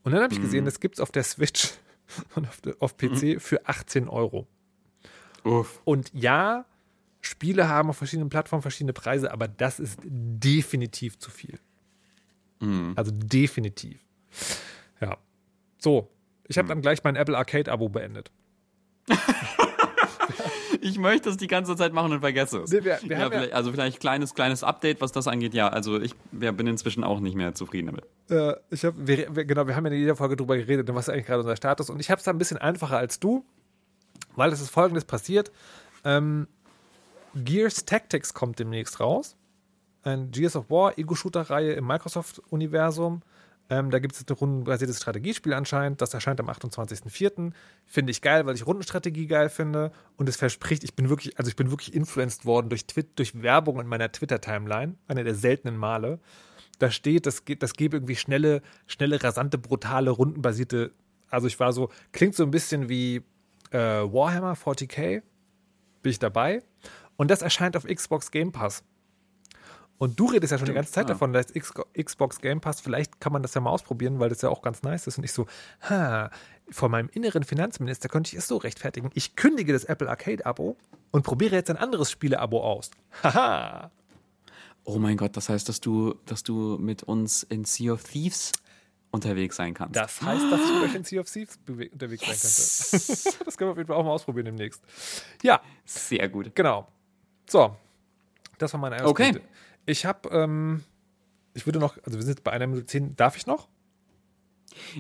Und 0.03 0.13
dann 0.13 0.23
habe 0.23 0.35
ich 0.35 0.41
gesehen, 0.41 0.65
das 0.65 0.81
gibt 0.81 0.97
es 0.97 1.01
auf 1.01 1.11
der 1.11 1.25
Switch 1.25 1.73
und 2.35 2.49
auf, 2.49 2.61
auf 2.81 2.97
PC 2.97 3.41
für 3.41 3.67
18 3.67 4.09
Euro. 4.09 4.47
Uff. 5.45 5.81
Und 5.85 6.11
ja, 6.15 6.65
Spiele 7.21 7.69
haben 7.69 7.91
auf 7.91 7.97
verschiedenen 7.97 8.31
Plattformen 8.31 8.63
verschiedene 8.63 8.93
Preise, 8.93 9.33
aber 9.33 9.49
das 9.49 9.81
ist 9.81 9.99
definitiv 10.05 11.19
zu 11.19 11.31
viel. 11.31 11.59
Also 12.95 13.11
definitiv. 13.13 13.99
Ja. 15.01 15.19
So, 15.79 16.09
ich 16.47 16.59
habe 16.59 16.69
dann 16.69 16.81
gleich 16.81 17.03
mein 17.03 17.17
Apple 17.17 17.37
Arcade-Abo 17.37 17.89
beendet. 17.89 18.31
Ich 20.85 20.99
möchte 20.99 21.31
es 21.31 21.37
die 21.37 21.47
ganze 21.47 21.77
Zeit 21.77 21.93
machen 21.93 22.11
und 22.13 22.21
vergesse 22.21 22.59
es. 22.59 22.71
Nee, 22.73 22.83
wir- 22.85 22.99
wir 23.03 23.19
ja, 23.19 23.31
vielleicht, 23.31 23.53
also 23.53 23.71
vielleicht 23.71 24.01
kleines, 24.01 24.35
kleines 24.35 24.65
Update, 24.65 25.01
was 25.01 25.13
das 25.13 25.29
angeht. 25.29 25.55
Ja, 25.55 25.69
also 25.69 26.01
ich 26.01 26.15
ja, 26.41 26.51
bin 26.51 26.67
inzwischen 26.67 27.05
auch 27.05 27.21
nicht 27.21 27.37
mehr 27.37 27.55
zufrieden 27.55 27.87
damit. 27.87 28.05
Äh, 28.31 28.57
ich 28.71 28.85
hab, 28.85 28.95
wir, 28.97 29.35
wir, 29.37 29.45
genau, 29.45 29.67
wir 29.69 29.77
haben 29.77 29.87
ja 29.87 29.93
in 29.93 29.99
jeder 30.01 30.17
Folge 30.17 30.35
drüber 30.37 30.57
geredet, 30.57 30.89
was 30.93 31.07
ist 31.07 31.15
eigentlich 31.15 31.27
gerade 31.27 31.41
unser 31.41 31.55
Status. 31.57 31.89
Und 31.89 32.01
ich 32.01 32.11
habe 32.11 32.19
es 32.19 32.25
da 32.25 32.33
ein 32.33 32.39
bisschen 32.39 32.59
einfacher 32.59 32.97
als 32.99 33.21
du, 33.21 33.45
weil 34.35 34.53
es 34.53 34.61
ist 34.61 34.71
folgendes 34.71 35.05
passiert. 35.05 35.53
Ähm, 36.05 36.49
Gears 37.35 37.85
Tactics 37.85 38.35
kommt 38.35 38.59
demnächst 38.59 38.99
raus. 39.01 39.37
Ein 40.03 40.33
Gears 40.33 40.57
of 40.57 40.69
War 40.69 40.99
Ego-Shooter-Reihe 40.99 41.75
im 41.75 41.87
Microsoft-Universum. 41.87 43.23
Ähm, 43.73 43.91
da 43.91 44.01
gibt 44.01 44.15
es 44.15 44.21
ein 44.21 44.35
rundenbasiertes 44.35 44.99
Strategiespiel 44.99 45.55
anscheinend. 45.55 46.03
Das 46.03 46.13
erscheint 46.13 46.39
am 46.41 46.51
28.04. 46.51 47.53
Finde 47.87 48.11
ich 48.11 48.21
geil, 48.21 48.45
weil 48.45 48.55
ich 48.55 48.67
Rundenstrategie 48.67 49.27
geil 49.27 49.49
finde. 49.49 49.93
Und 50.19 50.29
es 50.29 50.37
verspricht, 50.37 50.85
ich 50.85 50.95
bin 50.95 51.09
wirklich, 51.09 51.39
also 51.39 51.49
ich 51.49 51.57
bin 51.57 51.71
wirklich 51.71 51.95
influenced 51.95 52.45
worden 52.45 52.69
durch, 52.69 52.85
Twit 52.85 53.19
durch 53.19 53.41
Werbung 53.41 53.81
in 53.81 53.87
meiner 53.87 54.13
Twitter-Timeline. 54.13 54.97
Einer 55.09 55.25
der 55.25 55.35
seltenen 55.35 55.79
Male. 55.79 56.21
Da 56.81 56.91
steht, 56.91 57.25
das, 57.25 57.45
das 57.61 57.73
gäbe 57.73 57.97
irgendwie 57.97 58.17
schnelle, 58.17 58.61
schnelle, 58.87 59.25
rasante, 59.25 59.57
brutale, 59.57 60.11
rundenbasierte. 60.11 60.93
Also 61.31 61.47
ich 61.47 61.59
war 61.59 61.73
so, 61.73 61.89
klingt 62.13 62.35
so 62.35 62.43
ein 62.43 62.51
bisschen 62.51 62.91
wie 62.91 63.23
äh, 63.71 63.79
Warhammer 63.79 64.53
40k. 64.53 65.23
Bin 66.03 66.11
ich 66.11 66.19
dabei. 66.19 66.63
Und 67.17 67.31
das 67.31 67.41
erscheint 67.41 67.75
auf 67.75 67.85
Xbox 67.87 68.31
Game 68.31 68.53
Pass. 68.53 68.85
Und 70.03 70.19
du 70.19 70.27
redest 70.27 70.51
ja 70.51 70.59
schon 70.59 70.67
die 70.67 70.73
ganze 70.73 70.91
Zeit 70.91 71.05
ja. 71.05 71.15
davon, 71.15 71.33
dass 71.33 71.53
Xbox 71.53 72.41
Game 72.41 72.61
Pass, 72.61 72.81
vielleicht 72.81 73.21
kann 73.21 73.33
man 73.33 73.41
das 73.41 73.55
ja 73.55 73.61
mal 73.61 73.71
ausprobieren, 73.71 74.19
weil 74.19 74.31
das 74.31 74.43
ja 74.43 74.49
auch 74.49 74.61
ganz 74.61 74.83
nice 74.83 75.07
ist. 75.07 75.17
Und 75.17 75.23
ich 75.23 75.31
so, 75.31 75.47
ha, 75.89 76.29
vor 76.69 76.89
meinem 76.89 77.09
inneren 77.13 77.45
Finanzminister 77.45 78.09
könnte 78.09 78.33
ich 78.33 78.39
es 78.41 78.49
so 78.49 78.57
rechtfertigen. 78.57 79.11
Ich 79.15 79.37
kündige 79.37 79.73
das 79.73 79.85
Apple 79.85 80.11
Arcade-Abo 80.11 80.77
und 81.13 81.23
probiere 81.23 81.55
jetzt 81.55 81.71
ein 81.71 81.77
anderes 81.77 82.11
Spiele-Abo 82.11 82.65
aus. 82.65 82.91
Haha. 83.23 83.93
Oh 84.83 84.99
mein 84.99 85.17
Gott, 85.17 85.37
das 85.37 85.49
heißt, 85.49 85.69
dass 85.69 85.81
du, 85.81 86.17
dass 86.27 86.43
du 86.43 86.79
mit 86.81 87.05
uns 87.05 87.45
in 87.45 87.65
Sea 87.65 87.93
of 87.93 88.03
Thieves 88.03 88.51
unterwegs 89.13 89.55
sein 89.55 89.73
kannst. 89.73 89.95
Das 89.95 90.21
heißt, 90.21 90.51
dass 90.51 90.61
ich 90.63 90.67
vielleicht 90.67 90.95
in 90.97 91.05
Sea 91.05 91.21
of 91.21 91.31
Thieves 91.31 91.61
unterwegs 91.69 92.27
sein 92.27 92.91
könnte. 92.91 93.39
das 93.45 93.57
können 93.57 93.69
wir 93.69 93.71
auf 93.71 93.79
jeden 93.79 93.87
Fall 93.87 93.97
auch 93.99 94.05
mal 94.05 94.11
ausprobieren 94.11 94.47
demnächst. 94.47 94.83
Ja, 95.45 95.63
Sehr 95.85 96.29
gut. 96.29 96.53
genau. 96.57 96.89
So, 97.49 97.77
das 98.59 98.73
war 98.73 98.81
meine 98.81 98.97
erste 98.97 99.09
Okay. 99.09 99.31
Punkte. 99.31 99.53
Ich 99.87 100.05
habe, 100.07 100.29
ähm, 100.31 100.85
ich 101.55 101.67
würde 101.67 101.79
noch, 101.79 101.97
also 102.05 102.19
wir 102.19 102.23
sind 102.23 102.37
jetzt 102.37 102.45
bei 102.45 102.53
einer 102.53 102.67
Minute 102.67 102.87
zehn. 102.87 103.17
Darf 103.17 103.37
ich 103.37 103.47
noch? 103.47 103.69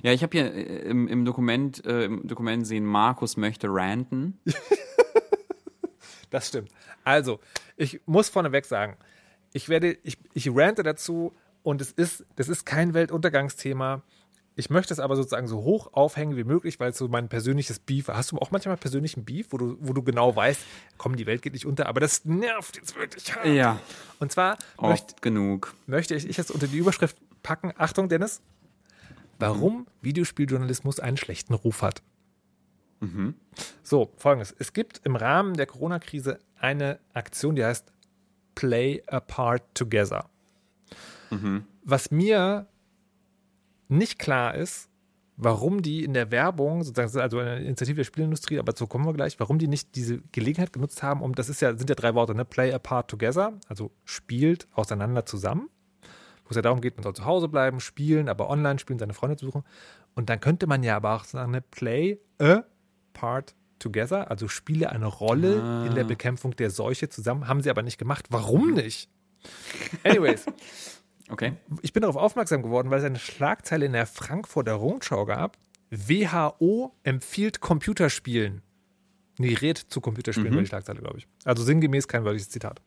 Ja, 0.02 0.12
ich 0.12 0.22
habe 0.22 0.36
hier 0.36 0.52
äh, 0.52 0.88
im, 0.88 1.08
im 1.08 1.24
Dokument, 1.24 1.84
äh, 1.86 2.04
im 2.04 2.26
Dokument 2.26 2.66
sehen, 2.66 2.84
Markus 2.84 3.36
möchte 3.36 3.68
ranten. 3.70 4.38
Das 6.30 6.48
stimmt. 6.48 6.70
Also, 7.04 7.40
ich 7.76 8.00
muss 8.06 8.30
vorneweg 8.30 8.64
sagen, 8.64 8.96
ich 9.52 9.68
werde, 9.68 9.98
ich, 10.02 10.16
ich 10.32 10.48
rante 10.50 10.82
dazu 10.82 11.34
und 11.62 11.82
es 11.82 11.92
ist, 11.92 12.24
das 12.36 12.48
ist 12.48 12.64
kein 12.64 12.94
Weltuntergangsthema. 12.94 14.02
Ich 14.54 14.68
möchte 14.68 14.92
es 14.92 15.00
aber 15.00 15.16
sozusagen 15.16 15.48
so 15.48 15.62
hoch 15.62 15.92
aufhängen 15.94 16.36
wie 16.36 16.44
möglich, 16.44 16.78
weil 16.78 16.90
es 16.90 16.98
so 16.98 17.08
mein 17.08 17.28
persönliches 17.28 17.78
Beef. 17.78 18.08
Hast 18.08 18.32
du 18.32 18.38
auch 18.38 18.50
manchmal 18.50 18.76
persönlichen 18.76 19.24
Beef, 19.24 19.46
wo 19.50 19.56
du, 19.56 19.76
wo 19.80 19.92
du 19.94 20.02
genau 20.02 20.36
weißt, 20.36 20.60
komm, 20.98 21.16
die 21.16 21.26
Welt 21.26 21.40
geht 21.40 21.54
nicht 21.54 21.64
unter, 21.64 21.86
aber 21.86 22.00
das 22.00 22.24
nervt 22.24 22.76
jetzt 22.76 22.96
wirklich. 22.96 23.34
hart. 23.34 23.46
Ja. 23.46 23.80
Und 24.20 24.30
zwar 24.30 24.58
möcht, 24.80 25.04
Oft 25.04 25.22
genug. 25.22 25.74
möchte 25.86 26.14
ich, 26.14 26.28
ich 26.28 26.36
jetzt 26.36 26.50
unter 26.50 26.66
die 26.66 26.76
Überschrift 26.78 27.16
packen. 27.42 27.72
Achtung, 27.78 28.08
Dennis. 28.08 28.42
Warum 29.38 29.86
Videospieljournalismus 30.02 31.00
einen 31.00 31.16
schlechten 31.16 31.54
Ruf 31.54 31.82
hat. 31.82 32.02
So, 33.82 34.12
folgendes. 34.16 34.54
Es 34.56 34.72
gibt 34.72 35.00
im 35.04 35.16
Rahmen 35.16 35.54
der 35.54 35.66
Corona-Krise 35.66 36.38
eine 36.56 37.00
Aktion, 37.14 37.56
die 37.56 37.64
heißt 37.64 37.92
Play 38.54 39.02
a 39.08 39.18
Part 39.18 39.64
Together. 39.74 40.28
Was 41.82 42.12
mir 42.12 42.68
nicht 43.92 44.18
klar 44.18 44.54
ist, 44.54 44.88
warum 45.36 45.82
die 45.82 46.04
in 46.04 46.14
der 46.14 46.30
Werbung, 46.30 46.82
sozusagen, 46.84 47.20
also 47.20 47.38
eine 47.38 47.60
Initiative 47.60 47.96
der 47.96 48.04
Spielindustrie, 48.04 48.58
aber 48.58 48.72
dazu 48.72 48.86
kommen 48.86 49.06
wir 49.06 49.12
gleich, 49.12 49.38
warum 49.40 49.58
die 49.58 49.68
nicht 49.68 49.94
diese 49.96 50.20
Gelegenheit 50.32 50.72
genutzt 50.72 51.02
haben, 51.02 51.22
um, 51.22 51.34
das 51.34 51.48
ist 51.48 51.60
ja, 51.60 51.76
sind 51.76 51.88
ja 51.88 51.96
drei 51.96 52.14
Worte, 52.14 52.34
ne? 52.34 52.44
Play 52.44 52.72
a 52.72 52.78
Part 52.78 53.10
Together, 53.10 53.58
also 53.68 53.90
spielt 54.04 54.68
auseinander 54.72 55.26
zusammen, 55.26 55.68
wo 56.44 56.50
es 56.50 56.56
ja 56.56 56.62
darum 56.62 56.80
geht, 56.80 56.96
man 56.96 57.02
soll 57.02 57.14
zu 57.14 57.24
Hause 57.24 57.48
bleiben, 57.48 57.80
spielen, 57.80 58.28
aber 58.28 58.50
online 58.50 58.78
spielen, 58.78 58.98
seine 58.98 59.14
Freunde 59.14 59.36
zu 59.36 59.46
suchen. 59.46 59.64
Und 60.14 60.28
dann 60.28 60.40
könnte 60.40 60.66
man 60.66 60.82
ja 60.82 60.96
aber 60.96 61.14
auch 61.14 61.24
sagen, 61.24 61.52
ne? 61.52 61.60
Play 61.60 62.18
a 62.38 62.64
Part 63.12 63.54
Together, 63.78 64.30
also 64.30 64.46
spiele 64.46 64.90
eine 64.90 65.06
Rolle 65.06 65.86
in 65.86 65.96
der 65.96 66.04
Bekämpfung 66.04 66.54
der 66.54 66.70
Seuche 66.70 67.08
zusammen, 67.08 67.48
haben 67.48 67.62
sie 67.62 67.70
aber 67.70 67.82
nicht 67.82 67.98
gemacht. 67.98 68.26
Warum 68.30 68.74
nicht? 68.74 69.10
Anyways, 70.04 70.46
Okay. 71.32 71.54
ich 71.80 71.92
bin 71.92 72.02
darauf 72.02 72.16
aufmerksam 72.16 72.62
geworden, 72.62 72.90
weil 72.90 72.98
es 72.98 73.04
eine 73.04 73.18
Schlagzeile 73.18 73.86
in 73.86 73.92
der 73.92 74.06
Frankfurter 74.06 74.74
Rundschau 74.74 75.24
gab. 75.24 75.56
WHO 75.90 76.94
empfiehlt 77.02 77.60
Computerspielen. 77.60 78.62
Nee, 79.38 79.54
rät 79.54 79.78
zu 79.78 80.00
Computerspielen, 80.00 80.54
war 80.54 80.60
die 80.60 80.66
Schlagzeile, 80.68 81.00
glaube 81.00 81.18
ich. 81.18 81.26
Also 81.44 81.62
sinngemäß 81.62 82.06
kein 82.06 82.24
wörtliches 82.24 82.50
Zitat. 82.50 82.82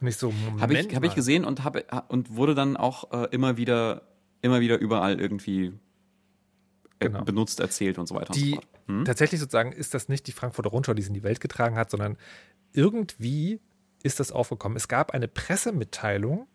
Und 0.00 0.08
ich 0.08 0.16
so, 0.16 0.32
Moment 0.32 0.60
Habe 0.60 0.74
ich, 0.74 0.94
hab 0.94 1.04
ich 1.04 1.14
gesehen 1.14 1.44
und, 1.44 1.62
hab, 1.62 2.10
und 2.10 2.34
wurde 2.34 2.56
dann 2.56 2.76
auch 2.76 3.12
äh, 3.12 3.28
immer 3.30 3.56
wieder, 3.56 4.02
immer 4.40 4.60
wieder 4.60 4.78
überall 4.78 5.20
irgendwie 5.20 5.72
äh, 6.98 7.06
Genau. 7.06 7.24
benutzt, 7.24 7.60
erzählt 7.60 7.98
und 7.98 8.08
so 8.08 8.14
weiter 8.16 8.30
und 8.30 8.36
die 8.36 8.50
so 8.50 8.54
fort. 8.56 8.68
Hm? 8.86 9.04
tatsächlich 9.04 9.40
sozusagen 9.40 9.70
ist 9.70 9.94
das 9.94 10.08
nicht 10.08 10.26
die 10.26 10.32
Frankfurter 10.32 10.70
Rundschau, 10.70 10.94
die 10.94 11.02
es 11.02 11.08
in 11.08 11.14
die 11.14 11.22
Welt 11.22 11.40
getragen 11.40 11.76
hat, 11.76 11.90
sondern 11.90 12.16
irgendwie 12.72 13.60
ist 14.02 14.18
das 14.18 14.32
aufgekommen. 14.32 14.76
Es 14.76 14.88
gab 14.88 15.12
eine 15.12 15.28
Pressemitteilung 15.28 16.48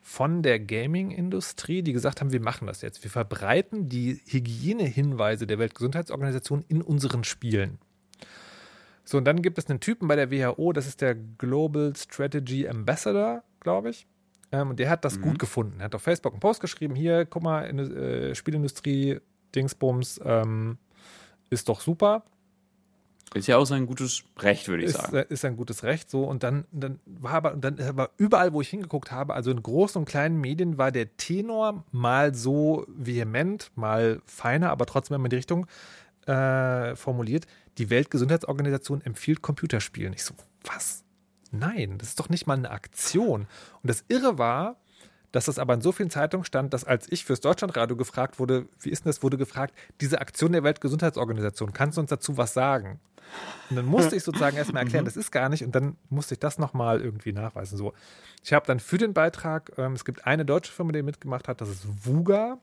von 0.00 0.42
der 0.42 0.58
Gaming-Industrie, 0.60 1.82
die 1.82 1.92
gesagt 1.92 2.20
haben, 2.20 2.32
wir 2.32 2.40
machen 2.40 2.66
das 2.66 2.82
jetzt. 2.82 3.02
Wir 3.04 3.10
verbreiten 3.10 3.88
die 3.88 4.20
Hygienehinweise 4.26 5.46
der 5.46 5.58
Weltgesundheitsorganisation 5.58 6.64
in 6.68 6.82
unseren 6.82 7.24
Spielen. 7.24 7.78
So, 9.04 9.18
und 9.18 9.24
dann 9.24 9.42
gibt 9.42 9.58
es 9.58 9.66
einen 9.68 9.80
Typen 9.80 10.06
bei 10.08 10.16
der 10.16 10.30
WHO, 10.30 10.72
das 10.72 10.86
ist 10.86 11.00
der 11.00 11.14
Global 11.14 11.94
Strategy 11.96 12.68
Ambassador, 12.68 13.42
glaube 13.60 13.90
ich. 13.90 14.06
Ähm, 14.52 14.70
und 14.70 14.78
der 14.78 14.90
hat 14.90 15.04
das 15.04 15.20
gut 15.20 15.38
gefunden. 15.38 15.80
Er 15.80 15.86
hat 15.86 15.94
auf 15.94 16.02
Facebook 16.02 16.32
einen 16.32 16.40
Post 16.40 16.60
geschrieben, 16.60 16.94
hier, 16.94 17.26
guck 17.26 17.42
mal, 17.42 17.62
in, 17.62 17.78
äh, 17.78 18.34
Spielindustrie, 18.34 19.20
Dingsbums, 19.54 20.20
ähm, 20.24 20.78
ist 21.50 21.68
doch 21.68 21.80
super. 21.80 22.24
Ist 23.34 23.46
ja 23.46 23.56
auch 23.56 23.64
sein 23.64 23.86
gutes 23.86 24.22
Recht, 24.38 24.68
würde 24.68 24.84
ich 24.84 24.90
ist, 24.90 24.96
sagen. 24.96 25.16
äh, 25.16 25.26
ist 25.28 25.44
ein 25.44 25.56
gutes 25.56 25.82
Recht 25.82 26.10
so. 26.10 26.24
Und 26.24 26.42
dann, 26.42 26.64
dann 26.72 26.98
war 27.04 27.34
aber 27.34 27.52
und 27.52 27.62
dann 27.62 27.78
war 27.96 28.10
überall 28.16 28.52
wo 28.52 28.60
ich 28.60 28.68
hingeguckt 28.68 29.12
habe 29.12 29.34
also 29.34 29.50
in 29.50 29.62
großen 29.62 30.00
und 30.00 30.06
kleinen 30.06 30.40
Medien 30.40 30.78
war 30.78 30.92
der 30.92 31.16
Tenor 31.16 31.84
mal 31.92 32.34
so 32.34 32.84
vehement 32.88 33.70
mal 33.74 34.20
feiner 34.24 34.70
aber 34.70 34.86
trotzdem 34.86 35.16
immer 35.16 35.26
in 35.26 35.30
die 35.30 35.36
Richtung 35.36 35.66
äh, 36.26 36.96
formuliert. 36.96 37.46
Die 37.76 37.90
Weltgesundheitsorganisation 37.90 39.02
empfiehlt 39.02 39.42
Computerspielen 39.42 40.12
ich 40.12 40.24
so. 40.24 40.34
Was? 40.64 41.04
Nein 41.50 41.98
das 41.98 42.08
ist 42.08 42.20
doch 42.20 42.28
nicht 42.28 42.46
mal 42.46 42.56
eine 42.56 42.70
Aktion. 42.70 43.42
Und 43.82 43.90
das 43.90 44.04
Irre 44.08 44.38
war 44.38 44.76
dass 45.32 45.44
das 45.44 45.58
aber 45.58 45.74
in 45.74 45.80
so 45.80 45.92
vielen 45.92 46.10
Zeitungen 46.10 46.44
stand, 46.44 46.72
dass 46.72 46.84
als 46.84 47.10
ich 47.10 47.24
fürs 47.24 47.40
Deutschlandradio 47.40 47.96
gefragt 47.96 48.38
wurde, 48.38 48.66
wie 48.80 48.90
ist 48.90 49.04
denn 49.04 49.10
das, 49.10 49.22
wurde 49.22 49.36
gefragt, 49.36 49.74
diese 50.00 50.20
Aktion 50.20 50.52
der 50.52 50.64
Weltgesundheitsorganisation, 50.64 51.72
kannst 51.72 51.96
du 51.96 52.00
uns 52.00 52.10
dazu 52.10 52.36
was 52.36 52.54
sagen? 52.54 53.00
Und 53.70 53.76
dann 53.76 53.86
musste 53.86 54.16
ich 54.16 54.22
sozusagen 54.22 54.56
erstmal 54.56 54.82
erklären, 54.82 55.04
das 55.04 55.16
ist 55.16 55.30
gar 55.30 55.48
nicht, 55.48 55.64
und 55.64 55.74
dann 55.74 55.96
musste 56.08 56.34
ich 56.34 56.40
das 56.40 56.58
nochmal 56.58 57.00
irgendwie 57.00 57.32
nachweisen. 57.32 57.76
So, 57.76 57.92
ich 58.44 58.52
habe 58.52 58.66
dann 58.66 58.80
für 58.80 58.98
den 58.98 59.12
Beitrag, 59.12 59.72
ähm, 59.76 59.92
es 59.92 60.04
gibt 60.04 60.26
eine 60.26 60.44
deutsche 60.44 60.72
Firma, 60.72 60.92
die 60.92 61.02
mitgemacht 61.02 61.48
hat, 61.48 61.60
das 61.60 61.68
ist 61.68 61.86
Vuga. 62.06 62.58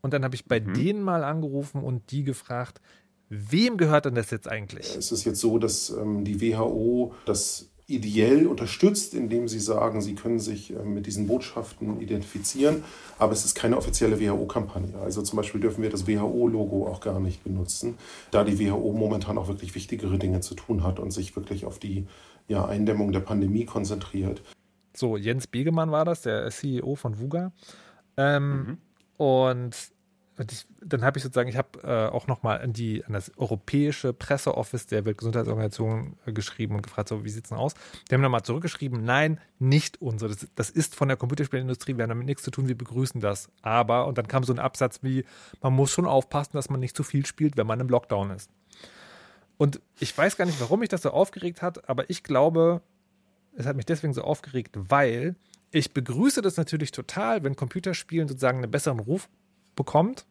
Und 0.00 0.12
dann 0.12 0.24
habe 0.24 0.34
ich 0.34 0.44
bei 0.44 0.60
denen 0.60 1.02
mal 1.02 1.24
angerufen 1.24 1.82
und 1.82 2.12
die 2.12 2.22
gefragt, 2.22 2.80
wem 3.28 3.76
gehört 3.76 4.04
denn 4.04 4.14
das 4.14 4.30
jetzt 4.30 4.48
eigentlich? 4.48 4.94
Es 4.96 5.12
ist 5.12 5.24
jetzt 5.24 5.40
so, 5.40 5.58
dass 5.58 5.90
ähm, 5.90 6.24
die 6.24 6.40
WHO 6.40 7.14
das 7.24 7.70
ideell 7.88 8.46
unterstützt, 8.46 9.14
indem 9.14 9.48
sie 9.48 9.58
sagen, 9.58 10.02
sie 10.02 10.14
können 10.14 10.38
sich 10.38 10.70
ähm, 10.70 10.94
mit 10.94 11.06
diesen 11.06 11.26
Botschaften 11.26 12.00
identifizieren, 12.00 12.84
aber 13.18 13.32
es 13.32 13.46
ist 13.46 13.54
keine 13.54 13.78
offizielle 13.78 14.20
WHO-Kampagne. 14.20 14.94
Also 15.02 15.22
zum 15.22 15.38
Beispiel 15.38 15.60
dürfen 15.60 15.82
wir 15.82 15.90
das 15.90 16.06
WHO-Logo 16.06 16.86
auch 16.86 17.00
gar 17.00 17.18
nicht 17.18 17.42
benutzen, 17.44 17.96
da 18.30 18.44
die 18.44 18.60
WHO 18.60 18.92
momentan 18.92 19.38
auch 19.38 19.48
wirklich 19.48 19.74
wichtigere 19.74 20.18
Dinge 20.18 20.40
zu 20.40 20.54
tun 20.54 20.84
hat 20.84 21.00
und 21.00 21.12
sich 21.12 21.34
wirklich 21.34 21.64
auf 21.64 21.78
die 21.78 22.06
ja, 22.46 22.66
Eindämmung 22.66 23.10
der 23.10 23.20
Pandemie 23.20 23.64
konzentriert. 23.64 24.42
So, 24.94 25.16
Jens 25.16 25.46
Begemann 25.46 25.90
war 25.90 26.04
das, 26.04 26.22
der 26.22 26.50
CEO 26.50 26.94
von 26.94 27.18
Vuga. 27.18 27.52
Ähm, 28.18 28.66
Und 28.68 28.78
und 29.18 29.74
ich, 30.46 30.66
dann 30.80 31.02
habe 31.02 31.18
ich 31.18 31.24
sozusagen, 31.24 31.48
ich 31.48 31.56
habe 31.56 31.80
äh, 31.82 32.08
auch 32.14 32.26
nochmal 32.28 32.60
an, 32.60 32.72
die, 32.72 33.04
an 33.04 33.12
das 33.12 33.36
europäische 33.36 34.12
Presseoffice 34.12 34.86
der 34.86 35.04
Weltgesundheitsorganisation 35.04 36.16
äh, 36.26 36.32
geschrieben 36.32 36.76
und 36.76 36.82
gefragt, 36.82 37.08
so, 37.08 37.24
wie 37.24 37.28
sieht 37.28 37.44
es 37.44 37.48
denn 37.48 37.58
aus? 37.58 37.74
Die 38.08 38.14
haben 38.14 38.20
nochmal 38.20 38.44
zurückgeschrieben, 38.44 39.02
nein, 39.02 39.40
nicht 39.58 40.00
unsere. 40.00 40.30
Das, 40.32 40.48
das 40.54 40.70
ist 40.70 40.94
von 40.94 41.08
der 41.08 41.16
Computerspielindustrie, 41.16 41.96
wir 41.96 42.04
haben 42.04 42.10
damit 42.10 42.26
nichts 42.26 42.42
zu 42.42 42.50
tun, 42.50 42.68
wir 42.68 42.78
begrüßen 42.78 43.20
das. 43.20 43.50
Aber, 43.62 44.06
und 44.06 44.16
dann 44.18 44.28
kam 44.28 44.44
so 44.44 44.52
ein 44.52 44.60
Absatz 44.60 45.02
wie, 45.02 45.24
man 45.60 45.72
muss 45.72 45.90
schon 45.90 46.06
aufpassen, 46.06 46.52
dass 46.54 46.70
man 46.70 46.80
nicht 46.80 46.96
zu 46.96 47.02
viel 47.02 47.26
spielt, 47.26 47.56
wenn 47.56 47.66
man 47.66 47.80
im 47.80 47.88
Lockdown 47.88 48.30
ist. 48.30 48.50
Und 49.56 49.80
ich 49.98 50.16
weiß 50.16 50.36
gar 50.36 50.44
nicht, 50.44 50.60
warum 50.60 50.80
mich 50.80 50.88
das 50.88 51.02
so 51.02 51.10
aufgeregt 51.10 51.62
hat, 51.62 51.88
aber 51.88 52.08
ich 52.10 52.22
glaube, 52.22 52.80
es 53.56 53.66
hat 53.66 53.74
mich 53.74 53.86
deswegen 53.86 54.14
so 54.14 54.22
aufgeregt, 54.22 54.76
weil 54.76 55.34
ich 55.72 55.92
begrüße 55.92 56.42
das 56.42 56.56
natürlich 56.56 56.92
total, 56.92 57.42
wenn 57.42 57.56
Computerspielen 57.56 58.28
sozusagen 58.28 58.58
einen 58.58 58.70
besseren 58.70 59.00
Ruf 59.00 59.28
bekommt. 59.78 60.26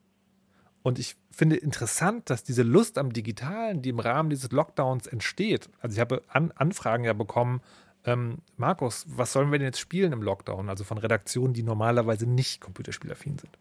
Und 0.83 0.99
ich 0.99 1.15
finde 1.31 1.55
interessant, 1.55 2.29
dass 2.29 2.43
diese 2.43 2.63
Lust 2.63 2.97
am 2.97 3.13
Digitalen, 3.13 3.81
die 3.81 3.89
im 3.89 3.99
Rahmen 3.99 4.29
dieses 4.29 4.51
Lockdowns 4.51 5.07
entsteht. 5.07 5.69
Also 5.81 5.95
ich 5.95 5.99
habe 5.99 6.21
An 6.27 6.51
Anfragen 6.55 7.05
ja 7.05 7.13
bekommen, 7.13 7.61
ähm, 8.05 8.39
Markus, 8.57 9.05
was 9.07 9.33
sollen 9.33 9.51
wir 9.51 9.59
denn 9.59 9.67
jetzt 9.67 9.79
spielen 9.79 10.13
im 10.13 10.21
Lockdown? 10.21 10.69
Also 10.69 10.83
von 10.83 10.97
Redaktionen, 10.97 11.53
die 11.53 11.63
normalerweise 11.63 12.25
nicht 12.27 12.61
computerspielaffin 12.61 13.37
sind. 13.37 13.57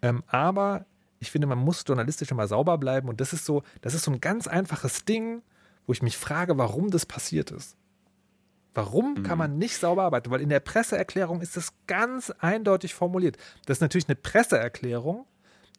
Ähm, 0.00 0.22
aber 0.26 0.86
ich 1.18 1.30
finde, 1.30 1.46
man 1.46 1.58
muss 1.58 1.84
journalistisch 1.86 2.30
immer 2.30 2.46
sauber 2.46 2.78
bleiben. 2.78 3.08
Und 3.08 3.20
das 3.20 3.32
ist 3.32 3.44
so, 3.44 3.62
das 3.80 3.94
ist 3.94 4.04
so 4.04 4.10
ein 4.10 4.20
ganz 4.20 4.46
einfaches 4.46 5.04
Ding, 5.04 5.42
wo 5.86 5.92
ich 5.92 6.02
mich 6.02 6.16
frage, 6.16 6.58
warum 6.58 6.90
das 6.90 7.06
passiert 7.06 7.50
ist. 7.50 7.76
Warum 8.74 9.22
kann 9.22 9.36
man 9.36 9.58
nicht 9.58 9.76
sauber 9.76 10.04
arbeiten? 10.04 10.30
Weil 10.30 10.40
in 10.40 10.48
der 10.48 10.60
Presseerklärung 10.60 11.40
ist 11.42 11.56
das 11.56 11.74
ganz 11.86 12.30
eindeutig 12.30 12.94
formuliert. 12.94 13.36
Das 13.66 13.76
ist 13.78 13.80
natürlich 13.82 14.08
eine 14.08 14.16
Presseerklärung, 14.16 15.26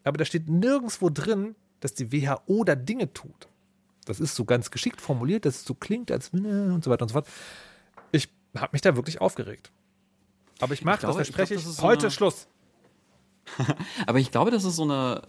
aber 0.04 0.16
da 0.18 0.24
steht 0.24 0.48
nirgendwo 0.48 1.10
drin, 1.10 1.56
dass 1.80 1.94
die 1.94 2.12
WHO 2.12 2.62
da 2.64 2.76
Dinge 2.76 3.12
tut. 3.12 3.48
Das 4.04 4.20
ist 4.20 4.36
so 4.36 4.44
ganz 4.44 4.70
geschickt 4.70 5.00
formuliert, 5.00 5.44
dass 5.44 5.56
es 5.56 5.64
so 5.64 5.74
klingt, 5.74 6.10
als 6.12 6.28
und 6.30 6.84
so 6.84 6.90
weiter 6.90 7.02
und 7.02 7.08
so 7.08 7.14
fort. 7.14 7.26
Ich 8.12 8.28
habe 8.56 8.68
mich 8.72 8.82
da 8.82 8.94
wirklich 8.94 9.20
aufgeregt. 9.20 9.72
Aber 10.60 10.72
ich 10.74 10.84
mache 10.84 11.00
das, 11.02 11.10
ich 11.10 11.16
verspreche 11.16 11.54
ich. 11.54 11.62
das 11.62 11.70
ist 11.70 11.76
so 11.78 11.82
Heute 11.82 12.02
eine- 12.02 12.10
Schluss. 12.12 12.46
Aber 14.06 14.18
ich 14.18 14.30
glaube, 14.30 14.50
das 14.50 14.64
ist 14.64 14.76
so 14.76 14.84
eine, 14.84 15.22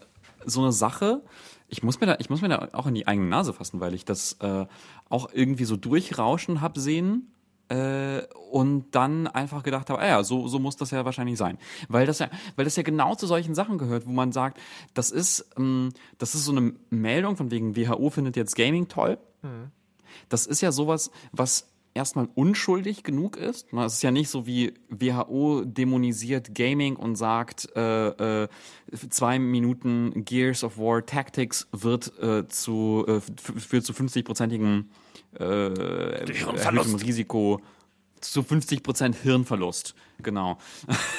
so 0.46 0.62
eine 0.62 0.72
Sache. 0.72 1.24
Ich 1.68 1.84
muss 1.84 2.00
mir 2.00 2.06
da, 2.08 2.16
ich 2.20 2.30
muss 2.30 2.42
mir 2.42 2.50
da 2.50 2.70
auch 2.74 2.86
in 2.86 2.94
die 2.94 3.08
eigene 3.08 3.28
Nase 3.28 3.54
fassen, 3.54 3.80
weil 3.80 3.94
ich 3.94 4.06
das 4.06 4.34
äh, 4.42 4.66
auch 5.10 5.30
irgendwie 5.34 5.66
so 5.66 5.76
durchrauschen 5.78 6.62
hab 6.62 6.78
sehen. 6.78 7.32
Äh, 7.70 8.22
und 8.52 8.92
dann 8.92 9.28
einfach 9.28 9.64
gedacht 9.64 9.90
habe, 9.90 10.00
ah 10.00 10.08
ja, 10.08 10.24
so, 10.24 10.48
so 10.48 10.60
muss 10.60 10.76
das 10.78 10.92
ja 10.92 11.04
wahrscheinlich 11.04 11.38
sein. 11.38 11.58
Weil 11.90 12.06
das 12.06 12.20
ja, 12.20 12.30
weil 12.56 12.66
das 12.66 12.76
ja 12.76 12.84
genau 12.84 13.16
zu 13.16 13.28
solchen 13.28 13.56
Sachen 13.56 13.78
gehört, 13.78 14.06
wo 14.06 14.12
man 14.12 14.32
sagt, 14.32 14.60
das 14.94 15.12
ist, 15.12 15.50
ähm, 15.58 15.92
das 16.18 16.36
ist 16.36 16.46
so 16.46 16.52
eine 16.52 16.74
Meldung 16.90 17.38
von 17.38 17.52
wegen 17.52 17.76
WHO 17.76 18.10
findet 18.12 18.36
jetzt 18.36 18.56
Gaming 18.56 18.88
toll. 18.88 19.18
Das 20.30 20.46
ist 20.46 20.62
ja 20.62 20.72
sowas, 20.72 21.12
was 21.32 21.68
erstmal 21.96 22.28
unschuldig 22.36 23.04
genug 23.04 23.38
ist. 23.38 23.68
Na, 23.72 23.86
Es 23.86 23.96
ist 23.96 24.04
ja 24.04 24.12
nicht 24.12 24.30
so 24.30 24.46
wie 24.46 24.74
WHO 24.90 25.64
dämonisiert 25.66 26.54
Gaming 26.54 26.98
und 26.98 27.16
sagt, 27.16 27.70
äh, 27.76 28.44
äh, 28.44 28.48
zwei 29.10 29.40
Minuten 29.40 30.26
Gears 30.26 30.64
of 30.64 30.78
War 30.78 31.06
Tactics 31.06 31.68
wird 31.72 32.18
äh, 32.20 32.48
zu, 32.48 33.06
äh, 33.08 33.22
führt 33.60 33.86
zu 33.86 33.94
50-prozentigen 33.94 34.86
äh, 35.40 36.54
erhöhtem 36.54 36.96
Risiko 36.96 37.62
zu 38.22 38.42
50% 38.42 39.16
Hirnverlust. 39.22 39.96
Genau. 40.22 40.58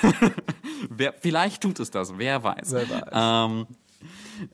wer, 0.91 1.13
vielleicht 1.13 1.63
tut 1.63 1.81
es 1.81 1.91
das, 1.91 2.19
wer 2.19 2.43
weiß. 2.43 2.73
Wer 2.73 2.91
weiß. 2.91 3.03
Ähm, 3.13 3.67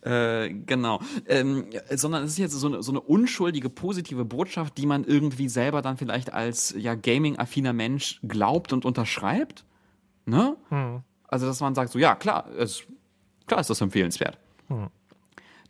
äh, 0.02 0.52
genau. 0.66 1.00
Ähm, 1.26 1.66
sondern 1.90 2.24
es 2.24 2.32
ist 2.32 2.38
jetzt 2.38 2.52
so 2.52 2.66
eine, 2.66 2.82
so 2.82 2.92
eine 2.92 3.00
unschuldige, 3.00 3.70
positive 3.70 4.24
Botschaft, 4.24 4.76
die 4.78 4.86
man 4.86 5.04
irgendwie 5.04 5.48
selber 5.48 5.82
dann 5.82 5.96
vielleicht 5.96 6.32
als 6.32 6.74
ja, 6.76 6.94
gaming-affiner 6.94 7.72
Mensch 7.72 8.20
glaubt 8.22 8.72
und 8.72 8.84
unterschreibt. 8.84 9.64
Ne? 10.24 10.56
Also, 11.26 11.46
dass 11.46 11.60
man 11.60 11.74
sagt, 11.74 11.92
so, 11.92 11.98
ja, 11.98 12.14
klar, 12.14 12.48
es, 12.56 12.82
klar 13.46 13.60
ist 13.60 13.70
das 13.70 13.80
empfehlenswert. 13.80 14.38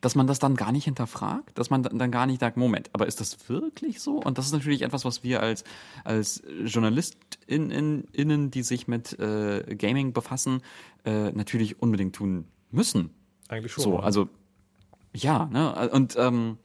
Dass 0.02 0.14
man 0.14 0.26
das 0.26 0.38
dann 0.38 0.56
gar 0.56 0.72
nicht 0.72 0.84
hinterfragt, 0.84 1.56
dass 1.56 1.70
man 1.70 1.82
dann 1.82 2.10
gar 2.10 2.26
nicht 2.26 2.40
sagt, 2.40 2.58
Moment, 2.58 2.90
aber 2.92 3.06
ist 3.06 3.20
das 3.20 3.48
wirklich 3.48 4.00
so? 4.00 4.16
Und 4.18 4.36
das 4.36 4.46
ist 4.46 4.52
natürlich 4.52 4.82
etwas, 4.82 5.06
was 5.06 5.22
wir 5.22 5.40
als, 5.40 5.64
als 6.04 6.42
JournalistInnen, 6.64 8.50
die 8.50 8.62
sich 8.62 8.88
mit 8.88 9.18
äh, 9.18 9.74
Gaming 9.76 10.12
befassen, 10.12 10.60
äh, 11.04 11.32
natürlich 11.32 11.80
unbedingt 11.80 12.14
tun 12.14 12.44
müssen. 12.70 13.10
Eigentlich 13.48 13.72
schon. 13.72 13.84
So, 13.84 13.98
also 13.98 14.28
ja, 15.14 15.46
ne? 15.46 15.90
Und 15.90 16.16
ähm, 16.18 16.58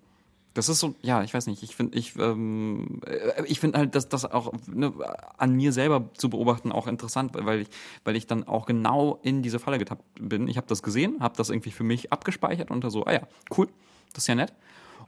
das 0.58 0.70
ist 0.70 0.80
so, 0.80 0.96
ja, 1.04 1.22
ich 1.22 1.36
weiß 1.36 1.46
nicht, 1.46 1.62
ich 1.62 1.76
finde, 1.76 1.96
ich, 1.96 2.16
ähm, 2.18 3.02
äh, 3.06 3.44
ich 3.46 3.60
finde 3.60 3.78
halt, 3.78 3.94
dass 3.94 4.10
das 4.10 4.26
auch 4.26 4.52
ne, 4.66 4.92
an 5.38 5.54
mir 5.54 5.72
selber 5.72 6.10
zu 6.18 6.32
beobachten 6.32 6.72
auch 6.72 6.88
interessant, 6.88 7.34
weil 7.36 7.62
ich, 7.62 7.68
weil 8.04 8.16
ich 8.16 8.26
dann 8.26 8.44
auch 8.48 8.66
genau 8.66 9.20
in 9.22 9.44
diese 9.44 9.60
Falle 9.60 9.78
getappt 9.78 10.04
bin. 10.20 10.48
Ich 10.48 10.58
habe 10.58 10.66
das 10.66 10.82
gesehen, 10.82 11.18
habe 11.20 11.36
das 11.38 11.52
irgendwie 11.52 11.70
für 11.70 11.84
mich 11.84 12.12
abgespeichert 12.12 12.72
und 12.72 12.84
da 12.84 12.90
so, 12.90 13.06
ah 13.06 13.14
ja, 13.14 13.28
cool, 13.56 13.68
das 14.14 14.24
ist 14.24 14.28
ja 14.28 14.36
nett. 14.36 14.52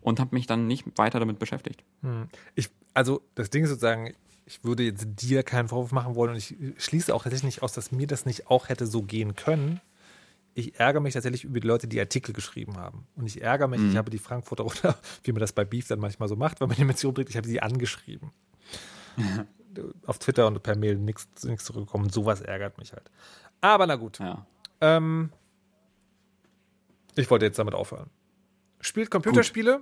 Und 0.02 0.20
habe 0.20 0.36
mich 0.36 0.46
dann 0.46 0.68
nicht 0.68 0.86
weiter 0.98 1.20
damit 1.20 1.40
beschäftigt. 1.40 1.84
Ich, 2.54 2.70
also 2.94 3.22
das 3.34 3.50
Ding 3.50 3.64
ist 3.64 3.72
sozusagen, 3.72 4.14
ich 4.46 4.64
würde 4.64 4.84
jetzt 4.84 5.08
dir 5.16 5.42
keinen 5.42 5.68
Vorwurf 5.68 5.92
machen 5.92 6.14
wollen 6.14 6.32
und 6.32 6.38
ich 6.38 6.56
schließe 6.78 7.14
auch 7.14 7.24
tatsächlich 7.24 7.56
nicht 7.56 7.64
aus, 7.64 7.74
dass 7.74 7.92
mir 7.92 8.06
das 8.06 8.28
nicht 8.28 8.48
auch 8.52 8.70
hätte 8.70 8.86
so 8.86 9.02
gehen 9.02 9.36
können. 9.36 9.82
Ich 10.56 10.80
ärgere 10.80 11.00
mich 11.00 11.14
tatsächlich 11.14 11.44
über 11.44 11.60
die 11.60 11.68
Leute, 11.68 11.88
die 11.88 12.00
Artikel 12.00 12.34
geschrieben 12.34 12.78
haben. 12.78 13.08
Und 13.16 13.26
ich 13.28 13.42
ärgere 13.42 13.68
mich, 13.68 13.82
ich 13.82 13.96
habe 13.96 14.10
die 14.10 14.18
Frankfurter 14.18 14.66
oder 14.66 14.98
wie 15.24 15.32
man 15.32 15.40
das 15.40 15.54
bei 15.54 15.64
Beef 15.64 15.88
dann 15.88 16.00
manchmal 16.00 16.28
so 16.28 16.36
macht, 16.36 16.60
wenn 16.60 16.68
man 16.68 16.78
die 16.78 16.86
Mission 16.86 17.14
bringt, 17.14 17.30
ich 17.30 17.38
habe 17.38 17.48
sie 17.48 17.62
angeschrieben. 17.62 18.32
auf 20.06 20.20
Twitter 20.20 20.48
und 20.48 20.62
per 20.64 20.76
Mail 20.76 20.96
nichts 20.98 21.30
zurückgekommen. 21.36 22.10
Sowas 22.10 22.42
ärgert 22.42 22.78
mich 22.78 22.94
halt. 22.94 23.10
Aber 23.62 23.88
na 23.88 23.96
gut. 23.96 24.20
Ja. 24.20 24.46
Ähm, 24.82 25.32
ich 27.16 27.30
wollte 27.30 27.46
jetzt 27.46 27.60
damit 27.60 27.74
aufhören. 27.74 28.10
Spielt 28.82 29.12
Computerspiele, 29.12 29.82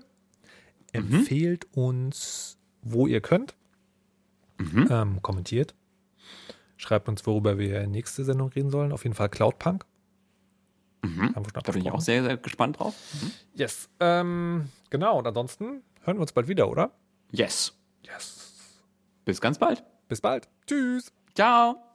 empfehlt 0.91 1.67
uns, 1.73 2.57
wo 2.81 3.05
ihr 3.05 3.21
könnt, 3.21 3.55
ähm, 4.59 5.21
kommentiert, 5.21 5.75
schreibt 6.77 7.07
uns, 7.07 7.25
worüber 7.27 7.59
wir 7.59 7.81
in 7.81 7.91
nächste 7.91 8.23
Sendung 8.25 8.49
reden 8.49 8.71
sollen. 8.71 8.91
Auf 8.91 9.03
jeden 9.03 9.15
Fall 9.15 9.29
Cloudpunk. 9.29 9.85
Schon 11.03 11.43
Da 11.53 11.71
bin 11.71 11.81
ich 11.81 11.91
auch 11.91 12.01
sehr, 12.01 12.23
sehr 12.23 12.37
gespannt 12.37 12.79
drauf. 12.79 12.95
Yes. 13.53 13.89
Ähm, 13.99 14.69
genau, 14.89 15.19
und 15.19 15.27
ansonsten 15.27 15.83
hören 16.03 16.17
wir 16.17 16.21
uns 16.21 16.31
bald 16.31 16.47
wieder, 16.47 16.69
oder? 16.69 16.91
Yes. 17.31 17.73
Yes. 18.03 18.73
Bis 19.25 19.41
ganz 19.41 19.57
bald. 19.57 19.83
Bis 20.07 20.21
bald. 20.21 20.47
Tschüss. 20.65 21.11
Ciao. 21.35 21.86